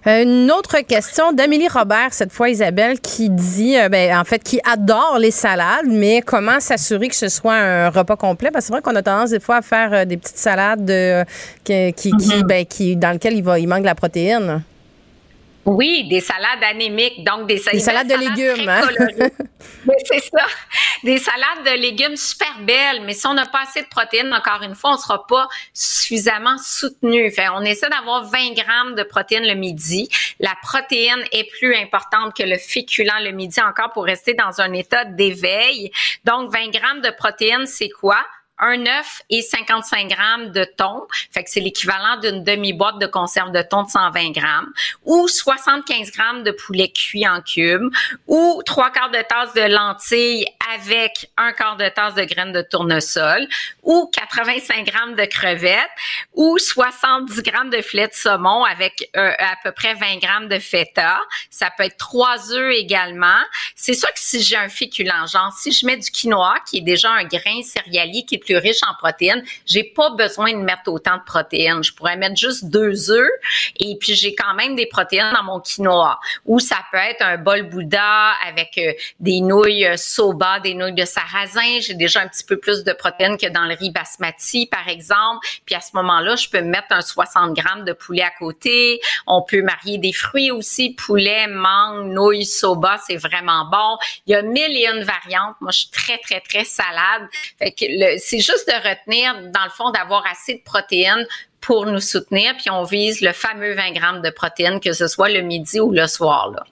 Une 0.07 0.51
autre 0.51 0.79
question 0.81 1.33
d'Amélie 1.33 1.69
Robert, 1.69 2.13
cette 2.13 2.33
fois 2.33 2.49
Isabelle, 2.49 3.01
qui 3.01 3.29
dit, 3.29 3.77
euh, 3.77 3.89
ben, 3.89 4.17
en 4.17 4.25
fait, 4.25 4.43
qui 4.43 4.61
adore 4.65 5.19
les 5.21 5.31
salades, 5.31 5.87
mais 5.87 6.23
comment 6.23 6.61
s'assurer 6.61 7.09
que 7.09 7.17
ce 7.17 7.29
soit 7.29 7.55
un 7.55 7.91
repas 7.91 8.17
complet? 8.17 8.51
Parce 8.51 8.65
que 8.65 8.67
c'est 8.69 8.73
vrai 8.73 8.83
qu'on 8.83 8.97
a 8.97 9.03
tendance 9.03 9.31
des 9.31 9.41
fois 9.41 9.57
à 9.57 9.63
faire 9.63 9.93
euh, 9.93 10.05
des 10.05 10.17
petites 10.17 10.39
salades 10.39 10.89
euh, 10.91 11.25
qui, 11.65 11.93
qui, 11.93 12.13
mm-hmm. 12.13 12.43
ben, 12.45 12.65
qui, 12.65 12.97
dans 12.97 13.11
lesquelles 13.11 13.35
il, 13.35 13.43
va, 13.43 13.59
il 13.59 13.69
manque 13.69 13.81
de 13.81 13.87
la 13.87 13.95
protéine. 13.95 14.63
Oui, 15.69 16.09
des 16.09 16.21
salades 16.21 16.65
anémiques, 16.65 17.23
donc 17.25 17.47
des, 17.47 17.57
des 17.57 17.79
salades 17.79 18.09
de 18.09 18.15
légumes. 18.15 18.69
Hein? 18.69 18.89
c'est 20.07 20.21
ça. 20.21 20.47
Des 21.05 21.19
salades 21.19 21.63
de 21.67 21.79
légumes 21.79 22.17
super 22.17 22.59
belles, 22.61 23.03
mais 23.05 23.13
si 23.13 23.27
on 23.27 23.35
n'a 23.35 23.45
pas 23.45 23.65
assez 23.65 23.83
de 23.83 23.89
protéines, 23.89 24.33
encore 24.33 24.63
une 24.63 24.75
fois, 24.75 24.93
on 24.93 24.95
ne 24.95 24.99
sera 24.99 25.27
pas 25.27 25.47
suffisamment 25.75 26.57
soutenu. 26.57 27.31
Fait, 27.31 27.51
on 27.51 27.61
essaie 27.61 27.91
d'avoir 27.91 28.25
20 28.25 28.55
grammes 28.55 28.95
de 28.95 29.03
protéines 29.03 29.47
le 29.47 29.55
midi. 29.57 30.09
La 30.41 30.55
protéine 30.63 31.23
est 31.33 31.51
plus 31.59 31.77
importante 31.77 32.35
que 32.35 32.45
le 32.45 32.57
féculent 32.57 33.23
le 33.23 33.33
midi 33.33 33.61
encore 33.61 33.93
pour 33.93 34.05
rester 34.05 34.33
dans 34.33 34.63
un 34.63 34.73
état 34.73 35.05
d'éveil. 35.05 35.91
Donc, 36.25 36.51
20 36.51 36.71
grammes 36.71 37.03
de 37.03 37.11
protéines, 37.11 37.67
c'est 37.67 37.91
quoi? 37.91 38.25
Un 38.61 38.87
œuf 38.87 39.23
et 39.31 39.43
55 39.43 40.09
grammes 40.09 40.51
de 40.51 40.65
thon, 40.65 41.07
fait 41.33 41.45
que 41.45 41.51
c'est 41.51 41.61
l'équivalent 41.61 42.19
d'une 42.21 42.45
demi-boîte 42.45 42.99
de 42.99 43.07
conserve 43.07 43.53
de 43.53 43.63
thon 43.63 43.85
de 43.85 43.91
120 43.91 44.31
grammes, 44.33 44.73
ou 45.05 45.29
75 45.29 46.11
grammes 46.13 46.43
de 46.43 46.51
poulet 46.51 46.91
cuit 46.91 47.29
en 47.29 47.41
cubes, 47.41 47.91
ou 48.27 48.63
trois 48.65 48.91
quarts 48.91 49.11
de 49.11 49.23
tasse 49.23 49.55
de 49.55 49.63
lentilles 49.63 50.47
avec 50.75 51.31
un 51.37 51.53
quart 51.53 51.77
de 51.77 51.89
tasse 51.89 52.15
de 52.15 52.25
graines 52.25 52.53
de 52.53 52.63
tournesol, 52.63 53.47
ou 53.83 54.11
85 54.13 54.85
grammes 54.85 55.15
de 55.15 55.25
crevettes, 55.25 55.91
ou 56.35 56.59
70 56.59 57.43
grammes 57.43 57.71
de 57.71 57.81
filet 57.81 58.09
de 58.09 58.13
saumon 58.13 58.65
avec 58.65 59.11
euh, 59.17 59.33
à 59.39 59.55
peu 59.63 59.73
près 59.73 59.95
20 59.95 60.19
grammes 60.19 60.49
de 60.49 60.59
feta. 60.59 61.21
Ça 61.51 61.71
peut 61.77 61.85
être 61.85 61.97
trois 61.97 62.53
œufs 62.53 62.75
également. 62.75 63.41
C'est 63.75 63.95
sûr 63.95 64.09
que 64.09 64.21
si 64.21 64.43
j'ai 64.43 64.57
un 64.57 64.69
féculent, 64.69 65.27
genre 65.31 65.53
si 65.53 65.73
je 65.73 65.87
mets 65.87 65.97
du 65.97 66.11
quinoa, 66.11 66.57
qui 66.69 66.79
est 66.79 66.83
déjà 66.83 67.11
un 67.11 67.25
grain 67.25 67.63
céréalier 67.63 68.25
qui 68.25 68.39
plus 68.49 68.57
riche 68.57 68.81
en 68.89 68.95
protéines, 68.95 69.45
j'ai 69.67 69.85
pas 69.85 70.11
besoin 70.11 70.53
de 70.53 70.59
mettre 70.59 70.89
autant 70.89 71.17
de 71.17 71.23
protéines. 71.25 71.85
Je 71.85 71.93
pourrais 71.93 72.17
mettre 72.17 72.37
juste 72.37 72.65
deux 72.67 73.11
œufs 73.11 73.31
et 73.79 73.97
puis 74.01 74.15
j'ai 74.15 74.35
quand 74.35 74.55
même 74.55 74.75
des 74.75 74.87
protéines 74.87 75.33
dans 75.35 75.43
mon 75.43 75.61
quinoa. 75.61 76.19
Ou 76.47 76.59
ça 76.61 76.79
peut 76.91 76.99
être 76.99 77.23
un 77.23 77.37
bol 77.37 77.69
Bouddha 77.69 78.33
avec 78.47 78.79
euh, 78.79 78.93
des 79.21 79.41
nouilles 79.41 79.87
euh, 79.87 79.97
soba, 79.97 80.61
des 80.61 80.75
nouilles 80.75 80.95
de 80.95 81.05
sarrasin. 81.05 81.81
J'ai 81.81 81.95
déjà 81.95 82.21
un 82.23 82.29
petit 82.29 82.45
peu 82.45 82.57
plus 82.57 82.85
de 82.85 82.93
protéines 82.93 83.37
que 83.37 83.49
dans 83.49 83.65
le 83.65 83.75
riz 83.75 83.91
basmati, 83.91 84.67
par 84.67 84.89
exemple. 84.89 85.47
Puis 85.67 85.75
à 85.75 85.81
ce 85.81 85.91
moment-là, 85.95 86.37
je 86.37 86.49
peux 86.49 86.63
mettre 86.63 86.89
un 86.91 87.03
60 87.03 87.55
grammes 87.55 87.85
de 87.85 87.93
poulet 87.93 88.23
à 88.23 88.31
côté. 88.39 89.01
On 89.27 89.43
peut 89.43 89.63
marier 89.63 89.99
des 89.99 90.13
fruits 90.13 90.51
aussi, 90.51 90.95
poulet, 90.95 91.47
mangue, 91.49 92.11
nouilles, 92.13 92.47
soba, 92.47 92.99
c'est 93.07 93.17
vraiment 93.17 93.67
bon. 93.71 93.99
Il 94.27 94.33
y 94.33 94.35
a 94.35 94.43
mille 94.43 94.75
et 94.77 94.87
une 94.87 95.05
variantes. 95.05 95.57
Moi, 95.61 95.71
je 95.73 95.81
suis 95.81 95.91
très, 95.91 96.19
très, 96.19 96.41
très 96.41 96.65
salade. 96.65 97.29
Fait 97.59 97.73
que 97.73 98.19
c'est 98.39 98.53
juste 98.53 98.69
de 98.69 98.75
retenir, 98.89 99.35
dans 99.53 99.65
le 99.65 99.71
fond, 99.71 99.91
d'avoir 99.91 100.25
assez 100.31 100.55
de 100.55 100.63
protéines 100.63 101.27
pour 101.61 101.87
nous 101.87 102.01
soutenir, 102.01 102.55
puis 102.57 102.71
on 102.71 102.85
vise 102.85 103.21
le 103.21 103.33
fameux 103.33 103.75
20 103.75 103.93
grammes 103.93 104.23
de 104.23 104.31
protéines, 104.31 104.81
que 104.81 104.93
ce 104.93 105.09
soit 105.09 105.29
le 105.29 105.43
midi 105.43 105.81
ou 105.81 105.91
le 105.91 106.07
soir. 106.07 106.53
Là. 106.55 106.65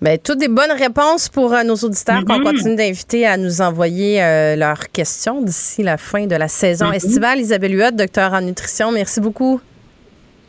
Bien, 0.00 0.16
toutes 0.18 0.38
des 0.38 0.48
bonnes 0.48 0.72
réponses 0.72 1.28
pour 1.28 1.52
euh, 1.54 1.62
nos 1.64 1.74
auditeurs 1.74 2.24
qu'on 2.24 2.38
mm-hmm. 2.38 2.42
continue 2.44 2.76
d'inviter 2.76 3.26
à 3.26 3.36
nous 3.36 3.60
envoyer 3.60 4.22
euh, 4.22 4.54
leurs 4.56 4.90
questions 4.92 5.40
d'ici 5.42 5.82
la 5.82 5.96
fin 5.96 6.26
de 6.26 6.36
la 6.36 6.48
saison 6.48 6.90
mm-hmm. 6.90 6.96
estivale. 6.96 7.40
Isabelle 7.40 7.74
Huot, 7.74 7.90
docteur 7.92 8.32
en 8.32 8.42
nutrition, 8.42 8.92
merci 8.92 9.20
beaucoup. 9.20 9.60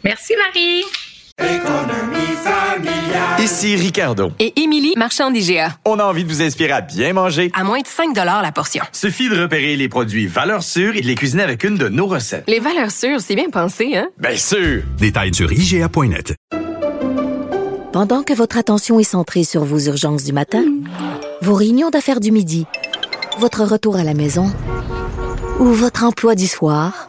Merci 0.04 0.36
Marie. 0.36 0.84
Ici 3.40 3.76
Ricardo. 3.76 4.32
Et 4.40 4.60
Émilie, 4.62 4.94
marchand 4.98 5.32
d'IGA. 5.32 5.76
On 5.86 6.00
a 6.00 6.04
envie 6.04 6.24
de 6.24 6.30
vous 6.30 6.42
inspirer 6.42 6.72
à 6.72 6.82
bien 6.82 7.14
manger. 7.14 7.52
À 7.54 7.64
moins 7.64 7.80
de 7.80 7.88
5 7.88 8.16
la 8.16 8.52
portion. 8.52 8.84
Suffit 8.92 9.30
de 9.30 9.42
repérer 9.42 9.76
les 9.76 9.90
produits 9.90 10.28
valeurs 10.28 10.64
sûres 10.64 10.96
et 10.96 11.02
de 11.02 11.08
les 11.08 11.16
cuisiner 11.16 11.44
avec 11.44 11.64
une 11.64 11.78
de 11.78 11.90
nos 11.90 12.08
recettes. 12.08 12.44
Les 12.48 12.60
valeurs 12.60 12.92
sûres, 12.92 13.22
c'est 13.22 13.36
bien 13.36 13.50
pensé, 13.50 13.96
hein? 13.96 14.10
Bien 14.18 14.36
sûr! 14.36 14.84
Détails 14.98 15.34
sur 15.34 15.52
IGA.net. 15.52 16.36
Pendant 17.92 18.24
que 18.24 18.34
votre 18.34 18.58
attention 18.58 19.00
est 19.00 19.04
centrée 19.04 19.44
sur 19.44 19.64
vos 19.64 19.80
urgences 19.80 20.24
du 20.24 20.32
matin, 20.32 20.64
vos 21.42 21.56
réunions 21.56 21.90
d'affaires 21.90 22.20
du 22.20 22.32
midi, 22.32 22.66
votre 23.40 23.64
retour 23.64 23.96
à 23.96 24.04
la 24.04 24.14
maison 24.14 24.52
ou 25.60 25.66
votre 25.66 26.04
emploi 26.04 26.36
du 26.36 26.48
soir, 26.48 27.09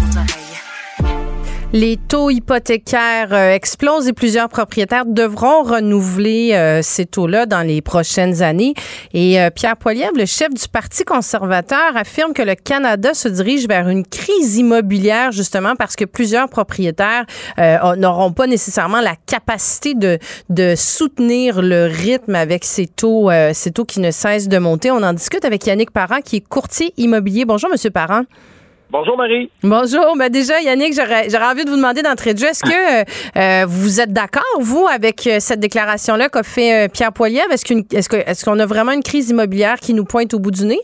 Les 1.73 1.95
taux 1.95 2.29
hypothécaires 2.29 3.31
euh, 3.31 3.53
explosent 3.53 4.09
et 4.09 4.11
plusieurs 4.11 4.49
propriétaires 4.49 5.05
devront 5.05 5.63
renouveler 5.63 6.51
euh, 6.53 6.81
ces 6.81 7.05
taux-là 7.05 7.45
dans 7.45 7.61
les 7.61 7.81
prochaines 7.81 8.41
années. 8.41 8.73
Et 9.13 9.39
euh, 9.39 9.49
Pierre 9.51 9.77
Poilievre, 9.77 10.17
le 10.17 10.25
chef 10.25 10.53
du 10.53 10.67
Parti 10.67 11.05
conservateur, 11.05 11.95
affirme 11.95 12.33
que 12.33 12.41
le 12.41 12.55
Canada 12.55 13.13
se 13.13 13.29
dirige 13.29 13.69
vers 13.69 13.87
une 13.87 14.05
crise 14.05 14.57
immobilière 14.57 15.31
justement 15.31 15.77
parce 15.77 15.95
que 15.95 16.03
plusieurs 16.03 16.49
propriétaires 16.49 17.25
n'auront 17.97 18.33
pas 18.33 18.47
nécessairement 18.47 18.99
la 18.99 19.15
capacité 19.25 19.93
de, 19.93 20.19
de 20.49 20.73
soutenir 20.75 21.61
le 21.61 21.85
rythme 21.85 22.35
avec 22.35 22.65
ces 22.65 22.87
taux, 22.87 23.29
ces 23.53 23.71
taux 23.71 23.85
qui 23.85 24.01
ne 24.01 24.11
cessent 24.11 24.49
de 24.49 24.57
monter. 24.57 24.91
On 24.91 25.03
en 25.03 25.13
discute 25.13 25.45
avec 25.45 25.65
Yannick 25.65 25.91
Parent, 25.91 26.19
qui 26.19 26.37
est 26.37 26.47
courtier 26.47 26.93
immobilier. 26.97 27.45
Bonjour, 27.45 27.69
Monsieur 27.69 27.91
Parent. 27.91 28.23
Bonjour 28.91 29.15
Marie. 29.15 29.49
Bonjour. 29.63 30.17
Ben 30.17 30.27
déjà, 30.27 30.59
Yannick, 30.59 30.91
j'aurais 30.93 31.45
envie 31.45 31.63
de 31.63 31.69
vous 31.69 31.77
demander 31.77 32.01
d'entrée 32.01 32.33
de 32.33 32.39
jeu, 32.39 32.47
est-ce 32.47 32.61
que 32.61 33.07
euh, 33.39 33.65
vous 33.65 34.01
êtes 34.01 34.11
d'accord, 34.11 34.43
vous, 34.59 34.85
avec 34.85 35.25
euh, 35.27 35.37
cette 35.39 35.61
déclaration-là 35.61 36.27
qu'a 36.27 36.43
fait 36.43 36.73
euh, 36.73 36.87
Pierre 36.91 37.13
Poilievre? 37.13 37.53
Est-ce 37.53 38.43
qu'on 38.43 38.59
a 38.59 38.65
vraiment 38.65 38.91
une 38.91 39.01
crise 39.01 39.29
immobilière 39.29 39.75
qui 39.75 39.93
nous 39.93 40.03
pointe 40.03 40.33
au 40.33 40.39
bout 40.39 40.51
du 40.51 40.65
nez? 40.65 40.81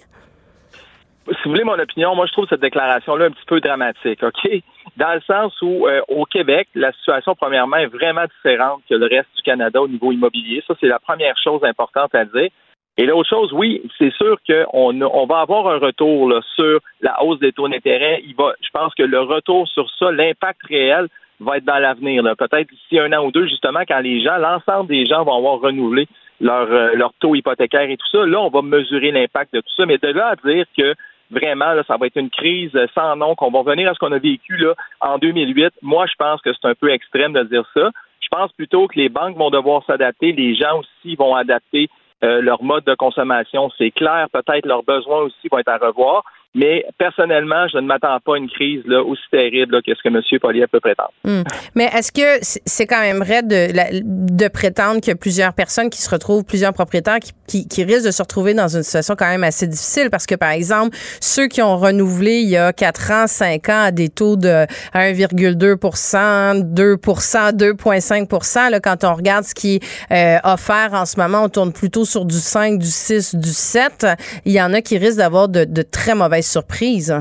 Si 1.27 1.35
vous 1.43 1.49
voulez 1.49 1.65
mon 1.65 1.77
opinion, 1.77 2.15
moi 2.15 2.25
je 2.27 2.31
trouve 2.31 2.45
cette 2.47 2.61
déclaration-là 2.61 3.25
un 3.25 3.31
petit 3.31 3.45
peu 3.45 3.59
dramatique, 3.59 4.23
OK? 4.23 4.49
Dans 4.95 5.13
le 5.13 5.21
sens 5.27 5.51
où 5.61 5.85
au 6.07 6.23
Québec, 6.23 6.69
la 6.75 6.93
situation 6.93 7.35
premièrement 7.35 7.75
est 7.75 7.87
vraiment 7.87 8.23
différente 8.37 8.83
que 8.89 8.95
le 8.95 9.07
reste 9.07 9.27
du 9.35 9.43
Canada 9.43 9.81
au 9.81 9.89
niveau 9.89 10.13
immobilier. 10.13 10.63
Ça, 10.65 10.75
c'est 10.79 10.87
la 10.87 10.99
première 10.99 11.35
chose 11.43 11.61
importante 11.65 12.15
à 12.15 12.23
dire. 12.23 12.51
Et 12.97 13.05
l'autre 13.05 13.29
chose, 13.29 13.53
oui, 13.53 13.83
c'est 13.97 14.11
sûr 14.13 14.37
qu'on 14.47 15.01
on 15.01 15.25
va 15.27 15.41
avoir 15.41 15.67
un 15.67 15.77
retour 15.77 16.33
sur 16.55 16.79
la 17.01 17.23
hausse 17.23 17.39
des 17.39 17.51
taux 17.51 17.67
d'intérêt. 17.67 18.21
Il 18.25 18.35
va, 18.35 18.53
je 18.61 18.69
pense 18.73 18.93
que 18.95 19.03
le 19.03 19.21
retour 19.21 19.67
sur 19.67 19.87
ça, 19.99 20.11
l'impact 20.11 20.61
réel 20.67 21.07
va 21.39 21.57
être 21.57 21.65
dans 21.65 21.77
l'avenir. 21.77 22.23
Peut-être 22.37 22.69
d'ici 22.69 22.99
un 22.99 23.13
an 23.13 23.25
ou 23.25 23.31
deux, 23.31 23.47
justement, 23.47 23.81
quand 23.87 23.99
les 23.99 24.21
gens, 24.21 24.37
l'ensemble 24.37 24.89
des 24.89 25.05
gens 25.05 25.23
vont 25.23 25.37
avoir 25.37 25.59
renouvelé 25.59 26.07
leur, 26.41 26.71
euh, 26.71 26.93
leur 26.95 27.13
taux 27.19 27.35
hypothécaire 27.35 27.89
et 27.89 27.97
tout 27.97 28.07
ça. 28.11 28.25
Là, 28.25 28.41
on 28.41 28.49
va 28.49 28.63
mesurer 28.63 29.11
l'impact 29.11 29.53
de 29.53 29.59
tout 29.59 29.73
ça. 29.75 29.85
Mais 29.85 29.99
de 29.99 30.07
là 30.07 30.29
à 30.29 30.35
dire 30.35 30.65
que 30.75 30.95
vraiment, 31.29 31.73
là, 31.73 31.83
ça 31.87 31.97
va 31.97 32.07
être 32.07 32.17
une 32.17 32.31
crise 32.31 32.71
sans 32.95 33.15
nom, 33.15 33.35
qu'on 33.35 33.51
va 33.51 33.59
revenir 33.59 33.89
à 33.91 33.93
ce 33.93 33.99
qu'on 33.99 34.11
a 34.11 34.17
vécu 34.19 34.57
là, 34.57 34.73
en 35.01 35.19
2008. 35.19 35.73
Moi, 35.83 36.07
je 36.07 36.15
pense 36.17 36.41
que 36.41 36.49
c'est 36.53 36.67
un 36.67 36.75
peu 36.75 36.89
extrême 36.89 37.33
de 37.33 37.43
dire 37.43 37.69
ça. 37.75 37.91
Je 38.21 38.27
pense 38.29 38.51
plutôt 38.53 38.87
que 38.87 38.97
les 38.97 39.09
banques 39.09 39.37
vont 39.37 39.51
devoir 39.51 39.85
s'adapter, 39.85 40.31
les 40.31 40.55
gens 40.55 40.79
aussi 40.79 41.15
vont 41.15 41.35
adapter 41.35 41.89
euh, 42.23 42.41
leur 42.41 42.63
mode 42.63 42.83
de 42.85 42.95
consommation, 42.95 43.69
c'est 43.77 43.91
clair. 43.91 44.27
Peut-être 44.31 44.65
leurs 44.65 44.83
besoins 44.83 45.19
aussi 45.19 45.47
vont 45.51 45.59
être 45.59 45.69
à 45.69 45.77
revoir. 45.77 46.23
Mais 46.57 46.83
personnellement, 46.97 47.67
je 47.71 47.77
ne 47.77 47.85
m'attends 47.85 48.17
pas 48.25 48.33
à 48.33 48.37
une 48.37 48.49
crise 48.49 48.81
là, 48.85 49.03
aussi 49.03 49.21
terrible 49.31 49.79
que 49.83 49.93
ce 49.93 50.01
que 50.01 50.07
M. 50.07 50.19
Poliev 50.41 50.65
peut 50.71 50.79
prétendre. 50.79 51.11
Hmm. 51.23 51.43
Mais 51.75 51.87
est-ce 51.93 52.11
que 52.11 52.39
c'est 52.41 52.87
quand 52.87 52.99
même 52.99 53.19
vrai 53.19 53.43
de, 53.43 54.01
de 54.01 54.47
prétendre 54.47 54.99
que 54.99 55.13
plusieurs 55.13 55.53
personnes 55.53 55.91
qui 55.91 56.01
se 56.01 56.09
retrouvent, 56.09 56.43
plusieurs 56.43 56.73
propriétaires 56.73 57.19
qui, 57.47 57.83
risquent 57.83 58.07
de 58.07 58.11
se 58.11 58.23
retrouver 58.23 58.55
dans 58.55 58.75
une 58.75 58.81
situation 58.81 59.15
quand 59.15 59.27
même 59.27 59.43
assez 59.43 59.67
difficile? 59.67 60.09
Parce 60.09 60.25
que, 60.25 60.33
par 60.33 60.49
exemple, 60.49 60.97
ceux 61.21 61.45
qui 61.47 61.61
ont 61.61 61.77
renouvelé 61.77 62.39
il 62.39 62.49
y 62.49 62.57
a 62.57 62.73
4 62.73 63.11
ans, 63.11 63.27
5 63.27 63.69
ans 63.69 63.83
à 63.83 63.91
des 63.91 64.09
taux 64.09 64.35
de 64.35 64.65
1,2 64.95 65.53
2 65.53 65.75
2,5 65.75 68.71
là, 68.71 68.79
quand 68.79 69.03
on 69.03 69.13
regarde 69.13 69.45
ce 69.45 69.53
qui 69.53 69.75
est 69.75 69.83
euh, 70.11 70.39
offert 70.43 70.89
en 70.93 71.05
ce 71.05 71.19
moment, 71.19 71.43
on 71.43 71.49
tourne 71.49 71.71
plutôt 71.71 72.03
sur 72.03 72.25
du 72.25 72.37
5, 72.37 72.79
du 72.79 72.87
6, 72.87 73.35
du 73.35 73.49
7. 73.49 74.07
Il 74.45 74.53
y 74.53 74.61
en 74.61 74.73
a 74.73 74.81
qui 74.81 74.97
risquent 74.97 75.17
d'avoir 75.17 75.49
de 75.49 75.83
très 75.83 76.15
mauvaises 76.15 76.46
surprise. 76.51 77.13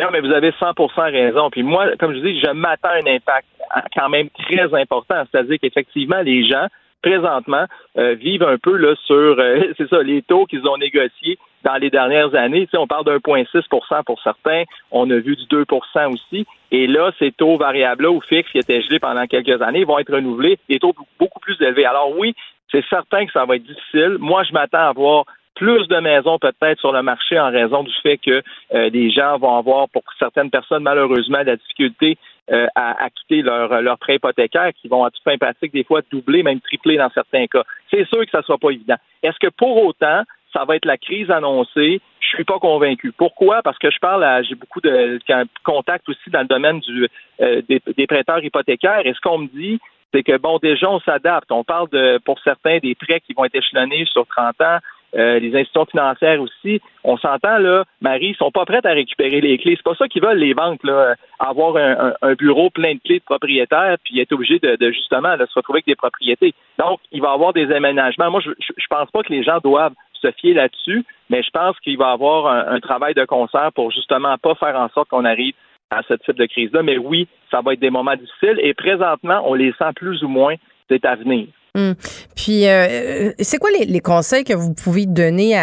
Non, 0.00 0.08
mais 0.12 0.20
vous 0.20 0.32
avez 0.32 0.52
100 0.58 0.72
raison. 0.96 1.50
Puis 1.50 1.62
moi, 1.62 1.96
comme 1.98 2.14
je 2.14 2.20
dis, 2.20 2.40
je 2.40 2.50
m'attends 2.50 2.88
à 2.88 2.94
un 2.94 3.06
impact 3.06 3.46
quand 3.94 4.08
même 4.08 4.28
très 4.30 4.72
important. 4.74 5.22
C'est-à-dire 5.30 5.58
qu'effectivement, 5.60 6.20
les 6.22 6.46
gens, 6.46 6.66
présentement, 7.02 7.66
euh, 7.98 8.14
vivent 8.14 8.42
un 8.42 8.56
peu 8.56 8.94
sur, 9.06 9.14
euh, 9.14 9.72
c'est 9.78 9.88
ça, 9.88 10.02
les 10.02 10.22
taux 10.22 10.46
qu'ils 10.46 10.66
ont 10.66 10.78
négociés 10.78 11.38
dans 11.64 11.76
les 11.76 11.90
dernières 11.90 12.34
années. 12.34 12.66
Tu 12.66 12.78
on 12.78 12.86
parle 12.86 13.04
d'1,6 13.04 13.62
pour 13.68 14.20
certains. 14.22 14.64
On 14.90 15.10
a 15.10 15.16
vu 15.16 15.36
du 15.36 15.44
2% 15.44 16.14
aussi. 16.14 16.46
Et 16.70 16.86
là, 16.86 17.12
ces 17.18 17.32
taux 17.32 17.58
variables-là 17.58 18.10
ou 18.10 18.20
fixes 18.22 18.50
qui 18.50 18.58
étaient 18.58 18.80
gelés 18.80 19.00
pendant 19.00 19.26
quelques 19.26 19.60
années 19.60 19.84
vont 19.84 19.98
être 19.98 20.14
renouvelés, 20.14 20.58
des 20.68 20.78
taux 20.78 20.94
beaucoup 21.18 21.40
plus 21.40 21.60
élevés. 21.60 21.84
Alors 21.84 22.16
oui, 22.16 22.34
c'est 22.70 22.84
certain 22.88 23.26
que 23.26 23.32
ça 23.32 23.44
va 23.44 23.56
être 23.56 23.64
difficile. 23.64 24.16
Moi, 24.18 24.44
je 24.44 24.52
m'attends 24.52 24.88
à 24.88 24.92
voir 24.92 25.24
plus 25.60 25.86
de 25.88 26.00
maisons 26.00 26.38
peut-être 26.38 26.80
sur 26.80 26.90
le 26.90 27.02
marché 27.02 27.38
en 27.38 27.50
raison 27.50 27.82
du 27.82 27.92
fait 28.02 28.16
que 28.16 28.42
euh, 28.72 28.88
des 28.88 29.10
gens 29.10 29.36
vont 29.36 29.58
avoir, 29.58 29.90
pour 29.90 30.02
certaines 30.18 30.48
personnes, 30.48 30.82
malheureusement, 30.82 31.42
la 31.44 31.56
difficulté 31.56 32.16
euh, 32.50 32.66
à, 32.74 33.04
à, 33.04 33.10
quitter 33.10 33.42
leur, 33.42 33.82
leur 33.82 33.98
prêt 33.98 34.14
hypothécaire 34.14 34.70
qui 34.80 34.88
vont 34.88 35.04
à 35.04 35.10
toute 35.10 35.22
fin 35.22 35.36
pratique 35.36 35.74
des 35.74 35.84
fois 35.84 36.00
doubler, 36.10 36.42
même 36.42 36.60
tripler 36.60 36.96
dans 36.96 37.10
certains 37.10 37.46
cas. 37.46 37.62
C'est 37.90 38.08
sûr 38.08 38.24
que 38.24 38.30
ça 38.30 38.38
ne 38.38 38.44
sera 38.44 38.56
pas 38.56 38.70
évident. 38.70 38.96
Est-ce 39.22 39.38
que 39.38 39.52
pour 39.54 39.84
autant, 39.84 40.22
ça 40.54 40.64
va 40.64 40.76
être 40.76 40.86
la 40.86 40.96
crise 40.96 41.30
annoncée? 41.30 42.00
Je 42.20 42.26
suis 42.28 42.44
pas 42.44 42.58
convaincu. 42.58 43.12
Pourquoi? 43.12 43.60
Parce 43.62 43.76
que 43.76 43.90
je 43.90 43.98
parle 43.98 44.24
à, 44.24 44.42
j'ai 44.42 44.54
beaucoup 44.54 44.80
de 44.80 45.18
contacts 45.62 46.08
aussi 46.08 46.30
dans 46.30 46.40
le 46.40 46.46
domaine 46.46 46.80
du, 46.80 47.06
euh, 47.42 47.60
des, 47.68 47.82
des 47.94 48.06
prêteurs 48.06 48.42
hypothécaires 48.42 49.02
et 49.04 49.12
ce 49.12 49.20
qu'on 49.20 49.38
me 49.38 49.48
dit, 49.48 49.78
c'est 50.12 50.22
que 50.22 50.38
bon, 50.38 50.58
déjà, 50.58 50.90
on 50.90 51.00
s'adapte. 51.00 51.52
On 51.52 51.64
parle 51.64 51.90
de, 51.90 52.18
pour 52.24 52.40
certains, 52.40 52.78
des 52.78 52.94
prêts 52.94 53.20
qui 53.20 53.34
vont 53.34 53.44
être 53.44 53.54
échelonnés 53.54 54.06
sur 54.06 54.26
30 54.26 54.58
ans. 54.62 54.78
Euh, 55.16 55.40
les 55.40 55.48
institutions 55.56 55.86
financières 55.86 56.40
aussi. 56.40 56.80
On 57.02 57.16
s'entend, 57.16 57.58
là, 57.58 57.84
Marie, 58.00 58.28
ils 58.28 58.36
sont 58.36 58.52
pas 58.52 58.64
prêtes 58.64 58.86
à 58.86 58.92
récupérer 58.92 59.40
les 59.40 59.58
clés. 59.58 59.74
C'est 59.76 59.82
pas 59.82 59.96
ça 59.96 60.06
qu'ils 60.06 60.22
veulent, 60.22 60.38
les 60.38 60.54
banques, 60.54 60.84
là, 60.84 61.16
avoir 61.40 61.76
un, 61.76 62.34
bureau 62.34 62.70
plein 62.70 62.94
de 62.94 63.00
clés 63.00 63.18
de 63.18 63.24
propriétaires, 63.24 63.96
puis 64.04 64.20
être 64.20 64.32
obligé 64.32 64.60
de, 64.60 64.92
justement 64.92 65.36
de 65.36 65.46
se 65.46 65.54
retrouver 65.54 65.78
avec 65.78 65.86
des 65.86 65.96
propriétés. 65.96 66.54
Donc, 66.78 67.00
il 67.10 67.20
va 67.20 67.30
y 67.30 67.34
avoir 67.34 67.52
des 67.52 67.72
aménagements. 67.72 68.30
Moi, 68.30 68.40
je, 68.40 68.50
je 68.58 68.86
pense 68.88 69.10
pas 69.10 69.22
que 69.22 69.32
les 69.32 69.42
gens 69.42 69.58
doivent 69.64 69.94
se 70.20 70.30
fier 70.32 70.54
là-dessus, 70.54 71.04
mais 71.28 71.42
je 71.42 71.50
pense 71.50 71.78
qu'il 71.80 71.98
va 71.98 72.10
y 72.10 72.12
avoir 72.12 72.46
un, 72.46 72.74
un, 72.74 72.80
travail 72.80 73.14
de 73.14 73.24
concert 73.24 73.72
pour 73.74 73.90
justement 73.90 74.36
pas 74.38 74.54
faire 74.54 74.76
en 74.76 74.88
sorte 74.90 75.08
qu'on 75.08 75.24
arrive 75.24 75.54
à 75.90 76.02
ce 76.06 76.14
type 76.14 76.36
de 76.36 76.46
crise-là. 76.46 76.82
Mais 76.82 76.98
oui, 76.98 77.26
ça 77.50 77.62
va 77.62 77.72
être 77.72 77.80
des 77.80 77.90
moments 77.90 78.14
difficiles 78.14 78.60
et 78.62 78.74
présentement, 78.74 79.42
on 79.44 79.54
les 79.54 79.72
sent 79.72 79.92
plus 79.96 80.22
ou 80.22 80.28
moins, 80.28 80.54
c'est 80.88 81.04
à 81.04 81.16
venir. 81.16 81.46
Hum. 81.74 81.94
Puis, 82.34 82.66
euh, 82.66 83.32
c'est 83.38 83.58
quoi 83.58 83.70
les, 83.70 84.00
conseils 84.00 84.44
que 84.44 84.54
vous 84.54 84.72
pouvez 84.72 85.06
donner 85.06 85.56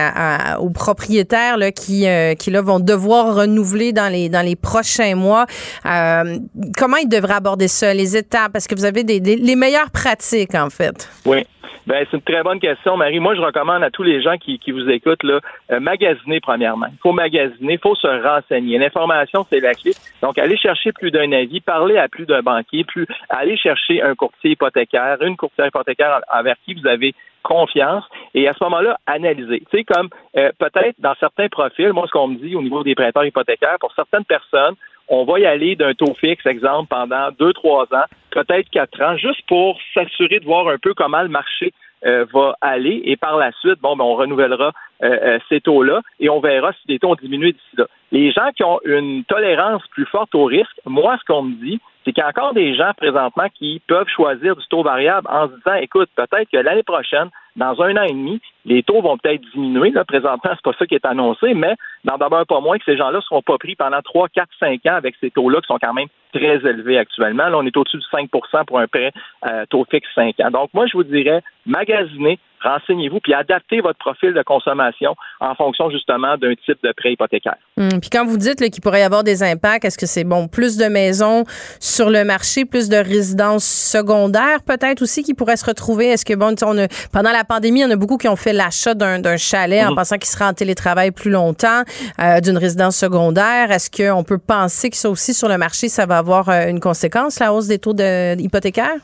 aux 0.59 0.69
propriétaires 0.69 1.57
là, 1.57 1.71
qui, 1.71 2.07
euh, 2.07 2.33
qui 2.35 2.51
là, 2.51 2.61
vont 2.61 2.79
devoir 2.79 3.35
renouveler 3.35 3.91
dans 3.91 4.11
les, 4.11 4.29
dans 4.29 4.45
les 4.45 4.55
prochains 4.55 5.15
mois? 5.15 5.45
Euh, 5.85 6.37
comment 6.77 6.97
ils 6.97 7.09
devraient 7.09 7.35
aborder 7.35 7.67
ça, 7.67 7.93
les 7.93 8.15
étapes? 8.15 8.53
Parce 8.53 8.67
que 8.67 8.75
vous 8.75 8.85
avez 8.85 9.03
des, 9.03 9.19
les 9.19 9.55
meilleures 9.55 9.91
pratiques, 9.91 10.55
en 10.55 10.69
fait. 10.69 11.09
Oui. 11.25 11.45
Ben, 11.85 12.05
c'est 12.09 12.17
une 12.17 12.23
très 12.23 12.43
bonne 12.43 12.59
question, 12.59 12.97
Marie. 12.97 13.19
Moi, 13.19 13.35
je 13.35 13.41
recommande 13.41 13.83
à 13.83 13.89
tous 13.89 14.03
les 14.03 14.21
gens 14.21 14.37
qui, 14.37 14.59
qui 14.59 14.71
vous 14.71 14.89
écoutent, 14.89 15.23
là, 15.23 15.39
euh, 15.71 15.79
magasiner 15.79 16.39
premièrement. 16.39 16.87
Il 16.91 16.99
faut 17.01 17.13
magasiner, 17.13 17.73
il 17.73 17.79
faut 17.79 17.95
se 17.95 18.07
renseigner. 18.07 18.77
L'information, 18.77 19.45
c'est 19.49 19.59
la 19.59 19.73
clé. 19.73 19.93
Donc, 20.21 20.37
aller 20.37 20.57
chercher 20.57 20.91
plus 20.91 21.11
d'un 21.11 21.31
avis, 21.31 21.61
parler 21.61 21.97
à 21.97 22.07
plus 22.07 22.25
d'un 22.25 22.41
banquier, 22.41 22.83
plus 22.83 23.05
aller 23.29 23.57
chercher 23.57 24.01
un 24.01 24.15
courtier 24.15 24.51
hypothécaire, 24.51 25.17
une 25.21 25.37
courtière 25.37 25.67
hypothécaire 25.67 26.21
envers 26.33 26.55
qui 26.65 26.73
vous 26.73 26.87
avez 26.87 27.13
confiance 27.43 28.03
et 28.33 28.47
à 28.47 28.53
ce 28.53 28.63
moment-là, 28.65 28.97
analyser. 29.05 29.63
Tu 29.71 29.77
sais, 29.77 29.83
comme 29.85 30.09
euh, 30.35 30.51
peut-être 30.59 30.95
dans 30.99 31.15
certains 31.19 31.47
profils, 31.47 31.93
moi, 31.93 32.05
ce 32.07 32.11
qu'on 32.11 32.27
me 32.27 32.35
dit 32.35 32.55
au 32.55 32.61
niveau 32.61 32.83
des 32.83 32.95
prêteurs 32.95 33.25
hypothécaires, 33.25 33.77
pour 33.79 33.93
certaines 33.93 34.25
personnes, 34.25 34.75
on 35.07 35.23
va 35.23 35.39
y 35.39 35.45
aller 35.45 35.75
d'un 35.75 35.93
taux 35.93 36.13
fixe, 36.13 36.45
exemple, 36.45 36.87
pendant 36.89 37.29
deux, 37.39 37.53
trois 37.53 37.83
ans, 37.93 38.05
peut-être 38.37 38.69
quatre 38.69 39.01
ans, 39.01 39.17
juste 39.17 39.41
pour 39.47 39.79
s'assurer 39.93 40.39
de 40.39 40.45
voir 40.45 40.67
un 40.67 40.77
peu 40.77 40.93
comment 40.93 41.23
le 41.23 41.29
marché 41.29 41.73
euh, 42.05 42.25
va 42.31 42.55
aller. 42.61 43.01
Et 43.05 43.17
par 43.17 43.37
la 43.37 43.51
suite, 43.53 43.79
bon, 43.81 43.95
ben, 43.95 44.05
on 44.05 44.15
renouvellera 44.15 44.71
euh, 45.03 45.17
euh, 45.23 45.39
ces 45.49 45.59
taux-là 45.59 46.01
et 46.19 46.29
on 46.29 46.39
verra 46.39 46.71
si 46.73 46.81
les 46.87 46.99
taux 46.99 47.09
ont 47.09 47.15
diminué 47.15 47.53
d'ici 47.53 47.75
là. 47.77 47.87
Les 48.11 48.31
gens 48.31 48.51
qui 48.55 48.63
ont 48.63 48.79
une 48.85 49.23
tolérance 49.25 49.81
plus 49.87 50.05
forte 50.05 50.35
au 50.35 50.45
risque, 50.45 50.79
moi, 50.85 51.17
ce 51.19 51.25
qu'on 51.25 51.41
me 51.43 51.55
dit, 51.55 51.79
c'est 52.07 52.13
qu'il 52.13 52.21
y 52.21 52.25
a 52.25 52.29
encore 52.29 52.53
des 52.53 52.73
gens 52.73 52.91
présentement 52.95 53.47
qui 53.53 53.81
peuvent 53.85 54.07
choisir 54.07 54.55
du 54.55 54.65
taux 54.67 54.81
variable 54.81 55.27
en 55.29 55.49
se 55.49 55.55
disant, 55.55 55.73
écoute, 55.73 56.09
peut-être 56.15 56.49
que 56.49 56.55
l'année 56.55 56.83
prochaine, 56.83 57.29
dans 57.57 57.81
un 57.81 57.97
an 57.97 58.03
et 58.03 58.13
demi, 58.13 58.39
les 58.63 58.81
taux 58.81 59.01
vont 59.01 59.17
peut-être 59.17 59.41
diminuer. 59.53 59.89
Là, 59.89 60.05
présentement, 60.05 60.51
c'est 60.53 60.63
pas 60.63 60.77
ça 60.79 60.85
qui 60.85 60.95
est 60.95 61.05
annoncé, 61.05 61.53
mais 61.53 61.75
d'abord 62.05 62.45
pas 62.45 62.61
moins 62.61 62.77
que 62.77 62.85
ces 62.85 62.95
gens-là 62.95 63.17
ne 63.17 63.21
seront 63.21 63.41
pas 63.41 63.57
pris 63.57 63.75
pendant 63.75 64.01
3, 64.01 64.29
4, 64.29 64.47
5 64.57 64.85
ans 64.85 64.95
avec 64.95 65.15
ces 65.19 65.31
taux-là 65.31 65.59
qui 65.59 65.67
sont 65.67 65.79
quand 65.81 65.93
même 65.93 66.07
très 66.33 66.55
élevés 66.65 66.97
actuellement. 66.97 67.49
Là, 67.49 67.57
on 67.57 67.65
est 67.65 67.75
au-dessus 67.75 67.97
de 67.97 68.03
5% 68.03 68.65
pour 68.65 68.79
un 68.79 68.87
prêt 68.87 69.11
euh, 69.45 69.65
taux 69.69 69.85
fixe 69.91 70.07
5 70.15 70.39
ans. 70.39 70.51
Donc, 70.51 70.69
moi, 70.73 70.85
je 70.87 70.95
vous 70.95 71.03
dirais, 71.03 71.41
magasiner, 71.65 72.39
renseignez-vous, 72.61 73.19
puis 73.19 73.33
adaptez 73.33 73.81
votre 73.81 73.99
profil 73.99 74.33
de 74.33 74.41
consommation 74.43 75.15
en 75.39 75.55
fonction 75.55 75.89
justement 75.89 76.37
d'un 76.37 76.53
type 76.65 76.77
de 76.83 76.91
prêt 76.95 77.13
hypothécaire. 77.13 77.57
Hum, 77.77 77.99
puis 78.01 78.09
quand 78.09 78.25
vous 78.25 78.37
dites 78.37 78.69
qu'il 78.69 78.81
pourrait 78.81 79.01
y 79.01 79.03
avoir 79.03 79.23
des 79.23 79.43
impacts, 79.43 79.85
est-ce 79.85 79.97
que 79.97 80.05
c'est 80.05 80.23
bon 80.23 80.47
plus 80.47 80.77
de 80.77 80.85
maisons 80.85 81.43
sur 81.79 82.09
le 82.09 82.23
marché, 82.23 82.65
plus 82.65 82.89
de 82.89 82.97
résidences 82.97 83.65
secondaires 83.65 84.63
peut-être 84.65 85.01
aussi 85.01 85.23
qui 85.23 85.33
pourraient 85.33 85.57
se 85.57 85.65
retrouver? 85.65 86.07
Est-ce 86.07 86.25
que 86.25 86.33
bon, 86.33 86.55
on 86.63 86.77
a, 86.77 86.87
pendant 87.11 87.31
la 87.31 87.43
pandémie, 87.43 87.79
il 87.81 87.83
y 87.83 87.85
en 87.85 87.91
a 87.91 87.95
beaucoup 87.95 88.17
qui 88.17 88.27
ont 88.27 88.35
fait 88.35 88.53
l'achat 88.53 88.93
d'un 88.93 89.37
chalet 89.37 89.85
en 89.85 89.91
mhm. 89.91 89.95
pensant 89.95 90.17
qu'il 90.17 90.27
sera 90.27 90.49
en 90.49 90.53
télétravail 90.53 91.11
plus 91.11 91.31
longtemps, 91.31 91.83
euh, 92.19 92.39
d'une 92.41 92.57
résidence 92.57 92.95
secondaire. 92.95 93.71
Est-ce 93.71 93.89
qu'on 93.89 94.23
peut 94.23 94.37
penser 94.37 94.89
que 94.89 94.97
ça 94.97 95.09
aussi 95.09 95.33
sur 95.33 95.47
le 95.47 95.57
marché, 95.57 95.89
ça 95.89 96.05
va 96.05 96.17
avoir 96.17 96.49
euh, 96.49 96.67
une 96.67 96.79
conséquence, 96.79 97.39
la 97.39 97.53
hausse 97.53 97.67
des 97.67 97.79
taux 97.79 97.93
de, 97.93 98.39
hypothécaires? 98.39 98.97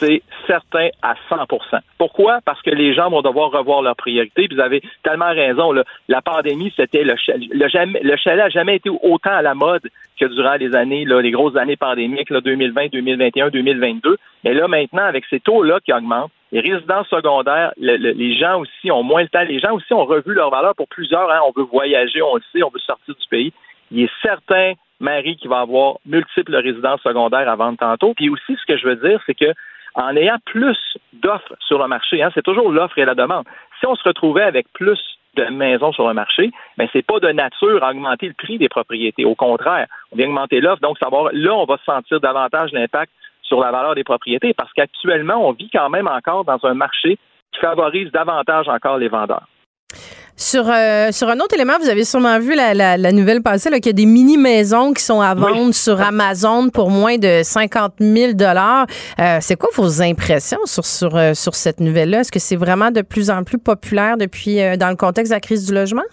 C'est 0.00 0.22
certain 0.46 0.88
à 1.02 1.14
100% 1.28 1.46
Pourquoi? 1.98 2.40
Parce 2.44 2.60
que 2.62 2.70
les 2.70 2.94
gens 2.94 3.10
vont 3.10 3.22
devoir 3.22 3.50
revoir 3.50 3.82
leurs 3.82 3.96
priorités. 3.96 4.48
Vous 4.50 4.60
avez 4.60 4.82
tellement 5.02 5.30
raison. 5.30 5.72
La 6.08 6.22
pandémie, 6.22 6.72
c'était 6.74 7.04
le, 7.04 7.14
chalet. 7.16 7.48
Le, 7.52 8.16
chalet 8.16 8.44
n'a 8.44 8.48
jamais 8.48 8.76
été 8.76 8.90
autant 8.90 9.32
à 9.32 9.42
la 9.42 9.54
mode 9.54 9.86
que 10.18 10.24
durant 10.24 10.54
les 10.54 10.74
années, 10.74 11.04
les 11.04 11.30
grosses 11.30 11.56
années 11.56 11.76
pandémiques, 11.76 12.32
2020, 12.32 12.88
2021, 12.92 13.50
2022. 13.50 14.16
Mais 14.44 14.54
là, 14.54 14.66
maintenant, 14.68 15.04
avec 15.04 15.24
ces 15.28 15.40
taux-là 15.40 15.80
qui 15.84 15.92
augmentent, 15.92 16.32
les 16.52 16.60
résidences 16.60 17.06
secondaires, 17.08 17.72
les 17.76 18.36
gens 18.36 18.58
aussi 18.60 18.90
ont 18.90 19.04
moins 19.04 19.22
le 19.22 19.28
temps. 19.28 19.44
Les 19.46 19.60
gens 19.60 19.74
aussi 19.74 19.92
ont 19.92 20.04
revu 20.04 20.34
leur 20.34 20.50
valeur 20.50 20.74
pour 20.74 20.88
plusieurs. 20.88 21.30
Hein. 21.30 21.40
On 21.46 21.52
veut 21.56 21.66
voyager, 21.66 22.22
on 22.22 22.36
le 22.36 22.42
sait, 22.52 22.62
on 22.62 22.70
veut 22.70 22.80
sortir 22.80 23.14
du 23.14 23.28
pays. 23.28 23.52
Il 23.92 24.02
est 24.02 24.10
certain 24.22 24.72
Marie 25.00 25.36
qui 25.36 25.48
va 25.48 25.60
avoir 25.60 25.96
multiples 26.06 26.56
résidences 26.56 27.00
secondaires 27.02 27.48
à 27.48 27.56
vendre 27.56 27.78
tantôt. 27.78 28.14
Puis 28.14 28.28
aussi, 28.28 28.56
ce 28.56 28.66
que 28.66 28.78
je 28.78 28.86
veux 28.86 28.96
dire, 28.96 29.20
c'est 29.26 29.34
que 29.34 29.52
en 29.94 30.16
ayant 30.16 30.38
plus 30.44 30.78
d'offres 31.12 31.54
sur 31.60 31.78
le 31.78 31.88
marché, 31.88 32.22
hein, 32.22 32.30
c'est 32.34 32.42
toujours 32.42 32.70
l'offre 32.70 32.98
et 32.98 33.04
la 33.04 33.14
demande. 33.14 33.44
Si 33.78 33.86
on 33.86 33.94
se 33.94 34.02
retrouvait 34.04 34.42
avec 34.42 34.66
plus 34.72 35.00
de 35.36 35.44
maisons 35.44 35.92
sur 35.92 36.08
le 36.08 36.14
marché, 36.14 36.50
mais 36.76 36.84
ben, 36.84 36.90
c'est 36.92 37.06
pas 37.06 37.20
de 37.20 37.30
nature 37.30 37.82
à 37.84 37.90
augmenter 37.90 38.28
le 38.28 38.34
prix 38.34 38.58
des 38.58 38.68
propriétés. 38.68 39.24
Au 39.24 39.34
contraire, 39.34 39.86
on 40.12 40.16
vient 40.16 40.28
augmenter 40.28 40.60
l'offre, 40.60 40.80
donc 40.82 40.98
savoir 40.98 41.30
là, 41.32 41.54
on 41.54 41.64
va 41.64 41.78
sentir 41.86 42.20
davantage 42.20 42.72
l'impact 42.72 43.12
sur 43.42 43.60
la 43.60 43.70
valeur 43.70 43.94
des 43.94 44.04
propriétés 44.04 44.54
parce 44.54 44.72
qu'actuellement, 44.72 45.48
on 45.48 45.52
vit 45.52 45.70
quand 45.70 45.90
même 45.90 46.08
encore 46.08 46.44
dans 46.44 46.58
un 46.64 46.74
marché 46.74 47.18
qui 47.52 47.60
favorise 47.60 48.10
davantage 48.12 48.68
encore 48.68 48.98
les 48.98 49.08
vendeurs. 49.08 49.46
Sur, 50.40 50.64
euh, 50.70 51.12
sur 51.12 51.28
un 51.28 51.38
autre 51.38 51.54
élément, 51.54 51.74
vous 51.78 51.90
avez 51.90 52.02
sûrement 52.02 52.38
vu 52.38 52.54
la, 52.54 52.72
la, 52.72 53.12
nouvelle 53.12 53.42
passée 53.42 53.68
qu'il 53.68 53.86
y 53.88 53.90
a 53.90 53.92
des 53.92 54.06
mini-maisons 54.06 54.94
qui 54.94 55.02
sont 55.02 55.20
à 55.20 55.34
vendre 55.34 55.74
sur 55.74 56.00
Amazon 56.00 56.70
pour 56.70 56.88
moins 56.88 57.18
de 57.18 57.42
50 57.42 57.96
000 58.00 58.32
euh, 58.40 59.38
C'est 59.42 59.56
quoi 59.56 59.68
vos 59.74 60.00
impressions 60.00 60.64
sur, 60.64 60.86
sur, 60.86 61.14
euh, 61.14 61.34
sur 61.34 61.54
cette 61.54 61.78
nouvelle-là? 61.78 62.20
Est-ce 62.20 62.32
que 62.32 62.38
c'est 62.38 62.56
vraiment 62.56 62.90
de 62.90 63.02
plus 63.02 63.28
en 63.28 63.44
plus 63.44 63.58
populaire 63.58 64.16
depuis 64.16 64.56
dans 64.78 64.88
le 64.88 64.96
contexte 64.96 65.30
de 65.30 65.36
la 65.36 65.40
crise 65.40 65.66
du 65.66 65.74
logement? 65.74 66.08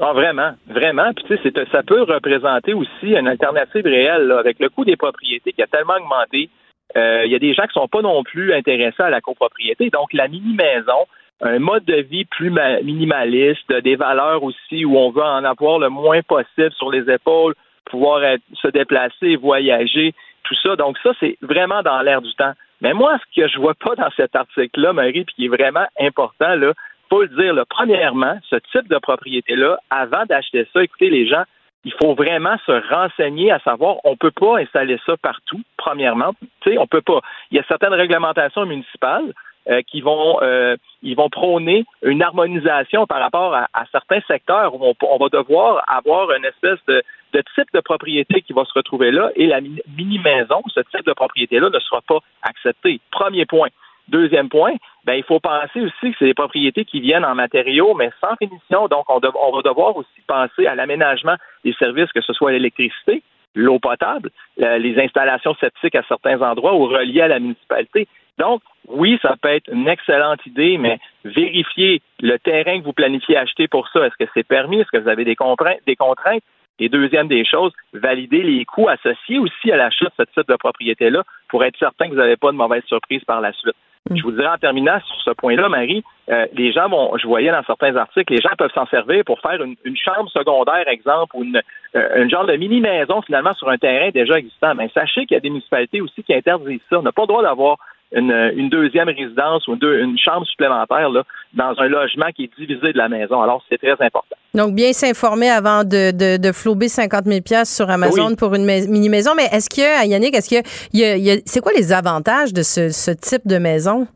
Ah, 0.00 0.12
vraiment, 0.12 0.50
vraiment. 0.66 1.12
Puis, 1.14 1.38
tu 1.38 1.38
sais, 1.38 1.66
ça 1.70 1.84
peut 1.84 2.02
représenter 2.02 2.74
aussi 2.74 3.14
une 3.14 3.28
alternative 3.28 3.84
réelle 3.84 4.32
avec 4.32 4.58
le 4.58 4.70
coût 4.70 4.84
des 4.84 4.96
propriétés 4.96 5.52
qui 5.52 5.62
a 5.62 5.68
tellement 5.68 5.94
augmenté. 5.94 6.50
Il 6.96 7.30
y 7.30 7.34
a 7.36 7.38
des 7.38 7.54
gens 7.54 7.62
qui 7.62 7.74
sont 7.74 7.86
pas 7.86 8.02
non 8.02 8.24
plus 8.24 8.52
intéressés 8.52 9.04
à 9.04 9.10
la 9.10 9.20
copropriété. 9.20 9.88
Donc, 9.90 10.12
la 10.12 10.26
mini-maison, 10.26 11.06
un 11.42 11.58
mode 11.58 11.84
de 11.84 11.96
vie 11.96 12.24
plus 12.24 12.50
minimaliste, 12.50 13.72
des 13.72 13.96
valeurs 13.96 14.42
aussi 14.42 14.84
où 14.84 14.96
on 14.96 15.10
veut 15.10 15.22
en 15.22 15.44
avoir 15.44 15.78
le 15.78 15.88
moins 15.88 16.22
possible 16.22 16.72
sur 16.72 16.90
les 16.90 17.10
épaules, 17.12 17.54
pouvoir 17.84 18.20
se 18.54 18.68
déplacer, 18.68 19.36
voyager, 19.36 20.14
tout 20.44 20.54
ça. 20.62 20.76
Donc 20.76 20.96
ça, 21.02 21.10
c'est 21.20 21.36
vraiment 21.42 21.82
dans 21.82 22.00
l'air 22.00 22.22
du 22.22 22.34
temps. 22.34 22.52
Mais 22.80 22.92
moi, 22.92 23.18
ce 23.18 23.40
que 23.40 23.48
je 23.48 23.58
vois 23.58 23.74
pas 23.74 23.94
dans 23.94 24.10
cet 24.16 24.36
article-là, 24.36 24.92
Marie, 24.92 25.24
puis 25.24 25.34
qui 25.34 25.44
est 25.46 25.48
vraiment 25.48 25.86
important, 26.00 26.54
là, 26.54 26.72
faut 27.08 27.22
le 27.22 27.28
dire, 27.28 27.54
là, 27.54 27.64
premièrement, 27.68 28.38
ce 28.50 28.56
type 28.72 28.88
de 28.88 28.98
propriété-là, 28.98 29.78
avant 29.90 30.24
d'acheter 30.24 30.66
ça, 30.72 30.82
écoutez 30.82 31.08
les 31.08 31.26
gens, 31.26 31.44
il 31.84 31.92
faut 31.92 32.14
vraiment 32.14 32.56
se 32.66 32.72
renseigner 32.92 33.52
à 33.52 33.60
savoir, 33.60 33.96
on 34.02 34.16
peut 34.16 34.32
pas 34.32 34.58
installer 34.58 34.98
ça 35.06 35.16
partout, 35.16 35.60
premièrement. 35.76 36.34
Tu 36.62 36.72
sais, 36.72 36.78
on 36.78 36.88
peut 36.88 37.00
pas. 37.00 37.20
Il 37.50 37.56
y 37.56 37.60
a 37.60 37.64
certaines 37.68 37.94
réglementations 37.94 38.66
municipales 38.66 39.32
euh, 39.68 39.82
qui 39.82 40.00
vont 40.00 40.38
euh, 40.42 40.76
ils 41.02 41.16
vont 41.16 41.28
prôner 41.28 41.84
une 42.02 42.22
harmonisation 42.22 43.04
par 43.06 43.18
rapport 43.18 43.52
à, 43.52 43.66
certains 43.90 44.20
secteurs 44.28 44.72
où 44.72 44.94
on, 45.02 45.16
va 45.18 45.28
devoir 45.28 45.82
avoir 45.88 46.30
une 46.30 46.44
espèce 46.44 46.78
de, 46.86 47.02
de, 47.32 47.42
type 47.56 47.66
de 47.74 47.80
propriété 47.80 48.42
qui 48.42 48.52
va 48.52 48.64
se 48.64 48.72
retrouver 48.74 49.10
là 49.10 49.32
et 49.34 49.46
la 49.46 49.60
mini-maison, 49.60 50.62
ce 50.72 50.78
type 50.94 51.04
de 51.04 51.12
propriété-là 51.12 51.68
ne 51.68 51.80
sera 51.80 52.00
pas 52.02 52.18
accepté. 52.42 53.00
Premier 53.10 53.44
point. 53.44 53.70
Deuxième 54.06 54.48
point, 54.48 54.74
ben, 55.04 55.14
il 55.14 55.24
faut 55.24 55.40
penser 55.40 55.80
aussi 55.80 56.12
que 56.12 56.16
c'est 56.20 56.26
des 56.26 56.34
propriétés 56.34 56.84
qui 56.84 57.00
viennent 57.00 57.24
en 57.24 57.34
matériaux, 57.34 57.94
mais 57.94 58.10
sans 58.20 58.36
finition. 58.36 58.86
Donc, 58.86 59.06
on, 59.08 59.18
on 59.20 59.56
va 59.56 59.62
devoir 59.62 59.96
aussi 59.96 60.20
penser 60.28 60.68
à 60.68 60.76
l'aménagement 60.76 61.34
des 61.64 61.72
services, 61.72 62.12
que 62.12 62.20
ce 62.20 62.32
soit 62.32 62.52
l'électricité, 62.52 63.24
l'eau 63.56 63.80
potable, 63.80 64.30
les 64.58 64.96
installations 65.00 65.56
septiques 65.56 65.96
à 65.96 66.04
certains 66.06 66.40
endroits 66.40 66.74
ou 66.74 66.86
reliées 66.86 67.22
à 67.22 67.28
la 67.28 67.40
municipalité. 67.40 68.06
Donc, 68.38 68.62
oui, 68.88 69.18
ça 69.22 69.34
peut 69.40 69.48
être 69.48 69.68
une 69.72 69.88
excellente 69.88 70.44
idée, 70.46 70.78
mais 70.78 70.98
vérifiez 71.24 72.02
le 72.20 72.38
terrain 72.38 72.78
que 72.78 72.84
vous 72.84 72.92
planifiez 72.92 73.36
acheter 73.36 73.66
pour 73.68 73.88
ça. 73.88 74.06
Est-ce 74.06 74.24
que 74.24 74.30
c'est 74.34 74.46
permis? 74.46 74.80
Est-ce 74.80 74.90
que 74.90 75.02
vous 75.02 75.08
avez 75.08 75.24
des 75.24 75.36
contraintes? 75.36 75.80
Des 75.86 75.96
contraintes? 75.96 76.42
Et 76.78 76.90
deuxième 76.90 77.26
des 77.26 77.44
choses, 77.44 77.72
valider 77.94 78.42
les 78.42 78.64
coûts 78.66 78.88
associés 78.88 79.38
aussi 79.38 79.72
à 79.72 79.76
l'achat 79.76 80.06
de 80.06 80.12
ce 80.18 80.22
type 80.34 80.48
de 80.48 80.56
propriété-là 80.56 81.22
pour 81.48 81.64
être 81.64 81.78
certain 81.78 82.06
que 82.06 82.10
vous 82.10 82.18
n'avez 82.18 82.36
pas 82.36 82.52
de 82.52 82.56
mauvaises 82.56 82.84
surprises 82.84 83.24
par 83.24 83.40
la 83.40 83.52
suite. 83.52 83.74
Mm. 84.10 84.16
Je 84.16 84.22
vous 84.22 84.32
dirais 84.32 84.48
en 84.48 84.58
terminant 84.58 85.00
sur 85.00 85.16
ce 85.22 85.30
point-là, 85.30 85.70
Marie, 85.70 86.04
euh, 86.28 86.46
les 86.52 86.72
gens 86.72 86.88
vont, 86.90 87.16
je 87.16 87.26
voyais 87.26 87.50
dans 87.50 87.62
certains 87.64 87.96
articles, 87.96 88.30
les 88.32 88.42
gens 88.42 88.54
peuvent 88.58 88.72
s'en 88.74 88.86
servir 88.86 89.24
pour 89.24 89.40
faire 89.40 89.60
une, 89.62 89.96
chambre 89.96 90.30
secondaire, 90.30 90.86
exemple, 90.86 91.34
ou 91.36 91.44
une, 91.44 91.62
euh, 91.94 92.28
genre 92.28 92.44
de 92.44 92.56
mini-maison 92.56 93.22
finalement 93.22 93.54
sur 93.54 93.70
un 93.70 93.78
terrain 93.78 94.10
déjà 94.10 94.38
existant. 94.38 94.74
Mais 94.74 94.90
sachez 94.92 95.24
qu'il 95.24 95.34
y 95.34 95.38
a 95.38 95.40
des 95.40 95.50
municipalités 95.50 96.02
aussi 96.02 96.22
qui 96.22 96.34
interdisent 96.34 96.80
ça. 96.90 96.98
On 96.98 97.02
n'a 97.02 97.12
pas 97.12 97.22
le 97.22 97.28
droit 97.28 97.42
d'avoir 97.42 97.78
une, 98.12 98.68
deuxième 98.68 99.08
résidence 99.08 99.66
ou 99.68 99.74
une, 99.74 100.18
chambre 100.18 100.46
supplémentaire 100.46 101.10
là, 101.10 101.22
dans 101.54 101.74
un 101.78 101.88
logement 101.88 102.26
qui 102.34 102.44
est 102.44 102.50
divisé 102.58 102.92
de 102.92 102.98
la 102.98 103.08
maison. 103.08 103.42
Alors, 103.42 103.62
c'est 103.68 103.78
très 103.78 104.04
important. 104.04 104.36
Donc, 104.54 104.74
bien 104.74 104.92
s'informer 104.92 105.50
avant 105.50 105.84
de, 105.84 106.12
de, 106.12 106.36
de 106.40 106.52
flouber 106.52 106.88
50 106.88 107.24
000 107.24 107.40
sur 107.64 107.90
Amazon 107.90 108.34
pour 108.36 108.54
une 108.54 108.64
mini-maison. 108.64 109.32
Mais 109.36 109.46
est-ce 109.52 109.68
que, 109.68 110.06
Yannick, 110.06 110.34
est-ce 110.34 110.48
que, 110.50 110.66
y 110.94 111.30
a, 111.30 111.36
c'est 111.44 111.60
quoi 111.60 111.72
les 111.76 111.92
avantages 111.92 112.52
de 112.52 112.62
ce, 112.62 112.88
ce 112.90 113.10
type 113.10 113.46
de 113.46 113.58
maison? 113.58 114.06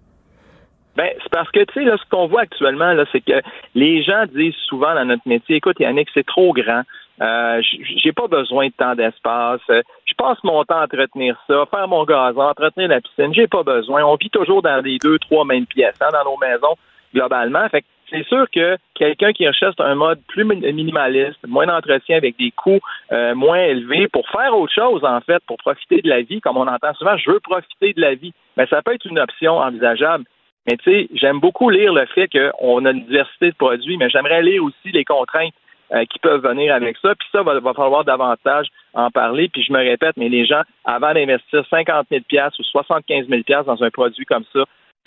Ben, 0.97 1.09
c'est 1.23 1.31
parce 1.31 1.51
que, 1.51 1.61
tu 1.61 1.75
sais, 1.75 1.85
là, 1.85 1.97
ce 1.97 2.09
qu'on 2.11 2.27
voit 2.27 2.43
actuellement, 2.43 2.93
là, 2.93 3.05
c'est 3.12 3.21
que 3.21 3.41
les 3.75 4.03
gens 4.03 4.25
disent 4.35 4.55
souvent 4.69 4.95
dans 4.95 5.05
notre 5.05 5.27
métier, 5.27 5.57
écoute, 5.57 5.79
Yannick, 5.79 6.09
c'est 6.12 6.27
trop 6.27 6.53
grand. 6.53 6.83
Euh, 7.20 7.60
j'ai 8.02 8.12
pas 8.12 8.28
besoin 8.28 8.68
de 8.68 8.72
tant 8.72 8.94
d'espace. 8.94 9.60
Euh, 9.68 9.82
je 10.06 10.14
passe 10.14 10.38
mon 10.42 10.64
temps 10.64 10.78
à 10.78 10.84
entretenir 10.84 11.36
ça, 11.47 11.66
faire 11.70 11.86
mon 11.86 12.05
gazon, 12.05 12.40
entretenir 12.40 12.88
la 12.88 13.01
piscine. 13.01 13.34
J'ai 13.34 13.47
pas 13.47 13.62
besoin. 13.62 14.02
On 14.05 14.16
vit 14.16 14.30
toujours 14.30 14.62
dans 14.62 14.82
les 14.82 14.98
deux, 14.98 15.18
trois 15.18 15.44
mêmes 15.44 15.66
pièces 15.66 16.01
hein, 16.01 16.09
dans 16.12 16.30
nos 16.30 16.38
maisons 16.38 16.76
globalement. 17.12 17.68
Fait 17.68 17.84
c'est 18.10 18.26
sûr 18.26 18.47
que 18.51 18.76
quelqu'un 18.94 19.32
qui 19.32 19.47
recherche 19.47 19.76
un 19.78 19.94
mode 19.94 20.20
plus 20.26 20.44
minimaliste, 20.44 21.38
moins 21.47 21.66
d'entretien 21.66 22.16
avec 22.16 22.36
des 22.38 22.51
coûts 22.51 22.80
euh, 23.12 23.34
moins 23.34 23.62
élevés 23.62 24.09
pour 24.09 24.28
faire 24.28 24.56
autre 24.56 24.72
chose, 24.72 25.05
en 25.05 25.20
fait, 25.20 25.40
pour 25.47 25.59
profiter 25.59 26.02
de 26.02 26.09
la 26.09 26.22
vie, 26.22 26.40
comme 26.40 26.56
on 26.56 26.66
entend 26.66 26.92
souvent, 26.94 27.16
je 27.16 27.30
veux 27.30 27.40
profiter 27.40 27.92
de 27.92 28.01
la 28.01 28.14
vie. 28.14 28.32
Mais 28.56 28.66
ça 28.66 28.82
peut 28.82 28.94
être 28.94 29.06
une 29.06 29.18
option 29.18 29.59
envisageable. 29.59 30.24
Mais 30.68 30.76
tu 30.76 30.90
sais, 30.90 31.09
j'aime 31.14 31.40
beaucoup 31.40 31.70
lire 31.70 31.92
le 31.92 32.05
fait 32.06 32.28
qu'on 32.28 32.84
a 32.84 32.90
une 32.90 33.05
diversité 33.05 33.51
de 33.51 33.56
produits, 33.56 33.97
mais 33.97 34.10
j'aimerais 34.10 34.42
lire 34.42 34.64
aussi 34.64 34.90
les 34.92 35.05
contraintes 35.05 35.55
euh, 35.93 36.05
qui 36.05 36.19
peuvent 36.19 36.43
venir 36.43 36.75
avec 36.75 36.97
ça. 37.03 37.15
Puis 37.19 37.29
ça, 37.33 37.43
va, 37.43 37.59
va 37.59 37.75
falloir 37.75 38.05
davantage 38.05 38.69
en 38.95 39.11
parler. 39.11 39.49
Puis 39.49 39.62
je 39.62 39.73
me 39.73 39.79
répète, 39.79 40.17
mais 40.17 40.29
les 40.29 40.47
gens, 40.47 40.62
avant 40.85 41.12
d'investir 41.12 41.65
50 41.69 42.07
000 42.11 42.23
ou 42.59 42.62
75 42.62 43.27
000 43.29 43.43
dans 43.67 43.83
un 43.83 43.91
produit 43.91 44.25
comme 44.25 44.45
ça, 44.53 44.65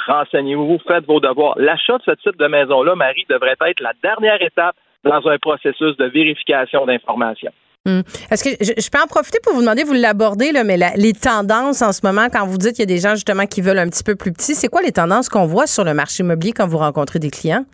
renseignez-vous, 0.08 0.80
faites 0.88 1.06
vos 1.06 1.20
devoirs. 1.20 1.56
L'achat 1.58 1.98
de 1.98 2.04
ce 2.04 2.12
type 2.12 2.38
de 2.38 2.48
maison-là, 2.48 2.96
Marie, 2.96 3.26
devrait 3.30 3.56
être 3.68 3.80
la 3.80 3.94
dernière 4.02 4.42
étape 4.42 4.76
dans 5.04 5.28
un 5.28 5.38
processus 5.38 5.96
de 5.98 6.06
vérification 6.06 6.86
d'informations. 6.86 7.52
Hmm. 7.86 8.00
Est-ce 8.32 8.44
que 8.46 8.64
je, 8.64 8.90
peux 8.90 9.00
en 9.04 9.08
profiter 9.08 9.40
pour 9.44 9.54
vous 9.54 9.60
demander, 9.60 9.84
vous 9.84 9.94
l'abordez, 9.94 10.54
là, 10.54 10.64
mais 10.64 10.78
les 10.96 11.12
tendances 11.12 11.82
en 11.82 11.92
ce 11.92 12.00
moment, 12.04 12.28
quand 12.32 12.46
vous 12.46 12.58
dites 12.58 12.72
qu'il 12.72 12.80
y 12.80 12.84
a 12.84 12.94
des 12.94 13.00
gens 13.00 13.16
justement 13.16 13.46
qui 13.46 13.62
veulent 13.62 13.80
un 13.80 13.90
petit 13.90 14.04
peu 14.04 14.16
plus 14.16 14.32
petit, 14.32 14.56
c'est 14.56 14.70
quoi 14.70 14.82
les 14.82 14.94
tendances 14.94 15.28
qu'on 15.28 15.46
voit 15.46 15.68
sur 15.68 15.84
le 15.84 15.94
marché 15.94 16.24
immobilier 16.24 16.54
quand 16.54 16.66
vous 16.66 16.78
rencontrez 16.78 17.20
des 17.20 17.30
clients? 17.30 17.66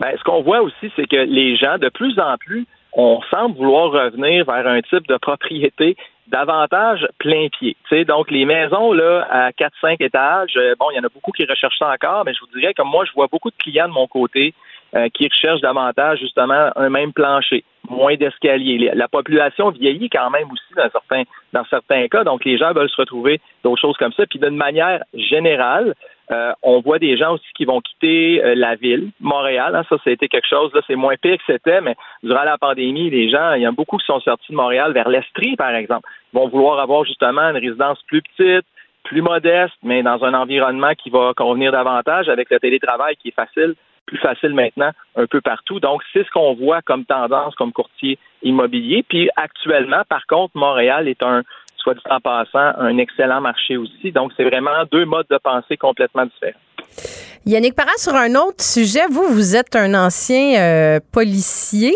Ben, 0.00 0.16
ce 0.18 0.24
qu'on 0.24 0.42
voit 0.42 0.60
aussi, 0.60 0.90
c'est 0.96 1.06
que 1.06 1.16
les 1.16 1.56
gens, 1.56 1.78
de 1.78 1.88
plus 1.88 2.18
en 2.18 2.36
plus, 2.36 2.66
on 2.92 3.20
semble 3.30 3.56
vouloir 3.56 3.90
revenir 3.90 4.44
vers 4.44 4.66
un 4.66 4.80
type 4.82 5.06
de 5.08 5.16
propriété 5.16 5.96
davantage 6.28 7.06
plein 7.18 7.48
pied. 7.48 7.76
sais, 7.88 8.04
donc, 8.04 8.30
les 8.30 8.44
maisons 8.44 8.92
là, 8.92 9.26
à 9.30 9.50
4-5 9.50 9.96
étages, 10.00 10.54
euh, 10.56 10.74
bon, 10.78 10.86
il 10.90 10.96
y 10.96 11.00
en 11.00 11.04
a 11.04 11.08
beaucoup 11.08 11.32
qui 11.32 11.44
recherchent 11.44 11.78
ça 11.78 11.90
encore, 11.90 12.24
mais 12.24 12.32
je 12.32 12.40
vous 12.40 12.58
dirais 12.58 12.72
que 12.72 12.82
moi, 12.82 13.04
je 13.04 13.12
vois 13.12 13.26
beaucoup 13.26 13.50
de 13.50 13.56
clients 13.56 13.88
de 13.88 13.92
mon 13.92 14.06
côté 14.06 14.54
euh, 14.94 15.08
qui 15.12 15.28
recherchent 15.28 15.60
davantage 15.60 16.20
justement 16.20 16.70
un 16.76 16.88
même 16.88 17.12
plancher, 17.12 17.64
moins 17.88 18.14
d'escaliers. 18.14 18.92
La 18.94 19.08
population 19.08 19.70
vieillit 19.70 20.08
quand 20.08 20.30
même 20.30 20.50
aussi 20.50 20.74
dans 20.74 20.88
certains, 20.90 21.24
dans 21.52 21.64
certains 21.66 22.08
cas, 22.08 22.24
donc 22.24 22.44
les 22.44 22.56
gens 22.56 22.72
veulent 22.72 22.88
se 22.88 23.00
retrouver 23.00 23.40
d'autres 23.62 23.80
choses 23.80 23.96
comme 23.98 24.12
ça. 24.12 24.24
Puis 24.26 24.38
d'une 24.38 24.56
manière 24.56 25.02
générale, 25.12 25.94
Euh, 26.30 26.52
on 26.62 26.80
voit 26.80 26.98
des 26.98 27.16
gens 27.18 27.34
aussi 27.34 27.46
qui 27.54 27.66
vont 27.66 27.80
quitter 27.80 28.42
euh, 28.42 28.54
la 28.54 28.76
ville, 28.76 29.10
Montréal. 29.20 29.76
Hein, 29.76 29.84
ça, 29.88 29.96
ça 30.02 30.10
a 30.10 30.12
été 30.12 30.28
quelque 30.28 30.48
chose. 30.48 30.72
Là, 30.72 30.80
c'est 30.86 30.96
moins 30.96 31.16
pire 31.20 31.36
que 31.36 31.42
c'était, 31.46 31.80
mais 31.82 31.96
durant 32.22 32.44
la 32.44 32.56
pandémie, 32.56 33.10
les 33.10 33.28
gens, 33.28 33.52
il 33.54 33.62
y 33.62 33.66
a 33.66 33.72
beaucoup 33.72 33.98
qui 33.98 34.06
sont 34.06 34.20
sortis 34.20 34.52
de 34.52 34.56
Montréal 34.56 34.92
vers 34.92 35.08
l'Estrie, 35.08 35.56
par 35.56 35.74
exemple. 35.74 36.08
Vont 36.32 36.48
vouloir 36.48 36.80
avoir 36.80 37.04
justement 37.04 37.42
une 37.42 37.58
résidence 37.58 38.00
plus 38.06 38.22
petite, 38.22 38.66
plus 39.04 39.20
modeste, 39.20 39.74
mais 39.82 40.02
dans 40.02 40.24
un 40.24 40.32
environnement 40.32 40.94
qui 40.94 41.10
va 41.10 41.32
convenir 41.36 41.72
davantage 41.72 42.28
avec 42.30 42.48
le 42.50 42.58
télétravail 42.58 43.16
qui 43.16 43.28
est 43.28 43.34
facile, 43.34 43.74
plus 44.06 44.18
facile 44.18 44.54
maintenant 44.54 44.90
un 45.16 45.26
peu 45.26 45.42
partout. 45.42 45.78
Donc, 45.78 46.02
c'est 46.12 46.24
ce 46.24 46.30
qu'on 46.30 46.54
voit 46.54 46.80
comme 46.82 47.04
tendance 47.04 47.54
comme 47.54 47.72
courtier 47.72 48.18
immobilier. 48.42 49.04
Puis 49.06 49.28
actuellement, 49.36 50.02
par 50.08 50.26
contre, 50.26 50.56
Montréal 50.56 51.08
est 51.08 51.22
un 51.22 51.42
soit 51.84 51.94
dit 51.94 52.00
en 52.10 52.20
passant, 52.20 52.72
un 52.78 52.98
excellent 52.98 53.40
marché 53.40 53.76
aussi. 53.76 54.10
Donc, 54.10 54.32
c'est 54.36 54.44
vraiment 54.44 54.84
deux 54.90 55.04
modes 55.04 55.26
de 55.30 55.38
pensée 55.38 55.76
complètement 55.76 56.26
différents. 56.26 56.58
Yannick 57.46 57.74
Parra, 57.74 57.90
sur 57.98 58.14
un 58.14 58.36
autre 58.36 58.64
sujet, 58.64 59.02
vous, 59.10 59.26
vous 59.28 59.54
êtes 59.54 59.76
un 59.76 59.92
ancien 59.92 60.58
euh, 60.58 61.00
policier. 61.12 61.94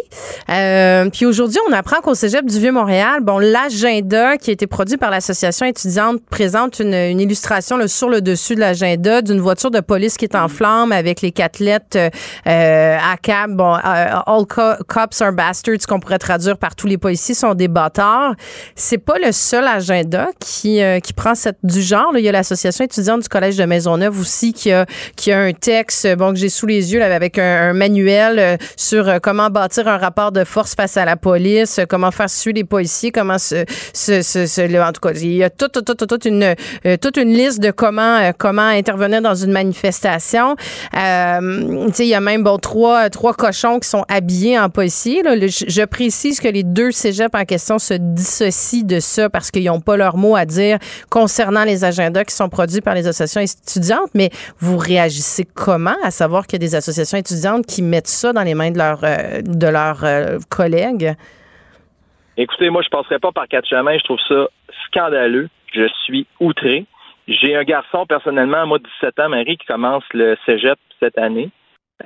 Euh, 0.51 1.09
puis 1.09 1.25
aujourd'hui, 1.25 1.59
on 1.71 1.73
apprend 1.73 2.03
qu'au 2.03 2.15
Cégep 2.15 2.45
du 2.45 2.61
Vieux-Montréal, 2.61 3.21
bon, 3.23 3.39
l'agenda 3.39 4.37
qui 4.37 4.51
a 4.51 4.53
été 4.53 4.67
produit 4.67 4.99
par 4.99 5.11
l'association 5.11 5.65
étudiante 5.65 6.21
présente 6.29 6.81
une, 6.81 7.19
illustration 7.19 7.79
sur 7.87 8.11
le 8.11 8.21
dessus 8.21 8.57
de 8.57 8.61
l'agenda 8.61 9.23
d'une 9.23 9.41
voiture 9.41 9.71
de 9.71 9.81
police 9.81 10.19
qui 10.19 10.27
est 10.27 10.37
en 10.37 10.49
flammes 10.49 10.93
avec 10.93 11.23
les 11.23 11.33
quatre 11.33 11.61
lettres 11.61 11.97
euh, 11.97 12.99
à 12.99 13.17
cab. 13.17 13.57
Bon, 13.57 13.73
all 13.73 14.45
cops 14.47 15.23
are 15.23 15.33
bastards, 15.33 15.87
qu'on 15.89 15.99
pourrait 15.99 16.19
traduire 16.19 16.59
par 16.59 16.77
tous 16.77 16.89
les 16.89 16.99
policiers 16.99 17.35
sont 17.35 17.55
des 17.55 17.69
bâtards. 17.69 18.35
C'est 18.77 18.99
pas 18.99 19.19
le 19.19 19.33
seul 19.33 19.67
agenda 19.67 20.29
qui, 20.39 20.83
qui 21.03 21.13
prend 21.15 21.35
cette 21.35 21.59
du 21.63 21.81
genre. 21.81 22.13
Il 22.19 22.21
y 22.23 22.29
a 22.29 22.33
l'association 22.33 22.85
étudiante 22.85 23.23
du 23.23 23.29
Collège 23.31 23.57
de 23.57 23.65
Maisonneuve 23.65 24.21
aussi 24.21 24.53
qui 24.53 24.68
a, 24.73 24.86
qui 25.16 25.32
a 25.32 25.40
un 25.40 25.53
texte 25.53 26.07
bon, 26.16 26.32
que 26.32 26.39
j'ai 26.39 26.49
sous 26.49 26.66
les 26.66 26.93
yeux 26.93 27.03
avec 27.03 27.39
un, 27.39 27.73
manuel 27.73 28.39
euh, 28.39 28.57
sur 28.77 29.09
euh, 29.09 29.19
comment 29.23 29.51
bâtir 29.51 29.89
un 29.89 29.99
rapport 29.99 30.32
de 30.32 30.45
force 30.45 30.74
face 30.74 30.97
à 30.97 31.05
la 31.05 31.16
police, 31.16 31.78
euh, 31.78 31.85
comment 31.89 32.11
faire 32.11 32.31
suivre 32.31 32.57
les 32.57 32.65
policiers, 32.65 33.12
comment 33.12 33.39
se, 33.39 33.65
se, 33.93 34.81
en 34.81 34.93
tout 34.93 35.01
cas, 35.01 35.12
il 35.12 35.35
y 35.35 35.45
a 35.45 35.51
toute, 35.51 35.85
toute, 35.85 36.24
une, 36.24 36.55
toute 37.01 37.16
une 37.16 37.32
liste 37.32 37.61
de 37.61 37.70
comment, 37.70 38.31
comment 38.39 38.62
intervenir 38.62 39.23
dans 39.23 39.35
une 39.35 39.53
manifestation. 39.53 40.57
Euh, 40.97 41.89
il 41.99 42.07
y 42.07 42.15
a 42.15 42.20
même 42.20 42.43
bon, 42.43 42.59
trois, 42.59 43.11
trois 43.11 43.35
cochons 43.35 43.78
qui 43.78 43.89
sont 43.89 44.05
habillés 44.09 44.59
en 44.59 44.70
policier. 44.70 45.23
Je, 45.24 45.85
précise 45.85 46.40
que 46.40 46.49
les 46.49 46.62
deux 46.62 46.90
cégeps 46.90 47.35
en 47.35 47.45
question 47.45 47.78
se 47.78 47.95
dissocient 47.95 48.85
de 48.85 49.01
ça 49.01 49.28
parce 49.28 49.51
qu'ils 49.51 49.65
n'ont 49.65 49.81
pas 49.81 49.97
leur 49.97 50.16
mot 50.16 50.36
à 50.36 50.45
dire 50.45 50.78
concernant 51.11 51.65
les 51.65 51.85
agendas 51.85 52.24
qui 52.24 52.35
sont 52.35 52.49
produits 52.49 52.81
par 52.81 52.95
les 52.95 53.07
associations 53.07 53.40
étudiantes, 53.40 54.11
mais 54.15 54.31
vous 54.61 54.77
réagissez 54.77 55.45
comment? 55.45 55.97
À 56.03 56.11
savoir 56.11 56.47
qu'il 56.47 56.55
y 56.55 56.65
a 56.65 56.67
des 56.67 56.75
associations 56.75 57.19
étudiantes 57.19 57.67
qui 57.67 57.83
mettent 57.83 58.09
ça 58.09 58.33
dans 58.33 58.43
les 58.43 58.55
mains 58.55 58.71
de, 58.71 58.79
leurs 58.79 59.05
euh, 59.05 59.43
de 59.43 60.37
euh, 60.37 60.39
collègues? 60.51 61.15
Écoutez, 62.37 62.71
moi, 62.71 62.83
je 62.83 62.89
ne 62.89 63.01
passerai 63.01 63.19
pas 63.19 63.33
par 63.33 63.49
quatre 63.49 63.69
chemins. 63.69 63.97
Je 63.99 64.05
trouve 64.05 64.21
ça 64.29 64.49
scandaleux. 64.87 65.49
Je 65.73 65.89
suis 66.05 66.27
outré. 66.41 66.87
J'ai 67.27 67.57
un 67.57 67.65
garçon, 67.65 68.07
personnellement, 68.07 68.67
moi, 68.67 68.79
17 69.01 69.21
ans, 69.21 69.29
Marie, 69.29 69.59
qui 69.59 69.67
commence 69.67 70.05
le 70.15 70.37
cégep 70.47 70.79
cette 71.01 71.19
année. 71.19 71.51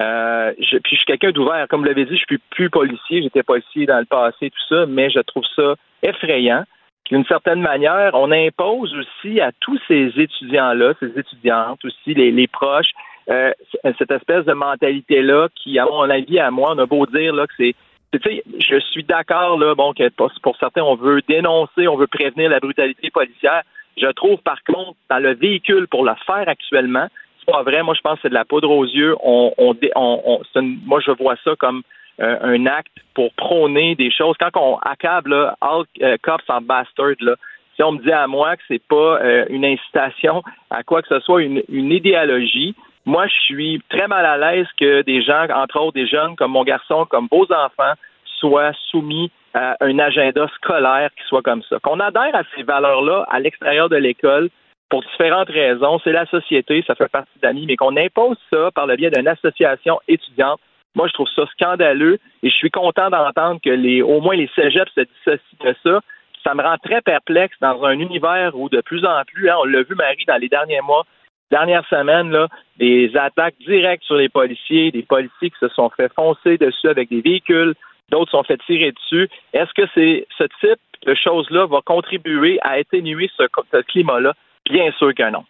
Euh, 0.01 0.53
puis 0.57 0.81
je 0.91 0.97
suis 0.97 1.05
quelqu'un 1.05 1.31
d'ouvert. 1.31 1.66
Comme 1.69 1.81
vous 1.81 1.87
l'avez 1.87 2.07
dit, 2.07 2.16
je 2.16 2.24
suis 2.27 2.41
plus 2.51 2.70
policier. 2.70 3.23
J'étais 3.23 3.43
policier 3.43 3.87
dans 3.87 3.99
le 3.99 4.07
passé, 4.07 4.51
tout 4.51 4.74
ça, 4.74 4.87
mais 4.87 5.11
je 5.11 5.20
trouve 5.20 5.45
ça 5.55 5.74
effrayant 6.03 6.65
d'une 7.11 7.24
certaine 7.24 7.61
manière, 7.61 8.12
on 8.15 8.31
impose 8.31 8.95
aussi 8.95 9.41
à 9.41 9.51
tous 9.61 9.79
ces 9.89 10.12
étudiants-là, 10.16 10.95
ces 11.01 11.19
étudiantes 11.19 11.85
aussi, 11.85 12.15
les, 12.15 12.47
proches, 12.47 12.93
euh, 13.29 13.53
cette 13.99 14.11
espèce 14.11 14.45
de 14.45 14.53
mentalité-là 14.53 15.49
qui, 15.55 15.79
à 15.79 15.85
mon 15.85 16.09
avis, 16.09 16.39
à 16.39 16.51
moi, 16.51 16.73
on 16.74 16.79
a 16.79 16.87
beau 16.87 17.07
dire 17.07 17.35
là, 17.35 17.47
que 17.47 17.55
c'est 17.57 17.74
je 18.15 18.79
suis 18.91 19.05
d'accord 19.05 19.59
là, 19.59 19.74
bon, 19.74 19.95
que 19.95 20.09
pour 20.11 20.57
certains, 20.59 20.83
on 20.83 20.97
veut 20.97 21.23
dénoncer, 21.27 21.89
on 21.89 21.97
veut 21.97 22.07
prévenir 22.07 22.51
la 22.51 22.61
brutalité 22.61 23.11
policière. 23.11 23.62
Je 23.97 24.07
trouve, 24.09 24.39
par 24.39 24.62
contre, 24.65 24.97
dans 25.11 25.19
le 25.19 25.35
véhicule 25.35 25.89
pour 25.89 26.05
le 26.05 26.12
faire 26.27 26.49
actuellement, 26.49 27.09
c'est 27.39 27.51
pas 27.51 27.62
vrai. 27.62 27.83
Moi, 27.83 27.95
je 27.95 28.01
pense 28.01 28.16
que 28.16 28.23
c'est 28.23 28.29
de 28.29 28.35
la 28.35 28.45
poudre 28.45 28.70
aux 28.70 28.85
yeux. 28.85 29.16
On, 29.23 29.53
on, 29.57 29.74
on, 29.97 30.43
moi, 30.85 31.01
je 31.01 31.11
vois 31.12 31.37
ça 31.43 31.57
comme 31.59 31.83
euh, 32.20 32.36
un 32.43 32.66
acte 32.66 32.93
pour 33.14 33.32
prôner 33.34 33.94
des 33.94 34.10
choses. 34.10 34.36
Quand 34.39 34.56
on 34.56 34.76
accable 34.78 35.34
all 35.60 35.84
euh, 36.02 36.16
cops 36.22 36.44
en 36.48 36.60
bastard, 36.60 37.14
là, 37.20 37.36
si 37.76 37.82
on 37.82 37.93
me 37.93 38.02
dit 38.02 38.12
à 38.12 38.26
moi 38.26 38.56
que 38.56 38.62
c'est 38.68 38.82
pas 38.82 39.18
euh, 39.22 39.47
une 39.48 39.64
incitation 39.64 40.43
à 40.70 40.82
quoi 40.82 41.02
que 41.02 41.09
ce 41.09 41.20
soit, 41.20 41.43
une, 41.43 41.62
une 41.68 41.90
idéologie, 41.90 42.74
moi 43.06 43.26
je 43.26 43.40
suis 43.44 43.82
très 43.89 44.09
mal 44.09 44.26
à 44.26 44.36
l'aise 44.36 44.66
que 44.78 45.02
des 45.02 45.22
gens, 45.22 45.47
entre 45.55 45.80
autres 45.80 45.94
des 45.94 46.06
jeunes 46.06 46.36
comme 46.36 46.52
mon 46.52 46.64
garçon, 46.64 47.06
comme 47.06 47.28
vos 47.30 47.44
enfants, 47.44 47.94
soient 48.39 48.72
soumis 48.90 49.30
à 49.55 49.76
un 49.80 49.98
agenda 49.98 50.48
scolaire 50.56 51.10
qui 51.16 51.24
soit 51.28 51.43
comme 51.43 51.62
ça. 51.62 51.78
Qu'on 51.80 52.01
adhère 52.01 52.34
à 52.34 52.43
ces 52.55 52.62
valeurs-là 52.62 53.24
à 53.30 53.39
l'extérieur 53.40 53.89
de 53.89 53.97
l'école 53.97 54.51
pour 54.89 55.02
différentes 55.02 55.48
raisons. 55.48 55.98
C'est 56.05 56.12
la 56.12 56.26
société, 56.26 56.84
ça 56.86 56.94
fait 56.94 57.10
partie 57.10 57.39
d'amis, 57.40 57.64
mais 57.66 57.76
qu'on 57.76 57.97
impose 57.97 58.36
ça 58.52 58.70
par 58.74 58.86
le 58.86 58.97
biais 58.97 59.10
d'une 59.10 59.28
association 59.28 59.98
étudiante, 60.06 60.60
moi, 60.94 61.09
je 61.09 61.12
trouve 61.12 61.28
ça 61.35 61.47
scandaleux 61.52 62.19
et 62.43 62.51
je 62.51 62.55
suis 62.55 62.70
content 62.70 63.10
d'entendre 63.10 63.60
que 63.64 63.70
les, 63.70 64.02
au 64.02 64.20
moins 64.20 64.36
les 64.36 64.51
cégeps 64.55 64.93
se 64.94 65.01
dissocient 65.01 65.64
de 65.64 65.74
ça. 65.82 66.01
Ça 66.44 66.55
me 66.55 66.62
rend 66.62 66.77
très 66.78 67.01
perplexe 67.01 67.56
dans 67.60 67.85
un 67.85 67.98
univers 67.98 68.59
où 68.59 68.69
de 68.69 68.81
plus 68.81 69.05
en 69.05 69.23
plus, 69.27 69.48
hein, 69.48 69.56
on 69.60 69.64
l'a 69.64 69.82
vu, 69.82 69.94
Marie, 69.94 70.24
dans 70.27 70.36
les 70.36 70.48
derniers 70.48 70.81
mois, 70.81 71.05
dernières 71.51 71.86
semaines, 71.89 72.31
là, 72.31 72.48
des 72.78 73.16
attaques 73.16 73.55
directes 73.66 74.02
sur 74.05 74.16
les 74.16 74.28
policiers, 74.28 74.90
des 74.90 75.02
policiers 75.02 75.51
qui 75.51 75.59
se 75.60 75.69
sont 75.69 75.90
fait 75.90 76.12
foncer 76.14 76.59
dessus 76.59 76.89
avec 76.89 77.10
des 77.10 77.20
véhicules, 77.20 77.74
d'autres 78.10 78.32
sont 78.32 78.43
fait 78.43 78.59
tirer 78.66 78.93
dessus. 78.93 79.28
Est-ce 79.52 79.73
que 79.74 79.89
c'est 79.94 80.27
ce 80.36 80.44
type 80.60 80.81
de 81.06 81.14
choses-là 81.14 81.66
va 81.66 81.81
contribuer 81.85 82.59
à 82.62 82.73
atténuer 82.73 83.31
ce, 83.36 83.44
ce 83.70 83.82
climat-là? 83.82 84.35
Bien 84.69 84.90
sûr 84.93 85.14
que 85.14 85.31
non. 85.31 85.44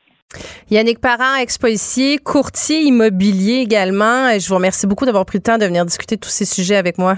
Yannick 0.70 1.00
Parent, 1.00 1.36
ex-policier, 1.36 2.18
courtier 2.18 2.80
immobilier 2.82 3.60
également. 3.60 4.38
Je 4.38 4.48
vous 4.48 4.54
remercie 4.54 4.86
beaucoup 4.86 5.04
d'avoir 5.04 5.24
pris 5.26 5.38
le 5.38 5.42
temps 5.42 5.58
de 5.58 5.64
venir 5.64 5.84
discuter 5.84 6.16
de 6.16 6.20
tous 6.20 6.30
ces 6.30 6.44
sujets 6.44 6.76
avec 6.76 6.98
moi. 6.98 7.16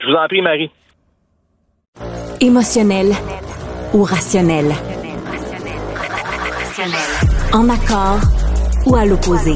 Je 0.00 0.06
vous 0.06 0.14
en 0.14 0.26
prie, 0.26 0.42
Marie. 0.42 0.70
Émotionnel 2.40 3.12
ou 3.92 4.02
rationnel? 4.02 4.74
En 7.52 7.68
accord 7.68 8.20
ou 8.86 8.96
à 8.96 9.04
l'opposé? 9.04 9.54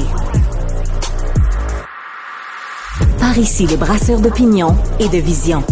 Par 3.19 3.37
ici, 3.37 3.67
les 3.67 3.77
brasseurs 3.77 4.21
d'opinion 4.21 4.75
et 4.99 5.09
de 5.09 5.17
vision. 5.17 5.63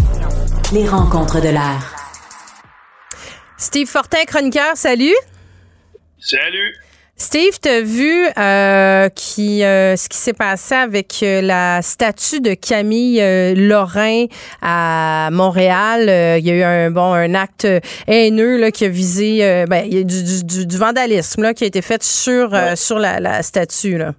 Les 0.72 0.86
rencontres 0.86 1.40
de 1.40 1.48
l'air. 1.48 1.94
Steve 3.56 3.88
Fortin, 3.88 4.24
chroniqueur, 4.26 4.76
salut. 4.76 5.14
Salut. 6.20 6.76
Steve, 7.20 7.58
tu 7.60 7.68
as 7.68 7.80
vu 7.80 8.28
euh, 8.38 9.08
qui, 9.08 9.64
euh, 9.64 9.96
ce 9.96 10.08
qui 10.08 10.16
s'est 10.16 10.32
passé 10.32 10.76
avec 10.76 11.16
euh, 11.24 11.40
la 11.42 11.82
statue 11.82 12.40
de 12.40 12.54
Camille 12.54 13.20
Lorrain 13.56 14.26
à 14.62 15.28
Montréal? 15.32 16.02
Il 16.38 16.46
y 16.46 16.52
a 16.52 16.54
eu 16.54 16.62
un 16.62 16.92
bon 16.92 17.12
un 17.12 17.34
acte 17.34 17.66
haineux 18.06 18.56
là, 18.58 18.70
qui 18.70 18.84
a 18.84 18.88
visé 18.88 19.64
ben, 19.68 19.84
il 19.84 19.94
y 19.94 19.98
a 19.98 20.04
du, 20.04 20.66
du, 20.66 20.76
vandalisme 20.76 21.42
là, 21.42 21.54
qui 21.54 21.64
a 21.64 21.66
été 21.66 21.82
fait 21.82 22.04
sur, 22.04 22.50
sur 22.76 23.00
la, 23.00 23.18
la 23.18 23.42
statue. 23.42 23.98
Là. 23.98 24.14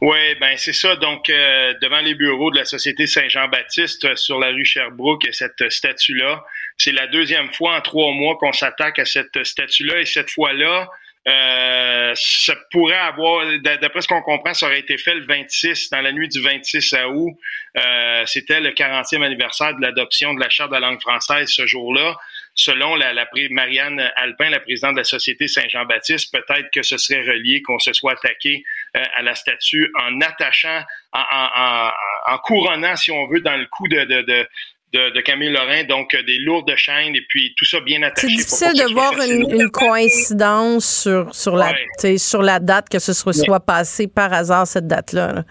Oui, 0.00 0.18
ben 0.40 0.54
c'est 0.56 0.72
ça. 0.72 0.94
Donc, 0.94 1.26
devant 1.26 2.00
les 2.00 2.14
bureaux 2.14 2.52
de 2.52 2.58
la 2.58 2.64
Société 2.64 3.08
Saint-Jean-Baptiste 3.08 4.14
sur 4.14 4.38
la 4.38 4.50
rue 4.50 4.64
Sherbrooke, 4.64 5.26
cette 5.32 5.68
statue-là. 5.68 6.44
C'est 6.78 6.92
la 6.92 7.08
deuxième 7.08 7.52
fois 7.52 7.76
en 7.76 7.80
trois 7.80 8.12
mois 8.12 8.36
qu'on 8.38 8.52
s'attaque 8.52 9.00
à 9.00 9.04
cette 9.04 9.42
statue-là. 9.42 10.00
Et 10.00 10.06
cette 10.06 10.30
fois-là, 10.30 10.88
euh, 11.28 12.12
ça 12.16 12.54
pourrait 12.72 12.96
avoir, 12.96 13.46
d'après 13.60 14.00
ce 14.00 14.08
qu'on 14.08 14.22
comprend, 14.22 14.54
ça 14.54 14.66
aurait 14.66 14.80
été 14.80 14.98
fait 14.98 15.14
le 15.14 15.24
26, 15.24 15.90
dans 15.90 16.00
la 16.00 16.10
nuit 16.10 16.28
du 16.28 16.40
26 16.42 16.96
août. 17.06 17.32
Euh, 17.76 18.26
C'était 18.26 18.60
le 18.60 18.70
40e 18.70 19.22
anniversaire 19.22 19.74
de 19.76 19.80
l'adoption 19.80 20.34
de 20.34 20.40
la 20.40 20.48
Charte 20.48 20.70
de 20.70 20.74
la 20.74 20.80
langue 20.80 21.00
française 21.00 21.48
ce 21.48 21.66
jour-là. 21.66 22.16
Selon 22.54 22.96
la, 22.96 23.12
la, 23.14 23.26
Marianne 23.50 24.10
Alpin, 24.16 24.50
la 24.50 24.60
présidente 24.60 24.92
de 24.94 24.98
la 24.98 25.04
Société 25.04 25.46
Saint-Jean-Baptiste, 25.48 26.32
peut-être 26.32 26.70
que 26.74 26.82
ce 26.82 26.98
serait 26.98 27.22
relié, 27.22 27.62
qu'on 27.62 27.78
se 27.78 27.92
soit 27.92 28.12
attaqué 28.12 28.62
euh, 28.96 29.02
à 29.16 29.22
la 29.22 29.34
statue 29.34 29.90
en 29.98 30.20
attachant, 30.20 30.82
en, 31.12 31.22
en, 31.32 31.90
en, 32.26 32.38
couronnant, 32.38 32.96
si 32.96 33.10
on 33.10 33.26
veut, 33.28 33.40
dans 33.40 33.56
le 33.56 33.66
coup 33.66 33.88
de, 33.88 34.04
de, 34.04 34.22
de 34.22 34.48
de, 34.92 35.20
Camille 35.20 35.50
Lorrain, 35.50 35.84
donc 35.84 36.14
euh, 36.14 36.22
des 36.22 36.38
lourdes 36.38 36.74
chaînes 36.76 37.16
et 37.16 37.24
puis 37.28 37.54
tout 37.56 37.64
ça 37.64 37.80
bien 37.80 38.02
attaché. 38.02 38.28
C'est 38.28 38.72
difficile 38.72 38.88
de 38.88 38.92
voir 38.92 39.14
une, 39.20 39.70
coïncidence 39.70 41.02
sur, 41.02 41.34
sur, 41.34 41.56
la, 41.56 41.74
sur 42.18 42.42
la 42.42 42.58
date, 42.60 42.88
que 42.88 42.98
ce 42.98 43.12
soit, 43.12 43.32
soit 43.32 43.60
passé 43.60 44.06
par 44.06 44.32
hasard 44.32 44.66
cette 44.66 44.86
date-là. 44.86 45.44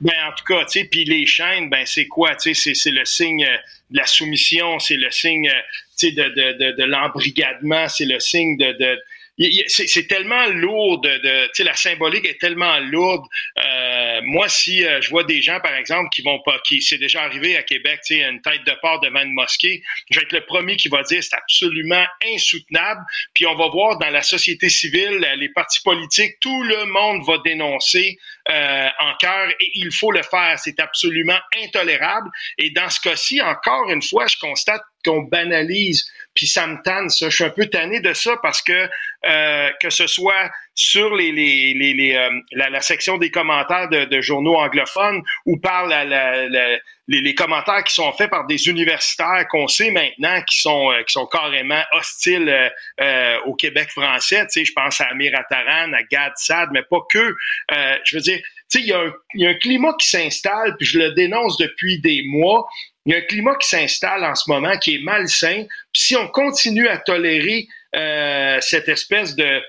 Ben, 0.00 0.14
en 0.26 0.34
tout 0.34 0.44
cas, 0.44 0.64
tu 0.64 0.80
sais, 0.80 0.84
puis 0.86 1.04
les 1.04 1.26
chaînes, 1.26 1.68
ben, 1.68 1.84
c'est 1.84 2.06
quoi? 2.06 2.34
Tu 2.34 2.54
sais, 2.54 2.72
c'est 2.74 2.90
le 2.90 3.04
signe 3.04 3.44
euh, 3.44 3.56
de 3.90 3.98
la 3.98 4.06
soumission, 4.06 4.78
c'est 4.78 4.96
le 4.96 5.10
signe, 5.10 5.48
euh, 5.48 5.60
tu 5.98 6.08
sais, 6.08 6.12
de, 6.12 6.22
de, 6.22 6.52
de, 6.58 6.76
de 6.76 6.84
l'embrigadement, 6.84 7.86
c'est 7.86 8.06
le 8.06 8.18
signe 8.18 8.56
de, 8.56 8.72
de 8.72 8.98
c'est 9.68 10.06
tellement 10.06 10.46
lourd 10.48 11.00
de, 11.00 11.62
la 11.62 11.74
symbolique 11.74 12.26
est 12.26 12.40
tellement 12.40 12.78
lourde. 12.78 13.24
Euh, 13.58 14.20
moi, 14.24 14.48
si 14.48 14.84
euh, 14.84 15.00
je 15.00 15.08
vois 15.10 15.24
des 15.24 15.40
gens, 15.40 15.60
par 15.60 15.74
exemple, 15.74 16.08
qui 16.10 16.22
vont 16.22 16.40
pas, 16.44 16.58
qui 16.64 16.82
c'est 16.82 16.98
déjà 16.98 17.22
arrivé 17.22 17.56
à 17.56 17.62
Québec, 17.62 18.00
tu 18.04 18.14
une 18.14 18.42
tête 18.42 18.64
de 18.66 18.72
porc 18.82 19.00
devant 19.00 19.22
une 19.22 19.32
mosquée, 19.32 19.82
je 20.10 20.18
vais 20.18 20.24
être 20.24 20.32
le 20.32 20.44
premier 20.44 20.76
qui 20.76 20.88
va 20.88 21.02
dire 21.02 21.22
c'est 21.22 21.36
absolument 21.36 22.04
insoutenable. 22.34 23.00
Puis 23.34 23.46
on 23.46 23.54
va 23.54 23.68
voir 23.68 23.98
dans 23.98 24.10
la 24.10 24.22
société 24.22 24.68
civile, 24.68 25.26
les 25.38 25.48
partis 25.48 25.80
politiques, 25.80 26.38
tout 26.40 26.62
le 26.62 26.84
monde 26.86 27.24
va 27.26 27.38
dénoncer 27.44 28.18
euh, 28.50 28.88
en 28.98 29.14
cœur 29.16 29.48
et 29.60 29.70
il 29.74 29.92
faut 29.92 30.12
le 30.12 30.22
faire. 30.22 30.58
C'est 30.58 30.80
absolument 30.80 31.38
intolérable. 31.62 32.30
Et 32.58 32.70
dans 32.70 32.90
ce 32.90 33.00
cas-ci, 33.00 33.40
encore 33.40 33.90
une 33.90 34.02
fois, 34.02 34.26
je 34.26 34.36
constate 34.38 34.82
qu'on 35.04 35.22
banalise 35.22 36.10
puis 36.34 36.46
ça 36.46 36.66
me 36.66 36.80
tanne 36.82 37.08
ça. 37.08 37.28
Je 37.28 37.34
suis 37.34 37.44
un 37.44 37.50
peu 37.50 37.66
tanné 37.66 38.00
de 38.00 38.12
ça 38.12 38.36
parce 38.42 38.62
que 38.62 38.88
euh, 39.26 39.70
que 39.80 39.90
ce 39.90 40.06
soit 40.06 40.50
sur 40.74 41.14
les, 41.14 41.30
les, 41.30 41.74
les, 41.74 41.92
les 41.92 42.14
euh, 42.14 42.30
la, 42.52 42.70
la, 42.70 42.80
section 42.80 43.18
des 43.18 43.30
commentaires 43.30 43.88
de, 43.90 44.06
de 44.06 44.20
journaux 44.22 44.56
anglophones 44.56 45.22
ou 45.44 45.58
par 45.58 45.86
la, 45.86 46.04
la, 46.04 46.46
les, 46.48 46.80
les, 47.20 47.34
commentaires 47.34 47.84
qui 47.84 47.94
sont 47.94 48.10
faits 48.12 48.30
par 48.30 48.46
des 48.46 48.68
universitaires 48.68 49.46
qu'on 49.50 49.68
sait 49.68 49.90
maintenant 49.90 50.40
qui 50.48 50.60
sont 50.60 50.90
euh, 50.90 51.02
qui 51.02 51.12
sont 51.12 51.26
carrément 51.26 51.82
hostiles 51.92 52.70
euh, 53.00 53.38
au 53.44 53.54
Québec 53.54 53.90
français. 53.90 54.46
Tu 54.46 54.60
sais, 54.60 54.64
je 54.64 54.72
pense 54.72 55.00
à 55.02 55.08
Amir 55.08 55.32
Attaran, 55.38 55.92
à 55.92 56.02
Gad 56.10 56.32
Sad, 56.36 56.70
mais 56.72 56.82
pas 56.88 57.00
que. 57.10 57.34
je 58.04 58.16
veux 58.16 58.22
dire, 58.22 58.38
tu 58.70 58.78
sais, 58.78 58.80
il 58.80 58.88
y, 58.88 58.92
a 58.92 59.00
un, 59.00 59.12
y 59.34 59.46
a 59.46 59.50
un 59.50 59.54
climat 59.54 59.94
qui 59.98 60.08
s'installe, 60.08 60.76
puis 60.78 60.86
je 60.86 60.98
le 60.98 61.10
dénonce 61.12 61.58
depuis 61.58 62.00
des 62.00 62.22
mois, 62.24 62.66
il 63.06 63.12
y 63.12 63.16
a 63.16 63.18
un 63.18 63.22
climat 63.22 63.56
qui 63.56 63.68
s'installe 63.68 64.24
en 64.24 64.34
ce 64.34 64.50
moment 64.50 64.76
qui 64.78 64.96
est 64.96 65.02
malsain. 65.02 65.64
Si 66.10 66.16
on 66.16 66.26
continue 66.26 66.88
à 66.88 66.96
tolérer 66.96 67.68
euh, 67.94 68.58
cette 68.60 68.88
espèce 68.88 69.36
de, 69.36 69.60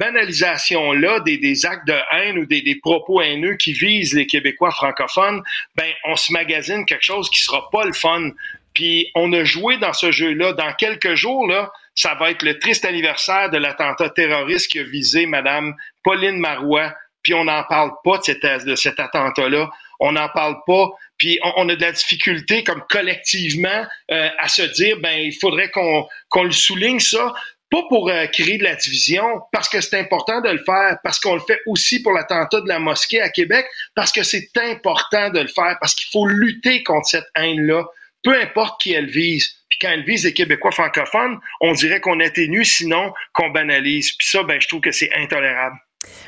banalisation-là 0.00 1.20
des, 1.20 1.64
actes 1.64 1.86
de 1.86 1.94
haine 2.10 2.38
ou 2.38 2.44
des, 2.44 2.76
propos 2.82 3.20
haineux 3.20 3.54
qui 3.54 3.72
visent 3.72 4.12
les 4.12 4.26
Québécois 4.26 4.72
francophones, 4.72 5.44
ben 5.76 5.88
on 6.06 6.16
se 6.16 6.32
magasine 6.32 6.84
quelque 6.86 7.06
chose 7.06 7.30
qui 7.30 7.38
sera 7.38 7.70
pas 7.70 7.84
le 7.84 7.92
fun. 7.92 8.32
Puis 8.74 9.12
on 9.14 9.32
a 9.32 9.44
joué 9.44 9.76
dans 9.76 9.92
ce 9.92 10.10
jeu-là. 10.10 10.54
Dans 10.54 10.72
quelques 10.72 11.14
jours, 11.14 11.46
là, 11.46 11.70
ça 11.94 12.16
va 12.16 12.32
être 12.32 12.42
le 12.42 12.58
triste 12.58 12.84
anniversaire 12.84 13.48
de 13.50 13.58
l'attentat 13.58 14.10
terroriste 14.10 14.72
qui 14.72 14.80
a 14.80 14.82
visé 14.82 15.26
Madame 15.26 15.76
Pauline 16.02 16.40
Marois. 16.40 16.92
Puis 17.22 17.32
on 17.32 17.44
n'en 17.44 17.62
parle 17.62 17.92
pas 18.02 18.18
de 18.18 18.64
de 18.64 18.74
cet 18.74 18.98
attentat-là. 18.98 19.70
On 20.00 20.10
n'en 20.10 20.28
parle 20.30 20.56
pas. 20.66 20.88
Puis 21.20 21.38
on, 21.42 21.68
a 21.68 21.76
de 21.76 21.82
la 21.82 21.92
difficulté 21.92 22.64
comme 22.64 22.82
collectivement 22.88 23.86
euh, 24.10 24.28
à 24.38 24.48
se 24.48 24.62
dire, 24.62 24.98
ben 25.00 25.16
il 25.20 25.34
faudrait 25.38 25.70
qu'on 25.70 26.08
qu'on 26.30 26.44
le 26.44 26.50
souligne 26.50 26.98
ça, 26.98 27.34
pas 27.70 27.82
pour 27.90 28.08
euh, 28.08 28.26
créer 28.26 28.56
de 28.56 28.64
la 28.64 28.74
division, 28.74 29.22
parce 29.52 29.68
que 29.68 29.82
c'est 29.82 29.98
important 29.98 30.40
de 30.40 30.48
le 30.48 30.62
faire, 30.64 30.96
parce 31.04 31.20
qu'on 31.20 31.34
le 31.34 31.42
fait 31.46 31.60
aussi 31.66 32.02
pour 32.02 32.12
l'attentat 32.12 32.62
de 32.62 32.68
la 32.68 32.78
mosquée 32.78 33.20
à 33.20 33.28
Québec, 33.28 33.66
parce 33.94 34.12
que 34.12 34.22
c'est 34.22 34.48
important 34.56 35.28
de 35.28 35.40
le 35.40 35.48
faire, 35.48 35.76
parce 35.78 35.94
qu'il 35.94 36.08
faut 36.10 36.26
lutter 36.26 36.82
contre 36.82 37.06
cette 37.06 37.28
haine-là, 37.36 37.84
peu 38.24 38.34
importe 38.40 38.80
qui 38.80 38.92
elle 38.94 39.10
vise. 39.10 39.54
Puis 39.68 39.78
quand 39.78 39.90
elle 39.90 40.04
vise 40.04 40.24
les 40.24 40.32
Québécois 40.32 40.72
francophones, 40.72 41.38
on 41.60 41.72
dirait 41.72 42.00
qu'on 42.00 42.18
atténue, 42.20 42.64
sinon 42.64 43.12
qu'on 43.34 43.50
banalise. 43.50 44.16
Puis 44.16 44.26
ça, 44.26 44.42
ben 44.42 44.58
je 44.58 44.68
trouve 44.68 44.80
que 44.80 44.90
c'est 44.90 45.12
intolérable. 45.14 45.76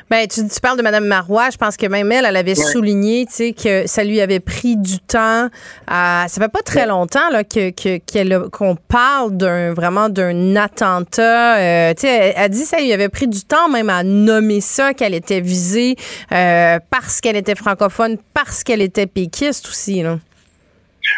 Ben, 0.09 0.27
tu, 0.27 0.47
tu, 0.47 0.59
parles 0.59 0.77
de 0.77 0.83
Mme 0.83 1.05
Marois. 1.05 1.49
Je 1.49 1.57
pense 1.57 1.77
que 1.77 1.87
même 1.87 2.11
elle, 2.11 2.25
elle 2.25 2.35
avait 2.35 2.53
souligné, 2.55 3.25
tu 3.25 3.33
sais, 3.33 3.53
que 3.53 3.87
ça 3.87 4.03
lui 4.03 4.21
avait 4.21 4.39
pris 4.39 4.77
du 4.77 4.99
temps. 4.99 5.49
À, 5.87 6.25
ça 6.27 6.41
fait 6.41 6.51
pas 6.51 6.61
très 6.61 6.85
longtemps 6.85 7.29
là 7.31 7.43
que 7.43 7.71
qu'on 8.49 8.75
parle 8.75 9.35
d'un 9.35 9.73
vraiment 9.73 10.09
d'un 10.09 10.55
attentat. 10.55 11.57
Euh, 11.57 11.93
tu 11.95 12.01
sais, 12.01 12.33
elle, 12.35 12.43
a 12.43 12.49
dit 12.49 12.65
ça 12.65 12.79
lui 12.79 12.93
avait 12.93 13.09
pris 13.09 13.27
du 13.27 13.41
temps 13.43 13.67
même 13.69 13.89
à 13.89 14.03
nommer 14.03 14.61
ça 14.61 14.93
qu'elle 14.93 15.15
était 15.15 15.41
visée 15.41 15.95
euh, 16.31 16.77
parce 16.91 17.19
qu'elle 17.19 17.35
était 17.35 17.55
francophone, 17.55 18.17
parce 18.33 18.63
qu'elle 18.63 18.81
était 18.81 19.07
péquiste 19.07 19.67
aussi. 19.67 20.03
Là. 20.03 20.19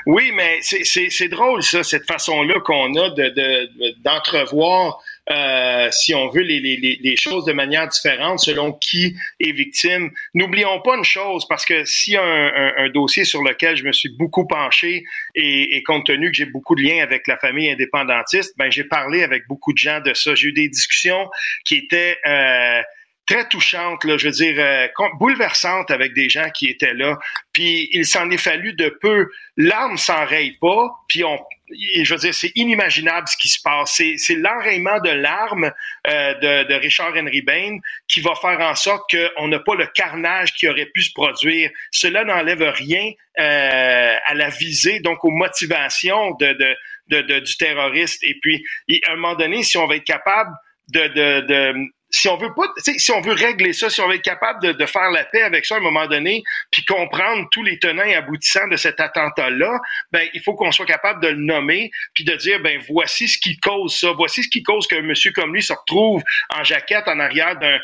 Oui, 0.05 0.31
mais 0.33 0.59
c'est 0.61 1.27
drôle 1.27 1.61
ça, 1.61 1.83
cette 1.83 2.05
façon-là 2.05 2.55
qu'on 2.63 2.95
a 2.95 3.09
de 3.09 4.01
d'entrevoir. 4.03 5.01
Euh, 5.31 5.89
si 5.91 6.13
on 6.13 6.29
veut, 6.29 6.41
les, 6.41 6.59
les, 6.59 6.99
les, 7.01 7.15
choses 7.15 7.45
de 7.45 7.53
manière 7.53 7.87
différente 7.87 8.39
selon 8.39 8.73
qui 8.73 9.15
est 9.39 9.51
victime. 9.51 10.11
N'oublions 10.35 10.81
pas 10.81 10.97
une 10.97 11.03
chose, 11.03 11.47
parce 11.47 11.65
que 11.65 11.83
y 12.07 12.15
a 12.15 12.23
un, 12.23 12.85
un, 12.85 12.89
dossier 12.89 13.23
sur 13.23 13.41
lequel 13.41 13.75
je 13.75 13.83
me 13.83 13.91
suis 13.91 14.09
beaucoup 14.09 14.45
penché 14.45 15.03
et, 15.33 15.75
et 15.75 15.83
compte 15.83 16.05
tenu 16.05 16.29
que 16.29 16.37
j'ai 16.37 16.45
beaucoup 16.45 16.75
de 16.75 16.83
liens 16.83 17.01
avec 17.01 17.27
la 17.27 17.37
famille 17.37 17.71
indépendantiste, 17.71 18.53
ben 18.57 18.71
j'ai 18.71 18.83
parlé 18.83 19.23
avec 19.23 19.47
beaucoup 19.47 19.73
de 19.73 19.79
gens 19.79 19.99
de 19.99 20.13
ça. 20.13 20.35
J'ai 20.35 20.49
eu 20.49 20.53
des 20.53 20.69
discussions 20.69 21.27
qui 21.65 21.77
étaient 21.77 22.17
euh, 22.27 22.81
très 23.25 23.47
touchante, 23.47 24.03
là, 24.03 24.17
je 24.17 24.27
veux 24.27 24.33
dire, 24.33 24.55
euh, 24.59 24.87
bouleversante 25.19 25.89
avec 25.89 26.13
des 26.13 26.29
gens 26.29 26.49
qui 26.51 26.67
étaient 26.67 26.93
là. 26.93 27.17
Puis 27.51 27.89
il 27.91 28.05
s'en 28.05 28.29
est 28.29 28.37
fallu 28.37 28.73
de 28.73 28.95
peu. 29.01 29.29
L'arme 29.57 29.97
s'enraye 29.97 30.57
pas, 30.61 30.91
puis 31.07 31.23
on, 31.23 31.39
je 31.71 32.13
veux 32.13 32.19
dire, 32.19 32.33
c'est 32.33 32.51
inimaginable 32.55 33.27
ce 33.27 33.37
qui 33.37 33.47
se 33.47 33.59
passe. 33.61 34.01
C'est 34.17 34.35
l'enrayement 34.35 34.99
de 34.99 35.09
l'arme 35.09 35.71
euh, 36.07 36.33
de, 36.35 36.67
de, 36.67 36.73
Richard 36.75 37.13
Henry 37.15 37.41
Bain 37.41 37.79
qui 38.07 38.21
va 38.21 38.35
faire 38.35 38.59
en 38.59 38.75
sorte 38.75 39.09
qu'on 39.09 39.47
n'a 39.47 39.59
pas 39.59 39.75
le 39.75 39.87
carnage 39.87 40.53
qui 40.53 40.67
aurait 40.67 40.85
pu 40.87 41.01
se 41.01 41.11
produire. 41.13 41.71
Cela 41.91 42.23
n'enlève 42.23 42.61
rien 42.61 43.11
euh, 43.39 44.15
à 44.25 44.33
la 44.35 44.49
visée, 44.49 44.99
donc 44.99 45.25
aux 45.25 45.31
motivations 45.31 46.31
de, 46.35 46.53
de, 47.07 47.21
de, 47.21 47.39
du 47.39 47.57
terroriste. 47.57 48.23
Et 48.23 48.37
puis, 48.41 48.63
à 49.07 49.11
un 49.11 49.15
moment 49.15 49.35
donné, 49.35 49.63
si 49.63 49.77
on 49.77 49.87
va 49.87 49.95
être 49.95 50.03
capable 50.03 50.51
de, 50.93 51.07
de, 51.07 51.41
de, 51.41 51.73
si 52.15 52.29
on 52.29 52.37
veut 52.37 52.53
pas, 52.55 52.71
si 52.77 53.11
on 53.11 53.19
veut 53.19 53.33
régler 53.33 53.73
ça, 53.73 53.89
si 53.89 53.99
on 53.99 54.07
veut 54.07 54.15
être 54.15 54.21
capable 54.21 54.73
de, 54.73 54.85
faire 54.85 55.11
la 55.11 55.25
paix 55.25 55.41
avec 55.41 55.65
ça 55.65 55.75
à 55.75 55.77
un 55.79 55.81
moment 55.81 56.07
donné, 56.07 56.43
puis 56.71 56.85
comprendre 56.85 57.45
tous 57.51 57.61
les 57.61 57.77
tenants 57.77 58.05
et 58.05 58.15
aboutissants 58.15 58.69
de 58.69 58.77
cet 58.77 59.01
attentat-là, 59.01 59.79
ben 60.13 60.25
il 60.33 60.41
faut 60.41 60.55
qu'on 60.55 60.71
soit 60.71 60.85
capable 60.85 61.21
de 61.21 61.27
le 61.27 61.37
nommer, 61.37 61.91
puis 62.13 62.23
de 62.23 62.33
dire 62.35 62.61
ben 62.61 62.81
voici 62.87 63.27
ce 63.27 63.37
qui 63.37 63.57
cause 63.57 63.97
ça, 63.97 64.13
voici 64.13 64.43
ce 64.43 64.49
qui 64.49 64.63
cause 64.63 64.87
que 64.87 64.95
monsieur 64.95 65.33
comme 65.33 65.53
lui 65.53 65.61
se 65.61 65.73
retrouve 65.73 66.23
en 66.55 66.63
jaquette 66.63 67.09
en 67.09 67.19
arrière 67.19 67.57
d'un 67.59 67.79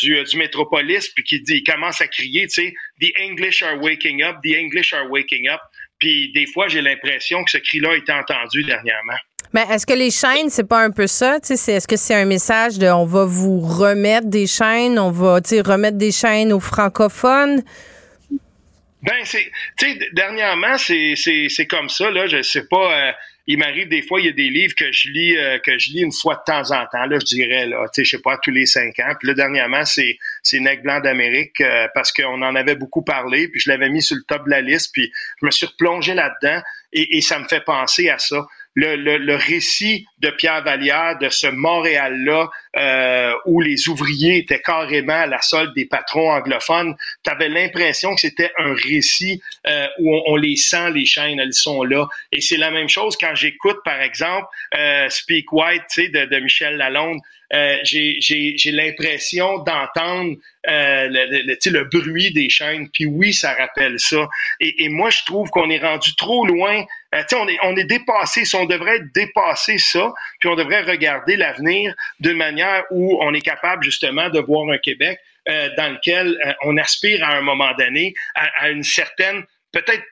du, 0.00 0.24
du 0.24 0.36
métropolis, 0.38 1.10
puis 1.10 1.24
qui 1.24 1.40
dit, 1.42 1.56
il 1.56 1.62
commence 1.62 2.00
à 2.00 2.08
crier, 2.08 2.46
tu 2.46 2.62
sais, 2.62 2.74
The 3.02 3.12
English 3.20 3.62
are 3.62 3.78
waking 3.78 4.22
up, 4.22 4.36
the 4.42 4.54
English 4.56 4.94
are 4.94 5.10
waking 5.10 5.48
up. 5.48 5.60
Puis 5.98 6.32
des 6.32 6.46
fois, 6.46 6.68
j'ai 6.68 6.80
l'impression 6.80 7.44
que 7.44 7.50
ce 7.50 7.58
cri-là 7.58 7.90
a 7.90 7.96
été 7.96 8.12
entendu 8.12 8.64
dernièrement. 8.64 9.18
Mais 9.52 9.66
est-ce 9.70 9.84
que 9.84 9.94
les 9.94 10.10
chaînes, 10.10 10.48
c'est 10.48 10.68
pas 10.68 10.80
un 10.80 10.90
peu 10.90 11.06
ça? 11.06 11.38
Est-ce 11.38 11.88
que 11.88 11.96
c'est 11.96 12.14
un 12.14 12.24
message 12.24 12.78
de 12.78 12.86
on 12.86 13.04
va 13.04 13.24
vous 13.24 13.60
remettre 13.60 14.28
des 14.28 14.46
chaînes, 14.46 14.98
on 14.98 15.10
va 15.10 15.34
remettre 15.34 15.98
des 15.98 16.12
chaînes 16.12 16.52
aux 16.52 16.60
francophones? 16.60 17.62
Ben, 19.02 19.24
c'est, 19.24 19.50
dernièrement, 20.12 20.76
c'est 20.76 21.66
comme 21.68 21.88
ça, 21.88 22.10
là. 22.10 22.26
Je 22.26 22.42
sais 22.42 22.66
pas, 22.66 23.08
euh, 23.08 23.12
il 23.46 23.58
m'arrive 23.58 23.88
des 23.88 24.02
fois, 24.02 24.20
il 24.20 24.26
y 24.26 24.28
a 24.28 24.32
des 24.32 24.50
livres 24.50 24.74
que 24.76 24.92
je 24.92 25.08
lis, 25.08 25.36
euh, 25.36 25.58
que 25.58 25.78
je 25.78 25.90
lis 25.90 26.02
une 26.02 26.12
fois 26.12 26.34
de 26.36 26.52
temps 26.52 26.70
en 26.70 26.84
temps, 26.86 27.06
là, 27.06 27.18
je 27.18 27.24
dirais, 27.24 27.66
là, 27.66 27.86
tu 27.86 28.02
sais, 28.02 28.04
je 28.04 28.10
sais 28.16 28.22
pas, 28.22 28.36
tous 28.42 28.50
les 28.50 28.66
cinq 28.66 28.98
ans. 29.00 29.14
Puis 29.18 29.26
là, 29.26 29.34
dernièrement, 29.34 29.84
c'est, 29.84 30.18
Nec 30.52 30.82
Blanc 30.82 31.00
d'Amérique, 31.00 31.60
euh, 31.62 31.88
parce 31.94 32.12
qu'on 32.12 32.42
en 32.42 32.54
avait 32.54 32.76
beaucoup 32.76 33.02
parlé, 33.02 33.48
puis 33.48 33.58
je 33.58 33.70
l'avais 33.70 33.88
mis 33.88 34.02
sur 34.02 34.16
le 34.16 34.22
top 34.28 34.44
de 34.44 34.50
la 34.50 34.60
liste, 34.60 34.90
puis 34.92 35.10
je 35.40 35.46
me 35.46 35.50
suis 35.50 35.66
replongé 35.66 36.14
là-dedans, 36.14 36.60
et 36.92 37.20
ça 37.20 37.38
me 37.38 37.46
fait 37.46 37.64
penser 37.64 38.10
à 38.10 38.18
ça 38.18 38.44
le, 38.74 38.96
le, 39.18 39.34
récit 39.34 40.06
de 40.18 40.30
Pierre 40.30 40.62
Vallière 40.62 41.18
de 41.18 41.28
ce 41.28 41.48
Montréal-là 41.48 42.50
euh, 42.76 43.34
où 43.46 43.60
les 43.60 43.88
ouvriers 43.88 44.38
étaient 44.38 44.60
carrément 44.60 45.14
à 45.14 45.26
la 45.26 45.40
solde 45.40 45.74
des 45.74 45.86
patrons 45.86 46.30
anglophones, 46.30 46.94
tu 47.24 47.30
avais 47.30 47.48
l'impression 47.48 48.14
que 48.14 48.20
c'était 48.20 48.52
un 48.58 48.74
récit 48.74 49.42
euh, 49.66 49.86
où 49.98 50.16
on, 50.26 50.36
les 50.36 50.56
sent, 50.56 50.90
les 50.92 51.04
chaînes, 51.04 51.40
elles 51.40 51.52
sont 51.52 51.82
là. 51.82 52.06
Et 52.30 52.40
c'est 52.40 52.56
la 52.56 52.70
même 52.70 52.88
chose 52.88 53.16
quand 53.20 53.34
j'écoute, 53.34 53.78
par 53.84 54.00
exemple, 54.00 54.46
euh, 54.76 55.08
Speak 55.08 55.52
White 55.52 55.82
de, 55.96 56.26
de 56.26 56.40
Michel 56.40 56.76
Lalonde. 56.76 57.20
Euh, 57.52 57.76
j'ai 57.82 58.70
l'impression 58.72 59.58
d'entendre 59.58 60.36
euh, 60.68 61.08
le, 61.08 61.42
le, 61.42 61.70
le, 61.70 61.84
bruit 61.84 62.32
des 62.32 62.48
chaînes. 62.48 62.88
Puis 62.90 63.06
oui, 63.06 63.32
ça 63.32 63.54
rappelle 63.54 63.98
ça. 63.98 64.28
Et, 64.60 64.84
et 64.84 64.88
moi, 64.88 65.10
je 65.10 65.24
trouve 65.24 65.50
qu'on 65.50 65.68
est 65.70 65.78
rendu 65.78 66.14
trop 66.14 66.46
loin. 66.46 66.84
Euh, 67.14 67.22
on, 67.34 67.48
est, 67.48 67.58
on 67.62 67.76
est 67.76 67.84
dépassé. 67.84 68.44
Si 68.44 68.54
on 68.54 68.66
devrait 68.66 69.00
dépasser 69.14 69.78
ça, 69.78 70.12
puis 70.38 70.48
on 70.48 70.54
devrait 70.54 70.82
regarder 70.82 71.36
l'avenir 71.36 71.94
d'une 72.20 72.36
manière 72.36 72.84
où 72.90 73.18
on 73.20 73.34
est 73.34 73.40
capable 73.40 73.82
justement 73.82 74.28
de 74.28 74.38
voir 74.38 74.68
un 74.70 74.78
Québec 74.78 75.18
euh, 75.48 75.70
dans 75.76 75.92
lequel 75.92 76.38
euh, 76.44 76.52
on 76.62 76.76
aspire 76.76 77.24
à 77.24 77.36
un 77.36 77.40
moment 77.40 77.72
donné 77.76 78.14
à, 78.34 78.64
à 78.64 78.70
une 78.70 78.84
certaine 78.84 79.44
peut-être 79.72 80.02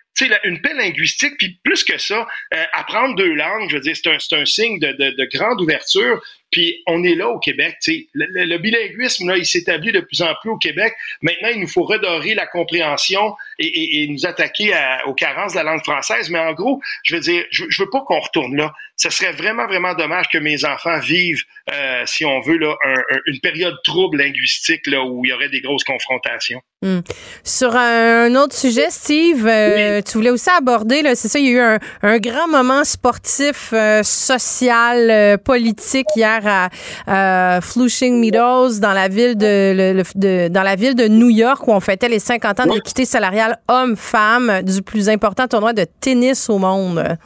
une 0.45 0.61
paix 0.61 0.75
linguistique, 0.75 1.35
puis 1.39 1.61
plus 1.63 1.85
que 1.85 1.99
ça, 1.99 2.27
euh, 2.55 2.65
apprendre 2.73 3.15
deux 3.15 3.35
langues, 3.35 3.69
je 3.71 3.77
veux 3.77 3.81
dire, 3.81 3.95
c'est 3.97 4.09
un, 4.09 4.41
un 4.41 4.45
signe 4.45 4.79
de, 4.81 4.93
de, 4.93 5.11
de 5.11 5.29
grande 5.33 5.61
ouverture. 5.61 6.21
Puis 6.51 6.83
on 6.87 7.03
est 7.05 7.15
là 7.15 7.29
au 7.29 7.39
Québec. 7.39 7.77
Le, 7.87 8.05
le, 8.15 8.45
le 8.45 8.59
bilinguisme, 8.59 9.29
là, 9.29 9.37
il 9.37 9.45
s'établit 9.47 9.93
de 9.93 10.01
plus 10.01 10.23
en 10.23 10.35
plus 10.41 10.51
au 10.51 10.57
Québec. 10.57 10.95
Maintenant, 11.23 11.49
il 11.55 11.61
nous 11.61 11.69
faut 11.69 11.85
redorer 11.85 12.35
la 12.35 12.47
compréhension 12.47 13.35
et, 13.59 13.67
et, 13.67 14.03
et 14.03 14.09
nous 14.09 14.27
attaquer 14.27 14.73
à, 14.73 15.07
aux 15.07 15.15
carences 15.15 15.53
de 15.53 15.59
la 15.59 15.65
langue 15.65 15.85
française. 15.85 16.31
Mais 16.31 16.39
en 16.39 16.53
gros, 16.53 16.81
je 17.05 17.15
veux 17.15 17.21
dire, 17.21 17.45
je, 17.51 17.65
je 17.69 17.83
veux 17.83 17.91
pas 17.91 18.01
qu'on 18.01 18.21
retourne 18.21 18.57
là. 18.57 18.73
Ce 18.97 19.11
serait 19.11 19.33
vraiment, 19.33 19.67
vraiment 19.67 19.95
dommage 19.95 20.27
que 20.29 20.39
mes 20.39 20.65
enfants 20.65 20.99
vivent, 20.99 21.45
euh, 21.73 22.03
si 22.07 22.25
on 22.25 22.41
veut, 22.41 22.57
là, 22.57 22.75
un, 22.85 22.95
un, 22.95 23.19
une 23.27 23.39
période 23.41 23.77
trouble 23.85 24.19
linguistique 24.19 24.87
là, 24.87 25.05
où 25.05 25.25
il 25.25 25.29
y 25.29 25.33
aurait 25.33 25.49
des 25.51 25.61
grosses 25.61 25.85
confrontations. 25.85 26.61
Hmm. 26.83 27.01
Sur 27.45 27.77
un 27.77 28.35
autre 28.37 28.55
sujet, 28.55 28.91
Steve, 28.91 29.47
euh, 29.47 30.01
tu 30.01 30.13
voulais 30.13 30.31
aussi 30.31 30.51
aborder, 30.51 31.03
c'est 31.15 31.29
ça, 31.29 31.39
il 31.39 31.47
y 31.47 31.49
a 31.49 31.53
eu 31.53 31.61
un, 31.61 31.79
un 32.03 32.19
grand 32.19 32.49
moment 32.49 32.85
sportif, 32.85 33.71
euh, 33.73 34.03
social, 34.03 35.11
euh, 35.11 35.37
politique 35.37 36.07
hier 36.17 36.38
à 36.47 37.61
Flushing 37.63 38.21
Meadows 38.21 38.81
dans 38.81 38.93
la 38.93 39.09
ville 39.09 39.37
de, 39.37 39.73
le, 39.75 39.93
le, 39.93 40.03
de, 40.15 40.49
dans 40.49 40.63
la 40.63 40.77
ville 40.77 40.95
de 40.95 41.09
New 41.09 41.31
York 41.31 41.67
où 41.67 41.73
on 41.73 41.81
fêtait 41.81 42.09
les 42.09 42.19
50 42.19 42.61
ans 42.61 42.67
de 42.67 42.75
l'équité 42.75 43.05
salariale 43.05 43.59
homme-femme 43.69 44.63
du 44.63 44.83
plus 44.83 45.09
important 45.09 45.47
tournoi 45.49 45.73
de 45.73 45.87
tennis 46.01 46.49
au 46.49 46.59
monde. 46.59 47.19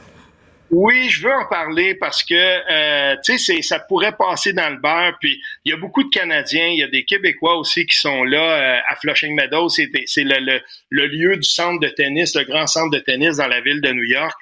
Oui, 0.75 1.07
je 1.07 1.21
veux 1.27 1.33
en 1.33 1.45
parler 1.45 1.93
parce 1.93 2.23
que 2.23 2.33
euh, 2.33 3.15
tu 3.23 3.37
sais, 3.37 3.61
ça 3.61 3.79
pourrait 3.79 4.17
passer 4.17 4.53
dans 4.53 4.71
le 4.71 4.77
beurre. 4.77 5.15
Puis 5.21 5.39
il 5.65 5.69
y 5.69 5.73
a 5.73 5.77
beaucoup 5.77 6.03
de 6.03 6.09
Canadiens, 6.09 6.65
il 6.65 6.79
y 6.79 6.83
a 6.83 6.87
des 6.87 7.05
Québécois 7.05 7.57
aussi 7.59 7.85
qui 7.85 7.95
sont 7.95 8.23
là 8.23 8.41
euh, 8.41 8.79
à 8.89 8.95
Flushing 8.95 9.35
Meadows. 9.35 9.69
C'est 9.69 9.87
le, 10.23 10.39
le, 10.39 10.61
le, 10.89 11.07
lieu 11.07 11.37
du 11.37 11.47
centre 11.47 11.79
de 11.79 11.89
tennis, 11.89 12.35
le 12.35 12.43
grand 12.45 12.65
centre 12.65 12.89
de 12.89 12.97
tennis 12.97 13.37
dans 13.37 13.47
la 13.47 13.61
ville 13.61 13.81
de 13.81 13.91
New 13.91 14.03
York. 14.03 14.33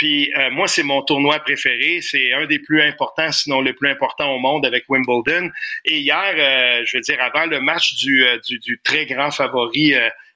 Puis 0.00 0.32
euh, 0.34 0.50
moi, 0.50 0.66
c'est 0.66 0.82
mon 0.82 1.02
tournoi 1.02 1.40
préféré. 1.40 2.00
C'est 2.00 2.32
un 2.32 2.46
des 2.46 2.58
plus 2.58 2.80
importants, 2.80 3.30
sinon 3.32 3.60
le 3.60 3.74
plus 3.74 3.90
important 3.90 4.34
au 4.34 4.38
monde 4.38 4.64
avec 4.64 4.84
Wimbledon. 4.88 5.50
Et 5.84 5.98
hier, 5.98 6.34
euh, 6.38 6.82
je 6.86 6.96
veux 6.96 7.02
dire, 7.02 7.20
avant 7.20 7.44
le 7.44 7.60
match 7.60 7.96
du, 7.96 8.24
euh, 8.24 8.38
du, 8.48 8.58
du 8.60 8.80
très 8.82 9.04
grand 9.04 9.30
favori 9.30 9.92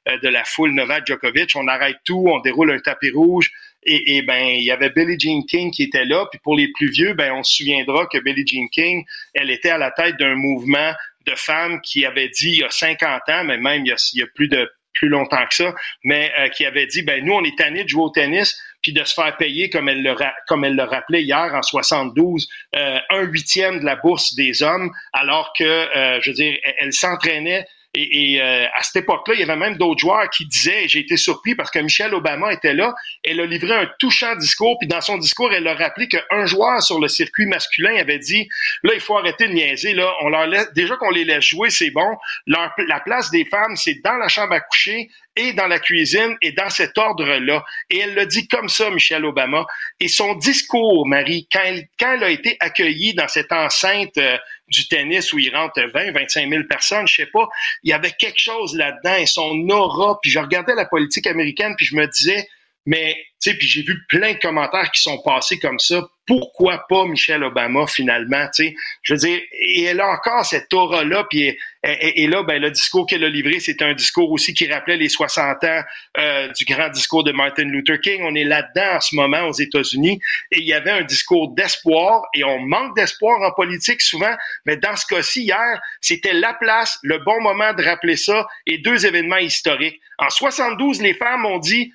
de 0.07 0.29
la 0.29 0.45
foule 0.45 0.73
Novak 0.73 1.07
Djokovic, 1.07 1.53
on 1.55 1.67
arrête 1.67 1.97
tout, 2.05 2.27
on 2.27 2.41
déroule 2.41 2.73
un 2.73 2.79
tapis 2.79 3.11
rouge. 3.11 3.51
Et, 3.85 4.17
et, 4.17 4.23
ben 4.23 4.45
il 4.49 4.65
y 4.65 4.71
avait 4.71 4.91
Billie 4.91 5.19
Jean 5.19 5.41
King 5.47 5.71
qui 5.71 5.85
était 5.85 6.05
là. 6.05 6.27
Puis 6.31 6.39
pour 6.45 6.57
les 6.57 6.71
plus 6.73 6.91
vieux, 6.91 7.15
ben 7.15 7.33
on 7.33 7.43
se 7.43 7.57
souviendra 7.57 8.05
que 8.05 8.19
Billie 8.19 8.47
Jean 8.47 8.69
King, 8.69 9.07
elle 9.33 9.51
était 9.51 9.71
à 9.71 9.79
la 9.79 9.93
tête 9.93 10.19
d'un 10.19 10.35
mouvement 10.35 10.93
de 11.27 11.35
femmes 11.37 11.81
qui 11.81 12.05
avait 12.05 12.29
dit 12.29 12.51
il 12.51 12.59
y 12.59 12.65
a 12.65 12.71
50 12.71 13.23
ans, 13.31 13.45
mais 13.45 13.57
même 13.57 13.87
il 13.87 13.95
y 14.13 14.23
a, 14.23 14.27
plus 14.35 14.49
de 14.49 14.71
plus 14.93 15.09
longtemps 15.09 15.47
que 15.49 15.55
ça, 15.55 15.75
mais 16.05 16.31
euh, 16.39 16.49
qui 16.49 16.67
avait 16.67 16.87
dit 16.87 17.01
ben 17.01 17.25
nous 17.25 17.33
on 17.33 17.43
est 17.43 17.57
tannés 17.57 17.85
de 17.85 17.89
jouer 17.89 18.03
au 18.03 18.11
tennis 18.11 18.55
puis 18.85 18.93
de 18.93 19.03
se 19.03 19.15
faire 19.15 19.35
payer 19.39 19.71
comme 19.71 19.89
elle 19.89 20.03
le 20.03 20.15
comme 20.47 20.65
elle 20.65 20.77
le 20.77 20.85
rappelait 20.85 21.23
hier 21.23 21.51
en 21.55 21.63
72 21.63 22.47
euh, 22.77 22.99
un 23.09 23.23
huitième 23.23 23.81
de 23.81 23.85
la 23.87 23.97
bourse 23.97 24.35
des 24.35 24.63
hommes 24.63 24.93
alors 25.15 25.53
que 25.59 25.65
euh, 25.65 26.21
je 26.21 26.31
veux 26.31 26.37
dire 26.37 26.59
elle, 26.65 26.75
elle 26.79 26.93
s'entraînait 26.93 27.67
et, 27.95 28.41
euh, 28.41 28.67
à 28.75 28.83
cette 28.83 29.05
époque-là, 29.05 29.35
il 29.35 29.41
y 29.41 29.43
avait 29.45 29.57
même 29.57 29.77
d'autres 29.77 30.01
joueurs 30.01 30.29
qui 30.29 30.47
disaient, 30.47 30.89
j'ai 30.89 31.01
été 31.01 31.17
surpris 31.17 31.55
parce 31.55 31.71
que 31.71 31.79
Michelle 31.79 32.13
Obama 32.13 32.53
était 32.53 32.75
là, 32.75 32.93
elle 33.23 33.41
a 33.41 33.47
livré 33.47 33.73
un 33.73 33.89
touchant 33.99 34.35
discours, 34.35 34.77
puis 34.79 34.89
dans 34.89 35.01
son 35.01 35.17
discours, 35.17 35.53
elle 35.53 35.67
a 35.69 35.75
rappelé 35.75 36.09
qu'un 36.09 36.47
joueur 36.47 36.83
sur 36.83 36.99
le 36.99 37.07
circuit 37.09 37.47
masculin 37.47 37.97
avait 37.97 38.19
dit, 38.19 38.49
là, 38.83 38.93
il 38.95 39.01
faut 39.01 39.17
arrêter 39.17 39.47
de 39.47 39.53
niaiser, 39.53 39.95
là, 39.95 40.13
on 40.23 40.29
leur 40.29 40.49
déjà 40.75 40.97
qu'on 40.97 41.11
les 41.11 41.25
laisse 41.25 41.45
jouer, 41.45 41.71
c'est 41.71 41.91
bon, 41.91 42.17
leur, 42.47 42.73
la 42.89 42.99
place 42.99 43.31
des 43.31 43.45
femmes, 43.45 43.77
c'est 43.77 44.01
dans 44.03 44.17
la 44.17 44.29
chambre 44.29 44.55
à 44.55 44.61
coucher, 44.61 45.09
et 45.37 45.53
dans 45.53 45.67
la 45.67 45.79
cuisine 45.79 46.37
et 46.43 46.53
dans 46.53 46.71
cet 46.71 46.97
ordre-là. 46.99 47.65
Et 47.91 47.99
elle 47.99 48.15
l'a 48.15 48.27
dit 48.27 48.47
comme 48.49 48.69
ça, 48.69 48.91
Michelle 48.91 49.25
Obama. 49.25 49.67
Et 50.01 50.09
son 50.09 50.35
discours, 50.35 51.07
Marie, 51.07 51.49
quand 51.51 51.63
elle, 51.65 51.87
quand 51.99 52.15
elle 52.15 52.25
a 52.25 52.31
été 52.31 52.57
accueillie 52.61 53.15
dans 53.15 53.29
cette 53.29 53.53
enceinte 53.53 54.17
euh, 54.19 54.37
du 54.69 54.87
tennis 54.89 55.33
où 55.33 55.39
il 55.39 55.55
rentre 55.55 55.81
20, 55.81 56.13
25 56.13 56.49
000 56.49 56.63
personnes, 56.69 57.07
je 57.09 57.15
sais 57.17 57.27
pas, 57.27 57.49
il 57.83 57.91
y 57.91 57.93
avait 57.93 58.13
quelque 58.13 58.41
chose 58.41 58.77
là-dedans 58.77 59.17
et 59.17 59.27
son 59.27 59.69
aura. 59.71 60.19
Puis 60.23 60.31
je 60.31 60.39
regardais 60.39 60.75
la 60.75 60.87
politique 60.87 61.27
américaine 61.27 61.75
puis 61.77 61.87
je 61.87 61.97
me 61.97 62.07
disais, 62.07 62.49
mais 62.87 63.17
tu 63.41 63.51
sais, 63.51 63.57
puis 63.57 63.67
j'ai 63.67 63.83
vu 63.83 64.05
plein 64.09 64.33
de 64.33 64.39
commentaires 64.39 64.91
qui 64.91 65.03
sont 65.03 65.21
passés 65.23 65.59
comme 65.59 65.79
ça. 65.79 66.03
Pourquoi 66.27 66.87
pas 66.89 67.05
Michelle 67.05 67.45
Obama 67.45 67.87
finalement, 67.87 68.47
tu 68.55 68.65
sais? 68.65 68.75
Je 69.03 69.13
veux 69.13 69.19
dire, 69.19 69.39
et 69.53 69.83
elle 69.85 70.01
a 70.01 70.09
encore 70.09 70.45
cette 70.47 70.73
aura-là, 70.73 71.27
puis 71.29 71.55
et, 71.87 72.27
là, 72.27 72.43
ben 72.43 72.63
le 72.63 72.71
discours 72.71 73.07
qu'elle 73.07 73.25
a 73.25 73.29
livré, 73.29 73.61
c'est 73.61 73.83
un 73.83 73.93
discours 73.93 74.31
aussi 74.33 74.55
qui 74.55 74.67
rappelait 74.67 74.97
les 74.97 75.11
60 75.11 75.63
ans 75.65 75.83
euh, 76.19 76.49
du 76.53 76.65
grand 76.65 76.89
discours 76.89 77.25
de 77.25 77.33
Martin 77.33 77.65
Luther 77.65 78.01
King. 78.01 78.23
On 78.25 78.35
est 78.35 78.45
là-dedans 78.45 78.97
en 78.97 79.01
ce 79.01 79.15
moment 79.15 79.43
aux 79.49 79.53
États-Unis, 79.53 80.19
et 80.51 80.61
il 80.61 80.65
y 80.65 80.73
avait 80.73 80.93
un 80.93 81.03
discours 81.03 81.55
d'espoir, 81.55 82.23
et 82.35 82.45
on 82.45 82.61
manque 82.61 82.97
d'espoir 82.97 83.39
en 83.43 83.53
politique 83.53 84.01
souvent, 84.01 84.35
mais 84.65 84.79
dans 84.79 84.97
ce 84.97 85.05
cas-ci 85.07 85.43
hier, 85.43 85.83
c'était 86.01 86.33
la 86.33 86.55
place, 86.55 86.99
le 87.03 87.19
bon 87.19 87.43
moment 87.43 87.75
de 87.75 87.85
rappeler 87.85 88.17
ça, 88.17 88.47
et 88.67 88.79
deux 88.79 89.05
événements 89.05 89.37
historiques. 89.37 90.01
En 90.19 90.31
72, 90.31 91.03
les 91.03 91.15
femmes 91.15 91.45
ont 91.45 91.59
dit 91.59 91.93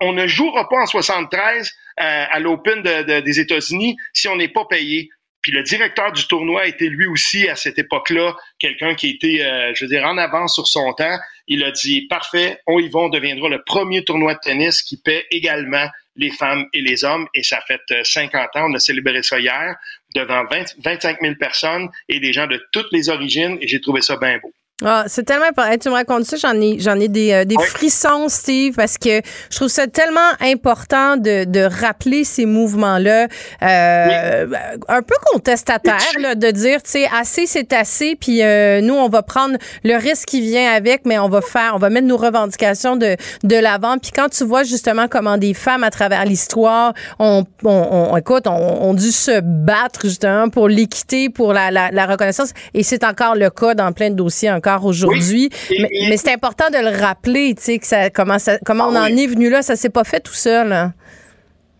on, 0.00 0.12
ne 0.12 0.26
jouera 0.26 0.68
pas 0.68 0.82
en 0.82 0.86
73 0.86 1.70
euh, 2.00 2.24
à 2.30 2.38
l'Open 2.40 2.82
de, 2.82 3.02
de, 3.02 3.20
des 3.20 3.40
États-Unis 3.40 3.96
si 4.12 4.28
on 4.28 4.36
n'est 4.36 4.48
pas 4.48 4.64
payé. 4.64 5.10
Puis 5.42 5.50
le 5.50 5.64
directeur 5.64 6.12
du 6.12 6.26
tournoi 6.28 6.66
était 6.68 6.88
lui 6.88 7.06
aussi 7.06 7.48
à 7.48 7.56
cette 7.56 7.78
époque-là 7.78 8.36
quelqu'un 8.60 8.94
qui 8.94 9.10
était, 9.10 9.42
euh, 9.42 9.72
je 9.74 9.84
veux 9.84 9.88
dire, 9.88 10.04
en 10.04 10.16
avance 10.16 10.54
sur 10.54 10.68
son 10.68 10.92
temps. 10.92 11.18
Il 11.48 11.64
a 11.64 11.72
dit 11.72 12.06
parfait, 12.06 12.60
on 12.66 12.78
y 12.78 12.88
va, 12.88 13.00
on 13.00 13.08
deviendra 13.08 13.48
le 13.48 13.62
premier 13.64 14.04
tournoi 14.04 14.34
de 14.34 14.38
tennis 14.40 14.82
qui 14.82 14.98
paie 14.98 15.26
également 15.32 15.88
les 16.14 16.30
femmes 16.30 16.66
et 16.72 16.80
les 16.80 17.04
hommes. 17.04 17.26
Et 17.34 17.42
ça 17.42 17.60
fait 17.66 17.80
50 18.04 18.34
euh, 18.34 18.60
ans, 18.60 18.70
on 18.70 18.74
a 18.74 18.78
célébré 18.78 19.22
ça 19.22 19.40
hier 19.40 19.74
devant 20.14 20.44
20, 20.44 20.76
25 20.78 21.18
000 21.20 21.34
personnes 21.34 21.88
et 22.08 22.20
des 22.20 22.32
gens 22.32 22.46
de 22.46 22.64
toutes 22.70 22.92
les 22.92 23.08
origines. 23.08 23.58
Et 23.60 23.66
j'ai 23.66 23.80
trouvé 23.80 24.00
ça 24.00 24.16
bien 24.16 24.38
beau. 24.38 24.52
Ah, 24.84 25.04
c'est 25.06 25.24
tellement 25.24 25.46
important. 25.46 25.70
Tu 25.78 25.88
me 25.88 25.94
racontes 25.94 26.24
ça, 26.24 26.36
j'en 26.36 26.60
ai, 26.60 26.78
j'en 26.80 26.98
ai 26.98 27.08
des, 27.08 27.32
euh, 27.32 27.44
des 27.44 27.56
oui. 27.56 27.64
frissons, 27.64 28.28
Steve, 28.28 28.74
parce 28.74 28.98
que 28.98 29.20
je 29.50 29.56
trouve 29.56 29.68
ça 29.68 29.86
tellement 29.86 30.20
important 30.40 31.16
de, 31.16 31.44
de 31.44 31.60
rappeler 31.60 32.24
ces 32.24 32.46
mouvements-là, 32.46 33.28
euh, 33.62 34.46
oui. 34.48 34.56
un 34.88 35.02
peu 35.02 35.14
contestataires, 35.32 36.18
là, 36.18 36.34
de 36.34 36.50
dire, 36.50 36.82
tu 36.82 36.90
sais, 36.90 37.08
assez, 37.16 37.46
c'est 37.46 37.72
assez, 37.72 38.16
puis 38.16 38.42
euh, 38.42 38.80
nous, 38.80 38.94
on 38.94 39.08
va 39.08 39.22
prendre 39.22 39.56
le 39.84 39.96
risque 39.96 40.26
qui 40.28 40.40
vient 40.40 40.72
avec, 40.72 41.02
mais 41.04 41.18
on 41.18 41.28
va 41.28 41.42
faire, 41.42 41.72
on 41.74 41.78
va 41.78 41.90
mettre 41.90 42.06
nos 42.06 42.16
revendications 42.16 42.96
de, 42.96 43.16
de 43.44 43.56
l'avant. 43.56 43.98
Puis 43.98 44.10
quand 44.10 44.30
tu 44.30 44.44
vois 44.44 44.64
justement 44.64 45.06
comment 45.08 45.38
des 45.38 45.54
femmes 45.54 45.84
à 45.84 45.90
travers 45.90 46.24
l'histoire, 46.24 46.92
on, 47.18 47.44
on, 47.62 48.08
on, 48.10 48.16
écoute, 48.16 48.46
on, 48.46 48.50
on 48.82 48.94
dû 48.94 49.12
se 49.12 49.40
battre 49.40 50.00
justement 50.04 50.48
pour 50.48 50.68
l'équité, 50.68 51.28
pour 51.28 51.52
la, 51.52 51.70
la, 51.70 51.90
la 51.90 52.06
reconnaissance, 52.06 52.52
et 52.74 52.82
c'est 52.82 53.04
encore 53.04 53.36
le 53.36 53.50
cas 53.50 53.74
dans 53.74 53.92
plein 53.92 54.10
de 54.10 54.16
dossiers 54.16 54.50
encore 54.50 54.71
aujourd'hui. 54.80 55.50
Oui, 55.70 55.76
mais, 55.80 55.88
mais 56.08 56.16
c'est 56.16 56.32
important 56.32 56.70
de 56.70 56.78
le 56.78 57.00
rappeler, 57.00 57.54
tu 57.54 57.62
sais, 57.62 57.78
que 57.78 57.86
ça, 57.86 58.10
comment, 58.10 58.38
ça, 58.38 58.58
comment 58.64 58.84
ah, 58.84 58.90
on 58.92 58.96
en 58.96 59.06
oui. 59.06 59.24
est 59.24 59.26
venu 59.26 59.50
là. 59.50 59.62
Ça 59.62 59.76
s'est 59.76 59.90
pas 59.90 60.04
fait 60.04 60.20
tout 60.20 60.34
seul. 60.34 60.72
Hein. 60.72 60.92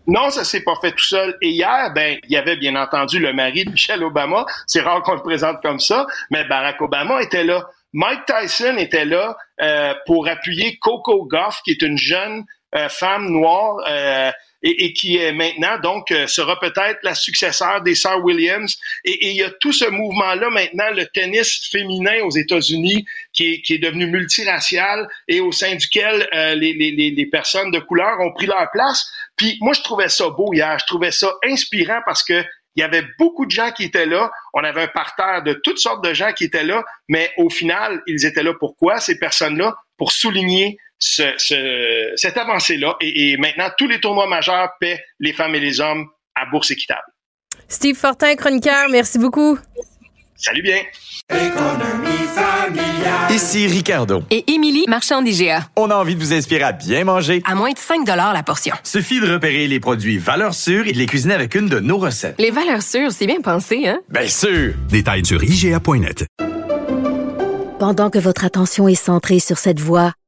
Non, 0.05 0.29
ça 0.29 0.43
s'est 0.43 0.61
pas 0.61 0.75
fait 0.81 0.91
tout 0.91 1.05
seul. 1.05 1.35
Et 1.41 1.49
hier, 1.49 1.91
ben, 1.95 2.17
il 2.23 2.31
y 2.31 2.37
avait 2.37 2.57
bien 2.57 2.75
entendu 2.75 3.19
le 3.19 3.33
mari 3.33 3.65
de 3.65 3.71
Michelle 3.71 4.03
Obama. 4.03 4.45
C'est 4.67 4.81
rare 4.81 5.01
qu'on 5.03 5.15
le 5.15 5.21
présente 5.21 5.61
comme 5.61 5.79
ça, 5.79 6.05
mais 6.29 6.43
Barack 6.45 6.81
Obama 6.81 7.21
était 7.21 7.43
là. 7.43 7.65
Mike 7.93 8.25
Tyson 8.25 8.75
était 8.77 9.05
là 9.05 9.37
euh, 9.61 9.93
pour 10.05 10.27
appuyer 10.27 10.77
Coco 10.77 11.25
Goff, 11.25 11.61
qui 11.63 11.71
est 11.71 11.81
une 11.81 11.97
jeune 11.97 12.43
euh, 12.75 12.89
femme 12.89 13.29
noire 13.29 13.77
euh, 13.87 14.31
et, 14.63 14.85
et, 14.85 14.93
qui 14.93 15.17
est 15.17 15.33
maintenant 15.33 15.77
donc 15.79 16.11
euh, 16.11 16.25
sera 16.27 16.59
peut-être 16.59 16.99
la 17.03 17.13
successeur 17.13 17.81
des 17.81 17.95
sœurs 17.95 18.23
Williams. 18.23 18.77
Et, 19.03 19.11
et, 19.11 19.29
il 19.31 19.35
y 19.35 19.43
a 19.43 19.51
tout 19.59 19.73
ce 19.73 19.85
mouvement-là 19.89 20.49
maintenant, 20.49 20.89
le 20.95 21.05
tennis 21.05 21.69
féminin 21.69 22.21
aux 22.23 22.31
États-Unis 22.31 23.05
qui 23.33 23.53
est, 23.53 23.61
qui 23.61 23.75
est 23.75 23.79
devenu 23.79 24.07
multiracial 24.07 25.07
et 25.27 25.41
au 25.41 25.51
sein 25.51 25.75
duquel 25.75 26.27
euh, 26.33 26.55
les, 26.55 26.73
les, 26.73 27.11
les, 27.11 27.25
personnes 27.25 27.71
de 27.71 27.79
couleur 27.79 28.19
ont 28.21 28.31
pris 28.31 28.45
leur 28.45 28.69
place. 28.71 29.11
Puis 29.35 29.57
moi, 29.61 29.73
je 29.73 29.81
trouvais 29.81 30.09
ça 30.09 30.29
beau 30.29 30.53
hier, 30.53 30.77
je 30.79 30.85
trouvais 30.85 31.11
ça 31.11 31.33
inspirant 31.43 31.99
parce 32.05 32.23
que 32.23 32.43
il 32.75 32.81
y 32.81 32.83
avait 32.83 33.05
beaucoup 33.19 33.45
de 33.45 33.51
gens 33.51 33.71
qui 33.71 33.83
étaient 33.83 34.07
là. 34.07 34.31
On 34.53 34.63
avait 34.63 34.83
un 34.83 34.87
parterre 34.87 35.43
de 35.43 35.53
toutes 35.53 35.77
sortes 35.77 36.03
de 36.03 36.13
gens 36.13 36.33
qui 36.33 36.45
étaient 36.45 36.63
là, 36.63 36.83
mais 37.07 37.31
au 37.37 37.49
final, 37.49 38.01
ils 38.07 38.25
étaient 38.25 38.41
là 38.41 38.53
pourquoi 38.59 38.99
ces 38.99 39.19
personnes-là? 39.19 39.75
Pour 39.97 40.11
souligner 40.11 40.77
ce, 41.03 41.23
ce, 41.37 42.11
cette 42.15 42.37
avancée-là. 42.37 42.95
Et, 43.01 43.31
et, 43.31 43.37
maintenant, 43.37 43.69
tous 43.77 43.87
les 43.87 43.99
tournois 43.99 44.27
majeurs 44.27 44.69
paient 44.79 45.03
les 45.19 45.33
femmes 45.33 45.53
et 45.55 45.59
les 45.59 45.81
hommes 45.81 46.07
à 46.35 46.45
bourse 46.45 46.71
équitable. 46.71 47.01
Steve 47.67 47.95
Fortin, 47.95 48.35
chroniqueur, 48.35 48.89
merci 48.89 49.19
beaucoup. 49.19 49.59
Salut 50.35 50.61
bien. 50.61 50.81
Ici 53.29 53.67
Ricardo. 53.67 54.23
Et 54.31 54.51
Émilie, 54.51 54.85
marchand 54.87 55.21
d'IGA. 55.21 55.69
On 55.75 55.89
a 55.89 55.95
envie 55.95 56.15
de 56.15 56.19
vous 56.19 56.33
inspirer 56.33 56.63
à 56.63 56.71
bien 56.71 57.03
manger. 57.03 57.41
À 57.45 57.55
moins 57.55 57.71
de 57.71 57.77
5 57.77 58.05
la 58.07 58.43
portion. 58.43 58.75
Suffit 58.83 59.19
de 59.19 59.31
repérer 59.31 59.67
les 59.67 59.79
produits 59.79 60.17
valeurs 60.17 60.53
sûres 60.53 60.87
et 60.87 60.91
de 60.91 60.97
les 60.97 61.05
cuisiner 61.05 61.33
avec 61.33 61.55
une 61.55 61.67
de 61.69 61.79
nos 61.79 61.97
recettes. 61.97 62.35
Les 62.39 62.51
valeurs 62.51 62.81
sûres, 62.81 63.11
c'est 63.11 63.27
bien 63.27 63.41
pensé, 63.41 63.87
hein? 63.87 64.01
Bien 64.09 64.27
sûr! 64.27 64.73
Détails 64.89 65.25
sur 65.25 65.43
IGA.net. 65.43 66.25
Pendant 67.79 68.09
que 68.09 68.19
votre 68.19 68.45
attention 68.45 68.87
est 68.87 68.95
centrée 68.95 69.39
sur 69.39 69.57
cette 69.57 69.79
voix 69.79 70.13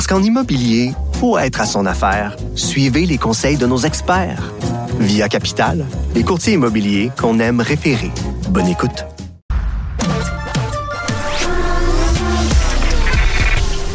Parce 0.00 0.08
qu'en 0.08 0.22
immobilier, 0.22 0.94
pour 1.18 1.38
être 1.40 1.60
à 1.60 1.66
son 1.66 1.84
affaire, 1.84 2.34
suivez 2.54 3.04
les 3.04 3.18
conseils 3.18 3.58
de 3.58 3.66
nos 3.66 3.76
experts. 3.76 4.50
Via 4.98 5.28
Capital, 5.28 5.84
les 6.14 6.22
courtiers 6.24 6.54
immobiliers 6.54 7.10
qu'on 7.20 7.38
aime 7.38 7.60
référer. 7.60 8.10
Bonne 8.48 8.68
écoute. 8.68 9.04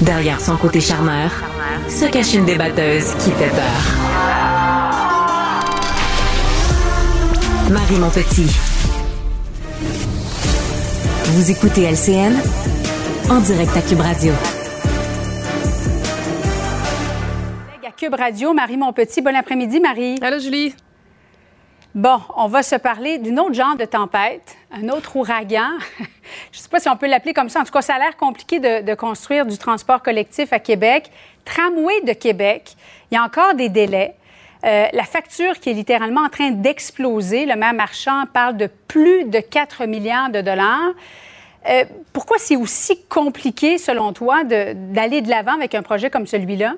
Derrière 0.01 0.39
son 0.39 0.57
côté 0.57 0.79
charmeur, 0.79 1.31
se 1.89 2.05
cache 2.05 2.35
une 2.35 2.45
débatteuse 2.45 3.15
qui 3.23 3.31
fait 3.31 3.49
peur. 3.49 3.81
Marie 7.71 7.97
Montpetit. 7.97 8.55
Vous 11.31 11.49
écoutez 11.49 11.81
LCN 11.81 12.35
en 13.31 13.39
direct 13.39 13.75
à 13.75 13.81
Cube 13.81 14.01
Radio. 14.01 14.33
Cube 17.97 18.15
Radio, 18.15 18.53
Marie 18.53 18.75
Montpetit. 18.75 19.21
Bon 19.21 19.33
après-midi, 19.33 19.79
Marie. 19.79 20.17
Allô, 20.21 20.37
Julie. 20.37 20.75
Bon, 21.93 22.19
on 22.35 22.47
va 22.47 22.61
se 22.61 22.75
parler 22.75 23.19
d'une 23.19 23.39
autre 23.39 23.53
genre 23.53 23.77
de 23.77 23.85
tempête, 23.85 24.57
un 24.69 24.89
autre 24.89 25.15
ouragan. 25.15 25.69
Je 26.51 26.57
ne 26.57 26.61
sais 26.61 26.67
pas 26.67 26.81
si 26.81 26.89
on 26.89 26.97
peut 26.97 27.07
l'appeler 27.07 27.33
comme 27.33 27.47
ça. 27.47 27.61
En 27.61 27.63
tout 27.63 27.71
cas, 27.71 27.81
ça 27.81 27.95
a 27.95 27.99
l'air 27.99 28.17
compliqué 28.17 28.59
de, 28.59 28.81
de, 28.81 28.93
construire 28.95 29.45
du 29.45 29.57
transport 29.57 30.03
collectif 30.03 30.51
à 30.51 30.59
Québec. 30.59 31.09
Tramway 31.45 32.01
de 32.01 32.11
Québec, 32.11 32.75
il 33.11 33.15
y 33.15 33.17
a 33.17 33.23
encore 33.23 33.53
des 33.53 33.69
délais. 33.69 34.15
Euh, 34.65 34.87
la 34.91 35.03
facture 35.03 35.57
qui 35.61 35.69
est 35.69 35.73
littéralement 35.73 36.21
en 36.21 36.29
train 36.29 36.51
d'exploser, 36.51 37.45
le 37.45 37.55
maire 37.55 37.73
Marchand 37.73 38.25
parle 38.33 38.57
de 38.57 38.67
plus 38.89 39.23
de 39.23 39.39
4 39.39 39.85
milliards 39.85 40.31
de 40.31 40.41
dollars. 40.41 40.91
Euh, 41.69 41.85
pourquoi 42.11 42.39
c'est 42.39 42.57
aussi 42.57 43.05
compliqué, 43.05 43.77
selon 43.77 44.11
toi, 44.11 44.43
d'aller 44.43 45.21
de 45.21 45.29
l'avant 45.29 45.53
avec 45.53 45.75
un 45.75 45.81
projet 45.81 46.09
comme 46.09 46.27
celui-là? 46.27 46.73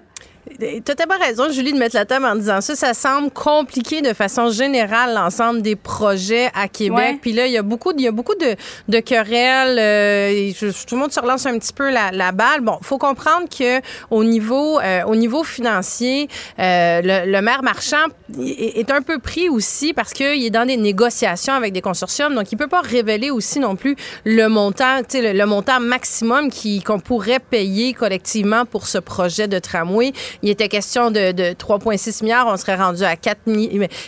Tu 0.59 0.91
as 0.91 0.95
tellement 0.95 1.17
raison, 1.19 1.49
Julie, 1.51 1.73
de 1.73 1.77
mettre 1.77 1.95
la 1.95 2.05
table 2.05 2.25
en 2.25 2.35
disant 2.35 2.61
ça. 2.61 2.75
Ça 2.75 2.93
semble 2.93 3.31
compliqué 3.31 4.01
de 4.01 4.13
façon 4.13 4.49
générale 4.49 5.13
l'ensemble 5.13 5.61
des 5.61 5.75
projets 5.75 6.49
à 6.53 6.67
Québec. 6.67 7.17
Puis 7.21 7.33
là, 7.33 7.47
il 7.47 7.53
y 7.53 7.57
a 7.57 7.61
beaucoup, 7.61 7.91
il 7.91 8.01
y 8.01 8.07
a 8.07 8.11
beaucoup 8.11 8.35
de, 8.35 8.55
de 8.87 8.99
querelles. 8.99 9.77
Euh, 9.79 10.51
tout 10.59 10.95
le 10.95 11.01
monde 11.01 11.11
se 11.11 11.19
relance 11.19 11.45
un 11.45 11.57
petit 11.57 11.73
peu 11.73 11.89
la, 11.89 12.11
la 12.11 12.31
balle. 12.31 12.61
Bon, 12.61 12.77
faut 12.81 12.97
comprendre 12.97 13.47
que 13.49 13.81
au 14.09 14.23
niveau, 14.23 14.79
euh, 14.79 15.03
au 15.05 15.15
niveau 15.15 15.43
financier, 15.43 16.27
euh, 16.59 17.01
le, 17.03 17.31
le, 17.31 17.41
maire 17.41 17.63
Marchand 17.63 18.05
est, 18.39 18.89
un 18.91 19.01
peu 19.01 19.19
pris 19.19 19.49
aussi 19.49 19.93
parce 19.93 20.13
qu'il 20.13 20.43
est 20.43 20.49
dans 20.49 20.65
des 20.65 20.77
négociations 20.77 21.53
avec 21.53 21.73
des 21.73 21.81
consortiums. 21.81 22.33
Donc, 22.35 22.51
il 22.51 22.57
peut 22.57 22.67
pas 22.67 22.81
révéler 22.81 23.31
aussi 23.31 23.59
non 23.59 23.75
plus 23.75 23.95
le 24.25 24.47
montant, 24.47 25.01
le, 25.13 25.33
le 25.33 25.45
montant 25.45 25.79
maximum 25.79 26.49
qu'on 26.85 26.99
pourrait 26.99 27.39
payer 27.39 27.93
collectivement 27.93 28.65
pour 28.65 28.87
ce 28.87 28.97
projet 28.97 29.47
de 29.47 29.59
tramway. 29.59 30.13
Il 30.43 30.49
était 30.49 30.67
question 30.67 31.11
de, 31.11 31.31
de 31.31 31.53
3,6 31.53 32.23
milliards. 32.23 32.47
On 32.47 32.57
serait 32.57 32.75
rendu 32.75 33.03
à 33.03 33.15
4, 33.15 33.39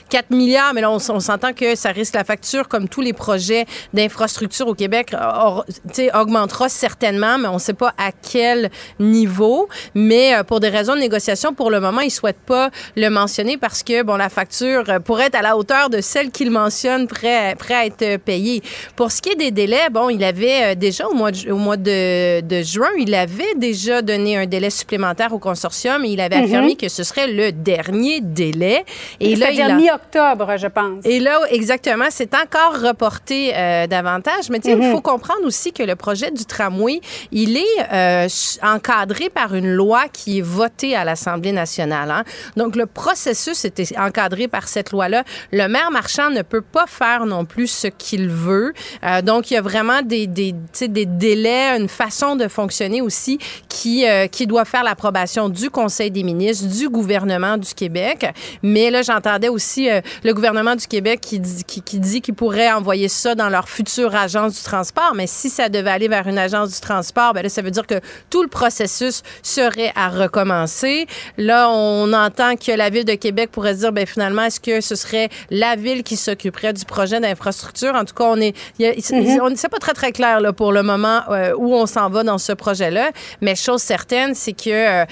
4 0.09 0.31
milliards, 0.31 0.73
mais 0.73 0.81
là, 0.81 0.91
on, 0.91 0.99
s'entend 0.99 1.53
que 1.53 1.75
ça 1.75 1.91
risque 1.91 2.15
la 2.15 2.23
facture, 2.23 2.67
comme 2.67 2.87
tous 2.87 3.01
les 3.01 3.13
projets 3.13 3.65
d'infrastructure 3.93 4.67
au 4.67 4.73
Québec, 4.73 5.13
or, 5.19 5.65
augmentera 6.13 6.69
certainement, 6.69 7.37
mais 7.37 7.47
on 7.47 7.55
ne 7.55 7.59
sait 7.59 7.73
pas 7.73 7.93
à 7.97 8.11
quel 8.11 8.69
niveau. 8.99 9.67
Mais 9.95 10.35
euh, 10.35 10.43
pour 10.43 10.59
des 10.59 10.69
raisons 10.69 10.95
de 10.95 10.99
négociation, 10.99 11.53
pour 11.53 11.71
le 11.71 11.79
moment, 11.79 12.01
ils 12.01 12.05
ne 12.05 12.11
souhaitent 12.11 12.45
pas 12.45 12.69
le 12.95 13.09
mentionner 13.09 13.57
parce 13.57 13.83
que, 13.83 14.03
bon, 14.03 14.15
la 14.15 14.29
facture 14.29 14.83
euh, 14.89 14.99
pourrait 14.99 15.25
être 15.25 15.35
à 15.35 15.41
la 15.41 15.57
hauteur 15.57 15.89
de 15.89 16.01
celle 16.01 16.31
qu'il 16.31 16.51
mentionne 16.51 17.07
prêt, 17.07 17.55
prêt 17.57 17.73
à 17.73 17.85
être 17.85 18.17
payée. 18.17 18.61
Pour 18.95 19.11
ce 19.11 19.21
qui 19.21 19.29
est 19.29 19.35
des 19.35 19.51
délais, 19.51 19.89
bon, 19.91 20.09
il 20.09 20.23
avait 20.23 20.73
euh, 20.73 20.75
déjà 20.75 21.07
au 21.07 21.13
mois 21.13 21.31
de, 21.31 22.63
juin, 22.63 22.89
il 22.97 23.13
avait 23.13 23.55
déjà 23.55 24.01
donné 24.01 24.37
un 24.37 24.45
délai 24.45 24.69
supplémentaire 24.69 25.33
au 25.33 25.39
consortium 25.39 26.05
avait 26.21 26.35
affirmé 26.35 26.67
mm 26.67 26.71
-hmm. 26.71 26.81
que 26.81 26.89
ce 26.89 27.03
serait 27.03 27.27
le 27.41 27.51
dernier 27.51 28.21
délai. 28.21 28.83
Et 29.19 29.35
là, 29.35 29.51
il 29.51 29.61
a... 29.61 29.73
mi-octobre, 29.81 30.47
je 30.57 30.67
pense. 30.67 31.01
Et 31.05 31.19
là, 31.19 31.35
exactement, 31.49 32.09
c'est 32.09 32.33
encore 32.43 32.73
reporté 32.89 33.39
euh, 33.53 33.87
davantage. 33.87 34.45
Mais 34.51 34.59
mm 34.59 34.67
-hmm. 34.69 34.83
il 34.83 34.91
faut 34.93 35.01
comprendre 35.13 35.45
aussi 35.51 35.69
que 35.77 35.83
le 35.91 35.95
projet 36.05 36.31
du 36.39 36.45
tramway, 36.53 36.97
il 37.43 37.51
est 37.67 37.77
euh, 37.91 38.27
encadré 38.75 39.25
par 39.39 39.49
une 39.59 39.71
loi 39.81 40.01
qui 40.17 40.29
est 40.39 40.47
votée 40.61 40.93
à 41.01 41.03
l'Assemblée 41.09 41.55
nationale. 41.63 42.09
Hein. 42.17 42.23
Donc, 42.59 42.71
le 42.81 42.85
processus 43.01 43.59
était 43.69 43.89
encadré 44.07 44.45
par 44.55 44.65
cette 44.73 44.89
loi-là. 44.95 45.21
Le 45.59 45.65
maire 45.73 45.91
Marchand 45.99 46.29
ne 46.39 46.43
peut 46.53 46.65
pas 46.77 46.87
faire 47.01 47.21
non 47.35 47.43
plus 47.53 47.69
ce 47.83 47.89
qu'il 48.03 48.25
veut. 48.47 48.69
Euh, 49.03 49.21
donc, 49.29 49.41
il 49.49 49.53
y 49.57 49.57
a 49.63 49.65
vraiment 49.71 50.01
des, 50.13 50.25
des, 50.39 50.51
des 50.97 51.07
délais, 51.25 51.65
une 51.81 51.91
façon 52.03 52.31
de 52.41 52.47
fonctionner 52.59 53.01
aussi 53.07 53.35
qui, 53.75 53.95
qui 54.35 54.43
doit 54.51 54.67
faire 54.73 54.83
l'approbation 54.89 55.43
du 55.61 55.67
Conseil 55.79 56.08
des 56.09 56.23
ministres, 56.23 56.67
du 56.67 56.89
gouvernement 56.89 57.57
du 57.57 57.73
Québec. 57.73 58.25
Mais 58.63 58.89
là, 58.89 59.01
j'entendais 59.01 59.49
aussi 59.49 59.89
euh, 59.89 60.01
le 60.23 60.33
gouvernement 60.33 60.75
du 60.75 60.87
Québec 60.87 61.19
qui 61.21 61.39
dit 61.39 61.63
qui, 61.63 61.81
qui 61.81 61.99
dit 61.99 62.21
qu'il 62.21 62.33
pourrait 62.33 62.71
envoyer 62.71 63.07
ça 63.07 63.35
dans 63.35 63.49
leur 63.49 63.69
future 63.69 64.15
agence 64.15 64.55
du 64.55 64.63
transport. 64.63 65.13
Mais 65.15 65.27
si 65.27 65.49
ça 65.49 65.69
devait 65.69 65.89
aller 65.89 66.07
vers 66.07 66.27
une 66.27 66.37
agence 66.37 66.73
du 66.73 66.79
transport, 66.79 67.33
ben 67.33 67.43
là, 67.43 67.49
ça 67.49 67.61
veut 67.61 67.71
dire 67.71 67.87
que 67.87 67.99
tout 68.29 68.41
le 68.41 68.47
processus 68.49 69.23
serait 69.43 69.91
à 69.95 70.09
recommencer. 70.09 71.07
Là, 71.37 71.69
on 71.69 72.11
entend 72.13 72.55
que 72.55 72.71
la 72.71 72.89
ville 72.89 73.05
de 73.05 73.15
Québec 73.15 73.49
pourrait 73.51 73.73
se 73.73 73.79
dire, 73.79 73.91
ben 73.91 74.05
finalement, 74.05 74.43
est-ce 74.43 74.59
que 74.59 74.81
ce 74.81 74.95
serait 74.95 75.29
la 75.49 75.75
ville 75.75 76.03
qui 76.03 76.15
s'occuperait 76.15 76.73
du 76.73 76.85
projet 76.85 77.19
d'infrastructure? 77.19 77.95
En 77.95 78.05
tout 78.05 78.13
cas, 78.13 78.25
on 78.25 78.37
est, 78.37 78.55
y 78.79 78.85
a, 78.85 78.91
mm 78.91 78.95
-hmm. 78.95 79.55
c'est 79.55 79.69
pas 79.69 79.79
très, 79.79 79.93
très 79.93 80.11
clair 80.11 80.39
là, 80.39 80.53
pour 80.53 80.71
le 80.71 80.83
moment 80.83 81.21
euh, 81.29 81.53
où 81.57 81.73
on 81.75 81.85
s'en 81.85 82.09
va 82.09 82.23
dans 82.23 82.37
ce 82.37 82.53
projet-là. 82.53 83.11
Mais 83.41 83.55
chose 83.55 83.81
certaine, 83.81 84.35
c'est 84.35 84.53
que 84.53 84.69
euh, 84.69 85.05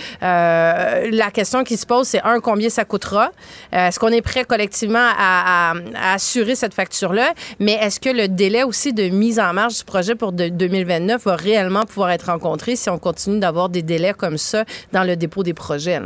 euh, 0.78 1.10
la 1.12 1.32
question 1.32 1.64
qui 1.64 1.78
se 1.78 1.86
pose, 1.86 2.08
c'est 2.08 2.22
un, 2.24 2.40
combien 2.40 2.70
ça 2.70 2.86
coûtera? 2.86 3.32
Euh, 3.74 3.88
est-ce 3.88 4.00
qu'on 4.00 4.10
est 4.10 4.22
prêt 4.22 4.46
collectivement 4.46 5.10
à, 5.18 5.74
assurer 6.14 6.56
cette 6.56 6.74
facture-là? 6.74 7.34
Mais 7.60 7.74
est-ce 7.74 8.00
que 8.00 8.10
le 8.10 8.28
délai 8.28 8.64
aussi 8.64 8.94
de 8.94 9.10
mise 9.10 9.40
en 9.40 9.54
marche 9.54 9.80
du 9.80 9.84
projet 9.84 10.16
pour 10.16 10.32
de, 10.32 10.50
2029 10.50 11.24
va 11.24 11.36
réellement 11.36 11.86
pouvoir 11.86 12.12
être 12.12 12.28
rencontré 12.28 12.76
si 12.76 12.90
on 12.90 13.00
continue 13.00 13.40
d'avoir 13.40 13.70
des 13.70 13.82
délais 13.82 14.14
comme 14.14 14.38
ça 14.38 14.66
dans 14.92 15.04
le 15.04 15.16
dépôt 15.16 15.44
des 15.44 15.54
projets? 15.54 16.00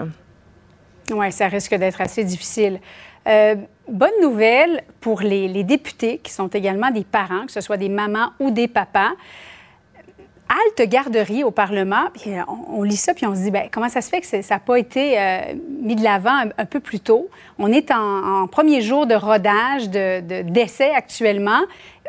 Oui, 1.11 1.31
ça 1.31 1.48
risque 1.48 1.76
d'être 1.76 1.99
assez 1.99 2.23
difficile. 2.23 2.80
Euh, 3.27 3.56
bonne 3.88 4.19
nouvelle 4.22 4.84
pour 4.99 5.22
les, 5.22 5.64
députés 5.64 6.19
qui 6.23 6.31
sont 6.31 6.48
également 6.48 6.91
des 6.91 7.03
parents, 7.03 7.45
que 7.45 7.52
ce 7.52 7.61
soit 7.61 7.77
des 7.77 7.89
mamans 7.89 8.31
ou 8.39 8.52
des 8.52 8.68
papas 8.68 9.11
halte 10.52 10.90
garderie 10.90 11.44
au 11.44 11.52
Parlement, 11.52 12.06
puis 12.14 12.32
on, 12.48 12.80
on, 12.80 12.84
lit 12.84 12.98
ça, 12.98 13.14
puis 13.14 13.26
on 13.26 13.36
se 13.36 13.41
dit, 13.41 13.52
ben, 13.52 13.68
comment 13.72 13.90
ça 13.90 14.02
se 14.02 14.10
fait 14.10 14.22
que 14.22 14.28
ça 14.28 14.38
n'a 14.38 14.60
pas 14.60 14.78
été 14.78 15.19
euh, 15.19 15.53
mis 15.82 15.95
de 15.95 16.03
l'avant 16.03 16.44
un, 16.57 16.65
peu 16.65 16.80
plus 16.80 16.99
tôt? 16.99 17.30
On 17.57 17.72
est 17.72 17.91
en, 17.91 18.48
premier 18.48 18.82
jour 18.82 19.07
de 19.07 19.15
rodage, 19.15 19.90
de, 19.90 20.41
d'essai 20.41 20.90
de, 20.90 20.95
actuellement. 20.95 21.61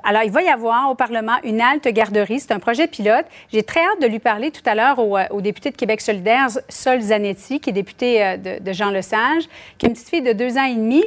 Alors, 0.04 0.22
il 0.24 0.32
va 0.32 0.42
y 0.42 0.48
avoir 0.48 0.90
au 0.90 0.96
Parlement 0.96 1.36
une 1.44 1.60
halte 1.60 1.86
garderie. 1.86 2.40
C'est 2.40 2.52
un 2.52 2.58
projet 2.58 2.88
pilote. 2.88 3.24
J'ai 3.52 3.62
très 3.62 3.80
hâte 3.80 4.02
de 4.02 4.06
lui 4.08 4.18
parler 4.18 4.50
tout 4.50 4.62
à 4.66 4.74
l'heure 4.74 4.98
au, 4.98 5.16
au, 5.30 5.40
député 5.40 5.70
de 5.70 5.76
Québec 5.76 6.00
solidaire, 6.00 6.48
Sol 6.68 7.00
Zanetti, 7.00 7.60
qui 7.60 7.70
est 7.70 7.72
député 7.72 8.24
euh, 8.24 8.36
de, 8.36 8.62
de 8.62 8.72
Jean 8.72 8.90
Lesage, 8.90 9.44
qui 9.78 9.86
est 9.86 9.88
une 9.88 9.94
petite 9.94 10.08
fille 10.08 10.22
de 10.22 10.32
deux 10.32 10.58
ans 10.58 10.64
et 10.64 10.74
demi. 10.74 11.04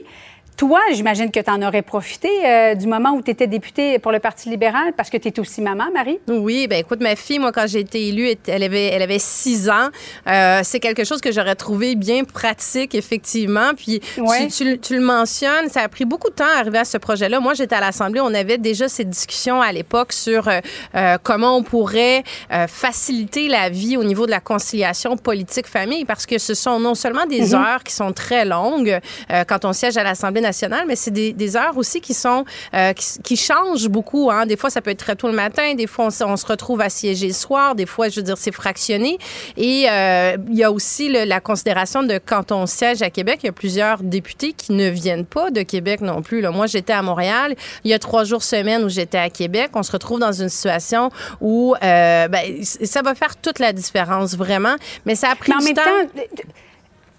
Toi, 0.58 0.80
j'imagine 0.94 1.32
que 1.32 1.40
tu 1.42 1.52
en 1.52 1.62
aurais 1.62 1.82
profité 1.82 2.30
euh, 2.46 2.76
du 2.76 2.88
moment 2.88 3.12
où 3.12 3.22
tu 3.22 3.30
étais 3.30 3.48
députée 3.48 4.00
pour 4.00 4.14
le 4.14 4.20
Parti 4.20 4.50
libéral 4.50 4.94
parce 4.96 5.10
que 5.10 5.18
tu 5.18 5.28
es 5.28 5.40
aussi 5.40 5.62
maman, 5.62 5.86
Marie? 5.94 6.20
Oui, 6.30 6.68
ben 6.68 6.80
écoute, 6.80 7.02
ma 7.02 7.18
fille, 7.18 7.40
moi, 7.40 7.52
quand 7.52 7.68
j'ai 7.68 7.82
été 7.82 8.08
élue, 8.08 8.30
elle 8.48 8.64
avait, 8.64 8.86
elle 8.86 9.02
avait 9.02 9.20
six 9.20 9.70
ans. 9.70 9.90
Euh, 10.28 10.62
c'est 10.64 10.80
quelque 10.80 11.04
chose 11.04 11.20
que 11.20 11.34
j'aurais 11.34 11.56
trouvé 11.56 11.96
bien 11.96 12.24
pratique, 12.24 12.96
effectivement. 12.96 13.72
Puis 13.76 14.00
ouais. 14.18 14.48
tu, 14.48 14.64
tu, 14.64 14.80
tu, 14.80 14.96
le 14.96 15.02
mentionnes, 15.02 15.68
ça 15.70 15.82
a 15.82 15.90
pris 15.90 16.06
beaucoup 16.06 16.30
de 16.30 16.36
temps 16.36 16.46
à 16.56 16.60
arriver 16.60 16.78
à 16.78 16.86
ce 16.86 16.98
projet-là. 16.98 17.42
Moi, 17.42 17.54
j'étais 17.54 17.76
à 17.76 17.82
l'Assemblée, 17.82 18.22
on 18.22 18.34
avait 18.34 18.58
déjà 18.58 18.88
ces 18.88 19.04
discussions 19.04 19.62
à 19.62 19.74
l'époque 19.74 20.14
sur 20.14 20.48
euh, 20.48 21.18
comment 21.22 21.58
on 21.58 21.64
pourrait 21.64 22.24
faciliter 22.68 23.50
la 23.50 23.70
vie 23.70 23.98
au 23.98 24.04
niveau 24.04 24.26
de 24.26 24.32
la 24.32 24.40
conciliation 24.40 25.18
politique-famille 25.18 26.06
parce 26.06 26.26
que 26.26 26.38
ce 26.38 26.54
sont 26.54 26.80
non 26.80 26.96
seulement 26.96 27.26
des 27.26 27.42
mm 27.42 27.46
-hmm. 27.46 27.56
heures 27.56 27.84
qui 27.84 27.94
sont 27.94 28.14
très 28.14 28.46
longues 28.46 29.00
quand 29.48 29.66
on 29.66 29.74
siège 29.74 29.98
à 29.98 30.04
l'Assemblée 30.04 30.42
mais 30.88 30.96
c'est 30.96 31.12
des, 31.12 31.34
des, 31.34 31.56
heures 31.56 31.78
aussi 31.78 32.02
qui 32.02 32.14
sont 32.14 32.46
euh, 32.74 32.94
qui, 32.94 33.22
qui, 33.24 33.38
changent 33.38 33.88
beaucoup. 33.88 34.30
Hein. 34.32 34.46
Des 34.46 34.58
fois, 34.58 34.70
ça 34.70 34.82
peut 34.82 34.92
être 34.92 35.00
très 35.00 35.16
tôt 35.16 35.28
le 35.28 35.34
matin, 35.34 35.74
des 35.76 35.88
fois, 35.88 36.06
on, 36.06 36.26
on 36.26 36.38
se 36.38 36.46
retrouve 36.46 36.82
assiégé 36.82 37.28
le 37.28 37.34
soir, 37.34 37.76
des 37.76 37.86
fois, 37.86 38.10
je 38.10 38.18
veux 38.18 38.24
dire, 38.24 38.38
c'est 38.38 38.52
fractionné. 38.52 39.18
Et 39.58 39.88
euh, 39.90 40.38
il 40.50 40.56
y 40.56 40.64
a 40.64 40.72
aussi 40.72 41.10
le, 41.10 41.26
la 41.26 41.40
considération 41.40 42.04
de 42.04 42.20
quand 42.24 42.52
on 42.52 42.66
siège 42.66 43.02
à 43.02 43.10
Québec, 43.10 43.40
il 43.44 43.48
y 43.48 43.50
a 43.50 43.54
plusieurs 43.54 44.02
députés 44.04 44.54
qui 44.54 44.74
ne 44.74 44.90
viennent 44.90 45.26
pas 45.26 45.52
de 45.52 45.62
Québec 45.62 46.02
non 46.02 46.22
plus. 46.22 46.42
Là. 46.42 46.52
Moi, 46.52 46.68
j'étais 46.68 46.94
à 46.94 47.02
Montréal, 47.02 47.56
il 47.84 47.92
y 47.92 47.94
a 47.94 48.00
trois 48.00 48.24
jours 48.24 48.44
semaine 48.44 48.84
où 48.84 48.90
j'étais 48.90 49.18
à 49.18 49.30
Québec. 49.30 49.72
On 49.74 49.84
se 49.84 49.92
retrouve 49.92 50.20
dans 50.20 50.32
une 50.32 50.50
situation 50.50 51.10
où 51.42 51.76
euh, 51.82 52.28
ben, 52.28 52.64
ça 52.64 53.02
va 53.02 53.16
faire 53.16 53.36
toute 53.36 53.60
la 53.60 53.74
différence, 53.74 54.36
vraiment. 54.36 54.76
Mais 55.06 55.16
ça 55.16 55.30
a 55.30 55.36
pris 55.36 55.52
du 55.52 55.74
temps 55.74 55.82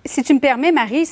si 0.06 0.22
tu 0.22 0.34
me 0.34 0.40
permets, 0.40 0.72
Marie, 0.72 1.08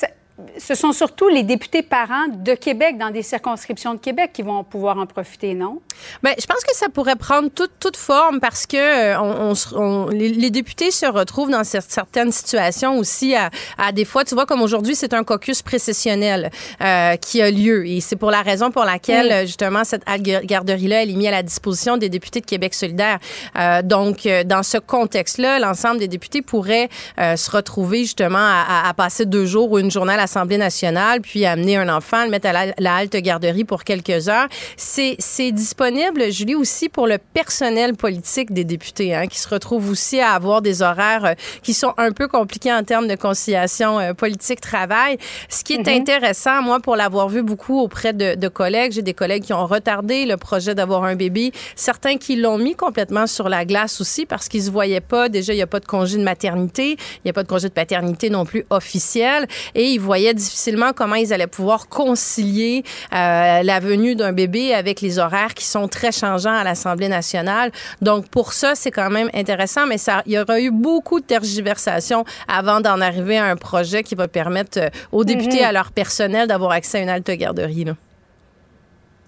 ce 0.59 0.74
sont 0.74 0.93
surtout 0.93 1.28
les 1.28 1.43
députés 1.43 1.82
parents 1.82 2.28
de 2.32 2.55
Québec 2.55 2.98
dans 2.98 3.10
des 3.10 3.22
circonscriptions 3.22 3.94
de 3.94 3.98
Québec 3.98 4.31
qui 4.32 4.43
vont 4.43 4.64
pouvoir 4.64 4.98
en 4.98 5.06
profiter, 5.06 5.55
non? 5.55 5.81
Bien, 6.22 6.35
je 6.39 6.47
pense 6.47 6.62
que 6.64 6.74
ça 6.74 6.89
pourrait 6.89 7.16
prendre 7.16 7.48
toute, 7.51 7.72
toute 7.81 7.97
forme 7.97 8.40
parce 8.40 8.66
que 8.66 8.76
euh, 8.76 9.20
on, 9.20 9.55
on, 9.76 10.09
les, 10.09 10.51
députés 10.51 10.90
se 10.90 11.06
retrouvent 11.06 11.51
dans 11.51 11.64
certaines 11.64 12.32
situations 12.32 12.98
aussi 12.98 13.35
à, 13.35 13.51
à 13.78 13.93
des 13.93 14.05
fois, 14.05 14.24
tu 14.24 14.35
vois, 14.35 14.47
comme 14.47 14.62
aujourd'hui, 14.62 14.94
c'est 14.94 15.14
un 15.14 15.24
caucus 15.24 15.62
précessionnel 15.62 16.51
euh, 16.81 17.16
qui 17.16 17.43
a 17.43 17.51
lieu 17.51 17.86
et 17.86 18.01
c'est 18.01 18.16
pour 18.16 18.31
la 18.31 18.43
raison 18.43 18.70
pour 18.70 18.85
laquelle, 18.85 19.32
euh, 19.32 19.47
justement, 19.47 19.85
cette 19.85 20.05
garderie-là, 20.05 21.02
elle 21.02 21.10
est 21.10 21.14
mise 21.14 21.28
à 21.28 21.32
la 21.32 21.43
disposition 21.43 21.97
des 21.97 22.09
députés 22.09 22.40
de 22.40 22.47
Québec 22.47 22.74
solidaire. 22.74 23.18
Euh, 23.59 23.82
donc, 23.82 24.28
dans 24.47 24.62
ce 24.62 24.78
contexte-là, 24.78 25.59
l'ensemble 25.59 25.98
des 25.98 26.09
députés 26.09 26.43
pourraient 26.43 26.89
se 27.18 27.51
retrouver 27.51 28.01
justement 28.01 28.39
à, 28.39 28.89
à, 28.89 28.94
passer 28.94 29.26
deux 29.26 29.47
jours 29.47 29.70
ou 29.70 29.78
une 29.78 29.90
journée 29.90 30.14
à 30.14 30.16
l'Assemblée 30.16 30.44
nationale, 30.53 31.21
puis 31.21 31.45
amener 31.47 31.77
un 31.77 31.89
enfant, 31.89 32.25
le 32.25 32.31
mettre 32.31 32.49
à 32.49 32.53
la, 32.53 32.95
halte 32.95 33.16
garderie 33.16 33.65
pour 33.65 33.85
quelques 33.85 34.29
heures. 34.29 34.49
C'est 34.77 35.53
disponible, 35.53 36.31
Julie, 36.31 36.55
aussi 36.55 36.89
pour 36.89 37.07
le 37.07 37.19
personnel 37.19 37.95
politique 37.95 38.53
des 38.53 38.65
députés, 38.65 39.15
hein, 39.15 39.27
qui 39.27 39.39
se 39.39 39.49
retrouvent 39.49 39.91
aussi 39.91 40.21
à 40.21 40.33
avoir 40.33 40.62
des 40.62 40.83
horaires 40.83 41.25
euh, 41.25 41.35
qui 41.62 41.75
sont 41.75 41.95
un 41.97 42.12
peu 42.12 42.29
compliqués 42.29 42.73
en 42.73 42.85
termes 42.85 43.09
de 43.09 43.15
conciliation 43.15 43.99
euh, 43.99 44.12
politique-travail. 44.15 45.19
Ce 45.49 45.65
qui 45.65 45.75
est 45.75 45.79
mm-hmm. 45.79 46.01
intéressant, 46.01 46.62
moi, 46.62 46.81
pour 46.81 46.97
l'avoir 46.97 47.29
vu 47.29 47.43
beaucoup 47.43 47.81
auprès 47.81 48.12
de, 48.12 48.35
de 48.35 48.49
collègues, 48.49 48.93
j'ai 48.93 49.03
des 49.03 49.15
collègues 49.15 49.45
qui 49.45 49.53
ont 49.53 49.66
retardé 49.66 50.27
le 50.27 50.37
projet 50.37 50.75
d'avoir 50.75 51.05
un 51.05 51.16
bébé, 51.16 51.53
certains 51.77 52.16
qui 52.16 52.37
l'ont 52.37 52.59
mis 52.59 52.75
complètement 52.75 53.27
sur 53.27 53.49
la 53.49 53.65
glace 53.65 54.01
aussi 54.01 54.27
parce 54.27 54.49
qu'ils 54.49 54.65
se 54.65 54.71
voyaient 54.71 55.01
pas. 55.01 55.29
Déjà, 55.29 55.53
il 55.53 55.57
n'y 55.57 55.62
a 55.62 55.66
pas 55.66 55.81
de 55.81 55.87
congé 55.87 56.19
de 56.19 56.23
maternité, 56.23 56.91
il 56.91 57.21
n'y 57.25 57.31
a 57.31 57.33
pas 57.33 57.43
de 57.43 57.49
congé 57.49 57.69
de 57.69 57.73
paternité 57.73 58.31
non 58.31 58.45
plus 58.45 58.65
officiel, 58.71 59.47
et 59.75 59.85
ils 59.85 60.01
voyaient 60.01 60.34
difficilement 60.35 60.93
comment 60.93 61.15
ils 61.15 61.32
allaient 61.32 61.47
pouvoir 61.47 61.89
concilier 61.89 62.85
euh, 63.12 63.62
la 63.62 63.81
venue 63.81 64.15
d'un 64.15 64.32
bébé 64.32 64.74
avec 64.74 65.01
les 65.01 65.19
horaires 65.19 65.55
qui 65.55 65.65
sont 65.65 65.89
très 65.89 66.12
changeants 66.12 66.55
à 66.55 66.65
l'Assemblée 66.65 67.09
nationale. 67.09 67.70
Donc, 68.02 68.28
pour 68.28 68.52
ça, 68.52 68.74
c'est 68.74 68.90
quand 68.90 69.11
même 69.11 69.31
intéressant, 69.35 69.86
mais 69.86 69.98
ça, 69.98 70.23
il 70.27 70.32
y 70.32 70.39
aura 70.39 70.61
eu 70.61 70.70
beaucoup 70.70 71.20
de 71.20 71.24
tergiversations 71.24 72.24
avant 72.48 72.81
d'en 72.81 73.01
arriver 73.01 73.39
à 73.39 73.47
un 73.47 73.56
projet 73.56 74.02
qui 74.02 74.15
va 74.15 74.28
permettre 74.28 74.78
euh, 74.78 74.89
aux 75.12 75.24
députés, 75.24 75.61
mm-hmm. 75.61 75.69
à 75.69 75.73
leur 75.73 75.93
personnel, 75.93 76.48
d'avoir 76.48 76.73
accès 76.73 76.98
à 76.98 77.01
une 77.02 77.09
halte 77.09 77.31
garderie. 77.31 77.85
Là. 77.85 77.94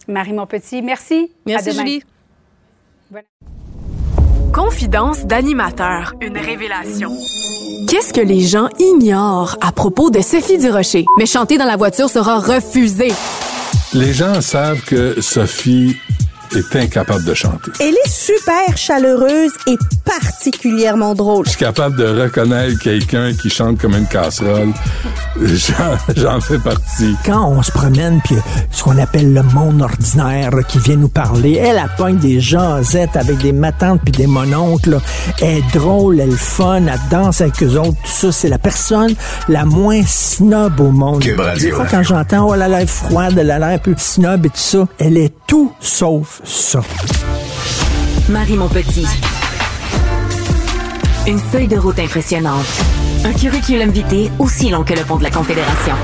Marie 0.09 0.33
Montpetit, 0.33 0.83
merci. 0.83 1.31
Merci, 1.47 1.73
Julie. 1.73 2.03
Confidence 4.53 5.27
d'animateur, 5.27 6.15
une 6.23 6.39
révélation. 6.39 7.11
Qu'est-ce 7.89 8.13
que 8.13 8.21
les 8.21 8.41
gens 8.41 8.69
ignorent 8.81 9.57
à 9.61 9.71
propos 9.71 10.11
de 10.11 10.21
Sophie 10.21 10.59
Durocher? 10.59 11.05
Mais 11.19 11.27
chanter 11.27 11.57
dans 11.57 11.67
la 11.67 11.77
voiture 11.77 12.11
sera 12.11 12.41
refusé. 12.41 13.13
Les 13.95 14.13
gens 14.13 14.41
savent 14.41 14.81
que 14.81 15.21
Sophie 15.21 15.97
est 16.55 16.77
incapable 16.77 17.24
de 17.24 17.35
chanter. 17.35 17.70
Elle 17.81 17.94
est 17.94 18.09
super 18.09 18.77
chaleureuse 18.77 19.52
et 19.66 19.77
particulièrement 20.05 21.14
drôle. 21.14 21.44
Je 21.47 21.51
suis 21.51 21.59
capable 21.59 21.97
de 21.97 22.23
reconnaître 22.23 22.78
quelqu'un 22.78 23.32
qui 23.35 23.51
chante 23.51 23.78
comme 23.78 23.94
une 23.94 24.06
casserole. 24.06 24.73
J'en 26.16 26.40
fais 26.40 26.59
partie. 26.59 27.14
Quand 27.24 27.48
on 27.48 27.62
se 27.62 27.70
promène, 27.70 28.20
puis 28.24 28.36
ce 28.70 28.82
qu'on 28.82 28.98
appelle 28.98 29.32
le 29.32 29.43
monde 29.43 29.82
ordinaire 29.82 30.52
qui 30.68 30.78
vient 30.78 30.97
nous 30.97 31.09
parler, 31.09 31.55
elle 31.55 31.78
appointe 31.78 32.18
des 32.18 32.40
jasettes 32.40 33.16
avec 33.16 33.39
des 33.39 33.52
matantes 33.52 34.01
puis 34.02 34.12
des 34.12 34.27
mononcles. 34.27 34.98
Elle 35.40 35.59
est 35.59 35.74
drôle, 35.74 36.20
elle 36.20 36.32
est 36.32 36.36
fun, 36.36 36.86
elle 36.86 37.01
danse 37.10 37.40
avec 37.40 37.62
eux 37.62 37.78
autres. 37.78 37.97
Tout 38.02 38.10
ça, 38.10 38.32
c'est 38.32 38.48
la 38.48 38.59
personne 38.59 39.14
la 39.48 39.64
moins 39.64 40.02
snob 40.06 40.81
au 40.81 40.90
monde. 40.90 41.23
Des 41.23 41.70
fois, 41.70 41.86
quand 41.90 42.02
j'entends, 42.02 42.48
oh, 42.48 42.55
elle 42.55 42.62
a 42.62 42.68
l'air 42.68 42.89
froide, 42.89 43.36
elle 43.39 43.51
a 43.51 43.59
l'air 43.59 43.68
un 43.68 43.78
peu 43.78 43.94
snob 43.97 44.47
et 44.47 44.51
tout 44.51 44.56
ça, 44.56 44.86
elle 44.98 45.16
est 45.16 45.32
tout 45.47 45.73
sauf 45.81 46.36
Marie 48.29 48.57
mon 48.57 48.69
petit. 48.69 49.07
Une 51.27 51.39
feuille 51.39 51.69
de 51.69 51.79
route 51.79 51.99
impressionnante. 51.99 52.67
Un 53.25 53.33
curriculum 53.33 53.91
vitae 53.91 54.31
aussi 54.39 54.69
long 54.69 54.85
que 54.85 54.95
le 54.95 55.03
pont 55.03 55.17
de 55.17 55.23
la 55.23 55.31
Confédération. 55.31 55.95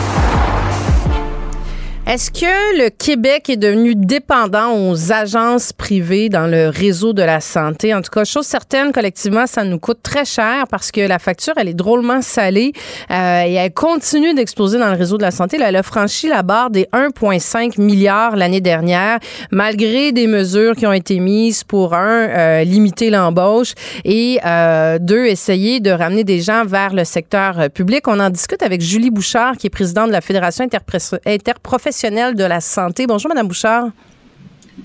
Est-ce 2.04 2.32
que 2.32 2.82
le 2.82 2.90
Québec 2.90 3.48
est 3.48 3.56
devenu 3.56 3.94
dépendant 3.94 4.76
aux 4.76 5.12
agences 5.12 5.72
privées 5.72 6.28
dans 6.28 6.48
le 6.48 6.68
réseau 6.68 7.12
de 7.12 7.22
la 7.22 7.40
santé? 7.40 7.94
En 7.94 8.02
tout 8.02 8.10
cas, 8.10 8.24
chose 8.24 8.44
certaine, 8.44 8.90
collectivement, 8.90 9.46
ça 9.46 9.62
nous 9.62 9.78
coûte 9.78 10.00
très 10.02 10.24
cher 10.24 10.64
parce 10.68 10.90
que 10.90 11.00
la 11.00 11.20
facture, 11.20 11.54
elle 11.56 11.68
est 11.68 11.74
drôlement 11.74 12.20
salée 12.20 12.72
euh, 13.12 13.44
et 13.44 13.54
elle 13.54 13.72
continue 13.72 14.34
d'exploser 14.34 14.80
dans 14.80 14.90
le 14.90 14.96
réseau 14.96 15.16
de 15.16 15.22
la 15.22 15.30
santé. 15.30 15.58
elle 15.62 15.76
a 15.76 15.82
franchi 15.84 16.26
la 16.26 16.42
barre 16.42 16.70
des 16.70 16.88
1,5 16.92 17.80
milliards 17.80 18.34
l'année 18.34 18.60
dernière, 18.60 19.20
malgré 19.52 20.10
des 20.10 20.26
mesures 20.26 20.74
qui 20.74 20.88
ont 20.88 20.92
été 20.92 21.20
mises 21.20 21.62
pour, 21.62 21.94
un, 21.94 22.28
euh, 22.28 22.64
limiter 22.64 23.10
l'embauche 23.10 23.74
et 24.04 24.40
euh, 24.44 24.98
deux, 25.00 25.26
essayer 25.26 25.78
de 25.78 25.92
ramener 25.92 26.24
des 26.24 26.40
gens 26.40 26.64
vers 26.64 26.94
le 26.94 27.04
secteur 27.04 27.70
public. 27.70 28.08
On 28.08 28.18
en 28.18 28.28
discute 28.28 28.64
avec 28.64 28.80
Julie 28.80 29.12
Bouchard, 29.12 29.56
qui 29.56 29.68
est 29.68 29.70
présidente 29.70 30.08
de 30.08 30.12
la 30.12 30.20
Fédération 30.20 30.64
interprofessionnelle 30.64 31.91
de 31.92 32.44
la 32.44 32.60
santé. 32.60 33.06
Bonjour, 33.06 33.28
Madame 33.28 33.48
Bouchard. 33.48 33.88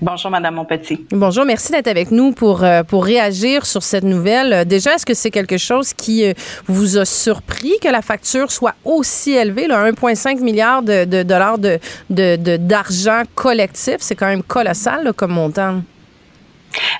Bonjour, 0.00 0.30
Madame 0.30 0.54
Monpetit. 0.54 1.06
Bonjour, 1.10 1.44
merci 1.44 1.72
d'être 1.72 1.88
avec 1.88 2.10
nous 2.10 2.32
pour, 2.32 2.62
euh, 2.62 2.82
pour 2.82 3.04
réagir 3.04 3.64
sur 3.64 3.82
cette 3.82 4.04
nouvelle. 4.04 4.66
Déjà, 4.66 4.94
est-ce 4.94 5.06
que 5.06 5.14
c'est 5.14 5.30
quelque 5.30 5.56
chose 5.56 5.94
qui 5.94 6.26
euh, 6.26 6.34
vous 6.66 6.98
a 6.98 7.04
surpris 7.04 7.72
que 7.82 7.88
la 7.88 8.02
facture 8.02 8.52
soit 8.52 8.74
aussi 8.84 9.32
élevée, 9.32 9.66
1,5 9.66 10.40
milliard 10.40 10.82
de, 10.82 11.22
dollars 11.22 11.58
de, 11.58 11.78
d'argent 12.56 13.22
collectif? 13.34 13.96
C'est 14.00 14.14
quand 14.14 14.26
même 14.26 14.42
colossal 14.42 15.12
comme 15.14 15.32
montant. 15.32 15.80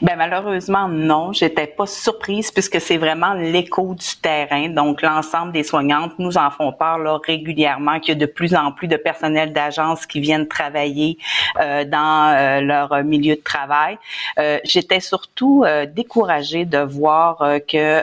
Ben 0.00 0.16
malheureusement 0.16 0.88
non, 0.88 1.32
j'étais 1.32 1.66
pas 1.66 1.86
surprise 1.86 2.50
puisque 2.50 2.80
c'est 2.80 2.98
vraiment 2.98 3.34
l'écho 3.34 3.94
du 3.94 4.16
terrain. 4.22 4.68
Donc 4.68 5.02
l'ensemble 5.02 5.52
des 5.52 5.64
soignantes 5.64 6.12
nous 6.18 6.38
en 6.38 6.50
font 6.50 6.72
part 6.72 6.98
là, 6.98 7.18
régulièrement 7.24 7.98
qu'il 8.00 8.14
y 8.14 8.16
a 8.16 8.26
de 8.26 8.30
plus 8.30 8.54
en 8.54 8.72
plus 8.72 8.88
de 8.88 8.96
personnel 8.96 9.52
d'agence 9.52 10.06
qui 10.06 10.20
viennent 10.20 10.46
travailler 10.46 11.18
euh, 11.60 11.84
dans 11.84 12.32
euh, 12.32 12.60
leur 12.60 13.02
milieu 13.02 13.36
de 13.36 13.40
travail. 13.40 13.98
Euh, 14.38 14.58
j'étais 14.64 15.00
surtout 15.00 15.64
euh, 15.64 15.86
découragée 15.86 16.64
de 16.64 16.78
voir 16.78 17.42
euh, 17.42 17.58
que 17.58 17.98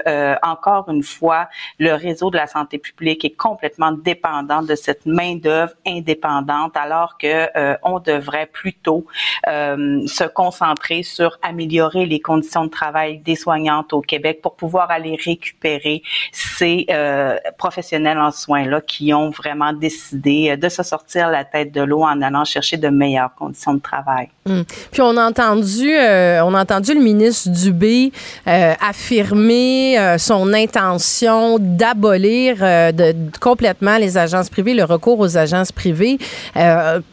encore 0.45 0.89
une 0.89 1.03
fois 1.03 1.47
le 1.79 1.93
réseau 1.93 2.29
de 2.29 2.37
la 2.37 2.47
santé 2.47 2.77
publique 2.77 3.23
est 3.25 3.35
complètement 3.35 3.91
dépendant 3.91 4.61
de 4.61 4.75
cette 4.75 5.05
main 5.05 5.35
d'œuvre 5.35 5.73
indépendante 5.87 6.75
alors 6.75 7.17
que 7.17 7.47
on 7.83 7.99
devrait 7.99 8.47
plutôt 8.47 9.05
se 9.45 10.27
concentrer 10.27 11.03
sur 11.03 11.37
améliorer 11.41 11.54
les 11.57 12.19
conditions 12.19 12.65
de 12.65 12.69
travail 12.69 13.19
des 13.19 13.35
soignantes 13.35 13.93
au 13.93 14.01
Québec 14.01 14.39
pour 14.41 14.55
pouvoir 14.55 14.91
aller 14.91 15.17
récupérer 15.23 16.01
ces 16.31 16.85
euh, 16.89 17.37
professionnels 17.57 18.17
en 18.17 18.31
soins-là 18.31 18.81
qui 18.81 19.13
ont 19.13 19.29
vraiment 19.29 19.73
décidé 19.73 20.51
euh, 20.51 20.57
de 20.57 20.69
se 20.69 20.83
sortir 20.83 21.29
la 21.29 21.43
tête 21.43 21.71
de 21.71 21.81
l'eau 21.81 22.03
en 22.03 22.21
allant 22.21 22.45
chercher 22.45 22.77
de 22.77 22.89
meilleures 22.89 23.33
conditions 23.35 23.73
de 23.73 23.79
travail. 23.79 24.29
Hum. 24.47 24.63
Puis 24.91 25.01
on 25.01 25.17
a 25.17 25.27
entendu, 25.27 25.95
euh, 25.95 26.43
on 26.43 26.53
a 26.53 26.61
entendu 26.61 26.93
le 26.93 27.01
ministre 27.01 27.49
Dubé 27.49 28.11
affirmer 28.45 30.15
son 30.17 30.53
intention 30.53 31.57
d'abolir 31.59 32.57
de, 32.57 33.15
complètement 33.39 33.97
les 33.97 34.17
agences 34.17 34.49
privées, 34.49 34.73
le 34.73 34.83
recours 34.83 35.19
aux 35.19 35.37
agences 35.37 35.71
privées. 35.71 36.17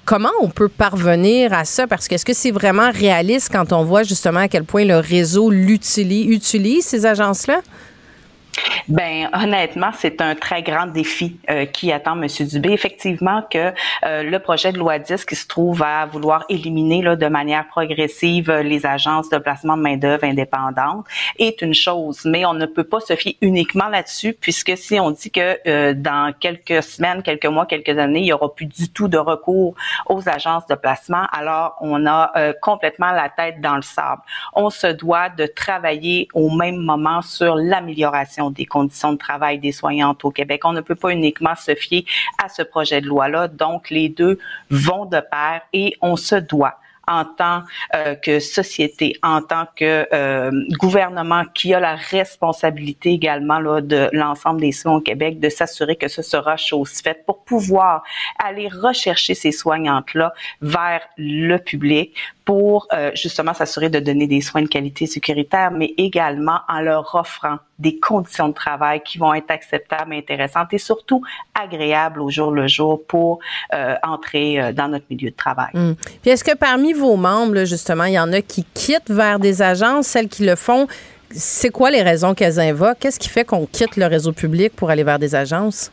comment 0.04 0.30
on 0.40 0.48
peut 0.48 0.68
parvenir 0.68 1.52
à 1.52 1.64
ça? 1.64 1.86
Parce 1.86 2.08
que 2.08 2.14
est-ce 2.14 2.24
que 2.24 2.34
c'est 2.34 2.50
vraiment 2.50 2.90
réaliste 2.90 3.50
quand 3.50 3.72
on 3.72 3.84
voit 3.84 4.02
justement 4.02 4.31
à 4.40 4.48
quel 4.48 4.64
point 4.64 4.84
le 4.84 4.96
réseau 4.96 5.50
l'utilise, 5.50 6.26
utilise 6.26 6.84
ces 6.84 7.06
agences-là? 7.06 7.60
Ben 8.88 9.28
honnêtement, 9.32 9.90
c'est 9.96 10.20
un 10.20 10.34
très 10.34 10.62
grand 10.62 10.86
défi 10.86 11.36
euh, 11.48 11.66
qui 11.66 11.92
attend 11.92 12.20
M. 12.20 12.26
Dubé. 12.46 12.72
Effectivement, 12.72 13.42
que 13.50 13.72
euh, 14.04 14.22
le 14.22 14.38
projet 14.38 14.72
de 14.72 14.78
loi 14.78 14.98
10 14.98 15.24
qui 15.24 15.36
se 15.36 15.46
trouve 15.46 15.82
à 15.82 16.06
vouloir 16.06 16.44
éliminer 16.48 17.02
là, 17.02 17.16
de 17.16 17.26
manière 17.26 17.66
progressive 17.68 18.50
euh, 18.50 18.62
les 18.62 18.84
agences 18.84 19.28
de 19.28 19.38
placement 19.38 19.76
de 19.76 19.82
main 19.82 19.96
d'œuvre 19.96 20.24
indépendantes 20.24 21.06
est 21.38 21.62
une 21.62 21.74
chose, 21.74 22.22
mais 22.24 22.44
on 22.44 22.54
ne 22.54 22.66
peut 22.66 22.84
pas 22.84 23.00
se 23.00 23.14
fier 23.14 23.36
uniquement 23.40 23.88
là-dessus 23.88 24.34
puisque 24.38 24.76
si 24.76 24.98
on 24.98 25.10
dit 25.10 25.30
que 25.30 25.92
dans 25.92 26.32
quelques 26.38 26.82
semaines, 26.82 27.22
quelques 27.22 27.46
mois, 27.46 27.66
quelques 27.66 27.96
années, 27.98 28.20
il 28.20 28.26
y 28.26 28.32
aura 28.32 28.54
plus 28.54 28.66
du 28.66 28.90
tout 28.90 29.08
de 29.08 29.18
recours 29.18 29.74
aux 30.06 30.28
agences 30.28 30.66
de 30.66 30.74
placement, 30.74 31.26
alors 31.32 31.76
on 31.80 32.06
a 32.06 32.32
complètement 32.60 33.12
la 33.12 33.28
tête 33.28 33.60
dans 33.60 33.76
le 33.76 33.82
sable. 33.82 34.22
On 34.54 34.70
se 34.70 34.86
doit 34.86 35.28
de 35.28 35.46
travailler 35.46 36.28
au 36.34 36.50
même 36.50 36.76
moment 36.76 37.22
sur 37.22 37.56
l'amélioration 37.56 38.41
des 38.50 38.66
conditions 38.66 39.12
de 39.12 39.18
travail 39.18 39.58
des 39.58 39.72
soignantes 39.72 40.24
au 40.24 40.30
Québec. 40.30 40.62
On 40.64 40.72
ne 40.72 40.80
peut 40.80 40.94
pas 40.94 41.10
uniquement 41.10 41.54
se 41.56 41.74
fier 41.74 42.04
à 42.42 42.48
ce 42.48 42.62
projet 42.62 43.00
de 43.00 43.06
loi-là. 43.06 43.48
Donc, 43.48 43.90
les 43.90 44.08
deux 44.08 44.38
vont 44.70 45.06
de 45.06 45.20
pair 45.20 45.62
et 45.72 45.96
on 46.00 46.16
se 46.16 46.36
doit 46.36 46.78
en 47.08 47.24
tant 47.24 47.62
euh, 47.94 48.14
que 48.14 48.40
société, 48.40 49.16
en 49.22 49.42
tant 49.42 49.66
que 49.76 50.06
euh, 50.12 50.50
gouvernement 50.78 51.44
qui 51.54 51.74
a 51.74 51.80
la 51.80 51.96
responsabilité 51.96 53.10
également 53.10 53.58
là, 53.58 53.80
de 53.80 54.08
l'ensemble 54.12 54.60
des 54.60 54.72
soins 54.72 54.96
au 54.96 55.00
Québec, 55.00 55.40
de 55.40 55.48
s'assurer 55.48 55.96
que 55.96 56.08
ce 56.08 56.22
sera 56.22 56.56
chose 56.56 56.90
faite 57.02 57.24
pour 57.26 57.44
pouvoir 57.44 58.02
aller 58.42 58.68
rechercher 58.68 59.34
ces 59.34 59.52
soignantes-là 59.52 60.32
vers 60.60 61.02
le 61.16 61.56
public 61.58 62.14
pour 62.44 62.88
euh, 62.92 63.10
justement 63.14 63.54
s'assurer 63.54 63.88
de 63.88 64.00
donner 64.00 64.26
des 64.26 64.40
soins 64.40 64.62
de 64.62 64.68
qualité 64.68 65.06
sécuritaire, 65.06 65.70
mais 65.70 65.94
également 65.96 66.60
en 66.68 66.80
leur 66.80 67.14
offrant 67.14 67.58
des 67.82 67.98
conditions 67.98 68.48
de 68.48 68.54
travail 68.54 69.02
qui 69.04 69.18
vont 69.18 69.34
être 69.34 69.50
acceptables, 69.50 70.14
intéressantes 70.14 70.72
et 70.72 70.78
surtout 70.78 71.22
agréables 71.60 72.20
au 72.20 72.30
jour 72.30 72.52
le 72.52 72.68
jour 72.68 73.02
pour 73.06 73.40
euh, 73.74 73.96
entrer 74.02 74.60
euh, 74.60 74.72
dans 74.72 74.88
notre 74.88 75.04
milieu 75.10 75.30
de 75.30 75.36
travail. 75.36 75.70
Hum. 75.74 75.96
Puis 76.22 76.30
est-ce 76.30 76.44
que 76.44 76.54
parmi 76.54 76.92
vos 76.92 77.16
membres, 77.16 77.64
justement, 77.64 78.04
il 78.04 78.14
y 78.14 78.18
en 78.18 78.32
a 78.32 78.40
qui 78.40 78.64
quittent 78.72 79.10
vers 79.10 79.38
des 79.38 79.60
agences, 79.62 80.06
celles 80.06 80.28
qui 80.28 80.44
le 80.44 80.54
font, 80.54 80.86
c'est 81.30 81.70
quoi 81.70 81.90
les 81.90 82.02
raisons 82.02 82.34
qu'elles 82.34 82.60
invoquent? 82.60 82.98
Qu'est-ce 83.00 83.18
qui 83.18 83.28
fait 83.28 83.44
qu'on 83.44 83.66
quitte 83.66 83.96
le 83.96 84.06
réseau 84.06 84.32
public 84.32 84.74
pour 84.76 84.90
aller 84.90 85.02
vers 85.04 85.18
des 85.18 85.34
agences? 85.34 85.90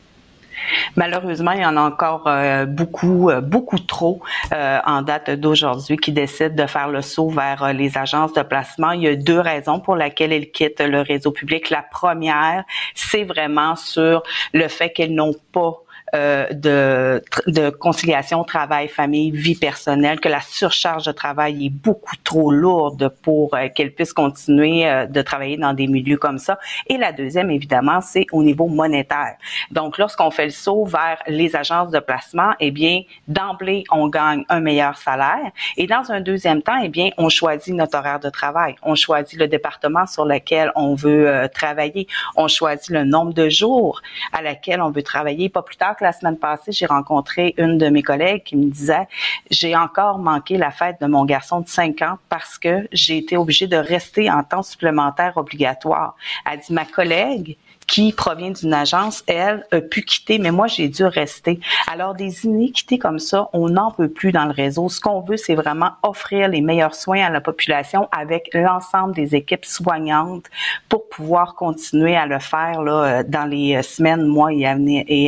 Malheureusement, 0.96 1.52
il 1.52 1.62
y 1.62 1.66
en 1.66 1.78
a 1.78 1.82
encore 1.82 2.24
euh, 2.28 2.66
beaucoup, 2.66 3.30
euh, 3.30 3.42
beaucoup 3.42 3.80
trop 3.80 4.22
euh, 4.54 4.80
en 4.86 5.02
date 5.02 5.30
d'aujourd'hui 5.32 5.98
qui 5.98 6.12
décident 6.12 6.56
de 6.56 6.68
faire 6.68 6.90
le 6.90 7.02
saut 7.02 7.30
vers 7.30 7.74
les 7.74 7.98
agences 7.98 8.34
de 8.34 8.42
placement. 8.42 8.92
Il 8.92 9.04
y 9.04 9.08
a 9.08 9.16
deux 9.16 9.40
raisons 9.40 9.80
pour 9.80 9.96
lesquelles 9.96 10.34
elles 10.34 10.52
quittent 10.52 10.82
le 10.82 11.02
réseau 11.02 11.32
public. 11.32 11.70
La 11.70 11.84
première, 11.84 12.64
c'est 12.96 13.24
vraiment 13.24 13.76
sur 13.76 14.24
le 14.54 14.68
fait 14.68 14.90
qu'elles 14.90 15.14
n'ont 15.14 15.36
pas 15.52 15.74
euh, 16.16 16.48
de, 16.52 17.24
de 17.46 17.70
conciliation 17.70 18.44
travail-famille, 18.44 19.32
vie 19.32 19.56
personnelle, 19.56 20.20
que 20.20 20.30
la 20.30 20.42
surcharge 20.42 21.06
de 21.06 21.12
travail 21.12 21.68
est 21.68 21.70
beaucoup 21.70 22.16
trop 22.24 22.52
lourde 22.52 23.14
pour 23.22 23.54
euh, 23.54 23.68
qu'elle 23.70 23.94
puisse 23.94 24.14
continuer 24.14 24.88
euh, 24.88 25.06
de 25.06 25.22
travailler 25.22 25.58
dans 25.58 25.74
des 25.74 25.88
milieux 25.88 26.18
comme 26.18 26.40
ça. 26.40 26.58
Et 26.88 26.98
la 26.98 27.12
deuxième, 27.12 27.52
évidemment, 27.52 28.02
c'est 28.02 28.26
au 28.32 28.42
niveau 28.42 28.68
monétaire. 28.68 29.36
Donc, 29.72 29.98
lorsqu'on 30.00 30.32
fait 30.32 30.46
le 30.46 30.52
saut 30.52 30.86
vers 30.86 31.22
les 31.28 31.56
agences 31.56 31.92
de 31.92 32.00
placement, 32.00 32.54
eh 32.60 32.72
bien, 32.72 33.02
d'emblée, 33.28 33.84
on 33.92 34.08
gagne 34.08 34.44
un 34.50 34.62
meilleur 34.62 34.98
salaire. 34.98 35.52
Et 35.78 35.86
dans 35.86 36.12
un 36.12 36.22
deuxième 36.22 36.64
temps, 36.64 36.82
eh 36.84 36.90
bien, 36.90 37.10
on 37.18 37.30
choisit 37.30 37.76
notre 37.76 37.98
horaire 37.98 38.20
de 38.20 38.30
travail. 38.30 38.76
On 38.82 38.96
choisit 38.96 39.40
le 39.40 39.48
département 39.48 40.08
sur 40.08 40.26
lequel 40.26 40.72
on 40.76 40.96
veut 40.96 41.48
travailler. 41.54 42.08
On 42.36 42.48
choisit 42.48 42.90
le 42.90 43.04
nombre 43.04 43.34
de 43.34 43.50
jours 43.50 44.02
à 44.34 44.42
laquelle 44.42 44.82
on 44.82 44.90
veut 44.90 45.04
travailler. 45.04 45.50
Pas 45.50 45.62
plus 45.62 45.78
tard 45.78 45.96
la 46.04 46.12
semaine 46.12 46.38
passée, 46.38 46.72
j'ai 46.72 46.86
rencontré 46.86 47.54
une 47.58 47.78
de 47.78 47.90
mes 47.90 48.04
collègues 48.04 48.44
qui 48.44 48.56
me 48.56 48.70
disait, 48.70 49.08
j'ai 49.50 49.76
encore 49.76 50.20
manqué 50.20 50.58
la 50.58 50.72
fête 50.72 50.98
de 51.02 51.08
mon 51.08 51.26
garçon 51.26 51.62
de 51.62 51.68
5 51.68 52.02
ans 52.02 52.18
parce 52.30 52.58
que 52.58 52.88
j'ai 52.92 53.18
été 53.18 53.38
obligée 53.38 53.68
de 53.68 53.78
rester 53.78 54.30
en 54.30 54.44
temps 54.44 54.64
supplémentaire 54.64 55.38
obligatoire. 55.38 56.16
Elle 56.50 56.60
dit, 56.60 56.74
ma 56.74 56.86
collègue, 56.86 57.58
qui 57.90 58.14
provient 58.14 58.52
d'une 58.52 58.74
agence, 58.74 59.24
elle, 59.26 59.66
a 59.72 59.82
pu 59.82 60.04
quitter, 60.04 60.38
mais 60.38 60.52
moi, 60.52 60.68
j'ai 60.68 60.88
dû 60.88 61.04
rester. 61.04 61.60
Alors, 61.92 62.14
des 62.14 62.46
iniquités 62.46 63.00
comme 63.00 63.18
ça, 63.18 63.50
on 63.52 63.68
n'en 63.68 63.90
peut 63.90 64.08
plus 64.08 64.32
dans 64.32 64.46
le 64.46 64.52
réseau. 64.52 64.90
Ce 64.90 65.02
qu'on 65.02 65.22
veut, 65.22 65.38
c'est 65.38 65.56
vraiment 65.56 65.90
offrir 66.04 66.50
les 66.50 66.62
meilleurs 66.62 66.94
soins 66.94 67.26
à 67.26 67.30
la 67.32 67.42
population 67.42 68.08
avec 68.12 68.52
l'ensemble 68.54 69.16
des 69.16 69.34
équipes 69.36 69.66
soignantes 69.66 70.46
pour 70.88 71.10
pouvoir 71.10 71.56
continuer 71.56 72.16
à 72.16 72.28
le 72.28 72.38
faire 72.38 72.84
là, 72.84 72.92
euh, 72.92 73.24
dans 73.28 73.46
les 73.46 73.76
euh, 73.76 73.82
semaines, 73.82 74.24
mois 74.24 74.54
et, 74.54 74.66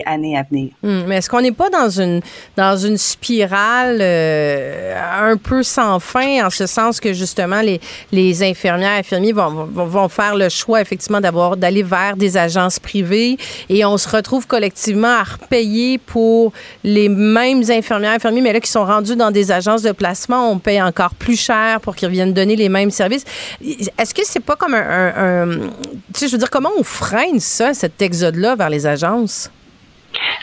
années 0.06 0.38
à 0.38 0.44
venir. 0.44 0.70
Hum, 0.84 1.06
mais 1.08 1.18
est-ce 1.18 1.30
qu'on 1.32 1.42
n'est 1.42 1.52
pas 1.52 1.72
dans 1.72 1.90
une, 1.90 2.22
dans 2.56 2.78
une 2.78 2.98
spirale 2.98 3.98
euh, 4.02 5.32
un 5.32 5.38
peu 5.38 5.64
sans 5.64 6.00
fin, 6.00 6.46
en 6.46 6.52
ce 6.52 6.68
sens 6.68 7.00
que 7.00 7.12
justement, 7.12 7.62
les, 7.62 7.82
les 8.12 8.44
infirmières, 8.44 9.00
infirmiers 9.00 9.32
vont, 9.32 9.50
vont, 9.50 9.86
vont 9.86 10.10
faire 10.10 10.36
le 10.36 10.50
choix, 10.50 10.80
effectivement, 10.80 11.22
d'avoir 11.22 11.58
d'aller 11.58 11.82
vers 11.82 12.16
des 12.16 12.38
agents 12.38 12.51
agences 12.52 12.80
privées 12.80 13.38
et 13.70 13.86
on 13.86 13.98
se 13.98 14.10
retrouve 14.10 14.46
collectivement 14.46 15.08
à 15.08 15.24
repayer 15.24 15.98
pour 15.98 16.52
les 16.84 17.10
mêmes 17.10 17.64
infirmières, 17.70 18.14
infirmiers, 18.14 18.42
mais 18.42 18.54
là 18.54 18.60
qui 18.60 18.70
sont 18.70 18.86
rendus 18.86 19.16
dans 19.16 19.32
des 19.32 19.52
agences 19.52 19.84
de 19.84 19.92
placement, 19.92 20.52
on 20.52 20.60
paye 20.60 20.82
encore 20.82 21.16
plus 21.16 21.40
cher 21.40 21.80
pour 21.82 21.96
qu'ils 21.96 22.10
viennent 22.10 22.34
donner 22.34 22.56
les 22.56 22.70
mêmes 22.70 22.92
services. 22.92 23.24
Est-ce 23.98 24.14
que 24.14 24.22
c'est 24.26 24.42
pas 24.42 24.56
comme 24.56 24.74
un, 24.74 25.48
tu 26.14 26.20
sais, 26.20 26.28
je 26.28 26.34
veux 26.34 26.38
dire, 26.38 26.50
comment 26.50 26.72
on 26.78 26.84
freine 26.84 27.40
ça, 27.40 27.74
cet 27.74 28.02
exode-là 28.02 28.56
vers 28.56 28.70
les 28.70 28.86
agences? 28.86 29.50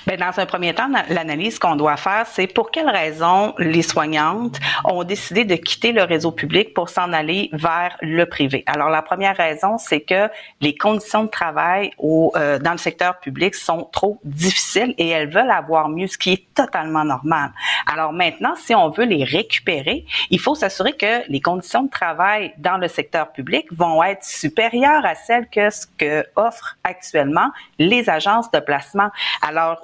Bien, 0.07 0.17
dans 0.17 0.41
un 0.41 0.47
premier 0.47 0.75
temps, 0.75 0.89
l'analyse 1.11 1.59
qu'on 1.59 1.77
doit 1.77 1.97
faire, 1.97 2.27
c'est 2.27 2.47
pour 2.47 2.71
quelles 2.71 2.89
raisons 2.89 3.55
les 3.59 3.83
soignantes 3.83 4.59
ont 4.85 5.05
décidé 5.05 5.45
de 5.45 5.55
quitter 5.57 5.93
le 5.93 6.03
réseau 6.03 6.33
public 6.33 6.73
pour 6.73 6.89
s'en 6.89 7.13
aller 7.13 7.51
vers 7.53 7.97
le 8.01 8.25
privé. 8.25 8.65
Alors, 8.67 8.89
la 8.89 9.03
première 9.03 9.37
raison, 9.37 9.77
c'est 9.77 10.01
que 10.01 10.31
les 10.61 10.77
conditions 10.77 11.25
de 11.25 11.29
travail 11.29 11.91
euh, 12.03 12.59
dans 12.59 12.73
le 12.73 12.79
secteur 12.79 13.19
public 13.21 13.55
sont 13.55 13.89
trop 13.93 14.19
difficiles 14.25 14.95
et 14.99 15.09
elles 15.09 15.31
veulent 15.31 15.51
avoir 15.51 15.89
mieux, 15.89 16.07
ce 16.07 16.17
qui 16.17 16.33
est 16.33 16.55
totalement 16.55 17.05
normal. 17.05 17.51
Alors 17.87 18.13
maintenant, 18.13 18.55
si 18.57 18.75
on 18.75 18.91
veut 18.91 19.05
les 19.05 19.25
récupérer, 19.25 20.05
il 20.31 20.41
faut 20.41 20.55
s'assurer 20.55 20.95
que 20.95 21.29
les 21.29 21.41
conditions 21.41 21.85
de 21.85 21.91
travail 21.91 22.53
dans 22.59 22.77
le 22.79 22.89
secteur 22.89 23.33
public 23.33 23.67
vont 23.73 24.03
être 24.03 24.25
supérieures 24.25 25.05
à 25.05 25.15
celles 25.15 25.49
que 25.49 26.25
offrent 26.37 26.77
actuellement 26.85 27.51
les 27.79 28.11
agences 28.11 28.51
de 28.51 28.61
placement. 28.61 29.11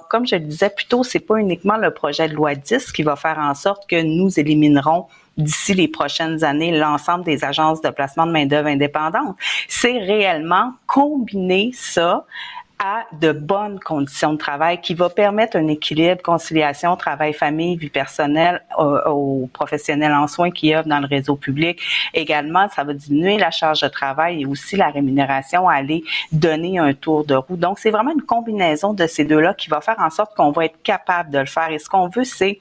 Comme 0.09 0.25
je 0.25 0.35
le 0.35 0.41
disais 0.41 0.69
plus 0.69 0.85
tôt, 0.85 1.03
c'est 1.03 1.19
pas 1.19 1.35
uniquement 1.35 1.77
le 1.77 1.91
projet 1.91 2.27
de 2.27 2.33
loi 2.33 2.55
10 2.55 2.91
qui 2.91 3.03
va 3.03 3.15
faire 3.15 3.37
en 3.39 3.53
sorte 3.53 3.87
que 3.87 4.01
nous 4.01 4.39
éliminerons 4.39 5.05
d'ici 5.37 5.73
les 5.73 5.87
prochaines 5.87 6.43
années 6.43 6.77
l'ensemble 6.77 7.25
des 7.25 7.43
agences 7.43 7.81
de 7.81 7.89
placement 7.89 8.25
de 8.25 8.31
main-d'œuvre 8.31 8.67
indépendantes. 8.67 9.35
C'est 9.67 9.97
réellement 9.97 10.73
combiner 10.87 11.71
ça 11.73 12.25
à 12.79 13.05
de 13.13 13.31
bonnes 13.31 13.79
conditions 13.79 14.33
de 14.33 14.37
travail 14.37 14.81
qui 14.81 14.93
va 14.93 15.09
permettre 15.09 15.57
un 15.57 15.67
équilibre, 15.67 16.21
conciliation, 16.21 16.95
travail, 16.97 17.33
famille, 17.33 17.77
vie 17.77 17.89
personnelle 17.89 18.63
aux, 18.77 19.49
professionnels 19.53 20.13
en 20.13 20.27
soins 20.27 20.51
qui 20.51 20.75
œuvrent 20.75 20.87
dans 20.87 20.99
le 20.99 21.07
réseau 21.07 21.35
public. 21.35 21.79
Également, 22.13 22.67
ça 22.69 22.83
va 22.83 22.93
diminuer 22.93 23.37
la 23.37 23.51
charge 23.51 23.81
de 23.81 23.87
travail 23.87 24.41
et 24.41 24.45
aussi 24.45 24.75
la 24.75 24.89
rémunération 24.89 25.69
à 25.69 25.75
aller 25.75 26.03
donner 26.31 26.79
un 26.79 26.93
tour 26.93 27.25
de 27.25 27.35
roue. 27.35 27.57
Donc, 27.57 27.79
c'est 27.79 27.91
vraiment 27.91 28.11
une 28.11 28.23
combinaison 28.23 28.93
de 28.93 29.07
ces 29.07 29.23
deux-là 29.23 29.53
qui 29.53 29.69
va 29.69 29.81
faire 29.81 29.99
en 29.99 30.09
sorte 30.09 30.35
qu'on 30.35 30.51
va 30.51 30.65
être 30.65 30.81
capable 30.83 31.29
de 31.31 31.39
le 31.39 31.45
faire. 31.45 31.71
Et 31.71 31.79
ce 31.79 31.89
qu'on 31.89 32.09
veut, 32.09 32.25
c'est 32.25 32.59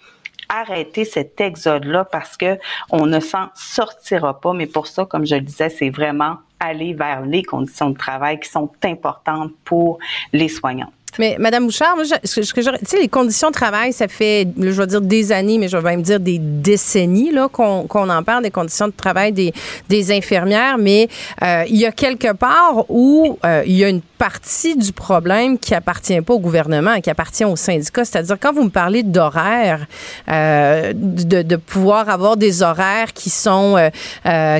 arrêter 0.49 1.05
cet 1.05 1.41
exode-là 1.41 2.05
parce 2.05 2.37
que 2.37 2.59
on 2.91 3.07
ne 3.07 3.21
s'en 3.21 3.49
sortira 3.55 4.41
pas. 4.41 4.53
Mais 4.53 4.67
pour 4.67 4.87
ça, 4.87 5.05
comme 5.05 5.27
je 5.27 5.35
le 5.35 5.41
disais, 5.41 5.69
c'est 5.69 5.91
vraiment 5.91 6.37
aller 6.65 6.95
vers 6.95 7.23
les 7.23 7.43
conditions 7.43 7.91
de 7.91 7.99
travail 7.99 8.41
qui 8.41 8.49
sont 8.49 8.71
importantes 8.85 9.53
pour 9.65 9.99
les 10.33 10.49
soignants. 10.49 10.93
Mais 11.19 11.37
Madame 11.39 11.67
Bouchard, 11.67 11.97
tu 12.03 12.43
sais, 12.45 13.01
les 13.01 13.09
conditions 13.09 13.49
de 13.49 13.55
travail, 13.55 13.93
ça 13.93 14.09
fait, 14.09 14.49
je 14.59 14.71
vais 14.71 14.87
dire 14.87 15.01
des 15.01 15.33
années, 15.33 15.59
mais 15.59 15.69
je 15.69 15.77
vais 15.77 15.91
même 15.91 16.03
dire 16.03 16.21
des 16.21 16.39
décennies 16.39 17.31
là 17.31 17.49
qu'on 17.49 17.87
en 17.87 18.23
parle 18.23 18.43
des 18.43 18.51
conditions 18.51 18.89
de 18.89 18.93
travail 18.93 19.33
des, 19.33 19.53
des 19.89 20.13
infirmières. 20.13 20.77
Mais 20.79 21.09
euh, 21.43 21.65
il 21.69 21.77
y 21.77 21.87
a 21.87 21.93
quelque 21.93 22.33
part 22.33 22.85
où 22.89 23.39
euh, 23.45 23.63
il 23.67 23.77
y 23.77 23.85
a 23.85 23.89
une 23.89 24.01
partie 24.25 24.75
du 24.77 24.93
problème 24.93 25.59
qui 25.59 25.75
appartient 25.75 26.21
pas 26.23 26.33
au 26.33 26.41
gouvernement, 26.41 26.99
qui 27.03 27.11
appartient 27.11 27.45
aux 27.45 27.57
syndicats. 27.57 28.07
C'est-à-dire 28.07 28.39
quand 28.41 28.55
vous 28.55 28.65
me 28.65 28.71
parlez 28.71 29.03
d'horaires, 29.03 29.87
euh, 30.31 30.93
de, 30.95 31.57
pouvoir 31.57 32.09
avoir 32.09 32.39
des 32.39 32.63
horaires 32.63 33.13
qui 33.13 33.31
sont 33.31 33.91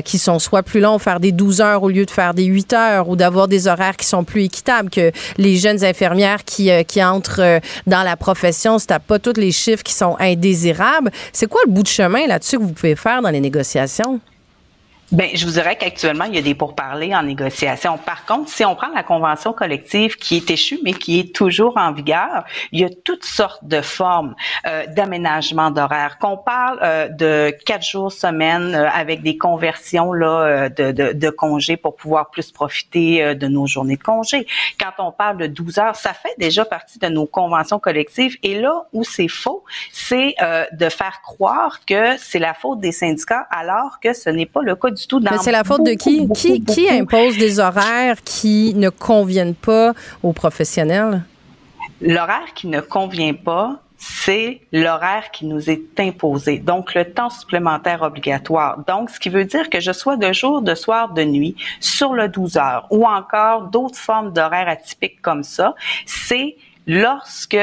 qui 0.03 0.17
sont 0.17 0.39
soit 0.39 0.63
plus 0.63 0.79
longs, 0.79 0.99
faire 0.99 1.19
des 1.19 1.31
12 1.31 1.61
heures 1.61 1.83
au 1.83 1.89
lieu 1.89 2.05
de 2.05 2.11
faire 2.11 2.33
des 2.33 2.45
8 2.45 2.73
heures, 2.73 3.09
ou 3.09 3.15
d'avoir 3.15 3.47
des 3.47 3.67
horaires 3.67 3.97
qui 3.97 4.05
sont 4.05 4.23
plus 4.23 4.43
équitables, 4.43 4.89
que 4.89 5.11
les 5.37 5.57
jeunes 5.57 5.83
infirmières 5.83 6.43
qui, 6.43 6.71
euh, 6.71 6.83
qui 6.83 7.03
entrent 7.03 7.41
euh, 7.41 7.59
dans 7.87 8.03
la 8.03 8.15
profession, 8.15 8.79
si 8.79 8.87
pas 9.07 9.19
tous 9.19 9.39
les 9.39 9.51
chiffres 9.51 9.83
qui 9.83 9.93
sont 9.93 10.15
indésirables. 10.19 11.11
C'est 11.33 11.47
quoi 11.47 11.61
le 11.65 11.71
bout 11.71 11.83
de 11.83 11.87
chemin 11.87 12.27
là-dessus 12.27 12.57
que 12.57 12.63
vous 12.63 12.73
pouvez 12.73 12.95
faire 12.95 13.21
dans 13.21 13.29
les 13.29 13.41
négociations? 13.41 14.19
Ben, 15.11 15.29
je 15.35 15.45
vous 15.45 15.51
dirais 15.51 15.75
qu'actuellement, 15.75 16.25
il 16.25 16.33
y 16.33 16.39
a 16.39 16.41
des 16.41 16.55
pourparlers 16.55 17.15
en 17.15 17.21
négociation. 17.21 17.97
Par 17.99 18.25
contre, 18.25 18.49
si 18.49 18.65
on 18.65 18.75
prend 18.75 18.89
la 18.89 19.03
convention 19.03 19.53
collective 19.53 20.15
qui 20.15 20.37
est 20.37 20.49
échue, 20.49 20.79
mais 20.83 20.93
qui 20.93 21.19
est 21.19 21.35
toujours 21.35 21.77
en 21.77 21.91
vigueur, 21.91 22.43
il 22.71 22.79
y 22.79 22.83
a 22.83 22.89
toutes 23.03 23.23
sortes 23.23 23.63
de 23.63 23.81
formes 23.81 24.35
euh, 24.65 24.87
d'aménagement 24.87 25.69
d'horaire. 25.69 26.17
Qu'on 26.17 26.37
parle 26.37 26.79
euh, 26.81 27.07
de 27.07 27.55
quatre 27.65 27.85
jours 27.85 28.11
semaine 28.11 28.73
euh, 28.73 28.89
avec 28.89 29.21
des 29.21 29.37
conversions 29.37 30.11
là 30.11 30.27
euh, 30.27 30.69
de, 30.69 30.91
de, 30.91 31.13
de, 31.13 31.29
congés 31.29 31.77
pour 31.77 31.95
pouvoir 31.95 32.31
plus 32.31 32.51
profiter 32.51 33.23
euh, 33.23 33.35
de 33.35 33.47
nos 33.47 33.67
journées 33.67 33.97
de 33.97 34.03
congés. 34.03 34.47
Quand 34.79 35.03
on 35.03 35.11
parle 35.11 35.37
de 35.37 35.47
12 35.47 35.77
heures, 35.77 35.95
ça 35.95 36.13
fait 36.13 36.33
déjà 36.39 36.65
partie 36.65 36.97
de 36.97 37.07
nos 37.07 37.27
conventions 37.27 37.77
collectives. 37.77 38.37
Et 38.41 38.59
là 38.59 38.87
où 38.91 39.03
c'est 39.03 39.27
faux, 39.27 39.63
c'est 39.91 40.35
de 40.71 40.89
faire 40.89 41.21
croire 41.21 41.81
que 41.85 42.17
c'est 42.17 42.39
la 42.39 42.53
faute 42.53 42.79
des 42.79 42.91
syndicats 42.91 43.47
alors 43.49 43.99
que 44.01 44.13
ce 44.13 44.29
n'est 44.29 44.45
pas 44.45 44.61
le 44.61 44.75
cas 44.75 44.89
du 44.95 45.07
tout. 45.07 45.19
Mais 45.19 45.37
c'est 45.39 45.51
la 45.51 45.63
faute 45.63 45.83
de 45.83 45.91
qui? 45.91 46.27
qui, 46.29 46.63
qui 46.63 46.89
impose 46.89 47.37
des 47.37 47.59
horaires 47.59 48.17
qui 48.23 48.73
ne 48.75 48.89
conviennent 48.89 49.55
pas 49.55 49.93
aux 50.23 50.33
professionnels? 50.33 51.23
L'horaire 52.01 52.53
qui 52.55 52.67
ne 52.67 52.81
convient 52.81 53.33
pas, 53.33 53.79
c'est 53.97 54.61
l'horaire 54.71 55.31
qui 55.31 55.45
nous 55.45 55.69
est 55.69 55.99
imposé. 55.99 56.59
Donc, 56.59 56.93
le 56.93 57.11
temps 57.11 57.29
supplémentaire 57.29 58.01
obligatoire. 58.01 58.79
Donc, 58.87 59.09
ce 59.09 59.19
qui 59.19 59.29
veut 59.29 59.45
dire 59.45 59.69
que 59.69 59.79
je 59.79 59.91
sois 59.91 60.17
de 60.17 60.31
jour, 60.33 60.61
de 60.61 60.75
soir, 60.75 61.13
de 61.13 61.23
nuit 61.23 61.55
sur 61.79 62.13
le 62.13 62.27
12 62.27 62.57
heures 62.57 62.87
ou 62.91 63.05
encore 63.05 63.63
d'autres 63.63 63.97
formes 63.97 64.31
d'horaires 64.33 64.67
atypiques 64.67 65.21
comme 65.21 65.43
ça, 65.43 65.75
c'est 66.05 66.55
lorsque 66.87 67.57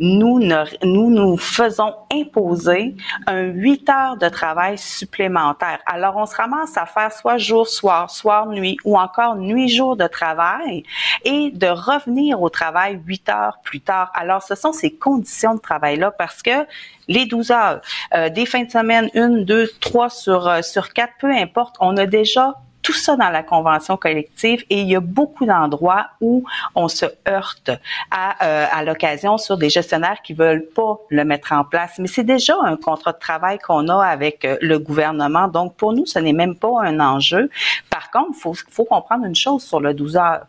nous, 0.00 0.38
nous 0.40 1.10
nous 1.10 1.36
faisons 1.36 1.94
imposer 2.12 2.96
un 3.26 3.42
8 3.42 3.88
heures 3.90 4.16
de 4.16 4.28
travail 4.28 4.78
supplémentaire. 4.78 5.80
Alors, 5.84 6.16
on 6.16 6.24
se 6.24 6.34
ramasse 6.34 6.76
à 6.76 6.86
faire 6.86 7.12
soit 7.12 7.36
jour, 7.36 7.68
soir, 7.68 8.10
soir, 8.10 8.46
nuit 8.46 8.78
ou 8.84 8.98
encore 8.98 9.36
nuit-jour 9.36 9.96
de 9.96 10.06
travail 10.06 10.84
et 11.24 11.50
de 11.50 11.66
revenir 11.66 12.40
au 12.40 12.48
travail 12.48 13.00
8 13.06 13.28
heures 13.28 13.58
plus 13.62 13.80
tard. 13.80 14.10
Alors, 14.14 14.42
ce 14.42 14.54
sont 14.54 14.72
ces 14.72 14.94
conditions 14.94 15.54
de 15.54 15.60
travail-là 15.60 16.12
parce 16.12 16.42
que 16.42 16.66
les 17.08 17.26
12 17.26 17.50
heures, 17.50 17.80
euh, 18.14 18.30
des 18.30 18.46
fins 18.46 18.64
de 18.64 18.70
semaine, 18.70 19.10
une, 19.14 19.44
deux, 19.44 19.68
trois 19.80 20.08
sur, 20.08 20.48
euh, 20.48 20.62
sur 20.62 20.92
quatre, 20.92 21.14
peu 21.20 21.30
importe, 21.30 21.76
on 21.80 21.96
a 21.96 22.06
déjà 22.06 22.54
tout 22.82 22.92
ça 22.92 23.16
dans 23.16 23.30
la 23.30 23.42
convention 23.42 23.96
collective 23.96 24.64
et 24.70 24.80
il 24.80 24.88
y 24.88 24.96
a 24.96 25.00
beaucoup 25.00 25.46
d'endroits 25.46 26.08
où 26.20 26.44
on 26.74 26.88
se 26.88 27.06
heurte 27.28 27.70
à, 28.10 28.44
euh, 28.44 28.66
à 28.70 28.84
l'occasion 28.84 29.38
sur 29.38 29.56
des 29.56 29.70
gestionnaires 29.70 30.18
qui 30.22 30.34
veulent 30.34 30.66
pas 30.74 30.98
le 31.10 31.24
mettre 31.24 31.52
en 31.52 31.64
place. 31.64 31.98
Mais 31.98 32.08
c'est 32.08 32.24
déjà 32.24 32.54
un 32.62 32.76
contrat 32.76 33.12
de 33.12 33.18
travail 33.18 33.58
qu'on 33.58 33.88
a 33.88 34.04
avec 34.04 34.44
euh, 34.44 34.56
le 34.60 34.78
gouvernement. 34.78 35.48
Donc, 35.48 35.76
pour 35.76 35.92
nous, 35.92 36.06
ce 36.06 36.18
n'est 36.18 36.32
même 36.32 36.56
pas 36.56 36.82
un 36.82 37.00
enjeu. 37.00 37.50
Par 37.90 38.10
contre, 38.10 38.30
il 38.34 38.40
faut, 38.40 38.54
faut 38.70 38.84
comprendre 38.84 39.26
une 39.26 39.34
chose 39.34 39.62
sur 39.62 39.80
le 39.80 39.94
12 39.94 40.16
heures. 40.16 40.46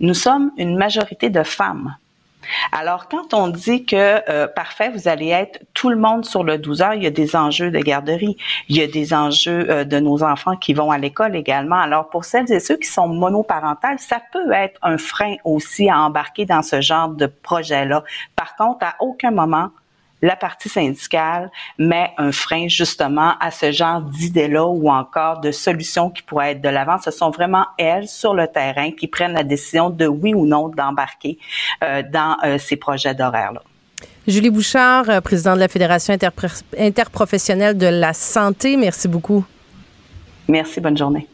Nous 0.00 0.14
sommes 0.14 0.52
une 0.56 0.76
majorité 0.76 1.30
de 1.30 1.42
femmes. 1.42 1.94
Alors, 2.72 3.08
quand 3.08 3.34
on 3.34 3.48
dit 3.48 3.84
que, 3.84 4.20
euh, 4.30 4.46
parfait, 4.46 4.90
vous 4.90 5.08
allez 5.08 5.28
être 5.28 5.60
tout 5.74 5.90
le 5.90 5.96
monde 5.96 6.24
sur 6.24 6.44
le 6.44 6.58
12 6.58 6.82
heures, 6.82 6.94
il 6.94 7.02
y 7.02 7.06
a 7.06 7.10
des 7.10 7.36
enjeux 7.36 7.70
de 7.70 7.78
garderie, 7.78 8.36
il 8.68 8.76
y 8.76 8.82
a 8.82 8.86
des 8.86 9.14
enjeux 9.14 9.70
euh, 9.70 9.84
de 9.84 9.98
nos 9.98 10.22
enfants 10.22 10.56
qui 10.56 10.74
vont 10.74 10.90
à 10.90 10.98
l'école 10.98 11.36
également. 11.36 11.80
Alors, 11.80 12.08
pour 12.08 12.24
celles 12.24 12.50
et 12.52 12.60
ceux 12.60 12.76
qui 12.76 12.88
sont 12.88 13.08
monoparentales, 13.08 13.98
ça 13.98 14.20
peut 14.32 14.52
être 14.52 14.78
un 14.82 14.98
frein 14.98 15.36
aussi 15.44 15.88
à 15.88 16.00
embarquer 16.00 16.46
dans 16.46 16.62
ce 16.62 16.80
genre 16.80 17.08
de 17.08 17.26
projet-là. 17.26 18.04
Par 18.36 18.56
contre, 18.56 18.84
à 18.84 18.96
aucun 19.00 19.30
moment, 19.30 19.70
la 20.22 20.36
partie 20.36 20.68
syndicale 20.68 21.50
met 21.78 22.12
un 22.16 22.32
frein 22.32 22.68
justement 22.68 23.34
à 23.40 23.50
ce 23.50 23.72
genre 23.72 24.00
d'idées-là 24.00 24.64
ou 24.66 24.88
encore 24.88 25.40
de 25.40 25.50
solutions 25.50 26.10
qui 26.10 26.22
pourraient 26.22 26.52
être 26.52 26.62
de 26.62 26.68
l'avant. 26.68 26.98
Ce 26.98 27.10
sont 27.10 27.30
vraiment 27.30 27.66
elles 27.76 28.08
sur 28.08 28.32
le 28.32 28.46
terrain 28.46 28.92
qui 28.92 29.08
prennent 29.08 29.34
la 29.34 29.42
décision 29.42 29.90
de 29.90 30.06
oui 30.06 30.32
ou 30.32 30.46
non 30.46 30.68
d'embarquer 30.68 31.38
euh, 31.82 32.02
dans 32.10 32.36
euh, 32.44 32.58
ces 32.58 32.76
projets 32.76 33.14
d'horaire-là. 33.14 33.62
Julie 34.26 34.50
Bouchard, 34.50 35.10
euh, 35.10 35.20
présidente 35.20 35.56
de 35.56 35.60
la 35.60 35.68
Fédération 35.68 36.16
interprofessionnelle 36.78 37.76
de 37.76 37.86
la 37.86 38.12
santé, 38.12 38.76
merci 38.76 39.08
beaucoup. 39.08 39.44
Merci, 40.48 40.80
bonne 40.80 40.96
journée. 40.96 41.26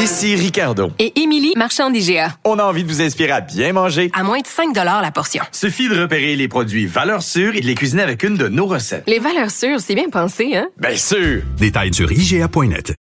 Ici 0.00 0.34
Ricardo. 0.34 0.88
Et 0.98 1.20
Émilie, 1.20 1.52
marchand 1.58 1.90
d'IGA. 1.90 2.34
On 2.44 2.58
a 2.58 2.64
envie 2.64 2.84
de 2.84 2.88
vous 2.88 3.02
inspirer 3.02 3.32
à 3.32 3.42
bien 3.42 3.74
manger. 3.74 4.10
À 4.14 4.22
moins 4.22 4.40
de 4.40 4.46
5 4.46 4.74
la 4.74 5.10
portion. 5.10 5.44
Suffit 5.52 5.90
de 5.90 6.00
repérer 6.00 6.36
les 6.36 6.48
produits 6.48 6.86
valeurs 6.86 7.22
sûres 7.22 7.54
et 7.54 7.60
de 7.60 7.66
les 7.66 7.74
cuisiner 7.74 8.00
avec 8.00 8.22
une 8.22 8.38
de 8.38 8.48
nos 8.48 8.64
recettes. 8.64 9.04
Les 9.06 9.18
valeurs 9.18 9.50
sûres, 9.50 9.78
c'est 9.78 9.94
bien 9.94 10.08
pensé, 10.08 10.56
hein? 10.56 10.68
Bien 10.78 10.96
sûr! 10.96 11.42
Détails 11.58 11.92
sur 11.92 12.10
IGA.net. 12.10 12.94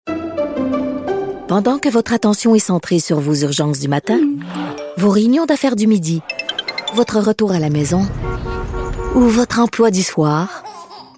Pendant 1.48 1.78
que 1.78 1.90
votre 1.90 2.14
attention 2.14 2.54
est 2.54 2.60
centrée 2.60 2.98
sur 2.98 3.20
vos 3.20 3.34
urgences 3.34 3.78
du 3.78 3.88
matin, 3.88 4.18
vos 4.96 5.10
réunions 5.10 5.44
d'affaires 5.44 5.76
du 5.76 5.86
midi, 5.86 6.22
votre 6.94 7.20
retour 7.20 7.52
à 7.52 7.58
la 7.58 7.68
maison 7.68 8.08
ou 9.14 9.20
votre 9.20 9.60
emploi 9.60 9.90
du 9.90 10.02
soir, 10.02 10.64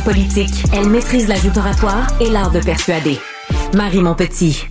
Politique, 0.00 0.64
elle 0.72 0.88
maîtrise 0.88 1.28
la 1.28 1.36
oratoire 1.56 2.06
et 2.20 2.28
l'art 2.30 2.50
de 2.50 2.60
persuader. 2.60 3.18
Marie 3.74 4.00
Montpetit. 4.00 4.66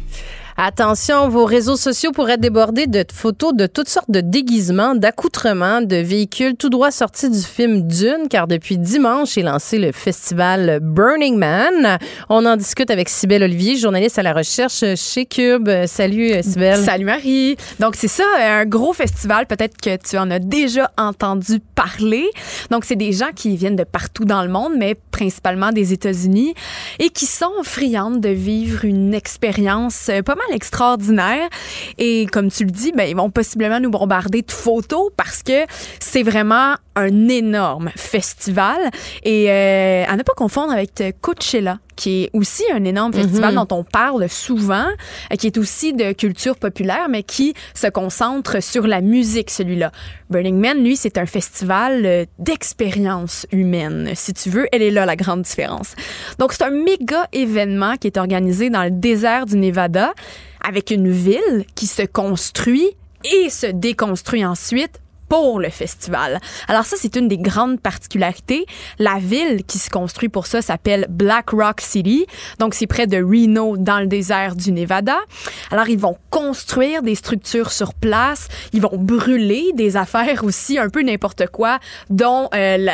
Attention, 0.59 1.29
vos 1.29 1.45
réseaux 1.45 1.75
sociaux 1.75 2.11
pourraient 2.11 2.39
déborder 2.39 2.87
de 2.87 3.05
photos 3.13 3.53
de 3.53 3.67
toutes 3.67 3.89
sortes 3.89 4.09
de 4.09 4.21
déguisements, 4.21 4.95
d'accoutrements, 4.95 5.81
de 5.81 5.97
véhicules 5.97 6.55
tout 6.55 6.71
droit 6.71 6.89
sortis 6.89 7.29
du 7.29 7.43
film 7.43 7.83
Dune, 7.83 8.27
car 8.27 8.47
depuis 8.47 8.79
dimanche 8.79 9.37
est 9.37 9.43
lancé 9.43 9.77
le 9.77 9.91
festival 9.91 10.79
Burning 10.81 11.37
Man. 11.37 11.99
On 12.29 12.43
en 12.47 12.57
discute 12.57 12.89
avec 12.89 13.07
Sybelle 13.07 13.43
Olivier, 13.43 13.77
journaliste 13.77 14.17
à 14.17 14.23
la 14.23 14.33
recherche 14.33 14.83
chez 14.95 15.27
Cube. 15.27 15.69
Salut 15.85 16.31
Sybelle. 16.41 16.83
Salut 16.83 17.05
Marie. 17.05 17.55
Donc 17.79 17.95
c'est 17.95 18.07
ça, 18.07 18.25
un 18.39 18.65
gros 18.65 18.93
festival, 18.93 19.45
peut-être 19.45 19.79
que 19.79 19.95
tu 19.97 20.17
en 20.17 20.31
as 20.31 20.39
déjà 20.39 20.91
entendu 20.97 21.59
parler. 21.75 22.31
Donc 22.71 22.83
c'est 22.83 22.95
des 22.95 23.11
gens 23.11 23.29
qui 23.35 23.55
viennent 23.57 23.75
de 23.75 23.83
partout 23.83 24.25
dans 24.25 24.41
le 24.41 24.49
monde, 24.49 24.73
mais 24.75 24.95
principalement 25.11 25.71
des 25.71 25.93
États-Unis, 25.93 26.55
et 26.97 27.09
qui 27.09 27.27
sont 27.27 27.61
friandes 27.61 28.21
de 28.21 28.29
vivre 28.29 28.85
une 28.85 29.13
expérience 29.13 30.09
pas 30.25 30.33
mal 30.33 30.46
extraordinaire. 30.51 31.49
Et 31.97 32.25
comme 32.27 32.49
tu 32.51 32.65
le 32.65 32.71
dis, 32.71 32.91
ben, 32.91 33.07
ils 33.07 33.15
vont 33.15 33.29
possiblement 33.29 33.79
nous 33.79 33.89
bombarder 33.89 34.41
de 34.41 34.51
photos 34.51 35.11
parce 35.15 35.43
que 35.43 35.65
c'est 35.99 36.23
vraiment 36.23 36.75
un 36.95 37.27
énorme 37.27 37.91
festival. 37.95 38.77
Et 39.23 39.51
euh, 39.51 40.05
à 40.07 40.15
ne 40.15 40.23
pas 40.23 40.33
confondre 40.35 40.71
avec 40.71 41.03
Coachella 41.21 41.79
qui 41.97 42.23
est 42.23 42.29
aussi 42.31 42.63
un 42.73 42.85
énorme 42.85 43.11
festival 43.11 43.53
Mhm. 43.55 43.65
dont 43.65 43.75
on 43.79 43.83
parle 43.83 44.29
souvent, 44.29 44.87
euh, 45.31 45.35
qui 45.37 45.47
est 45.47 45.57
aussi 45.57 45.91
de 45.93 46.13
culture 46.13 46.55
populaire, 46.55 47.07
mais 47.09 47.23
qui 47.23 47.53
se 47.73 47.87
concentre 47.87 48.63
sur 48.63 48.87
la 48.87 49.01
musique, 49.01 49.49
celui-là. 49.49 49.91
Burning 50.29 50.57
Man, 50.57 50.81
lui, 50.81 50.95
c'est 50.95 51.17
un 51.17 51.25
festival 51.25 52.05
euh, 52.05 52.25
d'expérience 52.39 53.45
humaine. 53.51 54.11
Si 54.15 54.33
tu 54.33 54.49
veux, 54.49 54.67
elle 54.71 54.81
est 54.81 54.91
là 54.91 55.05
la 55.05 55.15
grande 55.15 55.41
différence. 55.41 55.93
Donc, 56.39 56.53
c'est 56.53 56.63
un 56.63 56.69
méga 56.71 57.27
événement 57.33 57.95
qui 57.97 58.07
est 58.07 58.17
organisé 58.17 58.69
dans 58.69 58.83
le 58.83 58.91
désert 58.91 59.45
du 59.45 59.57
Nevada 59.57 60.13
avec 60.65 60.91
une 60.91 61.09
ville 61.09 61.65
qui 61.75 61.87
se 61.87 62.03
construit 62.03 62.87
et 63.23 63.49
se 63.49 63.67
déconstruit 63.67 64.45
ensuite 64.45 64.99
pour 65.29 65.59
le 65.59 65.69
festival. 65.69 66.39
Alors 66.67 66.85
ça, 66.85 66.95
c'est 66.97 67.15
une 67.15 67.27
des 67.27 67.37
grandes 67.37 67.79
particularités. 67.79 68.65
La 68.99 69.17
ville 69.19 69.63
qui 69.65 69.77
se 69.77 69.89
construit 69.89 70.29
pour 70.29 70.47
ça 70.47 70.61
s'appelle 70.61 71.07
Black 71.09 71.49
Rock 71.51 71.81
City. 71.81 72.25
Donc, 72.59 72.73
c'est 72.73 72.87
près 72.87 73.07
de 73.07 73.17
Reno, 73.17 73.77
dans 73.77 73.99
le 73.99 74.07
désert 74.07 74.55
du 74.55 74.71
Nevada. 74.71 75.17
Alors, 75.71 75.89
ils 75.89 75.99
vont 75.99 76.17
construire 76.29 77.01
des 77.01 77.15
structures 77.15 77.71
sur 77.71 77.93
place. 77.93 78.47
Ils 78.73 78.81
vont 78.81 78.97
brûler 78.97 79.71
des 79.73 79.97
affaires 79.97 80.43
aussi, 80.43 80.77
un 80.77 80.89
peu 80.89 81.01
n'importe 81.01 81.47
quoi, 81.47 81.79
dont 82.09 82.49
euh, 82.53 82.87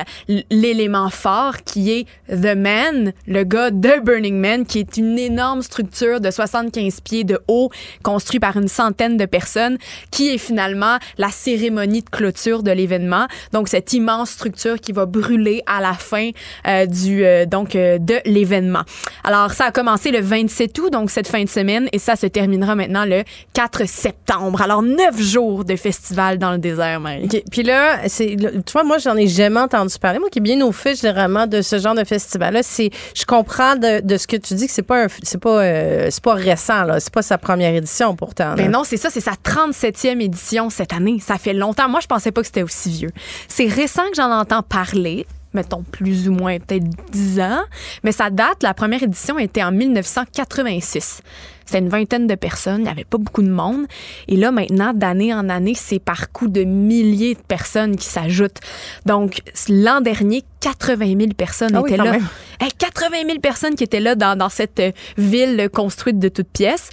l'élément 0.50 1.10
fort 1.10 1.58
qui 1.64 1.92
est 1.92 2.06
The 2.30 2.56
Man, 2.56 3.14
le 3.28 3.44
gars 3.44 3.72
de 3.72 4.00
Burning 4.04 4.40
Man, 4.40 4.66
qui 4.66 4.80
est 4.80 4.98
une 4.98 5.20
énorme 5.20 5.62
structure 5.62 6.20
de 6.20 6.32
75 6.32 7.02
pieds 7.02 7.24
de 7.24 7.40
haut, 7.48 7.70
construite 8.02 8.42
par 8.42 8.58
une 8.58 8.68
centaine 8.68 9.18
de 9.18 9.26
personnes, 9.26 9.78
qui 10.12 10.30
est 10.30 10.38
finalement 10.38 10.98
la 11.18 11.30
cérémonie 11.30 12.02
de 12.02 12.10
clôture 12.10 12.23
clôture 12.24 12.64
de 12.64 12.72
l'événement. 12.72 13.28
Donc, 13.52 13.68
cette 13.68 13.92
immense 13.92 14.30
structure 14.30 14.80
qui 14.80 14.94
va 14.94 15.06
brûler 15.06 15.62
à 15.68 15.82
la 15.82 15.94
fin 15.94 16.30
euh, 16.68 16.86
du 16.86 17.26
euh, 17.26 17.46
donc 17.46 17.76
euh, 17.76 17.98
de 17.98 18.16
l'événement. 18.26 18.84
Alors, 19.26 19.52
ça 19.52 19.66
a 19.66 19.72
commencé 19.72 20.10
le 20.12 20.22
27 20.22 20.80
août, 20.80 20.90
donc 20.90 21.12
cette 21.12 21.28
fin 21.28 21.44
de 21.44 21.50
semaine, 21.50 21.90
et 21.92 22.00
ça 22.00 22.16
se 22.16 22.26
terminera 22.28 22.76
maintenant 22.76 23.04
le 23.04 23.24
4 23.54 23.86
septembre. 23.90 24.62
Alors, 24.62 24.82
neuf 24.82 25.20
jours 25.22 25.66
de 25.66 25.76
festival 25.76 26.38
dans 26.38 26.54
le 26.54 26.60
désert, 26.60 27.02
Marie. 27.02 27.28
Puis 27.52 27.64
là, 27.64 28.08
c'est, 28.08 28.38
tu 28.38 28.72
vois, 28.72 28.86
moi, 28.86 29.00
j'en 29.00 29.18
ai 29.18 29.28
jamais 29.28 29.60
entendu 29.60 29.94
parler. 30.00 30.20
Moi 30.20 30.30
qui 30.30 30.40
est 30.40 30.42
bien 30.42 30.62
au 30.62 30.72
fait, 30.72 30.96
généralement, 30.96 31.46
de 31.46 31.62
ce 31.62 31.78
genre 31.78 31.96
de 31.96 32.06
festival-là, 32.06 32.64
c'est, 32.64 32.90
je 33.16 33.26
comprends 33.26 33.76
de, 33.76 34.00
de 34.00 34.16
ce 34.16 34.28
que 34.28 34.38
tu 34.38 34.54
dis 34.54 34.68
que 34.68 34.72
c'est 34.72 34.82
pas, 34.82 35.04
un, 35.04 35.08
c'est 35.24 35.42
pas, 35.42 35.62
c'est 36.10 36.24
pas 36.24 36.36
récent, 36.36 36.84
là. 36.84 37.02
C'est 37.02 37.14
pas 37.14 37.22
sa 37.22 37.38
première 37.38 37.74
édition, 37.76 38.16
pourtant. 38.16 38.54
Mais 38.56 38.64
là. 38.64 38.70
non, 38.70 38.84
c'est 38.86 38.98
ça, 38.98 39.10
c'est 39.10 39.20
sa 39.20 39.34
37e 39.34 40.22
édition 40.22 40.70
cette 40.70 40.94
année. 40.94 41.18
Ça 41.20 41.38
fait 41.38 41.54
longtemps. 41.54 41.90
Moi, 41.90 42.00
je 42.02 42.08
pensais 42.14 42.32
pas 42.32 42.42
que 42.42 42.48
c'était 42.48 42.64
aussi 42.64 42.90
vieux. 42.90 43.12
C'est 43.48 43.68
récent 43.68 44.04
que 44.10 44.16
j'en 44.16 44.32
entends 44.32 44.64
parler 44.64 45.26
mettons 45.54 45.84
plus 45.84 46.28
ou 46.28 46.34
moins 46.34 46.58
peut-être 46.60 46.88
10 47.12 47.40
ans, 47.40 47.64
mais 48.04 48.12
ça 48.12 48.30
date, 48.30 48.64
la 48.64 48.74
première 48.74 49.04
édition 49.04 49.38
était 49.40 49.64
en 49.64 49.72
1986. 49.72 51.22
C'était 51.66 51.80
une 51.80 51.90
vingtaine 51.90 52.28
de 52.28 52.36
personnes, 52.36 52.82
il 52.82 52.84
n'y 52.84 52.90
avait 52.90 53.04
pas 53.04 53.18
beaucoup 53.18 53.42
de 53.42 53.50
monde. 53.50 53.86
Et 54.28 54.36
là, 54.36 54.52
maintenant, 54.52 54.94
d'année 54.94 55.34
en 55.34 55.50
année, 55.50 55.74
c'est 55.76 56.00
par 56.00 56.32
coup 56.32 56.48
de 56.48 56.64
milliers 56.64 57.36
de 57.36 57.42
personnes 57.48 57.96
qui 57.96 58.06
s'ajoutent. 58.08 58.60
Donc, 59.06 59.42
l'an 59.70 60.02
dernier, 60.02 60.44
80 60.62 61.06
000 61.18 61.18
personnes 61.36 61.76
Ah 61.76 61.82
oui, 61.82 61.90
étaient 61.94 62.04
là. 62.04 62.12
même. 62.12 62.28
Hey, 62.60 62.72
80 62.72 63.18
000 63.28 63.40
personnes 63.40 63.76
qui 63.76 63.84
étaient 63.84 64.00
là 64.00 64.16
dans, 64.16 64.38
dans 64.38 64.50
cette 64.50 64.80
euh, 64.80 64.92
ville 65.18 65.70
construite 65.74 66.20
de 66.20 66.30
toutes 66.30 66.48
pièces. 66.48 66.90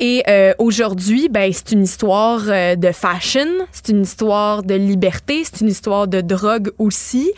Et 0.00 0.24
euh, 0.28 0.52
aujourd'hui, 0.58 1.28
ben, 1.28 1.52
c'est 1.52 1.72
une 1.72 1.84
histoire 1.84 2.42
euh, 2.48 2.74
de 2.74 2.90
fashion, 2.90 3.46
c'est 3.70 3.90
une 3.90 4.02
histoire 4.02 4.64
de 4.64 4.74
liberté, 4.74 5.42
c'est 5.44 5.60
une 5.60 5.68
histoire 5.68 6.08
de 6.08 6.20
drogue 6.20 6.72
aussi 6.78 7.30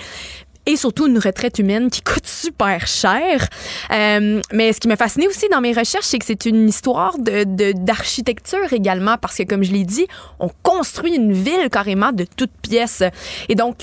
et 0.66 0.76
surtout 0.76 1.06
une 1.06 1.18
retraite 1.18 1.58
humaine 1.58 1.90
qui 1.90 2.00
coûte 2.02 2.26
super 2.26 2.86
cher. 2.86 3.48
Euh, 3.92 4.40
mais 4.52 4.72
ce 4.72 4.80
qui 4.80 4.88
m'a 4.88 4.96
fasciné 4.96 5.28
aussi 5.28 5.48
dans 5.50 5.60
mes 5.60 5.72
recherches, 5.72 6.06
c'est 6.06 6.18
que 6.18 6.24
c'est 6.24 6.46
une 6.46 6.68
histoire 6.68 7.18
de 7.18 7.44
de- 7.44 7.72
d'architecture 7.72 8.72
également, 8.72 9.16
parce 9.18 9.36
que 9.36 9.42
comme 9.42 9.62
je 9.62 9.72
l'ai 9.72 9.84
dit, 9.84 10.06
on 10.40 10.50
construit 10.62 11.14
une 11.14 11.32
ville 11.32 11.68
carrément 11.70 12.12
de 12.12 12.24
toutes 12.36 12.56
pièces. 12.62 13.02
Et 13.48 13.54
donc, 13.54 13.76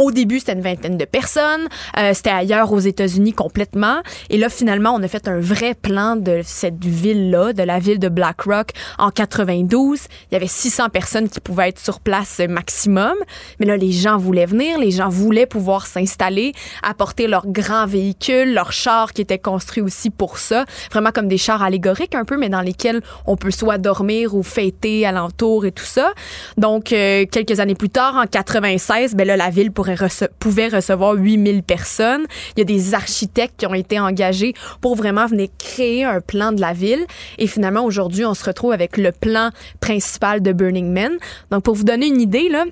au 0.00 0.10
début, 0.10 0.38
c'était 0.38 0.54
une 0.54 0.62
vingtaine 0.62 0.96
de 0.96 1.04
personnes. 1.04 1.68
Euh, 1.98 2.12
c'était 2.14 2.30
ailleurs 2.30 2.72
aux 2.72 2.78
États-Unis 2.78 3.34
complètement. 3.34 4.00
Et 4.30 4.38
là, 4.38 4.48
finalement, 4.48 4.94
on 4.94 5.02
a 5.02 5.08
fait 5.08 5.28
un 5.28 5.38
vrai 5.38 5.74
plan 5.74 6.16
de 6.16 6.40
cette 6.42 6.82
ville-là, 6.82 7.52
de 7.52 7.62
la 7.62 7.78
ville 7.78 7.98
de 7.98 8.08
Black 8.08 8.40
Rock 8.40 8.70
en 8.98 9.10
92. 9.10 10.00
Il 10.30 10.34
y 10.34 10.36
avait 10.36 10.46
600 10.46 10.88
personnes 10.88 11.28
qui 11.28 11.38
pouvaient 11.40 11.68
être 11.68 11.78
sur 11.78 12.00
place 12.00 12.40
maximum. 12.48 13.14
Mais 13.58 13.66
là, 13.66 13.76
les 13.76 13.92
gens 13.92 14.16
voulaient 14.16 14.46
venir, 14.46 14.78
les 14.78 14.90
gens 14.90 15.10
voulaient 15.10 15.44
pouvoir 15.44 15.86
s'installer, 15.86 16.54
apporter 16.82 17.26
leurs 17.26 17.46
grands 17.46 17.86
véhicules, 17.86 18.54
leurs 18.54 18.72
chars 18.72 19.12
qui 19.12 19.20
étaient 19.20 19.38
construits 19.38 19.82
aussi 19.82 20.08
pour 20.08 20.38
ça. 20.38 20.64
Vraiment 20.90 21.10
comme 21.10 21.28
des 21.28 21.38
chars 21.38 21.62
allégoriques 21.62 22.14
un 22.14 22.24
peu, 22.24 22.38
mais 22.38 22.48
dans 22.48 22.62
lesquels 22.62 23.02
on 23.26 23.36
peut 23.36 23.50
soit 23.50 23.76
dormir 23.76 24.34
ou 24.34 24.42
fêter 24.42 25.04
alentour 25.04 25.66
et 25.66 25.72
tout 25.72 25.84
ça. 25.84 26.14
Donc, 26.56 26.94
euh, 26.94 27.26
quelques 27.30 27.60
années 27.60 27.74
plus 27.74 27.90
tard, 27.90 28.16
en 28.16 28.26
96, 28.26 29.14
ben 29.14 29.26
là, 29.26 29.36
la 29.36 29.50
ville 29.50 29.70
pourrait 29.70 29.89
pouvait 30.38 30.68
recevoir 30.68 31.14
8000 31.14 31.62
personnes. 31.62 32.26
Il 32.56 32.60
y 32.60 32.62
a 32.62 32.64
des 32.64 32.94
architectes 32.94 33.54
qui 33.58 33.66
ont 33.66 33.74
été 33.74 33.98
engagés 33.98 34.54
pour 34.80 34.96
vraiment 34.96 35.26
venir 35.26 35.48
créer 35.58 36.04
un 36.04 36.20
plan 36.20 36.52
de 36.52 36.60
la 36.60 36.72
ville. 36.72 37.04
Et 37.38 37.46
finalement, 37.46 37.84
aujourd'hui, 37.84 38.24
on 38.24 38.34
se 38.34 38.44
retrouve 38.44 38.72
avec 38.72 38.96
le 38.96 39.12
plan 39.12 39.50
principal 39.80 40.42
de 40.42 40.52
Burning 40.52 40.92
Man. 40.92 41.12
Donc, 41.50 41.62
pour 41.62 41.74
vous 41.74 41.84
donner 41.84 42.06
une 42.06 42.20
idée, 42.20 42.48
là, 42.48 42.64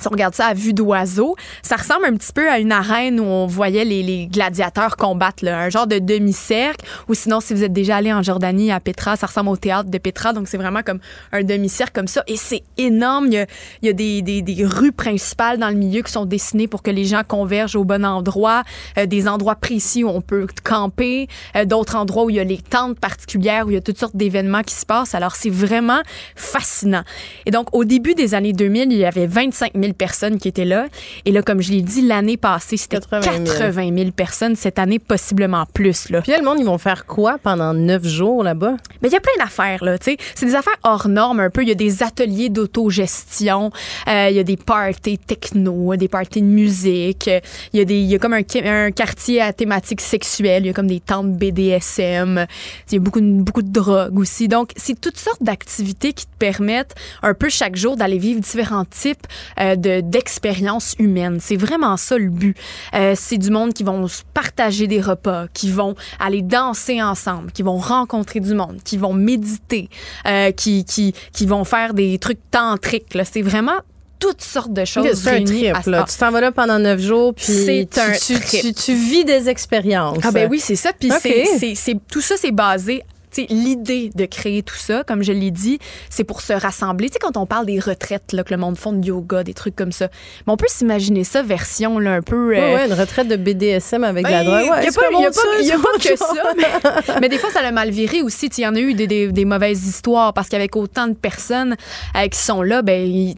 si 0.00 0.08
on 0.08 0.10
regarde 0.10 0.34
ça 0.34 0.46
à 0.46 0.54
vue 0.54 0.72
d'oiseau, 0.72 1.36
ça 1.62 1.76
ressemble 1.76 2.06
un 2.06 2.16
petit 2.16 2.32
peu 2.32 2.48
à 2.48 2.58
une 2.58 2.72
arène 2.72 3.20
où 3.20 3.24
on 3.24 3.46
voyait 3.46 3.84
les, 3.84 4.26
gladiateurs 4.26 4.96
combattre, 4.96 5.44
là, 5.44 5.60
un 5.60 5.70
genre 5.70 5.86
de 5.86 5.98
demi-cercle. 5.98 6.84
Ou 7.08 7.14
sinon, 7.14 7.40
si 7.40 7.54
vous 7.54 7.64
êtes 7.64 7.72
déjà 7.72 7.96
allé 7.96 8.12
en 8.12 8.22
Jordanie, 8.22 8.72
à 8.72 8.80
Petra, 8.80 9.16
ça 9.16 9.26
ressemble 9.26 9.50
au 9.50 9.56
théâtre 9.56 9.90
de 9.90 9.98
Petra. 9.98 10.32
Donc, 10.32 10.48
c'est 10.48 10.56
vraiment 10.56 10.82
comme 10.82 10.98
un 11.32 11.42
demi-cercle 11.42 11.92
comme 11.92 12.08
ça. 12.08 12.22
Et 12.26 12.36
c'est 12.36 12.62
énorme. 12.76 13.26
Il 13.28 13.46
y 13.82 13.88
a, 13.88 13.92
des 13.92 14.64
rues 14.64 14.92
principales 14.92 15.58
dans 15.58 15.68
le 15.68 15.74
milieu 15.74 16.02
qui 16.02 16.12
sont 16.12 16.26
dessinées 16.26 16.68
pour 16.68 16.82
que 16.82 16.90
les 16.90 17.04
gens 17.04 17.22
convergent 17.26 17.76
au 17.76 17.84
bon 17.84 18.04
endroit. 18.04 18.62
Euh, 18.96 19.06
des 19.06 19.28
endroits 19.28 19.56
précis 19.56 20.04
où 20.04 20.08
on 20.08 20.20
peut 20.20 20.46
camper. 20.64 21.28
Euh, 21.56 21.64
D'autres 21.64 21.96
endroits 21.96 22.24
où 22.24 22.30
il 22.30 22.36
y 22.36 22.40
a 22.40 22.44
les 22.44 22.58
tentes 22.58 22.98
particulières, 22.98 23.66
où 23.66 23.70
il 23.70 23.74
y 23.74 23.76
a 23.76 23.80
toutes 23.80 23.98
sortes 23.98 24.16
d'événements 24.16 24.62
qui 24.62 24.74
se 24.74 24.86
passent. 24.86 25.14
Alors, 25.14 25.34
c'est 25.36 25.50
vraiment 25.50 26.00
fascinant. 26.34 27.02
Et 27.46 27.50
donc, 27.50 27.68
au 27.74 27.84
début 27.84 28.14
des 28.14 28.34
années 28.34 28.52
2000, 28.52 28.92
il 28.92 28.98
y 28.98 29.04
avait 29.04 29.26
25 29.26 29.72
000 29.74 29.87
personnes 29.94 30.38
qui 30.38 30.48
étaient 30.48 30.64
là. 30.64 30.86
Et 31.24 31.32
là, 31.32 31.42
comme 31.42 31.60
je 31.60 31.72
l'ai 31.72 31.82
dit, 31.82 32.02
l'année 32.06 32.36
passée, 32.36 32.76
c'était 32.76 32.98
80 32.98 33.44
000. 33.46 33.96
000 33.96 34.10
personnes. 34.12 34.56
Cette 34.56 34.78
année, 34.78 34.98
possiblement 34.98 35.64
plus. 35.72 36.10
Là. 36.10 36.22
Puis 36.22 36.32
là, 36.32 36.38
le 36.38 36.44
monde, 36.44 36.58
ils 36.60 36.64
vont 36.66 36.78
faire 36.78 37.06
quoi 37.06 37.38
pendant 37.42 37.72
neuf 37.74 38.04
jours 38.06 38.42
là-bas? 38.42 38.76
Mais 39.02 39.08
il 39.08 39.12
y 39.12 39.16
a 39.16 39.20
plein 39.20 39.32
d'affaires, 39.44 39.82
là, 39.84 39.98
tu 39.98 40.12
sais. 40.12 40.16
C'est 40.34 40.46
des 40.46 40.54
affaires 40.54 40.76
hors 40.82 41.08
normes 41.08 41.40
un 41.40 41.50
peu. 41.50 41.62
Il 41.62 41.68
y 41.68 41.72
a 41.72 41.74
des 41.76 42.02
ateliers 42.02 42.48
d'autogestion, 42.48 43.70
euh, 44.08 44.28
il 44.30 44.36
y 44.36 44.38
a 44.38 44.42
des 44.44 44.56
parties 44.56 45.18
techno, 45.18 45.94
des 45.96 46.08
parties 46.08 46.42
de 46.42 46.46
musique, 46.46 47.28
euh, 47.28 47.40
il 47.72 47.78
y 47.78 47.82
a 47.82 47.84
des, 47.84 47.98
il 47.98 48.06
y 48.06 48.14
a 48.14 48.18
comme 48.18 48.32
un, 48.34 48.42
un 48.64 48.90
quartier 48.90 49.40
à 49.40 49.52
thématique 49.52 50.00
sexuelle, 50.00 50.64
il 50.64 50.66
y 50.66 50.70
a 50.70 50.72
comme 50.72 50.86
des 50.86 51.00
tentes 51.00 51.32
BDSM, 51.32 52.46
il 52.90 52.94
y 52.94 52.96
a 52.96 53.00
beaucoup, 53.00 53.20
de- 53.20 53.42
beaucoup 53.42 53.62
de 53.62 53.70
drogue 53.72 54.18
aussi. 54.18 54.48
Donc, 54.48 54.70
c'est 54.76 55.00
toutes 55.00 55.16
sortes 55.18 55.42
d'activités 55.42 56.12
qui 56.12 56.26
te 56.26 56.36
permettent 56.38 56.94
un 57.22 57.34
peu 57.34 57.48
chaque 57.48 57.76
jour 57.76 57.96
d'aller 57.96 58.18
vivre 58.18 58.40
différents 58.40 58.84
types 58.84 59.26
euh, 59.60 59.76
de, 59.80 60.00
d'expériences 60.00 60.94
humaines. 60.98 61.38
C'est 61.40 61.56
vraiment 61.56 61.96
ça 61.96 62.18
le 62.18 62.28
but. 62.30 62.56
Euh, 62.94 63.14
c'est 63.16 63.38
du 63.38 63.50
monde 63.50 63.72
qui 63.72 63.84
vont 63.84 64.06
partager 64.34 64.86
des 64.86 65.00
repas, 65.00 65.46
qui 65.54 65.70
vont 65.70 65.94
aller 66.20 66.42
danser 66.42 67.02
ensemble, 67.02 67.52
qui 67.52 67.62
vont 67.62 67.78
rencontrer 67.78 68.40
du 68.40 68.54
monde, 68.54 68.78
qui 68.84 68.96
vont 68.96 69.12
méditer, 69.12 69.88
euh, 70.26 70.50
qui, 70.52 70.84
qui, 70.84 71.14
qui 71.32 71.46
vont 71.46 71.64
faire 71.64 71.94
des 71.94 72.18
trucs 72.18 72.40
tantriques. 72.50 73.16
C'est 73.30 73.42
vraiment 73.42 73.76
toutes 74.20 74.42
sortes 74.42 74.72
de 74.72 74.84
choses 74.84 75.22
C'est 75.22 75.30
un 75.30 75.42
à 75.42 75.44
trip, 75.44 75.86
là. 75.86 76.04
Tu 76.10 76.16
t'en 76.18 76.30
vas 76.32 76.40
là 76.40 76.50
pendant 76.50 76.78
neuf 76.80 77.00
jours, 77.00 77.34
puis 77.34 77.46
tu, 77.46 78.00
un 78.00 78.12
tu, 78.12 78.34
trip. 78.40 78.62
tu- 78.62 78.74
tu 78.74 78.94
vis 78.94 79.24
des 79.24 79.48
expériences. 79.48 80.18
Ah 80.24 80.32
ben 80.32 80.48
oui, 80.50 80.58
c'est 80.60 80.74
ça. 80.76 80.92
Puis 80.92 81.10
c'est- 81.22 81.96
tout 82.10 82.20
ça, 82.20 82.34
c'est 82.36 82.50
basé. 82.50 83.04
L'idée 83.48 84.10
de 84.14 84.24
créer 84.24 84.62
tout 84.62 84.74
ça, 84.76 85.04
comme 85.04 85.22
je 85.22 85.32
l'ai 85.32 85.50
dit, 85.50 85.78
c'est 86.10 86.24
pour 86.24 86.40
se 86.40 86.52
rassembler. 86.52 87.08
Tu 87.08 87.14
sais, 87.14 87.18
quand 87.20 87.36
on 87.36 87.46
parle 87.46 87.66
des 87.66 87.78
retraites, 87.78 88.32
là, 88.32 88.42
que 88.44 88.52
le 88.52 88.58
monde 88.60 88.76
font 88.76 88.92
de 88.92 89.04
yoga, 89.06 89.44
des 89.44 89.54
trucs 89.54 89.76
comme 89.76 89.92
ça. 89.92 90.08
Mais 90.46 90.52
on 90.52 90.56
peut 90.56 90.66
s'imaginer 90.68 91.24
ça 91.24 91.42
version 91.42 91.98
là, 91.98 92.14
un 92.14 92.22
peu. 92.22 92.56
Euh, 92.56 92.74
ouais, 92.74 92.86
une 92.86 92.92
retraite 92.94 93.28
de 93.28 93.36
BDSM 93.36 94.04
avec 94.04 94.24
de 94.26 94.30
la 94.30 94.44
ben, 94.44 94.50
drogue. 94.50 94.70
Ouais, 94.70 94.82
Il 94.82 94.82
n'y 94.82 94.88
a 94.88 94.92
pas, 94.92 95.22
y 95.22 95.72
a 95.72 95.78
pas- 95.78 95.78
a 95.78 95.82
pas 95.82 95.98
que 96.08 96.16
ça. 96.16 96.34
Mais, 96.56 97.20
mais 97.20 97.28
des 97.28 97.38
fois, 97.38 97.50
ça 97.50 97.62
l'a 97.62 97.72
mal 97.72 97.90
viré 97.90 98.22
aussi. 98.22 98.46
Il 98.58 98.62
y 98.62 98.66
en 98.66 98.74
a 98.74 98.80
eu 98.80 98.94
des, 98.94 99.06
des- 99.06 99.32
des 99.32 99.44
mauvaises 99.44 99.86
histoires 99.86 100.32
parce 100.34 100.48
qu'avec 100.48 100.74
autant 100.76 101.06
de 101.08 101.14
personnes 101.14 101.76
euh, 102.16 102.26
qui 102.28 102.38
sont 102.38 102.62
là, 102.62 102.82
ben, 102.82 103.34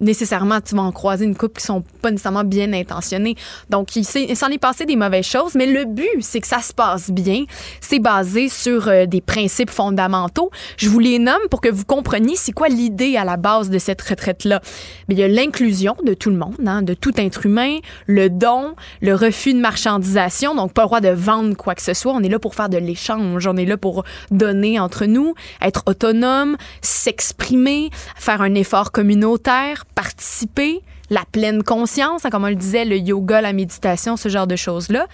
nécessairement, 0.00 0.60
tu 0.60 0.74
vas 0.74 0.82
en 0.82 0.92
croiser 0.92 1.24
une 1.24 1.36
couple 1.36 1.60
qui 1.60 1.66
sont 1.66 1.82
pas 2.02 2.10
nécessairement 2.10 2.44
bien 2.44 2.72
intentionnées. 2.72 3.36
Donc, 3.68 3.96
il 3.96 4.04
s'en 4.04 4.48
est 4.48 4.58
passé 4.58 4.84
des 4.84 4.96
mauvaises 4.96 5.24
choses, 5.26 5.54
mais 5.54 5.66
le 5.66 5.84
but, 5.84 6.08
c'est 6.20 6.40
que 6.40 6.46
ça 6.46 6.60
se 6.60 6.72
passe 6.72 7.10
bien. 7.10 7.44
C'est 7.80 7.98
basé 7.98 8.48
sur 8.48 8.88
euh, 8.88 9.06
des 9.10 9.20
principes 9.20 9.70
fondamentaux. 9.70 10.50
Je 10.78 10.88
vous 10.88 10.98
les 10.98 11.18
nomme 11.18 11.42
pour 11.50 11.60
que 11.60 11.68
vous 11.68 11.84
compreniez 11.84 12.36
c'est 12.36 12.52
quoi 12.52 12.68
l'idée 12.68 13.16
à 13.16 13.24
la 13.24 13.36
base 13.36 13.68
de 13.68 13.78
cette 13.78 14.00
retraite-là. 14.00 14.62
Il 15.08 15.18
y 15.18 15.22
a 15.22 15.28
l'inclusion 15.28 15.96
de 16.04 16.14
tout 16.14 16.30
le 16.30 16.36
monde, 16.36 16.56
hein, 16.66 16.82
de 16.82 16.94
tout 16.94 17.20
être 17.20 17.44
humain, 17.44 17.78
le 18.06 18.30
don, 18.30 18.74
le 19.02 19.14
refus 19.14 19.52
de 19.52 19.60
marchandisation, 19.60 20.54
donc 20.54 20.72
pas 20.72 20.82
le 20.82 20.86
droit 20.86 21.00
de 21.00 21.08
vendre 21.08 21.56
quoi 21.56 21.74
que 21.74 21.82
ce 21.82 21.92
soit. 21.92 22.12
On 22.12 22.22
est 22.22 22.28
là 22.28 22.38
pour 22.38 22.54
faire 22.54 22.68
de 22.68 22.78
l'échange, 22.78 23.46
on 23.46 23.56
est 23.56 23.66
là 23.66 23.76
pour 23.76 24.04
donner 24.30 24.80
entre 24.80 25.04
nous, 25.06 25.34
être 25.60 25.82
autonome, 25.86 26.56
s'exprimer, 26.80 27.90
faire 28.16 28.40
un 28.40 28.54
effort 28.54 28.92
communautaire, 28.92 29.84
participer, 29.94 30.80
la 31.10 31.24
pleine 31.30 31.62
conscience, 31.62 32.24
hein, 32.24 32.30
comme 32.30 32.44
on 32.44 32.48
le 32.48 32.54
disait, 32.54 32.84
le 32.84 32.96
yoga, 32.96 33.40
la 33.40 33.52
méditation, 33.52 34.16
ce 34.16 34.28
genre 34.28 34.46
de 34.46 34.56
choses-là. 34.56 35.06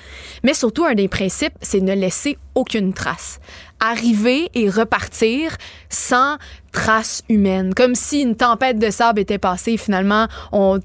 Mais 0.44 0.54
surtout, 0.54 0.84
un 0.84 0.94
des 0.94 1.08
principes, 1.08 1.54
c'est 1.62 1.80
ne 1.80 1.94
laisser 1.94 2.38
aucune 2.54 2.92
trace. 2.92 3.40
Arriver 3.80 4.50
et 4.54 4.70
repartir 4.70 5.56
sans 5.88 6.36
trace 6.76 7.22
humaine. 7.30 7.72
Comme 7.74 7.94
si 7.94 8.20
une 8.20 8.36
tempête 8.36 8.78
de 8.78 8.90
sable 8.90 9.18
était 9.18 9.38
passée 9.38 9.72
et 9.72 9.76
finalement, 9.78 10.28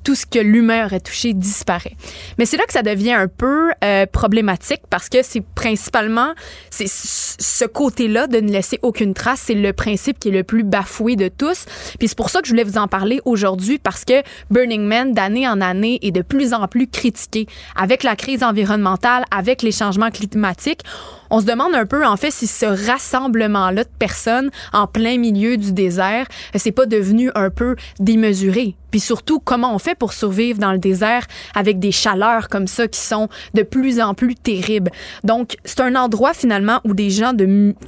tout 0.05 0.15
ce 0.15 0.25
que 0.25 0.39
l'humain 0.39 0.85
aurait 0.85 1.01
touché 1.01 1.33
disparaît. 1.33 1.97
Mais 2.37 2.45
c'est 2.45 2.55
là 2.55 2.63
que 2.65 2.71
ça 2.71 2.81
devient 2.81 3.11
un 3.11 3.27
peu 3.27 3.71
euh, 3.83 4.05
problématique 4.05 4.81
parce 4.89 5.09
que 5.09 5.21
c'est 5.21 5.41
principalement 5.41 6.33
c'est 6.69 6.87
ce 6.87 7.65
côté-là 7.65 8.27
de 8.27 8.39
ne 8.39 8.49
laisser 8.49 8.79
aucune 8.83 9.13
trace, 9.13 9.43
c'est 9.47 9.53
le 9.53 9.73
principe 9.73 10.17
qui 10.17 10.29
est 10.29 10.31
le 10.31 10.45
plus 10.45 10.63
bafoué 10.63 11.17
de 11.17 11.27
tous. 11.27 11.65
Puis 11.99 12.07
c'est 12.07 12.17
pour 12.17 12.29
ça 12.29 12.39
que 12.39 12.47
je 12.47 12.53
voulais 12.53 12.63
vous 12.63 12.77
en 12.77 12.87
parler 12.87 13.19
aujourd'hui 13.25 13.77
parce 13.77 14.05
que 14.05 14.23
Burning 14.49 14.83
Man 14.83 15.13
d'année 15.13 15.45
en 15.45 15.59
année 15.59 15.99
est 16.03 16.11
de 16.11 16.21
plus 16.21 16.53
en 16.53 16.69
plus 16.69 16.87
critiqué 16.87 17.47
avec 17.75 18.03
la 18.03 18.15
crise 18.15 18.43
environnementale, 18.43 19.25
avec 19.29 19.61
les 19.61 19.73
changements 19.73 20.09
climatiques 20.09 20.83
On 21.33 21.39
se 21.39 21.45
demande 21.45 21.73
un 21.73 21.85
peu, 21.85 22.05
en 22.05 22.17
fait, 22.17 22.29
si 22.29 22.45
ce 22.45 22.65
rassemblement-là 22.65 23.85
de 23.85 23.89
personnes 23.97 24.51
en 24.73 24.85
plein 24.85 25.17
milieu 25.17 25.55
du 25.55 25.71
désert, 25.71 26.27
c'est 26.53 26.73
pas 26.73 26.85
devenu 26.85 27.31
un 27.35 27.49
peu 27.49 27.77
démesuré. 28.01 28.75
Puis 28.91 28.99
surtout, 28.99 29.39
comment 29.39 29.73
on 29.73 29.79
fait 29.79 29.95
pour 29.95 30.13
survivre 30.13 30.59
dans 30.59 30.71
le 30.71 30.77
désert 30.77 31.25
avec 31.55 31.79
des 31.79 31.91
chaleurs 31.91 32.49
comme 32.49 32.67
ça 32.67 32.87
qui 32.87 32.99
sont 32.99 33.29
de 33.53 33.63
plus 33.63 33.99
en 33.99 34.13
plus 34.13 34.35
terribles? 34.35 34.91
Donc, 35.23 35.55
c'est 35.65 35.79
un 35.79 35.95
endroit 35.95 36.33
finalement 36.33 36.81
où 36.83 36.93
des 36.93 37.09
gens 37.09 37.33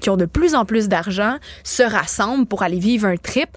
qui 0.02 0.10
ont 0.10 0.18
de 0.18 0.26
plus 0.26 0.56
en 0.56 0.66
plus 0.66 0.88
d'argent 0.88 1.38
se 1.64 1.84
rassemblent 1.84 2.46
pour 2.46 2.64
aller 2.64 2.80
vivre 2.80 3.08
un 3.08 3.18
trip. 3.18 3.50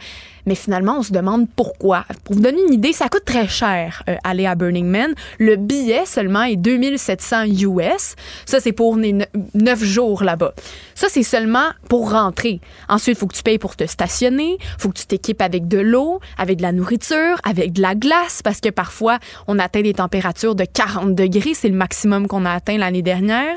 Mais 0.46 0.54
finalement, 0.54 0.98
on 0.98 1.02
se 1.02 1.12
demande 1.12 1.48
pourquoi. 1.56 2.04
Pour 2.24 2.36
vous 2.36 2.40
donner 2.40 2.60
une 2.68 2.72
idée, 2.72 2.92
ça 2.92 3.08
coûte 3.08 3.24
très 3.24 3.48
cher 3.48 4.04
euh, 4.08 4.14
aller 4.22 4.46
à 4.46 4.54
Burning 4.54 4.86
Man. 4.86 5.12
Le 5.38 5.56
billet 5.56 6.06
seulement 6.06 6.44
est 6.44 6.56
2700 6.56 7.46
US. 7.46 8.14
Ça, 8.46 8.60
c'est 8.60 8.72
pour 8.72 8.96
neuf 8.96 9.82
jours 9.82 10.22
là-bas. 10.22 10.54
Ça, 10.94 11.08
c'est 11.10 11.24
seulement 11.24 11.70
pour 11.88 12.12
rentrer. 12.12 12.60
Ensuite, 12.88 13.16
il 13.16 13.20
faut 13.20 13.26
que 13.26 13.34
tu 13.34 13.42
payes 13.42 13.58
pour 13.58 13.74
te 13.74 13.86
stationner. 13.86 14.56
Il 14.60 14.80
faut 14.80 14.88
que 14.88 14.98
tu 14.98 15.06
t'équipes 15.06 15.42
avec 15.42 15.66
de 15.66 15.78
l'eau, 15.78 16.20
avec 16.38 16.58
de 16.58 16.62
la 16.62 16.72
nourriture, 16.72 17.35
avec 17.44 17.72
de 17.72 17.82
la 17.82 17.94
glace, 17.94 18.42
parce 18.42 18.60
que 18.60 18.68
parfois, 18.68 19.18
on 19.46 19.58
atteint 19.58 19.82
des 19.82 19.94
températures 19.94 20.54
de 20.54 20.64
40 20.64 21.14
degrés. 21.14 21.54
C'est 21.54 21.68
le 21.68 21.76
maximum 21.76 22.26
qu'on 22.26 22.44
a 22.44 22.52
atteint 22.52 22.78
l'année 22.78 23.02
dernière. 23.02 23.56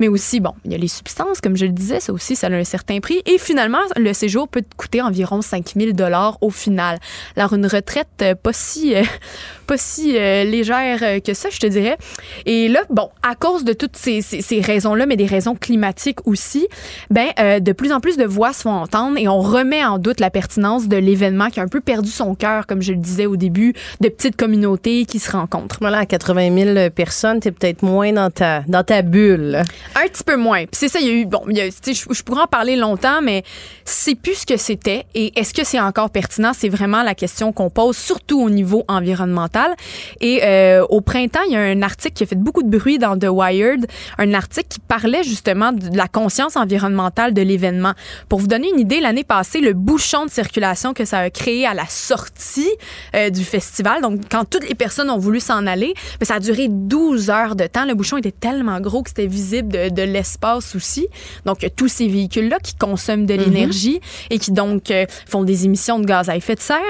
Mais 0.00 0.08
aussi, 0.08 0.40
bon, 0.40 0.52
il 0.64 0.72
y 0.72 0.74
a 0.74 0.78
les 0.78 0.88
substances, 0.88 1.40
comme 1.40 1.56
je 1.56 1.66
le 1.66 1.72
disais, 1.72 2.00
ça 2.00 2.12
aussi, 2.12 2.36
ça 2.36 2.48
a 2.48 2.50
un 2.50 2.64
certain 2.64 3.00
prix. 3.00 3.22
Et 3.26 3.38
finalement, 3.38 3.78
le 3.96 4.12
séjour 4.12 4.48
peut 4.48 4.62
te 4.62 4.74
coûter 4.76 5.02
environ 5.02 5.42
5000 5.42 5.94
dollars 5.94 6.38
au 6.40 6.50
final. 6.50 6.98
Alors, 7.36 7.52
une 7.52 7.66
retraite 7.66 8.08
euh, 8.22 8.34
pas 8.34 8.52
si, 8.52 8.94
euh, 8.94 9.02
pas 9.66 9.76
si 9.76 10.16
euh, 10.16 10.44
légère 10.44 11.22
que 11.22 11.34
ça, 11.34 11.48
je 11.50 11.58
te 11.58 11.66
dirais. 11.66 11.96
Et 12.44 12.68
là, 12.68 12.80
bon, 12.90 13.10
à 13.22 13.34
cause 13.34 13.64
de 13.64 13.72
toutes 13.72 13.96
ces, 13.96 14.20
ces, 14.20 14.60
raisons-là, 14.60 15.06
mais 15.06 15.16
des 15.16 15.26
raisons 15.26 15.54
climatiques 15.54 16.26
aussi, 16.26 16.66
ben, 17.10 17.28
de 17.60 17.72
plus 17.72 17.92
en 17.92 18.00
plus 18.00 18.16
de 18.16 18.24
voix 18.24 18.52
se 18.52 18.62
font 18.62 18.70
entendre 18.70 19.18
et 19.18 19.28
on 19.28 19.40
remet 19.40 19.84
en 19.84 19.98
doute 19.98 20.20
la 20.20 20.30
pertinence 20.30 20.88
de 20.88 20.96
l'événement 20.96 21.50
qui 21.50 21.60
a 21.60 21.62
un 21.62 21.68
peu 21.68 21.80
perdu 21.80 22.10
son 22.10 22.34
cœur, 22.34 22.66
comme 22.66 22.82
je 22.82 22.92
le 22.92 22.98
disais 22.98 23.15
au 23.24 23.36
début, 23.36 23.72
de 24.02 24.10
petites 24.10 24.36
communautés 24.36 25.06
qui 25.06 25.18
se 25.18 25.30
rencontrent. 25.30 25.78
Voilà, 25.80 26.00
à 26.00 26.06
80 26.06 26.74
000 26.74 26.90
personnes, 26.90 27.40
t'es 27.40 27.52
peut-être 27.52 27.82
moins 27.82 28.12
dans 28.12 28.30
ta, 28.30 28.60
dans 28.68 28.84
ta 28.84 29.00
bulle. 29.00 29.62
Un 29.94 30.08
petit 30.08 30.24
peu 30.24 30.36
moins. 30.36 30.66
Puis 30.66 30.72
c'est 30.72 30.88
ça, 30.88 31.00
il 31.00 31.06
y 31.06 31.10
a 31.10 31.14
eu, 31.14 31.24
bon, 31.24 31.42
je, 31.48 31.92
je 31.92 32.22
pourrais 32.22 32.42
en 32.42 32.46
parler 32.46 32.76
longtemps, 32.76 33.22
mais 33.22 33.44
c'est 33.84 34.14
plus 34.14 34.34
ce 34.34 34.46
que 34.46 34.58
c'était. 34.58 35.06
Et 35.14 35.38
est-ce 35.38 35.54
que 35.54 35.64
c'est 35.64 35.80
encore 35.80 36.10
pertinent, 36.10 36.52
c'est 36.54 36.68
vraiment 36.68 37.02
la 37.02 37.14
question 37.14 37.52
qu'on 37.52 37.70
pose, 37.70 37.96
surtout 37.96 38.42
au 38.42 38.50
niveau 38.50 38.84
environnemental. 38.88 39.74
Et 40.20 40.40
euh, 40.44 40.84
au 40.88 41.00
printemps, 41.00 41.40
il 41.46 41.52
y 41.52 41.56
a 41.56 41.60
un 41.60 41.82
article 41.82 42.14
qui 42.14 42.24
a 42.24 42.26
fait 42.26 42.36
beaucoup 42.36 42.62
de 42.62 42.76
bruit 42.76 42.98
dans 42.98 43.18
The 43.18 43.28
Wired, 43.28 43.86
un 44.18 44.34
article 44.34 44.68
qui 44.68 44.80
parlait 44.80 45.22
justement 45.22 45.72
de 45.72 45.96
la 45.96 46.08
conscience 46.08 46.56
environnementale 46.56 47.32
de 47.32 47.42
l'événement. 47.42 47.92
Pour 48.28 48.40
vous 48.40 48.46
donner 48.46 48.68
une 48.70 48.80
idée, 48.80 49.00
l'année 49.00 49.24
passée, 49.24 49.60
le 49.60 49.72
bouchon 49.72 50.26
de 50.26 50.30
circulation 50.30 50.94
que 50.94 51.04
ça 51.04 51.18
a 51.18 51.30
créé 51.30 51.66
à 51.66 51.74
la 51.74 51.86
sortie 51.86 52.70
euh, 53.14 53.30
du 53.30 53.44
festival, 53.44 54.02
donc 54.02 54.20
quand 54.30 54.44
toutes 54.48 54.68
les 54.68 54.74
personnes 54.74 55.10
ont 55.10 55.18
voulu 55.18 55.40
s'en 55.40 55.66
aller, 55.66 55.94
mais 56.20 56.26
ça 56.26 56.34
a 56.34 56.40
duré 56.40 56.68
12 56.68 57.30
heures 57.30 57.56
de 57.56 57.66
temps. 57.66 57.84
Le 57.84 57.94
bouchon 57.94 58.16
était 58.16 58.32
tellement 58.32 58.80
gros 58.80 59.02
que 59.02 59.10
c'était 59.10 59.26
visible 59.26 59.68
de, 59.68 59.88
de 59.88 60.02
l'espace 60.02 60.74
aussi. 60.74 61.06
Donc, 61.44 61.66
tous 61.76 61.88
ces 61.88 62.08
véhicules-là 62.08 62.58
qui 62.58 62.74
consomment 62.74 63.26
de 63.26 63.34
mm-hmm. 63.34 63.38
l'énergie 63.38 64.00
et 64.30 64.38
qui 64.38 64.52
donc 64.52 64.90
euh, 64.90 65.06
font 65.26 65.42
des 65.42 65.64
émissions 65.64 65.98
de 65.98 66.06
gaz 66.06 66.28
à 66.28 66.36
effet 66.36 66.54
de 66.54 66.60
serre. 66.60 66.80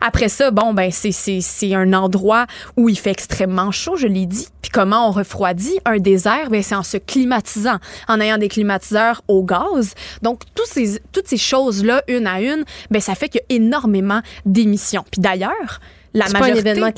Après 0.00 0.28
ça, 0.28 0.50
bon, 0.50 0.72
ben, 0.72 0.90
c'est 0.90 1.74
un 1.74 1.92
endroit 1.92 2.46
où 2.76 2.88
il 2.88 2.98
fait 2.98 3.10
extrêmement 3.10 3.70
chaud, 3.70 3.96
je 3.96 4.06
l'ai 4.06 4.26
dit. 4.26 4.48
Puis 4.62 4.70
comment 4.70 5.08
on 5.08 5.10
refroidit 5.12 5.78
un 5.84 5.98
désert? 5.98 6.50
Ben, 6.50 6.62
c'est 6.62 6.74
en 6.74 6.82
se 6.82 6.96
climatisant, 6.96 7.78
en 8.08 8.20
ayant 8.20 8.38
des 8.38 8.48
climatiseurs 8.48 9.22
au 9.28 9.42
gaz. 9.42 9.94
Donc, 10.22 10.42
tous 10.54 10.66
ces, 10.66 11.00
toutes 11.12 11.28
ces 11.28 11.36
choses-là, 11.36 12.02
une 12.08 12.26
à 12.26 12.40
une, 12.40 12.64
ben, 12.90 13.00
ça 13.00 13.14
fait 13.14 13.28
qu'il 13.28 13.40
y 13.48 13.54
a 13.54 13.56
énormément 13.56 14.20
d'émissions. 14.44 15.04
Puis 15.10 15.20
d'ailleurs, 15.20 15.50
erg. 15.60 15.80
La 16.14 16.26
c'est 16.26 16.32
pas 16.32 16.46
un 16.46 16.54
événement 16.54 16.90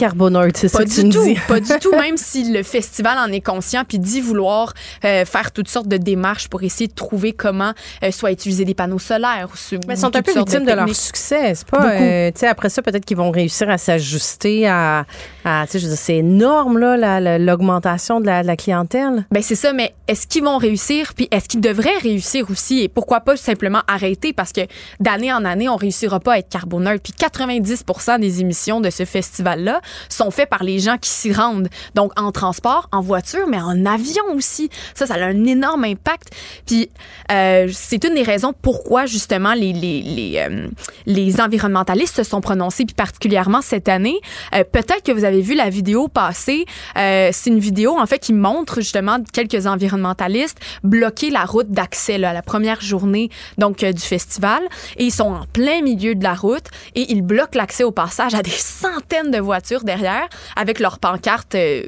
c'est 0.54 0.68
ça 0.68 0.84
que 0.84 0.88
tu 0.88 1.08
tout, 1.08 1.24
dis. 1.24 1.36
Pas 1.48 1.60
du 1.60 1.72
tout, 1.80 1.92
même 1.96 2.16
si 2.16 2.50
le 2.50 2.62
festival 2.62 3.18
en 3.18 3.30
est 3.32 3.40
conscient 3.40 3.84
puis 3.86 3.98
dit 3.98 4.20
vouloir 4.20 4.72
euh, 5.04 5.24
faire 5.24 5.52
toutes 5.52 5.68
sortes 5.68 5.88
de 5.88 5.96
démarches 5.96 6.48
pour 6.48 6.62
essayer 6.62 6.88
de 6.88 6.94
trouver 6.94 7.32
comment 7.32 7.72
euh, 8.02 8.10
soit 8.10 8.32
utiliser 8.32 8.64
des 8.64 8.74
panneaux 8.74 8.98
solaires. 8.98 9.48
Ou, 9.52 9.76
Mais 9.86 9.94
ils 9.94 10.00
sont 10.00 10.14
un 10.14 10.22
peu 10.22 10.32
victimes 10.32 10.64
de, 10.64 10.72
leur 10.72 10.88
succès, 10.94 11.54
c'est 11.54 11.66
pas. 11.66 11.92
Euh, 11.92 12.30
après 12.48 12.68
ça, 12.68 12.82
peut-être 12.82 13.04
qu'ils 13.04 13.16
vont 13.16 13.30
réussir 13.30 13.68
à 13.68 13.78
s'ajuster 13.78 14.66
à. 14.66 15.04
à 15.44 15.64
c'est 15.66 16.16
énorme 16.16 16.78
là, 16.78 17.38
l'augmentation 17.38 18.20
de 18.20 18.26
la, 18.26 18.56
clientèle. 18.56 19.26
Ben 19.30 19.42
c'est 19.42 19.54
ça, 19.54 19.72
mais 19.72 19.94
est-ce 20.08 20.26
qu'ils 20.26 20.44
vont 20.44 20.58
réussir? 20.58 21.14
Puis 21.14 21.28
est-ce 21.30 21.48
qu'ils 21.48 21.60
devraient 21.60 21.98
réussir 22.02 22.50
aussi? 22.50 22.80
Et 22.80 22.88
pourquoi 22.88 23.20
pas 23.20 23.36
simplement 23.36 23.80
arrêter? 23.88 24.32
Parce 24.32 24.52
que 24.52 24.62
d'année 25.00 25.32
en 25.32 25.44
année 25.44 25.68
on 25.68 25.76
réussira 25.76 26.20
pas 26.20 26.34
à 26.34 26.38
être 26.38 26.48
carboneutre 26.48 27.02
puis 27.02 27.14
90% 27.18 28.20
des 28.20 28.40
émissions 28.40 28.80
de 28.80 28.90
ce 28.90 29.01
festival-là 29.04 29.80
sont 30.08 30.30
faits 30.30 30.48
par 30.48 30.64
les 30.64 30.78
gens 30.78 30.98
qui 30.98 31.10
s'y 31.10 31.32
rendent. 31.32 31.68
Donc, 31.94 32.12
en 32.18 32.32
transport, 32.32 32.88
en 32.92 33.00
voiture, 33.00 33.46
mais 33.48 33.60
en 33.60 33.86
avion 33.86 34.24
aussi. 34.34 34.70
Ça, 34.94 35.06
ça 35.06 35.14
a 35.14 35.24
un 35.24 35.44
énorme 35.44 35.84
impact. 35.84 36.30
Puis, 36.66 36.90
euh, 37.30 37.68
c'est 37.72 38.04
une 38.04 38.14
des 38.14 38.22
raisons 38.22 38.52
pourquoi, 38.60 39.06
justement, 39.06 39.54
les, 39.54 39.72
les, 39.72 40.02
les, 40.02 40.38
euh, 40.38 40.68
les 41.06 41.40
environnementalistes 41.40 42.16
se 42.16 42.22
sont 42.22 42.40
prononcés, 42.40 42.84
puis 42.84 42.94
particulièrement 42.94 43.62
cette 43.62 43.88
année. 43.88 44.18
Euh, 44.54 44.64
peut-être 44.64 45.02
que 45.02 45.12
vous 45.12 45.24
avez 45.24 45.40
vu 45.40 45.54
la 45.54 45.70
vidéo 45.70 46.08
passer. 46.08 46.64
c'est 46.94 47.46
une 47.46 47.58
vidéo, 47.58 47.96
en 47.98 48.06
fait, 48.06 48.18
qui 48.18 48.32
montre, 48.32 48.80
justement, 48.80 49.18
quelques 49.32 49.66
environnementalistes 49.66 50.58
bloquer 50.82 51.30
la 51.30 51.44
route 51.44 51.70
d'accès, 51.70 52.22
à 52.22 52.32
la 52.32 52.42
première 52.42 52.80
journée, 52.80 53.30
donc, 53.58 53.84
du 53.84 54.02
festival. 54.02 54.62
Et 54.96 55.04
ils 55.04 55.12
sont 55.12 55.24
en 55.24 55.46
plein 55.52 55.82
milieu 55.82 56.14
de 56.14 56.22
la 56.22 56.34
route 56.34 56.66
et 56.94 57.12
ils 57.12 57.22
bloquent 57.22 57.58
l'accès 57.58 57.84
au 57.84 57.90
passage 57.90 58.34
à 58.34 58.42
des 58.42 58.50
centaines 58.56 58.91
de 59.30 59.38
voitures 59.38 59.84
derrière 59.84 60.28
avec 60.56 60.80
leurs 60.80 60.98
pancartes 60.98 61.54
euh, 61.54 61.82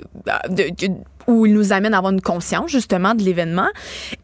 de, 0.48 0.70
où 1.26 1.46
ils 1.46 1.54
nous 1.54 1.72
amènent 1.72 1.94
à 1.94 1.98
avoir 1.98 2.12
une 2.12 2.20
conscience 2.20 2.70
justement 2.70 3.14
de 3.14 3.22
l'événement. 3.22 3.68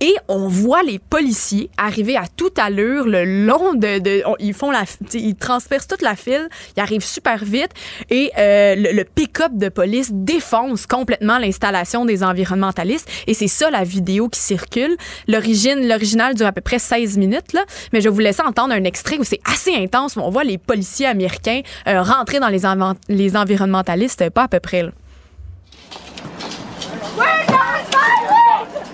Et 0.01 0.15
on 0.29 0.49
voit 0.49 0.83
les 0.83 0.99
policiers 0.99 1.71
arriver 1.77 2.17
à 2.17 2.25
toute 2.37 2.59
allure 2.59 3.07
le 3.07 3.25
long 3.25 3.75
de, 3.75 4.23
ils 4.41 4.55
font 4.55 4.71
la, 4.71 4.85
ils 5.15 5.37
transpercent 5.37 5.89
toute 5.89 6.03
la 6.03 6.17
file, 6.17 6.49
ils 6.77 6.81
arrivent 6.81 7.05
super 7.05 7.45
vite 7.45 7.71
et 8.11 8.31
euh, 8.39 8.75
le, 8.77 9.05
pick-up 9.05 9.53
de 9.55 9.69
police 9.69 10.11
défonce 10.13 10.87
complètement 10.87 11.39
l'installation 11.39 12.05
des 12.05 12.23
environnementalistes. 12.23 13.09
Et 13.27 13.35
c'est 13.35 13.49
ça 13.49 13.71
la 13.71 13.85
vidéo 13.85 14.29
qui 14.29 14.41
circule. 14.41 14.97
L'origine, 15.27 15.87
l'original 15.89 16.35
dure 16.35 16.47
à 16.47 16.53
peu 16.53 16.61
près 16.61 16.79
16 16.79 17.19
minutes 17.19 17.53
là, 17.53 17.65
mais 17.93 18.01
je 18.01 18.09
vous 18.09 18.21
laisser 18.21 18.43
entendre 18.43 18.73
un 18.75 18.85
extrait 18.85 19.19
où 19.19 19.25
c'est 19.25 19.41
assez 19.45 19.75
intense. 19.75 20.17
Où 20.17 20.21
on 20.21 20.31
voit 20.31 20.45
les 20.45 20.59
policiers 20.59 21.07
américains 21.07 21.61
euh, 21.87 22.03
rentrer 22.03 22.41
dans 22.41 22.49
les, 22.49 22.63
les 23.09 23.37
environnementalistes, 23.37 24.31
pas 24.31 24.45
à 24.45 24.49
peu 24.49 24.61
près. 24.61 24.91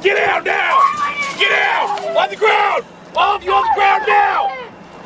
Get 0.02 0.16
out 0.28 0.44
now! 0.44 0.80
Get 1.38 1.52
out! 1.52 2.16
On 2.16 2.28
the 2.30 2.36
ground! 2.36 2.84
All 3.14 3.36
of 3.36 3.42
you 3.44 3.52
on 3.52 3.62
the 3.62 3.74
ground 3.74 4.04
now! 4.06 4.50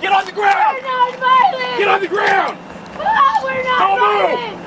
Get 0.00 0.12
on 0.12 0.24
the 0.26 0.32
ground! 0.32 0.76
We're 0.76 0.86
not 0.86 1.18
violent! 1.18 1.78
Get 1.78 1.88
on 1.88 2.00
the 2.00 2.08
ground! 2.08 2.56
Oh, 2.98 3.40
we're 3.44 3.62
not 3.64 3.78
Don't 3.80 3.98
violent! 3.98 4.58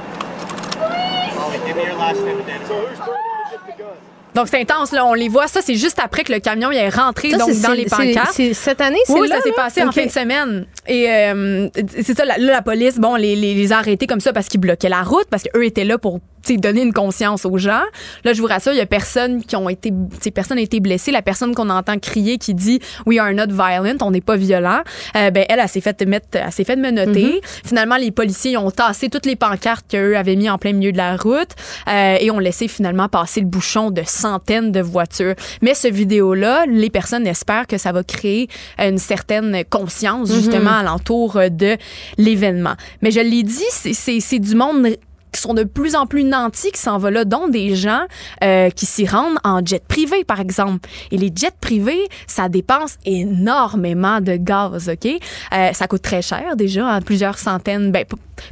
Please! 0.72 1.36
Molly, 1.38 1.58
give 1.68 1.76
me 1.78 1.84
your 1.84 1.96
last 1.96 2.20
name 2.22 2.40
and 2.40 2.50
identity. 2.50 2.68
So 2.68 2.86
who's 2.86 3.00
the 3.00 3.78
gun? 3.78 3.98
Donc, 4.36 4.48
c'est 4.48 4.60
intense, 4.60 4.92
là. 4.92 5.06
On 5.06 5.14
les 5.14 5.30
voit. 5.30 5.48
Ça, 5.48 5.62
c'est 5.62 5.76
juste 5.76 6.00
après 6.04 6.24
que 6.24 6.34
le 6.34 6.40
camion 6.40 6.72
est 6.72 6.90
rentré 6.90 7.30
donc, 7.30 7.52
dans 7.62 7.74
les 7.74 7.86
pancartes. 7.86 8.32
C'est 8.34 8.56
cette 8.56 8.82
année, 8.82 8.98
c'est 9.06 9.14
Oui, 9.14 9.28
ça 9.30 9.40
s'est 9.42 9.52
passé 9.52 9.84
en 9.84 9.92
fin 9.92 10.08
de 10.08 10.12
semaine. 10.12 10.66
Et 10.88 11.08
euh, 11.08 11.70
c'est 12.02 12.18
ça, 12.18 12.26
là, 12.26 12.34
la 12.40 12.64
police, 12.64 12.98
bon, 12.98 13.16
les, 13.16 13.36
les, 13.36 13.54
les 13.54 13.72
a 13.72 13.78
arrêtés 13.78 14.08
comme 14.08 14.22
ça 14.22 14.34
parce 14.34 14.48
qu'ils 14.48 14.60
bloquaient 14.60 14.90
la 14.90 15.04
route, 15.04 15.28
parce 15.30 15.44
qu'eux 15.44 15.64
étaient 15.64 15.84
là 15.86 16.00
pour 16.00 16.20
donner 16.52 16.82
une 16.82 16.94
conscience 16.94 17.46
aux 17.46 17.58
gens. 17.58 17.84
Là, 18.24 18.34
je 18.34 18.42
vous 18.42 18.48
rassure, 18.48 18.74
il 18.74 18.78
y 18.78 18.82
a 18.82 18.86
personne 18.86 19.44
qui 19.44 19.56
ont 19.56 19.70
été, 19.70 19.92
personne 20.34 20.58
a 20.58 20.62
été 20.62 20.80
blessée. 20.80 21.12
La 21.12 21.22
personne 21.22 21.56
qu'on 21.56 21.70
entend 21.70 21.98
crier 21.98 22.38
qui 22.38 22.54
dit 22.54 22.80
We 23.06 23.20
are 23.20 23.32
not 23.34 23.48
violent, 23.48 23.98
on 24.02 24.12
n'est 24.12 24.22
pas 24.22 24.36
violent, 24.36 24.82
euh, 25.16 25.32
ben 25.32 25.46
elle, 25.50 25.60
elle, 25.60 25.70
s'est 25.70 25.82
fait 25.82 26.06
mettre, 26.06 26.28
elle 26.34 26.52
s'est 26.52 26.64
fait 26.64 26.76
menotter. 26.76 27.40
Mm-hmm. 27.40 27.68
Finalement, 27.68 27.96
les 27.96 28.12
policiers 28.12 28.58
ont 28.58 28.72
tassé 28.72 29.10
toutes 29.10 29.26
les 29.26 29.36
pancartes 29.36 29.86
qu'eux 29.90 30.18
avaient 30.18 30.36
mis 30.36 30.50
en 30.50 30.58
plein 30.58 30.74
milieu 30.74 30.92
de 30.92 30.98
la 30.98 31.16
route 31.16 31.52
euh, 31.88 32.18
et 32.20 32.32
ont 32.32 32.40
laissé 32.40 32.68
finalement 32.68 33.08
passer 33.08 33.40
le 33.40 33.48
bouchon 33.48 33.92
de 33.92 34.04
centaines 34.06 34.72
de 34.72 34.82
voitures. 34.82 35.36
Mais 35.62 35.74
ce 35.74 35.88
vidéo-là, 35.88 36.66
les 36.68 36.90
personnes 36.90 37.28
espèrent 37.28 37.68
que 37.68 37.78
ça 37.78 37.92
va 37.92 38.04
créer 38.04 38.50
une 38.78 38.98
certaine 38.98 39.64
conscience 39.70 40.30
mm-hmm. 40.30 40.36
justement 40.36 40.72
alentour 40.72 41.40
de 41.50 41.78
l'événement. 42.18 42.74
Mais 43.02 43.12
je 43.12 43.20
l'ai 43.20 43.44
dit, 43.44 43.64
c'est 43.70 44.40
du 44.40 44.56
monde 44.56 44.88
qui 45.34 45.42
sont 45.42 45.54
de 45.54 45.64
plus 45.64 45.96
en 45.96 46.06
plus 46.06 46.24
nantis 46.24 46.72
qui 46.72 46.80
s'en 46.80 46.98
vont 46.98 47.10
là, 47.10 47.26
dont 47.26 47.50
des 47.50 47.76
gens 47.76 48.04
euh, 48.44 48.70
qui 48.70 48.86
s'y 48.86 49.06
rendent 49.06 49.38
en 49.44 49.66
jet 49.66 49.84
privé, 49.86 50.24
par 50.24 50.40
exemple. 50.40 50.88
Et 51.12 51.18
les 51.18 51.32
jets 51.36 51.52
privés, 51.60 52.08
ça 52.28 52.48
dépense 52.48 52.98
énormément 53.06 54.22
de 54.22 54.36
gaz, 54.36 54.90
OK? 54.90 55.06
Euh, 55.54 55.74
ça 55.74 55.88
coûte 55.88 56.04
très 56.04 56.22
cher 56.22 56.56
déjà, 56.56 56.88
à 56.88 57.02
plusieurs 57.02 57.38
centaines. 57.38 57.92
Ben, 57.92 58.06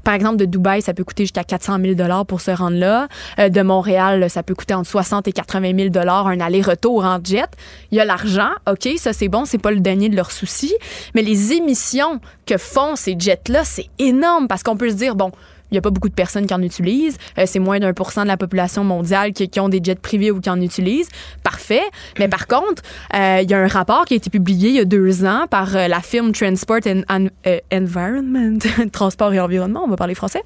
par 0.04 0.14
exemple, 0.14 0.38
de 0.38 0.46
Dubaï, 0.46 0.82
ça 0.82 0.94
peut 0.94 1.04
coûter 1.04 1.24
jusqu'à 1.24 1.44
400 1.44 1.78
000 1.82 1.94
dollars 1.94 2.26
pour 2.26 2.42
se 2.42 2.52
rendre 2.52 2.78
là. 2.78 3.08
Euh, 3.40 3.50
de 3.50 3.62
Montréal, 3.62 4.30
ça 4.30 4.44
peut 4.44 4.56
coûter 4.56 4.74
entre 4.74 4.90
60 4.90 5.28
et 5.28 5.32
80 5.32 5.74
000 5.78 5.90
dollars 5.90 6.28
un 6.28 6.40
aller-retour 6.40 7.06
en 7.06 7.20
jet. 7.24 7.50
Il 7.92 7.98
y 7.98 8.02
a 8.02 8.06
l'argent, 8.06 8.50
OK, 8.70 8.90
ça 8.98 9.14
c'est 9.14 9.28
bon, 9.28 9.46
c'est 9.46 9.58
pas 9.58 9.72
le 9.72 9.80
dernier 9.80 10.10
de 10.10 10.16
leurs 10.16 10.32
soucis. 10.32 10.74
Mais 11.16 11.22
les 11.22 11.54
émissions 11.54 12.20
que 12.46 12.58
font 12.58 12.96
ces 12.96 13.16
jets-là, 13.18 13.64
c'est 13.64 13.88
énorme 14.00 14.48
parce 14.48 14.64
qu'on 14.64 14.78
peut 14.78 14.90
se 14.90 14.96
dire, 14.96 15.16
bon, 15.16 15.32
il 15.72 15.76
n'y 15.76 15.78
a 15.78 15.82
pas 15.82 15.90
beaucoup 15.90 16.10
de 16.10 16.14
personnes 16.14 16.46
qui 16.46 16.54
en 16.54 16.62
utilisent. 16.62 17.18
Euh, 17.38 17.46
c'est 17.46 17.60
moins 17.60 17.80
d'un 17.80 17.94
pour 17.94 18.12
cent 18.12 18.24
de 18.24 18.28
la 18.28 18.38
population 18.38 18.84
mondiale 18.84 19.34
qui, 19.34 19.60
ont 19.60 19.70
des 19.70 19.80
jets 19.82 19.96
privés 19.96 20.32
ou 20.32 20.40
qui 20.40 20.50
en 20.50 20.60
utilisent. 20.62 21.10
Parfait. 21.44 21.84
Mais 22.20 22.28
par 22.28 22.48
contre, 22.48 22.84
euh, 23.14 23.40
il 23.42 23.50
y 23.50 23.54
a 23.54 23.60
un 23.60 23.68
rapport 23.68 24.06
qui 24.06 24.14
a 24.14 24.18
été 24.18 24.30
publié 24.30 24.70
il 24.70 24.76
y 24.76 24.80
a 24.80 24.86
deux 24.86 25.26
ans 25.26 25.46
par 25.50 25.76
euh, 25.76 25.88
la 25.88 26.02
firme 26.02 26.32
Transport 26.32 26.80
and, 26.86 27.02
and, 27.10 27.28
euh, 27.48 27.60
Environment, 27.72 28.60
Transport 28.92 29.34
et 29.34 29.40
Environnement, 29.40 29.84
on 29.86 29.90
va 29.90 29.96
parler 29.96 30.16
français, 30.16 30.44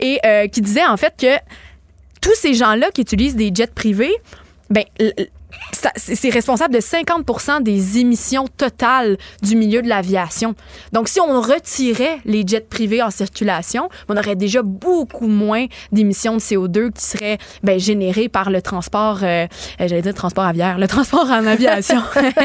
et 0.00 0.18
euh, 0.24 0.46
qui 0.48 0.60
disait 0.60 0.84
en 0.84 0.96
fait 0.96 1.14
que 1.18 1.36
tous 2.20 2.34
ces 2.34 2.54
gens-là 2.54 2.90
qui 2.92 3.00
utilisent 3.00 3.36
des 3.36 3.50
jets 3.54 3.66
privés, 3.66 4.14
ben, 4.70 4.84
c'est 5.96 6.30
responsable 6.30 6.74
de 6.74 6.80
50 6.80 7.62
des 7.62 7.98
émissions 7.98 8.46
totales 8.46 9.16
du 9.42 9.56
milieu 9.56 9.82
de 9.82 9.88
l'aviation. 9.88 10.54
Donc, 10.92 11.08
si 11.08 11.20
on 11.20 11.40
retirait 11.40 12.18
les 12.24 12.44
jets 12.46 12.60
privés 12.60 13.02
en 13.02 13.10
circulation, 13.10 13.88
on 14.08 14.16
aurait 14.16 14.36
déjà 14.36 14.62
beaucoup 14.62 15.28
moins 15.28 15.66
d'émissions 15.90 16.34
de 16.34 16.40
CO2 16.40 16.92
qui 16.92 17.04
seraient 17.04 17.38
ben, 17.62 17.78
générées 17.78 18.28
par 18.28 18.50
le 18.50 18.60
transport, 18.60 19.20
euh, 19.22 19.46
euh, 19.46 19.46
j'allais 19.80 20.02
dire 20.02 20.14
transport 20.14 20.44
aviaire, 20.44 20.78
le 20.78 20.86
transport 20.86 21.24
en 21.24 21.46
aviation. 21.46 22.02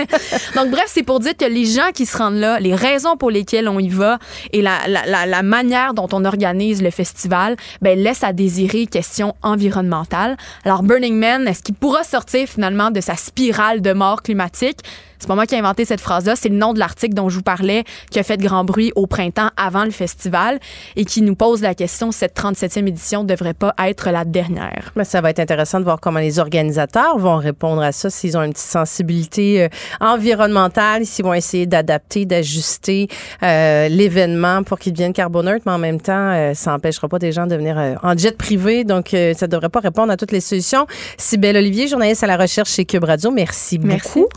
Donc, 0.55 0.71
bref, 0.71 0.85
c'est 0.87 1.03
pour 1.03 1.19
dire 1.19 1.35
que 1.35 1.45
les 1.45 1.65
gens 1.65 1.91
qui 1.93 2.05
se 2.05 2.17
rendent 2.17 2.35
là, 2.35 2.59
les 2.59 2.75
raisons 2.75 3.17
pour 3.17 3.31
lesquelles 3.31 3.67
on 3.67 3.79
y 3.79 3.89
va 3.89 4.19
et 4.53 4.61
la 4.61 5.43
manière 5.43 5.93
dont 5.93 6.07
on 6.13 6.23
organise 6.25 6.81
le 6.81 6.91
festival, 6.91 7.57
ben, 7.81 7.97
laisse 7.99 8.23
à 8.23 8.33
désirer 8.33 8.87
question 8.87 9.35
environnementale. 9.41 10.37
Alors, 10.63 10.83
Burning 10.83 11.15
Man, 11.15 11.47
est-ce 11.47 11.63
qu'il 11.63 11.75
pourra 11.75 12.03
sortir 12.03 12.47
finalement 12.47 12.91
de 12.91 13.01
sa 13.01 13.16
spirale 13.17 13.81
de 13.81 13.93
mort 13.93 14.21
climatique? 14.21 14.79
C'est 15.19 15.27
pas 15.27 15.35
moi 15.35 15.45
qui 15.45 15.55
ai 15.55 15.59
inventé 15.59 15.85
cette 15.85 16.01
phrase-là, 16.01 16.35
c'est 16.35 16.49
le 16.49 16.55
nom 16.55 16.73
de 16.73 16.79
l'article 16.79 17.13
dont 17.13 17.29
je 17.29 17.35
vous 17.35 17.43
parlais 17.43 17.83
qui 18.11 18.19
a 18.19 18.23
fait 18.23 18.37
grand 18.37 18.63
bruit 18.63 18.91
au 18.95 19.07
printemps 19.07 19.49
avant 19.57 19.83
le 19.83 19.91
festival 19.91 20.59
et 20.95 21.05
qui 21.05 21.21
nous 21.21 21.35
pose 21.35 21.61
la 21.61 21.75
question 21.75 22.11
cette 22.11 22.35
37e 22.35 22.87
édition 22.87 23.23
ne 23.23 23.27
devrait 23.27 23.53
pas 23.53 23.73
être 23.79 24.09
la 24.11 24.25
dernière? 24.25 24.91
Mais 24.95 25.03
ça 25.03 25.21
va 25.21 25.29
être 25.29 25.39
intéressant 25.39 25.79
de 25.79 25.83
voir 25.85 25.99
comment 25.99 26.19
les 26.19 26.39
organisateurs 26.39 27.17
vont 27.17 27.37
répondre 27.37 27.81
à 27.81 27.91
ça, 27.91 28.09
s'ils 28.09 28.37
ont 28.37 28.43
une 28.43 28.53
petite 28.53 28.65
sensibilité 28.65 29.63
euh, 29.63 29.67
environnementale, 29.99 31.05
s'ils 31.05 31.25
vont 31.25 31.33
essayer 31.33 31.65
d'adapter, 31.65 32.25
d'ajuster 32.25 33.07
euh, 33.43 33.87
l'événement 33.89 34.63
pour 34.63 34.79
qu'il 34.79 34.93
devienne 34.93 35.13
carboneutre, 35.13 35.63
mais 35.65 35.71
en 35.71 35.77
même 35.77 36.01
temps, 36.01 36.31
euh, 36.31 36.53
ça 36.53 36.71
n'empêchera 36.71 37.07
pas 37.07 37.19
des 37.19 37.31
gens 37.31 37.47
de 37.47 37.55
venir 37.55 37.77
euh, 37.77 37.95
en 38.03 38.15
jet 38.17 38.37
privé, 38.37 38.83
donc 38.83 39.09
ça 39.09 39.17
ne 39.17 39.51
devrait 39.51 39.69
pas 39.69 39.79
répondre 39.79 40.11
à 40.11 40.17
toutes 40.17 40.31
les 40.31 40.41
solutions. 40.41 40.87
Sybelle 41.17 41.57
Olivier, 41.57 41.87
journaliste 41.87 42.23
à 42.23 42.27
la 42.27 42.37
recherche 42.37 42.71
chez 42.71 42.85
Cube 42.85 43.03
Radio, 43.03 43.31
merci, 43.31 43.79
Merci. 43.79 44.19
beaucoup. 44.19 44.29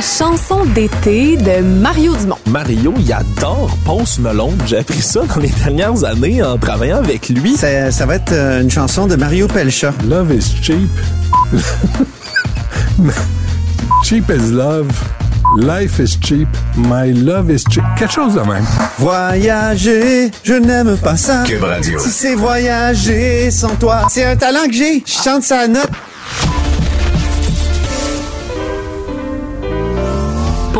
La 0.00 0.06
chanson 0.06 0.64
d'été 0.64 1.36
de 1.36 1.60
Mario 1.60 2.16
Dumont? 2.16 2.38
Mario, 2.46 2.94
il 2.98 3.12
adore 3.12 3.76
Post 3.84 4.20
Malone. 4.20 4.56
J'ai 4.64 4.78
appris 4.78 5.02
ça 5.02 5.20
dans 5.26 5.40
les 5.40 5.50
dernières 5.50 6.04
années 6.04 6.42
en 6.42 6.56
travaillant 6.56 6.98
avec 6.98 7.28
lui. 7.28 7.54
Ça, 7.54 7.90
ça 7.90 8.06
va 8.06 8.14
être 8.14 8.32
euh, 8.32 8.62
une 8.62 8.70
chanson 8.70 9.06
de 9.06 9.16
Mario 9.16 9.46
Pelcha. 9.46 9.92
Love 10.08 10.32
is 10.32 10.54
cheap. 10.62 10.88
cheap 14.04 14.30
is 14.30 14.50
love. 14.50 14.88
Life 15.58 15.98
is 15.98 16.16
cheap. 16.22 16.48
My 16.76 17.12
love 17.12 17.50
is 17.50 17.64
cheap. 17.70 17.84
Quelque 17.98 18.12
chose 18.12 18.34
de 18.34 18.40
même. 18.40 18.64
Voyager, 18.98 20.30
je 20.42 20.54
n'aime 20.54 20.96
pas 20.96 21.16
ça. 21.16 21.42
Cube 21.46 21.62
Radio. 21.62 21.98
Si 21.98 22.10
c'est 22.10 22.34
voyager 22.36 23.50
sans 23.50 23.74
toi, 23.74 24.06
c'est 24.08 24.24
un 24.24 24.36
talent 24.36 24.66
que 24.66 24.72
j'ai. 24.72 25.02
Je 25.04 25.22
chante 25.22 25.42
sa 25.42 25.68
note. 25.68 25.90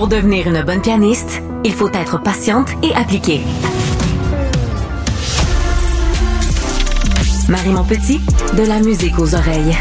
Pour 0.01 0.09
devenir 0.09 0.47
une 0.47 0.63
bonne 0.63 0.81
pianiste, 0.81 1.43
il 1.63 1.75
faut 1.75 1.91
être 1.91 2.23
patiente 2.23 2.69
et 2.83 2.95
appliquée. 2.95 3.43
Marie 7.51 7.69
Montpetit, 7.69 8.19
de 8.57 8.63
la 8.63 8.79
musique 8.81 9.19
aux 9.19 9.35
oreilles. 9.35 9.77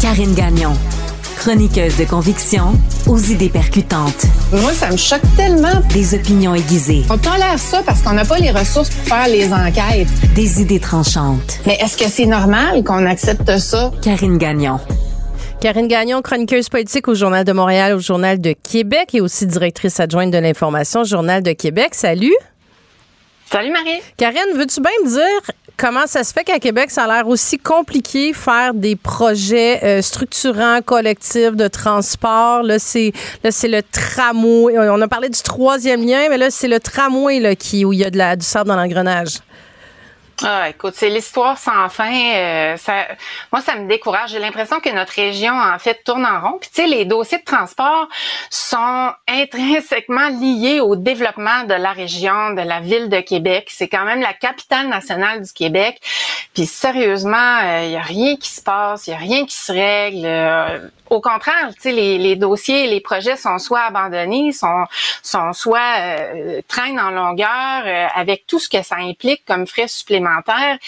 Karine 0.00 0.32
Gagnon, 0.32 0.72
chroniqueuse 1.36 1.98
de 1.98 2.04
conviction 2.06 2.72
aux 3.06 3.18
idées 3.18 3.50
percutantes. 3.50 4.24
Moi, 4.52 4.72
ça 4.72 4.90
me 4.90 4.96
choque 4.96 5.20
tellement. 5.36 5.82
Des 5.92 6.14
opinions 6.14 6.54
aiguisées. 6.54 7.04
On 7.10 7.18
tolère 7.18 7.58
ça 7.58 7.82
parce 7.84 8.00
qu'on 8.00 8.14
n'a 8.14 8.24
pas 8.24 8.38
les 8.38 8.52
ressources 8.52 8.88
pour 8.88 9.04
faire 9.04 9.28
les 9.28 9.52
enquêtes. 9.52 10.08
Des 10.34 10.62
idées 10.62 10.80
tranchantes. 10.80 11.60
Mais 11.66 11.76
est-ce 11.78 11.98
que 11.98 12.08
c'est 12.08 12.24
normal 12.24 12.82
qu'on 12.84 13.04
accepte 13.04 13.58
ça? 13.58 13.92
Karine 14.00 14.38
Gagnon. 14.38 14.80
Karine 15.64 15.88
Gagnon, 15.88 16.20
chroniqueuse 16.20 16.68
politique 16.68 17.08
au 17.08 17.14
Journal 17.14 17.42
de 17.42 17.52
Montréal, 17.52 17.94
au 17.94 17.98
Journal 17.98 18.38
de 18.38 18.52
Québec 18.52 19.14
et 19.14 19.22
aussi 19.22 19.46
directrice 19.46 19.98
adjointe 19.98 20.30
de 20.30 20.36
l'information, 20.36 21.00
au 21.00 21.04
Journal 21.04 21.42
de 21.42 21.52
Québec. 21.52 21.94
Salut. 21.94 22.34
Salut 23.50 23.70
Marie. 23.70 24.02
Karine, 24.18 24.54
veux-tu 24.56 24.82
bien 24.82 24.90
me 25.02 25.08
dire 25.08 25.50
comment 25.78 26.06
ça 26.06 26.22
se 26.22 26.34
fait 26.34 26.44
qu'à 26.44 26.58
Québec, 26.58 26.90
ça 26.90 27.04
a 27.04 27.06
l'air 27.06 27.28
aussi 27.28 27.56
compliqué 27.56 28.34
faire 28.34 28.74
des 28.74 28.94
projets 28.94 29.82
euh, 29.82 30.02
structurants, 30.02 30.82
collectifs 30.84 31.56
de 31.56 31.66
transport? 31.66 32.62
Là, 32.62 32.78
c'est 32.78 33.12
là, 33.42 33.50
c'est 33.50 33.68
le 33.68 33.82
tramway. 33.82 34.78
On 34.78 35.00
a 35.00 35.08
parlé 35.08 35.30
du 35.30 35.40
troisième 35.40 36.06
lien, 36.06 36.28
mais 36.28 36.36
là, 36.36 36.50
c'est 36.50 36.68
le 36.68 36.78
tramway 36.78 37.40
là, 37.40 37.54
qui, 37.54 37.86
où 37.86 37.94
il 37.94 38.00
y 38.00 38.04
a 38.04 38.10
de 38.10 38.18
la, 38.18 38.36
du 38.36 38.44
sable 38.44 38.68
dans 38.68 38.76
l'engrenage. 38.76 39.38
Ah, 40.42 40.68
écoute, 40.68 40.94
c'est 40.96 41.10
l'histoire 41.10 41.56
sans 41.58 41.88
fin. 41.88 42.12
euh, 42.12 42.76
ça, 42.76 43.06
moi, 43.52 43.60
ça 43.62 43.76
me 43.76 43.86
décourage. 43.88 44.30
J'ai 44.30 44.40
l'impression 44.40 44.80
que 44.80 44.90
notre 44.90 45.12
région, 45.12 45.54
en 45.54 45.78
fait, 45.78 46.02
tourne 46.04 46.26
en 46.26 46.40
rond. 46.40 46.58
Puis, 46.60 46.70
tu 46.74 46.82
sais, 46.82 46.88
les 46.88 47.04
dossiers 47.04 47.38
de 47.38 47.44
transport 47.44 48.08
sont 48.50 49.12
intrinsèquement 49.28 50.28
liés 50.30 50.80
au 50.80 50.96
développement 50.96 51.62
de 51.64 51.74
la 51.74 51.92
région, 51.92 52.50
de 52.50 52.62
la 52.62 52.80
ville 52.80 53.08
de 53.08 53.20
Québec. 53.20 53.68
C'est 53.70 53.88
quand 53.88 54.04
même 54.04 54.20
la 54.20 54.32
capitale 54.34 54.88
nationale 54.88 55.42
du 55.42 55.52
Québec. 55.52 56.00
Puis, 56.52 56.66
sérieusement, 56.66 57.60
il 57.82 57.90
y 57.92 57.96
a 57.96 58.02
rien 58.02 58.36
qui 58.36 58.50
se 58.50 58.60
passe, 58.60 59.06
il 59.06 59.10
y 59.10 59.14
a 59.14 59.18
rien 59.18 59.46
qui 59.46 59.54
se 59.54 59.72
règle. 59.72 60.26
euh, 60.26 60.80
au 61.10 61.20
contraire, 61.20 61.70
les, 61.84 62.18
les 62.18 62.36
dossiers, 62.36 62.86
les 62.86 63.00
projets 63.00 63.36
sont 63.36 63.58
soit 63.58 63.82
abandonnés, 63.82 64.52
sont, 64.52 64.84
sont 65.22 65.52
soit 65.52 65.98
euh, 65.98 66.62
traînent 66.66 66.98
en 66.98 67.10
longueur 67.10 67.82
euh, 67.84 68.06
avec 68.14 68.46
tout 68.46 68.58
ce 68.58 68.68
que 68.68 68.82
ça 68.82 68.96
implique 68.96 69.44
comme 69.46 69.66
frais 69.66 69.88
supplémentaires. 69.88 70.78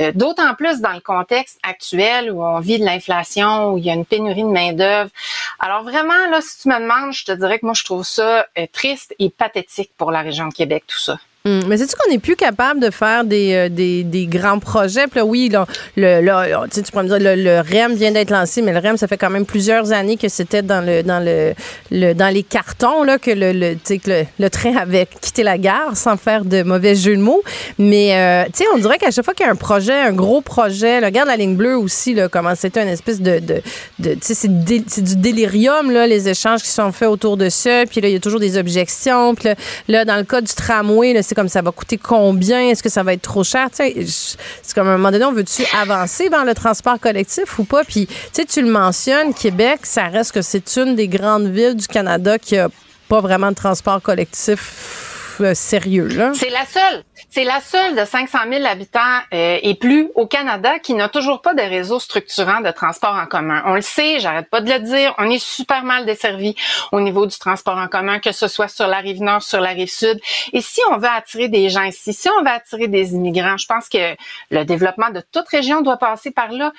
Euh, 0.00 0.12
D'autant 0.14 0.54
plus 0.54 0.80
dans 0.80 0.92
le 0.92 1.00
contexte 1.00 1.58
actuel 1.62 2.30
où 2.30 2.42
on 2.42 2.60
vit 2.60 2.78
de 2.78 2.84
l'inflation, 2.84 3.72
où 3.72 3.78
il 3.78 3.84
y 3.84 3.90
a 3.90 3.94
une 3.94 4.06
pénurie 4.06 4.42
de 4.42 4.48
main 4.48 4.72
d'œuvre. 4.72 5.10
Alors 5.58 5.82
vraiment 5.82 6.28
là, 6.30 6.40
si 6.40 6.62
tu 6.62 6.68
me 6.68 6.78
demandes, 6.80 7.12
je 7.12 7.24
te 7.24 7.32
dirais 7.32 7.58
que 7.58 7.66
moi 7.66 7.74
je 7.74 7.84
trouve 7.84 8.04
ça 8.04 8.46
euh, 8.58 8.66
triste 8.72 9.14
et 9.18 9.30
pathétique 9.30 9.90
pour 9.98 10.12
la 10.12 10.22
région 10.22 10.48
de 10.48 10.54
Québec 10.54 10.84
tout 10.86 10.98
ça. 10.98 11.18
Hum, 11.46 11.60
Mais 11.68 11.76
c'est-tu 11.76 11.94
qu'on 11.94 12.10
n'est 12.10 12.18
plus 12.18 12.36
capable 12.36 12.80
de 12.80 12.88
faire 12.90 13.22
des, 13.22 13.52
euh, 13.52 13.68
des, 13.68 14.02
des 14.02 14.24
grands 14.26 14.58
projets? 14.58 15.06
Puis 15.08 15.18
là, 15.20 15.26
oui, 15.26 15.50
là, 15.50 15.66
le, 15.94 16.22
là, 16.22 16.64
sais, 16.70 16.82
tu 16.82 16.90
pourrais 16.90 17.04
me 17.04 17.08
dire, 17.10 17.18
le, 17.20 17.34
le 17.34 17.60
REM 17.60 17.92
vient 17.94 18.12
d'être 18.12 18.30
lancé, 18.30 18.62
mais 18.62 18.72
le 18.72 18.78
REM, 18.78 18.96
ça 18.96 19.06
fait 19.08 19.18
quand 19.18 19.28
même 19.28 19.44
plusieurs 19.44 19.92
années 19.92 20.16
que 20.16 20.30
c'était 20.30 20.62
dans 20.62 20.80
le 20.80 21.02
dans 21.02 21.22
le, 21.22 21.52
le- 21.90 22.14
dans 22.14 22.32
les 22.32 22.42
cartons 22.44 23.02
là, 23.02 23.18
que, 23.18 23.30
le, 23.30 23.52
le, 23.52 23.74
que 23.74 24.10
le, 24.10 24.24
le 24.38 24.48
train 24.48 24.74
avait 24.74 25.06
quitté 25.20 25.42
la 25.42 25.58
gare 25.58 25.94
sans 25.98 26.16
faire 26.16 26.46
de 26.46 26.62
mauvais 26.62 26.94
jeu 26.94 27.14
de 27.14 27.20
mots. 27.20 27.42
Mais 27.78 28.16
euh, 28.16 28.44
tu 28.46 28.60
sais, 28.60 28.64
on 28.74 28.78
dirait 28.78 28.96
qu'à 28.96 29.10
chaque 29.10 29.26
fois 29.26 29.34
qu'il 29.34 29.44
y 29.44 29.48
a 29.50 29.52
un 29.52 29.56
projet, 29.56 29.92
un 29.92 30.14
gros 30.14 30.40
projet, 30.40 31.00
là, 31.02 31.08
regarde 31.08 31.28
la 31.28 31.36
ligne 31.36 31.56
bleue 31.56 31.76
aussi, 31.76 32.14
là, 32.14 32.30
comment 32.30 32.54
c'était 32.54 32.82
une 32.82 32.88
espèce 32.88 33.20
de... 33.20 33.40
de, 33.40 33.60
de 33.98 34.14
tu 34.14 34.18
sais, 34.22 34.32
c'est 34.34 34.48
c'est 34.86 35.04
du 35.04 35.16
délirium, 35.16 35.90
là, 35.90 36.06
les 36.06 36.26
échanges 36.26 36.62
qui 36.62 36.70
sont 36.70 36.90
faits 36.90 37.08
autour 37.10 37.36
de 37.36 37.50
ça. 37.50 37.84
Puis 37.84 38.00
là, 38.00 38.08
il 38.08 38.12
y 38.14 38.16
a 38.16 38.20
toujours 38.20 38.40
des 38.40 38.56
objections. 38.56 39.34
Puis 39.34 39.48
là, 39.50 39.54
là, 39.88 40.04
dans 40.06 40.16
le 40.16 40.24
cas 40.24 40.40
du 40.40 40.54
tramway, 40.54 41.12
là, 41.12 41.22
comme 41.34 41.48
ça 41.48 41.62
va 41.62 41.72
coûter 41.72 41.98
combien? 41.98 42.60
Est-ce 42.68 42.82
que 42.82 42.88
ça 42.88 43.02
va 43.02 43.12
être 43.12 43.22
trop 43.22 43.44
cher? 43.44 43.68
C'est 43.72 44.74
comme 44.74 44.88
à 44.88 44.92
un 44.92 44.96
moment 44.96 45.10
donné, 45.10 45.24
on 45.24 45.32
veut-tu 45.32 45.64
avancer 45.76 46.28
vers 46.28 46.44
le 46.44 46.54
transport 46.54 46.98
collectif 46.98 47.58
ou 47.58 47.64
pas? 47.64 47.84
Puis, 47.84 48.08
tu 48.32 48.62
le 48.62 48.70
mentionnes, 48.70 49.34
Québec, 49.34 49.80
ça 49.84 50.04
reste 50.04 50.32
que 50.32 50.42
c'est 50.42 50.76
une 50.76 50.94
des 50.94 51.08
grandes 51.08 51.48
villes 51.48 51.76
du 51.76 51.86
Canada 51.86 52.38
qui 52.38 52.56
a 52.56 52.68
pas 53.08 53.20
vraiment 53.20 53.50
de 53.50 53.56
transport 53.56 54.00
collectif 54.00 55.36
euh, 55.40 55.54
sérieux. 55.54 56.08
C'est 56.34 56.50
la 56.50 56.64
seule. 56.64 57.02
C'est 57.30 57.44
la 57.44 57.60
seule 57.60 57.94
de 57.96 58.04
500 58.04 58.38
000 58.50 58.64
habitants 58.64 59.00
euh, 59.32 59.58
et 59.62 59.74
plus 59.74 60.08
au 60.14 60.26
Canada 60.26 60.78
qui 60.78 60.94
n'a 60.94 61.08
toujours 61.08 61.42
pas 61.42 61.54
de 61.54 61.62
réseau 61.62 61.98
structurant 61.98 62.60
de 62.60 62.70
transport 62.70 63.14
en 63.14 63.26
commun. 63.26 63.62
On 63.66 63.74
le 63.74 63.82
sait, 63.82 64.18
j'arrête 64.20 64.50
pas 64.50 64.60
de 64.60 64.70
le 64.70 64.80
dire, 64.80 65.14
on 65.18 65.30
est 65.30 65.42
super 65.42 65.84
mal 65.84 66.06
desservi 66.06 66.56
au 66.92 67.00
niveau 67.00 67.26
du 67.26 67.36
transport 67.38 67.78
en 67.78 67.88
commun, 67.88 68.18
que 68.18 68.32
ce 68.32 68.48
soit 68.48 68.68
sur 68.68 68.86
la 68.86 68.98
rive 68.98 69.22
nord, 69.22 69.42
sur 69.42 69.60
la 69.60 69.70
rive 69.70 69.90
sud. 69.90 70.20
Et 70.52 70.60
si 70.60 70.80
on 70.90 70.96
veut 70.96 71.08
attirer 71.08 71.48
des 71.48 71.70
gens 71.70 71.84
ici, 71.84 72.12
si 72.12 72.28
on 72.28 72.42
veut 72.42 72.50
attirer 72.50 72.88
des 72.88 73.14
immigrants, 73.14 73.56
je 73.56 73.66
pense 73.66 73.88
que 73.88 74.16
le 74.50 74.64
développement 74.64 75.10
de 75.10 75.22
toute 75.32 75.48
région 75.48 75.82
doit 75.82 75.98
passer 75.98 76.30
par 76.30 76.50
là. 76.50 76.72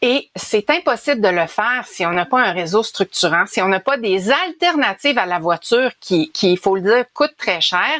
Et 0.00 0.30
c'est 0.36 0.68
impossible 0.70 1.20
de 1.20 1.28
le 1.28 1.46
faire 1.46 1.84
si 1.86 2.06
on 2.06 2.12
n'a 2.12 2.24
pas 2.24 2.40
un 2.40 2.52
réseau 2.52 2.82
structurant, 2.82 3.44
si 3.46 3.60
on 3.60 3.68
n'a 3.68 3.80
pas 3.80 3.98
des 3.98 4.30
alternatives 4.30 5.18
à 5.18 5.26
la 5.26 5.38
voiture 5.38 5.90
qui, 6.00 6.30
qui 6.32 6.52
il 6.52 6.58
faut 6.58 6.76
le 6.76 6.82
dire, 6.82 7.04
coûtent 7.14 7.36
très 7.36 7.60
cher. 7.60 7.90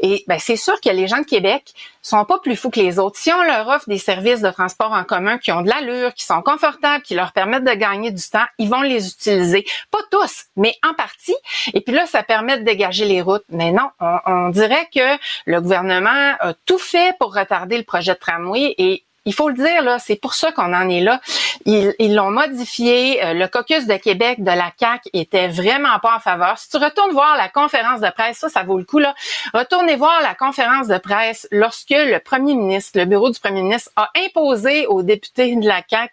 Et 0.00 0.24
ben, 0.26 0.38
c'est 0.38 0.56
sûr 0.56 0.80
que 0.80 0.90
les 0.90 1.06
gens 1.06 1.18
de 1.18 1.24
Québec 1.34 1.74
sont 2.00 2.24
pas 2.24 2.38
plus 2.38 2.54
fous 2.54 2.70
que 2.70 2.78
les 2.78 3.00
autres. 3.00 3.18
Si 3.18 3.32
on 3.32 3.42
leur 3.42 3.66
offre 3.66 3.88
des 3.88 3.98
services 3.98 4.40
de 4.40 4.50
transport 4.50 4.92
en 4.92 5.02
commun 5.02 5.36
qui 5.38 5.50
ont 5.50 5.62
de 5.62 5.68
l'allure, 5.68 6.14
qui 6.14 6.24
sont 6.24 6.42
confortables, 6.42 7.02
qui 7.02 7.16
leur 7.16 7.32
permettent 7.32 7.64
de 7.64 7.74
gagner 7.74 8.12
du 8.12 8.22
temps, 8.22 8.44
ils 8.58 8.70
vont 8.70 8.82
les 8.82 9.08
utiliser. 9.08 9.64
Pas 9.90 9.98
tous, 10.12 10.44
mais 10.54 10.76
en 10.88 10.94
partie. 10.94 11.34
Et 11.72 11.80
puis 11.80 11.92
là, 11.92 12.06
ça 12.06 12.22
permet 12.22 12.58
de 12.58 12.62
dégager 12.62 13.04
les 13.04 13.20
routes. 13.20 13.42
Mais 13.48 13.72
non, 13.72 13.88
on, 14.00 14.50
dirait 14.50 14.88
que 14.94 15.18
le 15.46 15.60
gouvernement 15.60 16.34
a 16.38 16.54
tout 16.66 16.78
fait 16.78 17.16
pour 17.18 17.34
retarder 17.34 17.78
le 17.78 17.84
projet 17.84 18.14
de 18.14 18.18
tramway 18.18 18.76
et 18.78 19.04
il 19.24 19.34
faut 19.34 19.48
le 19.48 19.54
dire, 19.54 19.82
là, 19.82 19.98
c'est 19.98 20.16
pour 20.16 20.34
ça 20.34 20.52
qu'on 20.52 20.72
en 20.72 20.88
est 20.88 21.00
là. 21.00 21.20
Ils 21.66 22.14
l'ont 22.14 22.30
modifié. 22.30 23.24
Euh, 23.24 23.32
le 23.32 23.48
caucus 23.48 23.86
de 23.86 23.96
Québec 23.96 24.42
de 24.42 24.50
la 24.50 24.70
CAC 24.78 25.08
était 25.12 25.48
vraiment 25.48 25.98
pas 26.00 26.16
en 26.16 26.20
faveur. 26.20 26.58
Si 26.58 26.68
tu 26.68 26.76
retournes 26.76 27.12
voir 27.12 27.36
la 27.36 27.48
conférence 27.48 28.00
de 28.00 28.10
presse, 28.10 28.38
ça, 28.38 28.48
ça 28.48 28.62
vaut 28.62 28.78
le 28.78 28.84
coup, 28.84 28.98
là. 28.98 29.14
Retournez 29.54 29.96
voir 29.96 30.20
la 30.22 30.34
conférence 30.34 30.88
de 30.88 30.98
presse 30.98 31.48
lorsque 31.50 31.90
le 31.90 32.18
premier 32.18 32.54
ministre, 32.54 32.98
le 32.98 33.06
bureau 33.06 33.30
du 33.30 33.40
premier 33.40 33.62
ministre, 33.62 33.90
a 33.96 34.10
imposé 34.26 34.86
aux 34.86 35.02
députés 35.02 35.56
de 35.56 35.66
la 35.66 35.82
CAC 35.82 36.12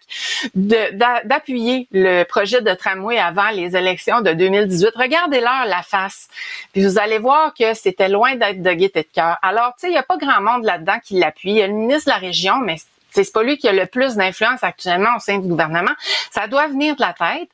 d'appuyer 0.54 1.86
le 1.92 2.24
projet 2.24 2.62
de 2.62 2.72
tramway 2.74 3.18
avant 3.18 3.50
les 3.50 3.76
élections 3.76 4.20
de 4.20 4.32
2018. 4.32 4.90
Regardez-leur 4.94 5.66
la 5.66 5.82
face. 5.82 6.28
Puis 6.72 6.84
vous 6.84 6.98
allez 6.98 7.18
voir 7.18 7.52
que 7.54 7.74
c'était 7.74 8.08
loin 8.08 8.36
d'être 8.36 8.62
de 8.62 8.72
gaieté 8.72 9.02
de 9.02 9.08
cœur. 9.14 9.36
Alors, 9.42 9.74
tu 9.74 9.82
sais, 9.82 9.86
il 9.88 9.92
n'y 9.92 9.98
a 9.98 10.02
pas 10.02 10.16
grand 10.16 10.40
monde 10.40 10.64
là-dedans 10.64 10.98
qui 11.04 11.18
l'appuie. 11.18 11.50
Il 11.50 11.56
y 11.58 11.62
a 11.62 11.66
le 11.66 11.72
ministre 11.72 12.06
de 12.06 12.10
la 12.10 12.18
région, 12.18 12.56
mais 12.58 12.76
c'est 13.12 13.32
pas 13.32 13.42
lui 13.42 13.58
qui 13.58 13.68
a 13.68 13.72
le 13.72 13.86
plus 13.86 14.16
d'influence 14.16 14.62
actuellement 14.62 15.16
au 15.16 15.20
sein 15.20 15.38
du 15.38 15.48
gouvernement. 15.48 15.92
Ça 16.30 16.46
doit 16.46 16.68
venir 16.68 16.96
de 16.96 17.02
la 17.02 17.12
tête. 17.12 17.50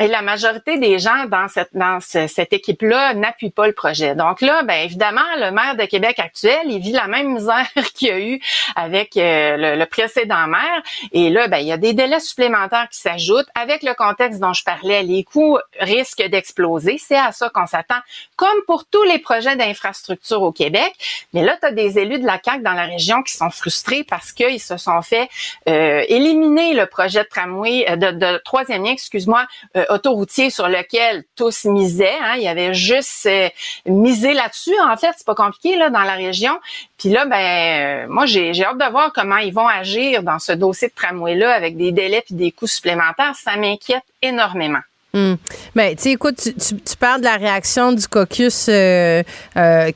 Et 0.00 0.08
la 0.08 0.22
majorité 0.22 0.76
des 0.78 0.98
gens 0.98 1.26
dans 1.26 1.46
cette 1.46 1.70
dans 1.72 2.00
cette 2.00 2.52
équipe-là 2.52 3.14
n'appuient 3.14 3.50
pas 3.50 3.68
le 3.68 3.72
projet. 3.72 4.16
Donc 4.16 4.40
là, 4.40 4.64
ben 4.64 4.74
évidemment, 4.74 5.22
le 5.38 5.52
maire 5.52 5.76
de 5.76 5.84
Québec 5.84 6.18
actuel, 6.18 6.62
il 6.66 6.80
vit 6.80 6.90
la 6.90 7.06
même 7.06 7.34
misère 7.34 7.70
qu'il 7.94 8.08
y 8.08 8.10
a 8.10 8.18
eu 8.18 8.40
avec 8.74 9.16
euh, 9.16 9.76
le, 9.76 9.84
précédent 9.86 10.48
maire. 10.48 10.82
Et 11.12 11.30
là, 11.30 11.46
ben 11.46 11.58
il 11.58 11.68
y 11.68 11.72
a 11.72 11.76
des 11.76 11.92
délais 11.92 12.18
supplémentaires 12.18 12.88
qui 12.90 12.98
s'ajoutent. 12.98 13.46
Avec 13.54 13.84
le 13.84 13.94
contexte 13.94 14.40
dont 14.40 14.52
je 14.52 14.64
parlais, 14.64 15.04
les 15.04 15.22
coûts 15.22 15.58
risquent 15.78 16.28
d'exploser. 16.28 16.98
C'est 16.98 17.16
à 17.16 17.30
ça 17.30 17.48
qu'on 17.50 17.66
s'attend, 17.66 18.00
comme 18.34 18.62
pour 18.66 18.86
tous 18.86 19.04
les 19.04 19.20
projets 19.20 19.54
d'infrastructure 19.54 20.42
au 20.42 20.50
Québec. 20.50 20.92
Mais 21.34 21.42
là, 21.44 21.56
tu 21.60 21.68
as 21.68 21.70
des 21.70 22.00
élus 22.00 22.18
de 22.18 22.26
la 22.26 22.40
CAQ 22.44 22.62
dans 22.62 22.72
la 22.72 22.86
région 22.86 23.22
qui 23.22 23.36
sont 23.36 23.50
frustrés 23.50 24.02
parce 24.02 24.32
qu'ils 24.32 24.60
se 24.60 24.76
sont 24.76 25.02
fait 25.02 25.28
euh, 25.68 26.02
éliminer 26.08 26.74
le 26.74 26.86
projet 26.86 27.22
de 27.22 27.28
tramway 27.28 27.86
euh, 27.88 27.94
de, 27.94 28.10
de 28.10 28.38
troisième 28.38 28.84
lien, 28.84 28.90
excuse-moi. 28.90 29.46
Euh, 29.76 29.83
autoroutier 29.88 30.50
sur 30.50 30.68
lequel 30.68 31.24
tous 31.36 31.64
misaient. 31.64 32.18
Hein. 32.22 32.34
Il 32.36 32.42
y 32.42 32.48
avait 32.48 32.74
juste 32.74 33.26
euh, 33.26 33.48
misé 33.86 34.34
là-dessus. 34.34 34.74
En 34.86 34.96
fait, 34.96 35.12
c'est 35.16 35.26
pas 35.26 35.34
compliqué 35.34 35.76
là 35.76 35.90
dans 35.90 36.02
la 36.02 36.14
région. 36.14 36.58
Puis 36.98 37.08
là, 37.08 37.26
ben, 37.26 37.36
euh, 37.36 38.06
moi, 38.08 38.26
j'ai 38.26 38.50
hâte 38.64 38.78
de 38.78 38.90
voir 38.90 39.12
comment 39.12 39.38
ils 39.38 39.52
vont 39.52 39.68
agir 39.68 40.22
dans 40.22 40.38
ce 40.38 40.52
dossier 40.52 40.88
de 40.88 40.94
tramway-là 40.94 41.52
avec 41.52 41.76
des 41.76 41.92
délais 41.92 42.24
et 42.30 42.34
des 42.34 42.52
coûts 42.52 42.66
supplémentaires. 42.66 43.34
Ça 43.36 43.56
m'inquiète 43.56 44.04
énormément. 44.22 44.80
Hum. 45.14 45.36
Ben, 45.76 45.94
tu 45.94 46.02
sais, 46.02 46.10
écoute, 46.10 46.36
tu, 46.42 46.52
tu, 46.52 46.96
parles 46.96 47.20
de 47.20 47.26
la 47.26 47.36
réaction 47.36 47.92
du 47.92 48.08
caucus 48.08 48.66
euh, 48.68 49.22
euh, 49.56 49.90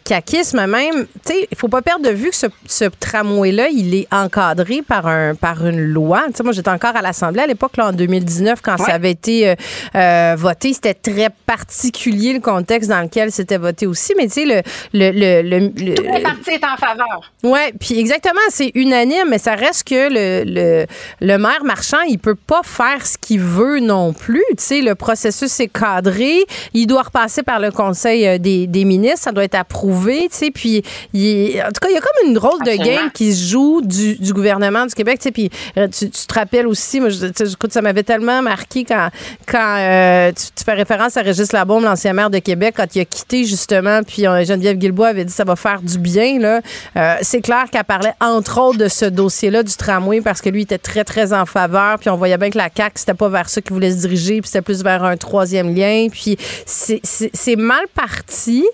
mais 0.55 0.67
même. 0.69 1.07
Tu 1.27 1.33
sais, 1.33 1.49
il 1.51 1.57
faut 1.57 1.67
pas 1.67 1.83
perdre 1.83 2.05
de 2.05 2.11
vue 2.15 2.31
que 2.31 2.37
ce, 2.37 2.47
ce 2.67 2.85
tramway-là, 2.85 3.69
il 3.69 3.95
est 3.97 4.07
encadré 4.13 4.81
par 4.83 5.09
un 5.09 5.35
par 5.35 5.67
une 5.67 5.81
loi. 5.81 6.23
Tu 6.29 6.35
sais, 6.37 6.43
moi, 6.45 6.53
j'étais 6.53 6.71
encore 6.71 6.95
à 6.95 7.03
l'Assemblée 7.03 7.43
à 7.43 7.47
l'époque, 7.49 7.77
là, 7.77 7.89
en 7.89 7.93
2019, 7.93 8.61
quand 8.63 8.77
ça 8.77 8.95
avait 8.95 9.11
été 9.11 9.49
euh, 9.49 9.55
euh, 9.97 10.37
voté. 10.39 10.73
C'était 10.73 10.95
très 10.95 11.31
particulier 11.47 12.35
le 12.35 12.41
contexte 12.41 12.89
dans 12.89 13.01
lequel 13.01 13.33
c'était 13.33 13.59
voté 13.59 13.89
aussi. 13.89 14.15
Mais 14.17 14.29
tu 14.29 14.35
sais, 14.35 14.45
le, 14.45 14.63
le, 14.93 15.43
le, 15.43 15.43
le, 15.43 15.95
Tous 15.95 16.03
les 16.03 16.21
partis 16.21 16.51
est 16.51 16.65
en 16.65 16.77
faveur. 16.77 17.33
Ouais, 17.43 17.73
puis 17.79 17.99
exactement, 17.99 18.41
c'est 18.51 18.71
unanime, 18.77 19.29
mais 19.31 19.39
ça 19.39 19.57
reste 19.57 19.89
que 19.89 20.09
le, 20.09 20.45
le, 20.47 20.87
le 21.21 21.39
maire 21.39 21.65
marchand, 21.65 22.03
il 22.09 22.19
peut 22.19 22.37
pas 22.37 22.61
faire 22.63 23.05
ce 23.05 23.19
qu'il 23.19 23.41
veut 23.41 23.81
non 23.81 24.13
plus. 24.13 24.45
Tu 24.51 24.57
sais, 24.59 24.81
le 24.81 24.95
processus 25.09 25.59
est 25.61 25.69
cadré. 25.69 26.45
Il 26.75 26.87
doit 26.87 27.03
repasser 27.03 27.43
par 27.43 27.61
le 27.61 27.71
Conseil 27.71 28.27
euh, 28.27 28.37
des, 28.37 28.67
des 28.67 28.85
ministres. 28.85 29.21
Ça 29.21 29.33
doit 29.33 29.45
être 29.45 29.55
approuvé, 29.55 30.29
tu 30.31 30.37
sais. 30.37 30.51
Puis, 30.51 30.83
il, 31.15 31.63
en 31.63 31.69
tout 31.69 31.81
cas, 31.81 31.89
il 31.89 31.95
y 31.95 31.97
a 31.97 32.01
comme 32.01 32.29
une 32.29 32.35
drôle 32.35 32.63
de 32.63 32.77
game 32.77 33.11
qui 33.15 33.33
se 33.33 33.51
joue 33.51 33.81
du, 33.81 34.17
du 34.17 34.35
gouvernement 34.35 34.85
du 34.85 34.95
Québec, 34.95 35.19
tu 35.19 35.25
sais. 35.25 35.31
Puis, 35.31 35.51
euh, 35.79 35.89
tu, 35.89 36.11
tu, 36.11 36.27
te 36.27 36.35
rappelles 36.35 36.67
aussi, 36.67 37.01
moi, 37.01 37.09
je, 37.09 37.27
écoute, 37.27 37.73
ça 37.73 37.81
m'avait 37.81 38.03
tellement 38.03 38.43
marqué 38.43 38.85
quand, 38.85 39.09
quand 39.47 39.77
euh, 39.79 40.31
tu, 40.33 40.47
tu, 40.55 40.65
fais 40.65 40.75
référence 40.75 41.17
à 41.17 41.23
Régis 41.23 41.53
Labaume, 41.53 41.85
l'ancien 41.85 42.13
maire 42.13 42.29
de 42.29 42.39
Québec, 42.39 42.75
quand 42.77 42.95
il 42.95 43.01
a 43.01 43.05
quitté, 43.07 43.45
justement, 43.45 44.03
puis 44.03 44.27
euh, 44.27 44.45
Geneviève 44.45 44.77
Guilbois 44.77 45.09
avait 45.09 45.25
dit 45.25 45.33
ça 45.33 45.45
va 45.45 45.57
faire 45.57 45.81
du 45.81 45.99
bien, 45.99 46.39
là. 46.39 46.61
Euh, 46.97 47.17
c'est 47.23 47.41
clair 47.41 47.65
qu'elle 47.73 47.85
parlait, 47.85 48.13
entre 48.21 48.61
autres, 48.61 48.79
de 48.79 48.89
ce 48.89 49.07
dossier-là 49.07 49.63
du 49.63 49.75
tramway 49.75 50.21
parce 50.21 50.43
que 50.43 50.51
lui 50.51 50.63
était 50.63 50.79
très, 50.79 51.05
très 51.05 51.33
en 51.33 51.47
faveur. 51.47 51.99
Puis, 51.99 52.11
on 52.11 52.17
voyait 52.17 52.37
bien 52.37 52.51
que 52.51 52.59
la 52.59 52.69
CAQ, 52.75 52.93
c'était 52.97 53.15
pas 53.15 53.31
vers 53.31 53.49
ça 53.49 53.63
qu'il 53.63 53.73
voulait 53.73 53.93
se 53.93 53.99
diriger, 53.99 54.41
puis 54.41 54.49
c'était 54.49 54.63
plus 54.63 54.83
vers 54.83 54.98
un 55.05 55.17
troisième 55.17 55.75
lien. 55.75 56.09
Puis 56.11 56.37
c'est 56.67 57.57
mal 57.57 57.87
parti. 57.95 58.67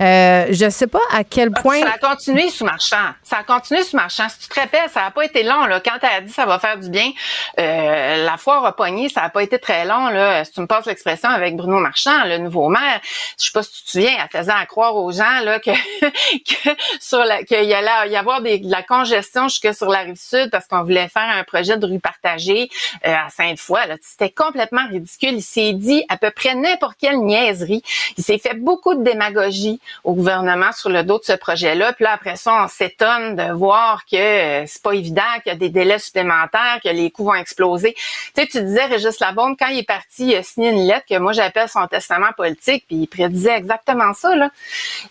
Euh, 0.00 0.46
je 0.50 0.70
sais 0.70 0.86
pas 0.86 1.00
à 1.12 1.24
quel 1.24 1.50
point. 1.50 1.80
Ça 1.80 1.94
a 1.94 1.98
continué 1.98 2.50
sous 2.50 2.64
marchand. 2.64 3.10
Ça 3.22 3.38
a 3.38 3.42
continué 3.44 3.82
sous 3.82 3.96
marchand. 3.96 4.28
Si 4.28 4.40
tu 4.40 4.48
te 4.48 4.60
rappelles, 4.60 4.88
ça 4.90 5.00
n'a 5.00 5.10
pas 5.10 5.24
été 5.24 5.42
long. 5.42 5.66
Là. 5.66 5.80
Quand 5.80 5.98
tu 6.00 6.06
as 6.06 6.20
dit 6.20 6.32
ça 6.32 6.46
va 6.46 6.58
faire 6.58 6.78
du 6.78 6.88
bien, 6.90 7.10
euh, 7.58 8.24
la 8.24 8.36
foire 8.36 8.64
a 8.64 8.74
pogné, 8.74 9.08
ça 9.08 9.22
n'a 9.22 9.30
pas 9.30 9.42
été 9.42 9.58
très 9.58 9.84
long. 9.84 10.08
Là. 10.08 10.44
Si 10.44 10.52
tu 10.52 10.60
me 10.60 10.66
passes 10.66 10.86
l'expression 10.86 11.28
avec 11.28 11.56
Bruno 11.56 11.78
Marchand, 11.78 12.24
le 12.24 12.38
nouveau 12.38 12.68
maire, 12.68 13.00
je 13.38 13.44
sais 13.44 13.50
pas 13.52 13.62
si 13.62 13.72
tu 13.72 13.84
te 13.84 13.90
souviens, 13.90 14.16
elle 14.22 14.38
faisait 14.38 14.52
à 14.52 14.66
croire 14.66 14.96
aux 14.96 15.12
gens 15.12 15.40
là, 15.44 15.60
que, 15.60 15.70
que 16.00 16.70
sur 17.00 17.24
la, 17.24 17.42
qu'il 17.44 17.64
y 17.64 17.74
allait 17.74 18.10
y 18.10 18.16
avoir 18.16 18.40
des, 18.40 18.58
de 18.58 18.70
la 18.70 18.82
congestion 18.82 19.48
jusque 19.48 19.74
sur 19.74 19.88
la 19.88 20.00
rive 20.00 20.16
sud 20.16 20.50
parce 20.50 20.66
qu'on 20.66 20.82
voulait 20.82 21.08
faire 21.08 21.28
un 21.28 21.44
projet 21.44 21.76
de 21.76 21.86
rue 21.86 22.00
partagée 22.00 22.70
euh, 23.06 23.14
à 23.14 23.28
Sainte-Foy. 23.30 23.80
C'était 24.00 24.30
complètement 24.30 24.86
ridicule. 24.88 25.34
Il 25.34 25.42
dit 25.74 26.04
à 26.08 26.16
peu 26.16 26.30
près 26.30 26.54
n'importe 26.54 26.96
quelle 27.00 27.18
niaiserie. 27.18 27.82
Il 28.16 28.24
s'est 28.24 28.38
fait 28.38 28.54
beaucoup 28.54 28.94
de 28.94 29.02
démagogie 29.02 29.80
au 30.04 30.14
gouvernement 30.14 30.72
sur 30.72 30.90
le 30.90 31.02
dos 31.02 31.18
de 31.18 31.24
ce 31.24 31.32
projet-là. 31.32 31.92
Puis 31.92 32.04
là, 32.04 32.12
après 32.12 32.36
ça, 32.36 32.64
on 32.64 32.68
s'étonne 32.68 33.36
de 33.36 33.52
voir 33.52 34.04
que 34.10 34.16
euh, 34.16 34.64
c'est 34.66 34.82
pas 34.82 34.92
évident, 34.92 35.22
qu'il 35.42 35.52
y 35.52 35.54
a 35.54 35.58
des 35.58 35.68
délais 35.68 35.98
supplémentaires, 35.98 36.80
que 36.82 36.88
les 36.88 37.10
coûts 37.10 37.24
vont 37.24 37.34
exploser. 37.34 37.94
Tu 37.94 38.42
sais, 38.42 38.46
tu 38.46 38.62
disais, 38.62 38.84
Régis 38.86 39.20
Labonde, 39.20 39.56
quand 39.58 39.68
il 39.68 39.78
est 39.78 39.86
parti, 39.86 40.28
il 40.28 40.36
a 40.36 40.42
signé 40.42 40.70
une 40.70 40.86
lettre 40.86 41.06
que 41.08 41.18
moi 41.18 41.32
j'appelle 41.32 41.68
son 41.68 41.86
testament 41.86 42.32
politique, 42.36 42.84
puis 42.86 42.96
il 42.96 43.06
prédisait 43.06 43.56
exactement 43.56 44.12
ça. 44.12 44.34
Là. 44.34 44.50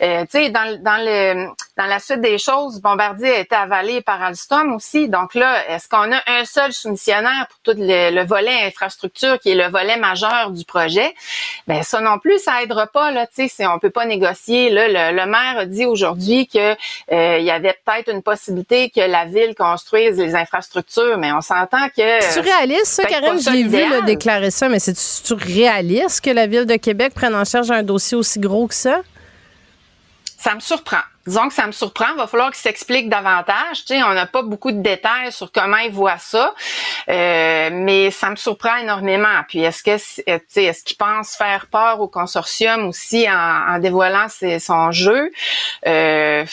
Euh, 0.02 0.22
tu 0.24 0.32
sais, 0.32 0.50
dans, 0.50 0.82
dans, 0.82 0.98
le, 0.98 1.50
dans 1.80 1.86
la 1.86 2.00
suite 2.00 2.20
des 2.20 2.38
choses, 2.38 2.82
Bombardier 2.82 3.30
a 3.30 3.40
été 3.40 3.56
avalé 3.56 4.02
par 4.02 4.22
Alstom 4.22 4.74
aussi. 4.74 5.08
Donc 5.08 5.34
là, 5.34 5.66
est-ce 5.70 5.88
qu'on 5.88 6.12
a 6.12 6.22
un 6.28 6.44
seul 6.44 6.74
soumissionnaire 6.74 7.48
pour 7.48 7.60
tout 7.64 7.80
le, 7.80 8.14
le 8.14 8.26
volet 8.26 8.66
infrastructure 8.66 9.40
qui 9.40 9.52
est 9.52 9.56
le 9.56 9.70
volet 9.70 9.96
majeur 9.96 10.52
du 10.52 10.66
projet? 10.66 11.16
Ben 11.68 11.82
ça 11.82 12.02
non 12.02 12.20
plus, 12.20 12.38
ça 12.40 12.62
aidera 12.62 12.88
pas 12.88 13.12
là. 13.12 13.28
Tu 13.28 13.48
sais, 13.48 13.66
on 13.66 13.80
peut 13.80 13.92
pas 13.92 14.04
négocier. 14.06 14.70
Là, 14.70 14.90
le, 14.90 15.16
le 15.16 15.26
maire 15.26 15.60
a 15.60 15.66
dit 15.66 15.86
aujourd'hui 15.86 16.48
que 16.48 16.76
euh, 17.14 17.38
il 17.40 17.46
y 17.46 17.52
avait 17.52 17.80
peut-être 17.86 18.12
une 18.12 18.24
possibilité 18.24 18.90
que 18.90 19.00
la 19.00 19.24
ville 19.24 19.56
construise 19.56 20.18
les 20.18 20.36
infrastructures, 20.36 21.18
mais 21.18 21.32
on 21.32 21.40
s'entend 21.40 21.88
que. 21.96 22.20
C'est 22.20 22.42
réaliste 22.42 22.88
ça, 22.88 23.06
Karen 23.06 23.40
J'ai 23.40 23.64
vu 23.64 23.90
là, 23.90 24.02
déclarer 24.02 24.52
ça, 24.52 24.68
mais 24.68 24.80
c'est 24.80 24.98
réaliste 25.32 26.26
que 26.26 26.32
la 26.32 26.46
ville 26.46 26.66
de 26.66 26.76
Québec 26.76 27.14
prenne 27.14 27.36
en 27.36 27.46
charge 27.46 27.72
un 27.72 27.84
dossier 27.84 28.18
aussi 28.18 28.38
gros 28.38 28.68
que 28.68 28.76
ça? 28.76 29.00
Ça 30.38 30.56
me 30.56 30.60
surprend. 30.60 31.04
Disons 31.30 31.48
que 31.48 31.54
ça 31.54 31.68
me 31.68 31.72
surprend. 31.72 32.08
Il 32.14 32.18
va 32.18 32.26
falloir 32.26 32.50
qu'il 32.50 32.60
s'explique 32.60 33.08
davantage. 33.08 33.86
Tu 33.86 33.94
sais, 33.94 34.02
on 34.02 34.14
n'a 34.16 34.26
pas 34.26 34.42
beaucoup 34.42 34.72
de 34.72 34.82
détails 34.82 35.32
sur 35.32 35.52
comment 35.52 35.78
il 35.78 35.92
voit 35.92 36.18
ça, 36.18 36.56
euh, 37.08 37.70
mais 37.72 38.10
ça 38.10 38.32
me 38.32 38.36
surprend 38.36 38.78
énormément. 38.78 39.44
Puis 39.48 39.60
est-ce 39.60 39.84
que, 39.84 39.96
tu 39.96 40.46
sais, 40.48 40.64
est-ce 40.64 40.84
qu'il 40.84 40.98
pense 40.98 41.36
faire 41.36 41.68
peur 41.68 42.02
au 42.02 42.08
consortium 42.08 42.88
aussi 42.88 43.28
en, 43.30 43.78
dévoilant 43.78 44.26
son 44.60 44.92
jeu? 44.92 45.32
Euh, 45.86 46.46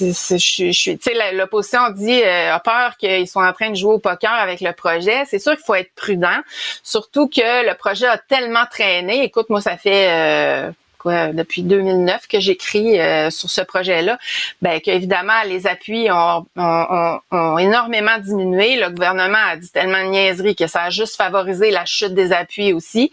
je 0.00 0.38
suis, 0.38 0.98
tu 0.98 0.98
sais, 1.00 1.32
l'opposition 1.32 1.90
dit 1.90 2.22
euh, 2.22 2.54
a 2.54 2.60
peur 2.60 2.98
qu'ils 2.98 3.26
soient 3.26 3.48
en 3.48 3.52
train 3.54 3.70
de 3.70 3.76
jouer 3.76 3.94
au 3.94 3.98
poker 3.98 4.32
avec 4.32 4.60
le 4.60 4.72
projet. 4.72 5.24
C'est 5.26 5.38
sûr 5.38 5.52
qu'il 5.52 5.64
faut 5.64 5.74
être 5.74 5.94
prudent, 5.94 6.40
surtout 6.82 7.26
que 7.26 7.66
le 7.66 7.74
projet 7.74 8.06
a 8.06 8.18
tellement 8.18 8.66
traîné. 8.70 9.24
Écoute, 9.24 9.48
moi, 9.48 9.62
ça 9.62 9.78
fait 9.78 10.08
euh, 10.10 10.70
depuis 11.10 11.62
2009 11.62 12.26
que 12.28 12.40
j'écris 12.40 13.00
euh, 13.00 13.30
sur 13.30 13.50
ce 13.50 13.60
projet-là, 13.60 14.18
ben 14.60 14.80
qu'évidemment 14.80 15.42
les 15.46 15.66
appuis 15.66 16.10
ont, 16.10 16.46
ont, 16.56 17.18
ont, 17.30 17.58
énormément 17.58 18.18
diminué. 18.18 18.76
Le 18.76 18.90
gouvernement 18.90 19.38
a 19.50 19.56
dit 19.56 19.70
tellement 19.70 20.04
de 20.04 20.10
niaiseries 20.10 20.56
que 20.56 20.66
ça 20.66 20.82
a 20.82 20.90
juste 20.90 21.16
favorisé 21.16 21.70
la 21.70 21.84
chute 21.84 22.14
des 22.14 22.32
appuis 22.32 22.72
aussi. 22.72 23.10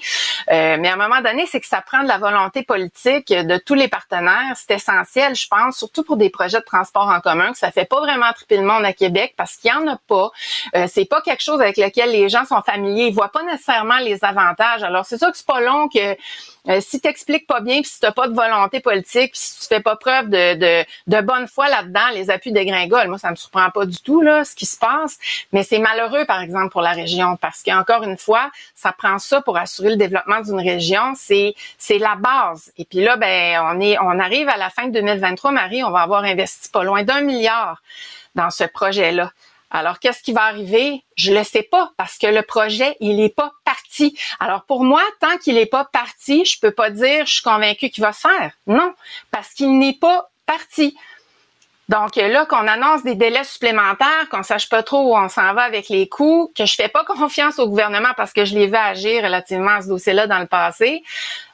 Euh, 0.52 0.78
mais 0.80 0.90
à 0.90 0.94
un 0.94 0.98
moment 0.98 1.22
donné, 1.22 1.46
c'est 1.46 1.60
que 1.60 1.68
ça 1.68 1.82
prend 1.82 2.04
de 2.04 2.08
la 2.08 2.18
volonté 2.18 2.64
politique 2.64 3.30
de 3.30 3.58
tous 3.58 3.76
les 3.76 3.88
partenaires. 3.88 4.56
C'est 4.56 4.76
essentiel, 4.76 5.36
je 5.36 5.48
pense, 5.48 5.78
surtout 5.78 6.04
pour 6.04 6.18
des 6.18 6.30
projets 6.30 6.60
de 6.60 6.66
transport 6.66 7.08
en 7.08 7.22
commun, 7.22 7.52
que 7.52 7.58
ça 7.58 7.72
fait 7.72 7.86
pas 7.86 8.00
vraiment 8.00 8.32
triper 8.34 8.58
le 8.58 8.64
monde 8.64 8.86
à 8.86 8.94
Québec 8.94 9.34
parce 9.38 9.56
qu'il 9.58 9.72
y 9.72 9.74
en 9.74 9.88
a 9.88 9.98
pas. 10.08 10.32
Euh, 10.76 10.86
c'est 10.88 11.06
pas 11.06 11.22
quelque 11.22 11.44
chose 11.44 11.62
avec 11.62 11.78
lequel 11.78 12.12
les 12.12 12.30
gens 12.30 12.46
sont 12.46 12.62
familiers. 12.62 13.08
Ils 13.08 13.14
voient 13.14 13.32
pas 13.32 13.44
nécessairement 13.44 14.00
les 14.00 14.24
avantages. 14.24 14.84
Alors 14.84 15.06
c'est 15.06 15.18
sûr 15.18 15.32
que 15.32 15.38
c'est 15.38 15.46
pas 15.46 15.62
long 15.62 15.88
que 15.88 16.16
euh, 16.68 16.82
si 16.82 17.00
t'expliques 17.00 17.48
pas 17.48 17.62
bien, 17.62 17.82
puis 17.82 17.90
si 17.90 18.00
t'as 18.00 18.12
pas 18.12 18.28
de 18.28 18.34
volonté 18.34 18.82
politique, 18.82 19.32
puis 19.32 19.40
si 19.40 19.62
tu 19.62 19.68
fais 19.68 19.80
pas 19.80 19.96
preuve 19.96 20.30
de, 20.30 20.84
de, 21.08 21.22
bonne 21.22 21.48
foi 21.48 21.70
là-dedans, 21.70 22.10
les 22.14 22.30
appuis 22.30 22.52
dégringolent. 22.52 23.08
Moi, 23.08 23.18
ça 23.18 23.32
me 23.32 23.36
surprend 23.36 23.70
pas 23.72 23.86
du 23.86 23.98
tout 24.02 24.22
là, 24.22 24.44
ce 24.44 24.56
qui 24.56 24.66
se 24.66 24.78
passe. 24.78 25.18
Mais 25.54 25.64
c'est 25.64 25.80
malheureux, 25.80 26.26
par 26.26 26.42
exemple, 26.42 26.70
pour 26.70 26.82
la 26.82 26.92
région, 26.92 27.38
parce 27.38 27.64
qu'encore 27.64 28.04
une 28.04 28.18
fois, 28.18 28.52
ça 28.76 28.92
prend 28.92 29.20
ça 29.20 29.42
pour 29.42 29.58
assurer 29.58 29.92
le 29.92 29.98
développement 29.98 30.42
d'une 30.42 30.60
région. 30.60 31.14
C'est 31.16 31.54
c'est 31.78 31.98
la 31.98 32.16
base. 32.16 32.72
Et 32.78 32.86
puis 32.86 33.00
là, 33.00 33.16
ben 33.16 33.62
on 33.74 33.80
est 33.80 33.98
on 34.00 34.20
arrive 34.20 34.50
à 34.50 34.58
la 34.58 34.70
fin 34.70 34.88
de 34.88 34.94
2023, 34.94 35.52
Marie, 35.52 35.84
on 35.84 35.92
va 35.92 36.02
avoir 36.02 36.24
investi 36.24 36.70
pas 36.70 36.84
loin 36.84 37.04
d'un 37.04 37.22
milliard 37.22 37.82
dans 38.36 38.50
ce 38.50 38.64
projet-là. 38.66 39.32
Alors, 39.72 40.00
qu'est-ce 40.00 40.24
qui 40.24 40.34
va 40.34 40.44
arriver? 40.44 41.04
Je 41.16 41.34
le 41.34 41.44
sais 41.44 41.64
pas 41.64 41.92
parce 41.98 42.18
que 42.18 42.28
le 42.28 42.42
projet, 42.42 42.96
il 43.00 43.18
n'est 43.18 43.30
pas 43.30 43.54
parti. 43.66 44.18
Alors, 44.40 44.64
pour 44.64 44.84
moi, 44.84 45.04
tant 45.20 45.38
qu'il 45.38 45.56
n'est 45.56 45.66
pas 45.66 45.86
parti, 45.86 46.46
je 46.46 46.60
peux 46.60 46.72
pas 46.72 46.90
dire 46.90 47.26
je 47.26 47.34
suis 47.34 47.44
convaincu 47.44 47.90
qu'il 47.90 48.04
va 48.04 48.14
se 48.14 48.22
faire. 48.22 48.52
Non, 48.68 48.94
parce 49.32 49.54
qu'il 49.54 49.78
n'est 49.78 49.94
pas 49.94 50.30
parti. 50.46 50.98
Donc 51.90 52.16
là, 52.16 52.46
qu'on 52.46 52.68
annonce 52.68 53.04
des 53.04 53.16
délais 53.16 53.44
supplémentaires, 53.44 54.30
qu'on 54.30 54.44
sache 54.44 54.70
pas 54.70 54.84
trop 54.84 55.12
où 55.12 55.18
on 55.18 55.28
s'en 55.28 55.54
va 55.56 55.64
avec 55.64 55.90
les 55.90 56.08
coûts, 56.08 56.52
que 56.56 56.66
je 56.66 56.76
fais 56.76 56.88
pas 56.88 57.04
confiance 57.08 57.58
au 57.58 57.68
gouvernement 57.68 58.14
parce 58.16 58.32
que 58.32 58.46
je 58.46 58.54
l'ai 58.54 58.68
vu 58.68 58.76
agir 58.76 59.24
relativement 59.24 59.72
à 59.72 59.82
ce 59.82 59.88
dossier-là 59.88 60.28
dans 60.28 60.40
le 60.40 60.46
passé, 60.46 61.04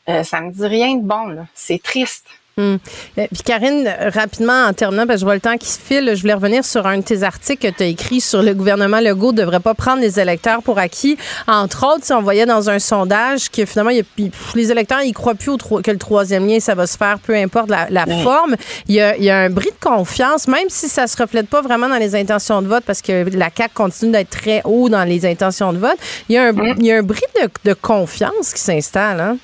euh, 0.09 0.23
ça 0.23 0.41
me 0.41 0.51
dit 0.51 0.67
rien 0.67 0.95
de 0.95 1.03
bon. 1.03 1.47
C'est 1.53 1.81
triste. 1.81 2.27
Hum. 2.57 2.79
Puis 3.17 3.43
Karine, 3.43 3.85
rapidement 4.13 4.67
en 4.67 4.71
terminant, 4.71 5.05
parce 5.05 5.17
que 5.17 5.19
je 5.19 5.25
vois 5.25 5.33
le 5.33 5.41
temps 5.41 5.57
qui 5.57 5.67
se 5.67 5.77
file, 5.77 6.13
je 6.15 6.21
voulais 6.21 6.35
revenir 6.35 6.63
sur 6.63 6.87
un 6.87 6.99
de 6.99 7.03
tes 7.03 7.23
articles 7.23 7.69
que 7.69 7.77
tu 7.77 7.83
as 7.83 7.87
écrit 7.87 8.21
sur 8.21 8.41
le 8.41 8.53
gouvernement 8.53 9.01
Legault 9.01 9.33
ne 9.33 9.39
devrait 9.39 9.59
pas 9.59 9.73
prendre 9.73 9.99
les 9.99 10.21
électeurs 10.21 10.63
pour 10.63 10.79
acquis. 10.79 11.17
Entre 11.47 11.85
autres, 11.85 12.05
si 12.05 12.13
on 12.13 12.21
voyait 12.21 12.45
dans 12.45 12.69
un 12.69 12.79
sondage 12.79 13.51
que 13.51 13.65
finalement, 13.65 13.89
il 13.89 13.97
y 13.97 13.99
a, 13.99 14.29
les 14.55 14.71
électeurs, 14.71 15.01
ils 15.01 15.11
croient 15.11 15.35
plus 15.35 15.49
au, 15.49 15.57
que 15.57 15.91
le 15.91 15.97
troisième 15.97 16.47
lien, 16.47 16.61
ça 16.61 16.75
va 16.75 16.87
se 16.87 16.95
faire, 16.95 17.19
peu 17.19 17.35
importe 17.35 17.69
la, 17.69 18.05
forme. 18.23 18.55
Il 18.87 18.95
y, 18.95 19.01
a, 19.01 19.17
il 19.17 19.25
y, 19.25 19.29
a, 19.29 19.37
un 19.37 19.49
bris 19.49 19.71
de 19.71 19.85
confiance, 19.85 20.47
même 20.47 20.69
si 20.69 20.87
ça 20.87 21.07
se 21.07 21.21
reflète 21.21 21.49
pas 21.49 21.61
vraiment 21.61 21.89
dans 21.89 21.97
les 21.97 22.15
intentions 22.15 22.61
de 22.61 22.67
vote, 22.67 22.85
parce 22.85 23.01
que 23.01 23.25
la 23.35 23.49
CAQ 23.53 23.73
continue 23.73 24.11
d'être 24.13 24.29
très 24.29 24.61
haut 24.63 24.87
dans 24.87 25.03
les 25.03 25.25
intentions 25.25 25.73
de 25.73 25.79
vote. 25.79 25.97
Il 26.29 26.35
y 26.35 26.37
a 26.37 26.43
un, 26.45 26.53
il 26.77 26.85
y 26.85 26.91
a 26.93 26.99
un 26.99 27.03
bris 27.03 27.19
de, 27.41 27.49
de 27.65 27.73
confiance 27.73 28.53
qui 28.53 28.61
s'installe. 28.61 29.19
Hein? 29.19 29.37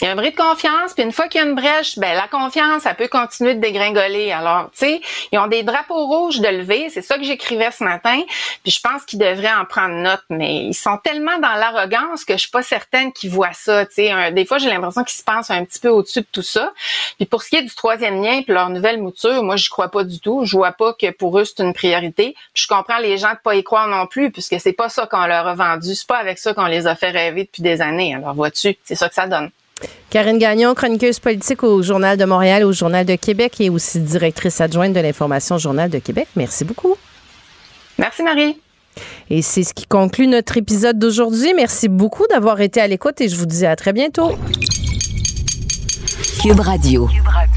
Il 0.00 0.06
y 0.06 0.08
a 0.08 0.12
un 0.12 0.16
bris 0.16 0.30
de 0.30 0.36
confiance, 0.36 0.94
puis 0.94 1.02
une 1.02 1.12
fois 1.12 1.28
qu'il 1.28 1.40
y 1.40 1.44
a 1.44 1.46
une 1.46 1.54
brèche, 1.54 1.98
ben 1.98 2.14
la 2.14 2.26
confiance, 2.26 2.82
ça 2.82 2.94
peut 2.94 3.08
continuer 3.08 3.54
de 3.54 3.60
dégringoler. 3.60 4.32
Alors, 4.32 4.70
tu 4.70 4.78
sais, 4.78 5.00
ils 5.30 5.38
ont 5.38 5.46
des 5.46 5.62
drapeaux 5.62 6.06
rouges 6.06 6.40
de 6.40 6.48
lever, 6.48 6.88
c'est 6.88 7.02
ça 7.02 7.18
que 7.18 7.24
j'écrivais 7.24 7.70
ce 7.70 7.84
matin, 7.84 8.20
puis 8.62 8.72
je 8.72 8.80
pense 8.80 9.04
qu'ils 9.04 9.18
devraient 9.18 9.52
en 9.52 9.66
prendre 9.66 9.94
note, 9.96 10.22
mais 10.30 10.64
ils 10.64 10.74
sont 10.74 10.96
tellement 10.98 11.38
dans 11.38 11.52
l'arrogance 11.52 12.24
que 12.24 12.34
je 12.34 12.38
suis 12.38 12.50
pas 12.50 12.62
certaine 12.62 13.12
qu'ils 13.12 13.30
voient 13.30 13.52
ça. 13.52 13.84
Tu 13.86 13.94
sais, 13.94 14.32
des 14.32 14.46
fois 14.46 14.58
j'ai 14.58 14.70
l'impression 14.70 15.04
qu'ils 15.04 15.18
se 15.18 15.24
pensent 15.24 15.50
un 15.50 15.64
petit 15.64 15.80
peu 15.80 15.88
au-dessus 15.88 16.20
de 16.20 16.26
tout 16.32 16.42
ça. 16.42 16.72
Puis 17.16 17.26
pour 17.26 17.42
ce 17.42 17.50
qui 17.50 17.56
est 17.56 17.62
du 17.62 17.74
troisième 17.74 18.22
lien, 18.22 18.42
puis 18.42 18.54
leur 18.54 18.70
nouvelle 18.70 19.02
mouture, 19.02 19.42
moi 19.42 19.56
je 19.56 19.68
crois 19.68 19.90
pas 19.90 20.04
du 20.04 20.18
tout. 20.20 20.44
Je 20.44 20.56
vois 20.56 20.72
pas 20.72 20.94
que 20.94 21.10
pour 21.10 21.38
eux 21.38 21.44
c'est 21.44 21.62
une 21.62 21.74
priorité. 21.74 22.34
Puis 22.54 22.62
je 22.62 22.68
comprends 22.68 22.98
les 22.98 23.18
gens 23.18 23.32
de 23.32 23.38
pas 23.42 23.54
y 23.54 23.62
croire 23.62 23.86
non 23.86 24.06
plus, 24.06 24.30
puisque 24.30 24.58
c'est 24.60 24.72
pas 24.72 24.88
ça 24.88 25.06
qu'on 25.06 25.26
leur 25.26 25.46
a 25.46 25.54
vendu, 25.54 25.94
c'est 25.94 26.06
pas 26.06 26.18
avec 26.18 26.38
ça 26.38 26.54
qu'on 26.54 26.66
les 26.66 26.86
a 26.86 26.94
fait 26.94 27.10
rêver 27.10 27.44
depuis 27.44 27.62
des 27.62 27.82
années. 27.82 28.14
Alors 28.14 28.34
vois-tu, 28.34 28.76
c'est 28.84 28.94
ça 28.94 29.08
que 29.08 29.14
ça 29.14 29.26
donne. 29.26 29.50
Karine 30.10 30.38
Gagnon, 30.38 30.74
chroniqueuse 30.74 31.18
politique 31.20 31.62
au 31.62 31.82
Journal 31.82 32.16
de 32.16 32.24
Montréal, 32.24 32.64
au 32.64 32.72
Journal 32.72 33.06
de 33.06 33.14
Québec 33.14 33.60
et 33.60 33.70
aussi 33.70 34.00
directrice 34.00 34.60
adjointe 34.60 34.92
de 34.92 35.00
l'information 35.00 35.58
Journal 35.58 35.88
de 35.88 35.98
Québec. 35.98 36.28
Merci 36.36 36.64
beaucoup. 36.64 36.96
Merci 37.98 38.22
Marie. 38.22 38.56
Et 39.28 39.42
c'est 39.42 39.62
ce 39.62 39.72
qui 39.72 39.86
conclut 39.86 40.26
notre 40.26 40.56
épisode 40.56 40.98
d'aujourd'hui. 40.98 41.54
Merci 41.54 41.88
beaucoup 41.88 42.26
d'avoir 42.26 42.60
été 42.60 42.80
à 42.80 42.86
l'écoute 42.86 43.20
et 43.20 43.28
je 43.28 43.36
vous 43.36 43.46
dis 43.46 43.64
à 43.66 43.76
très 43.76 43.92
bientôt. 43.92 44.32
Cube 46.42 46.60
Radio. 46.60 47.06
Cube 47.06 47.26
Radio. 47.26 47.49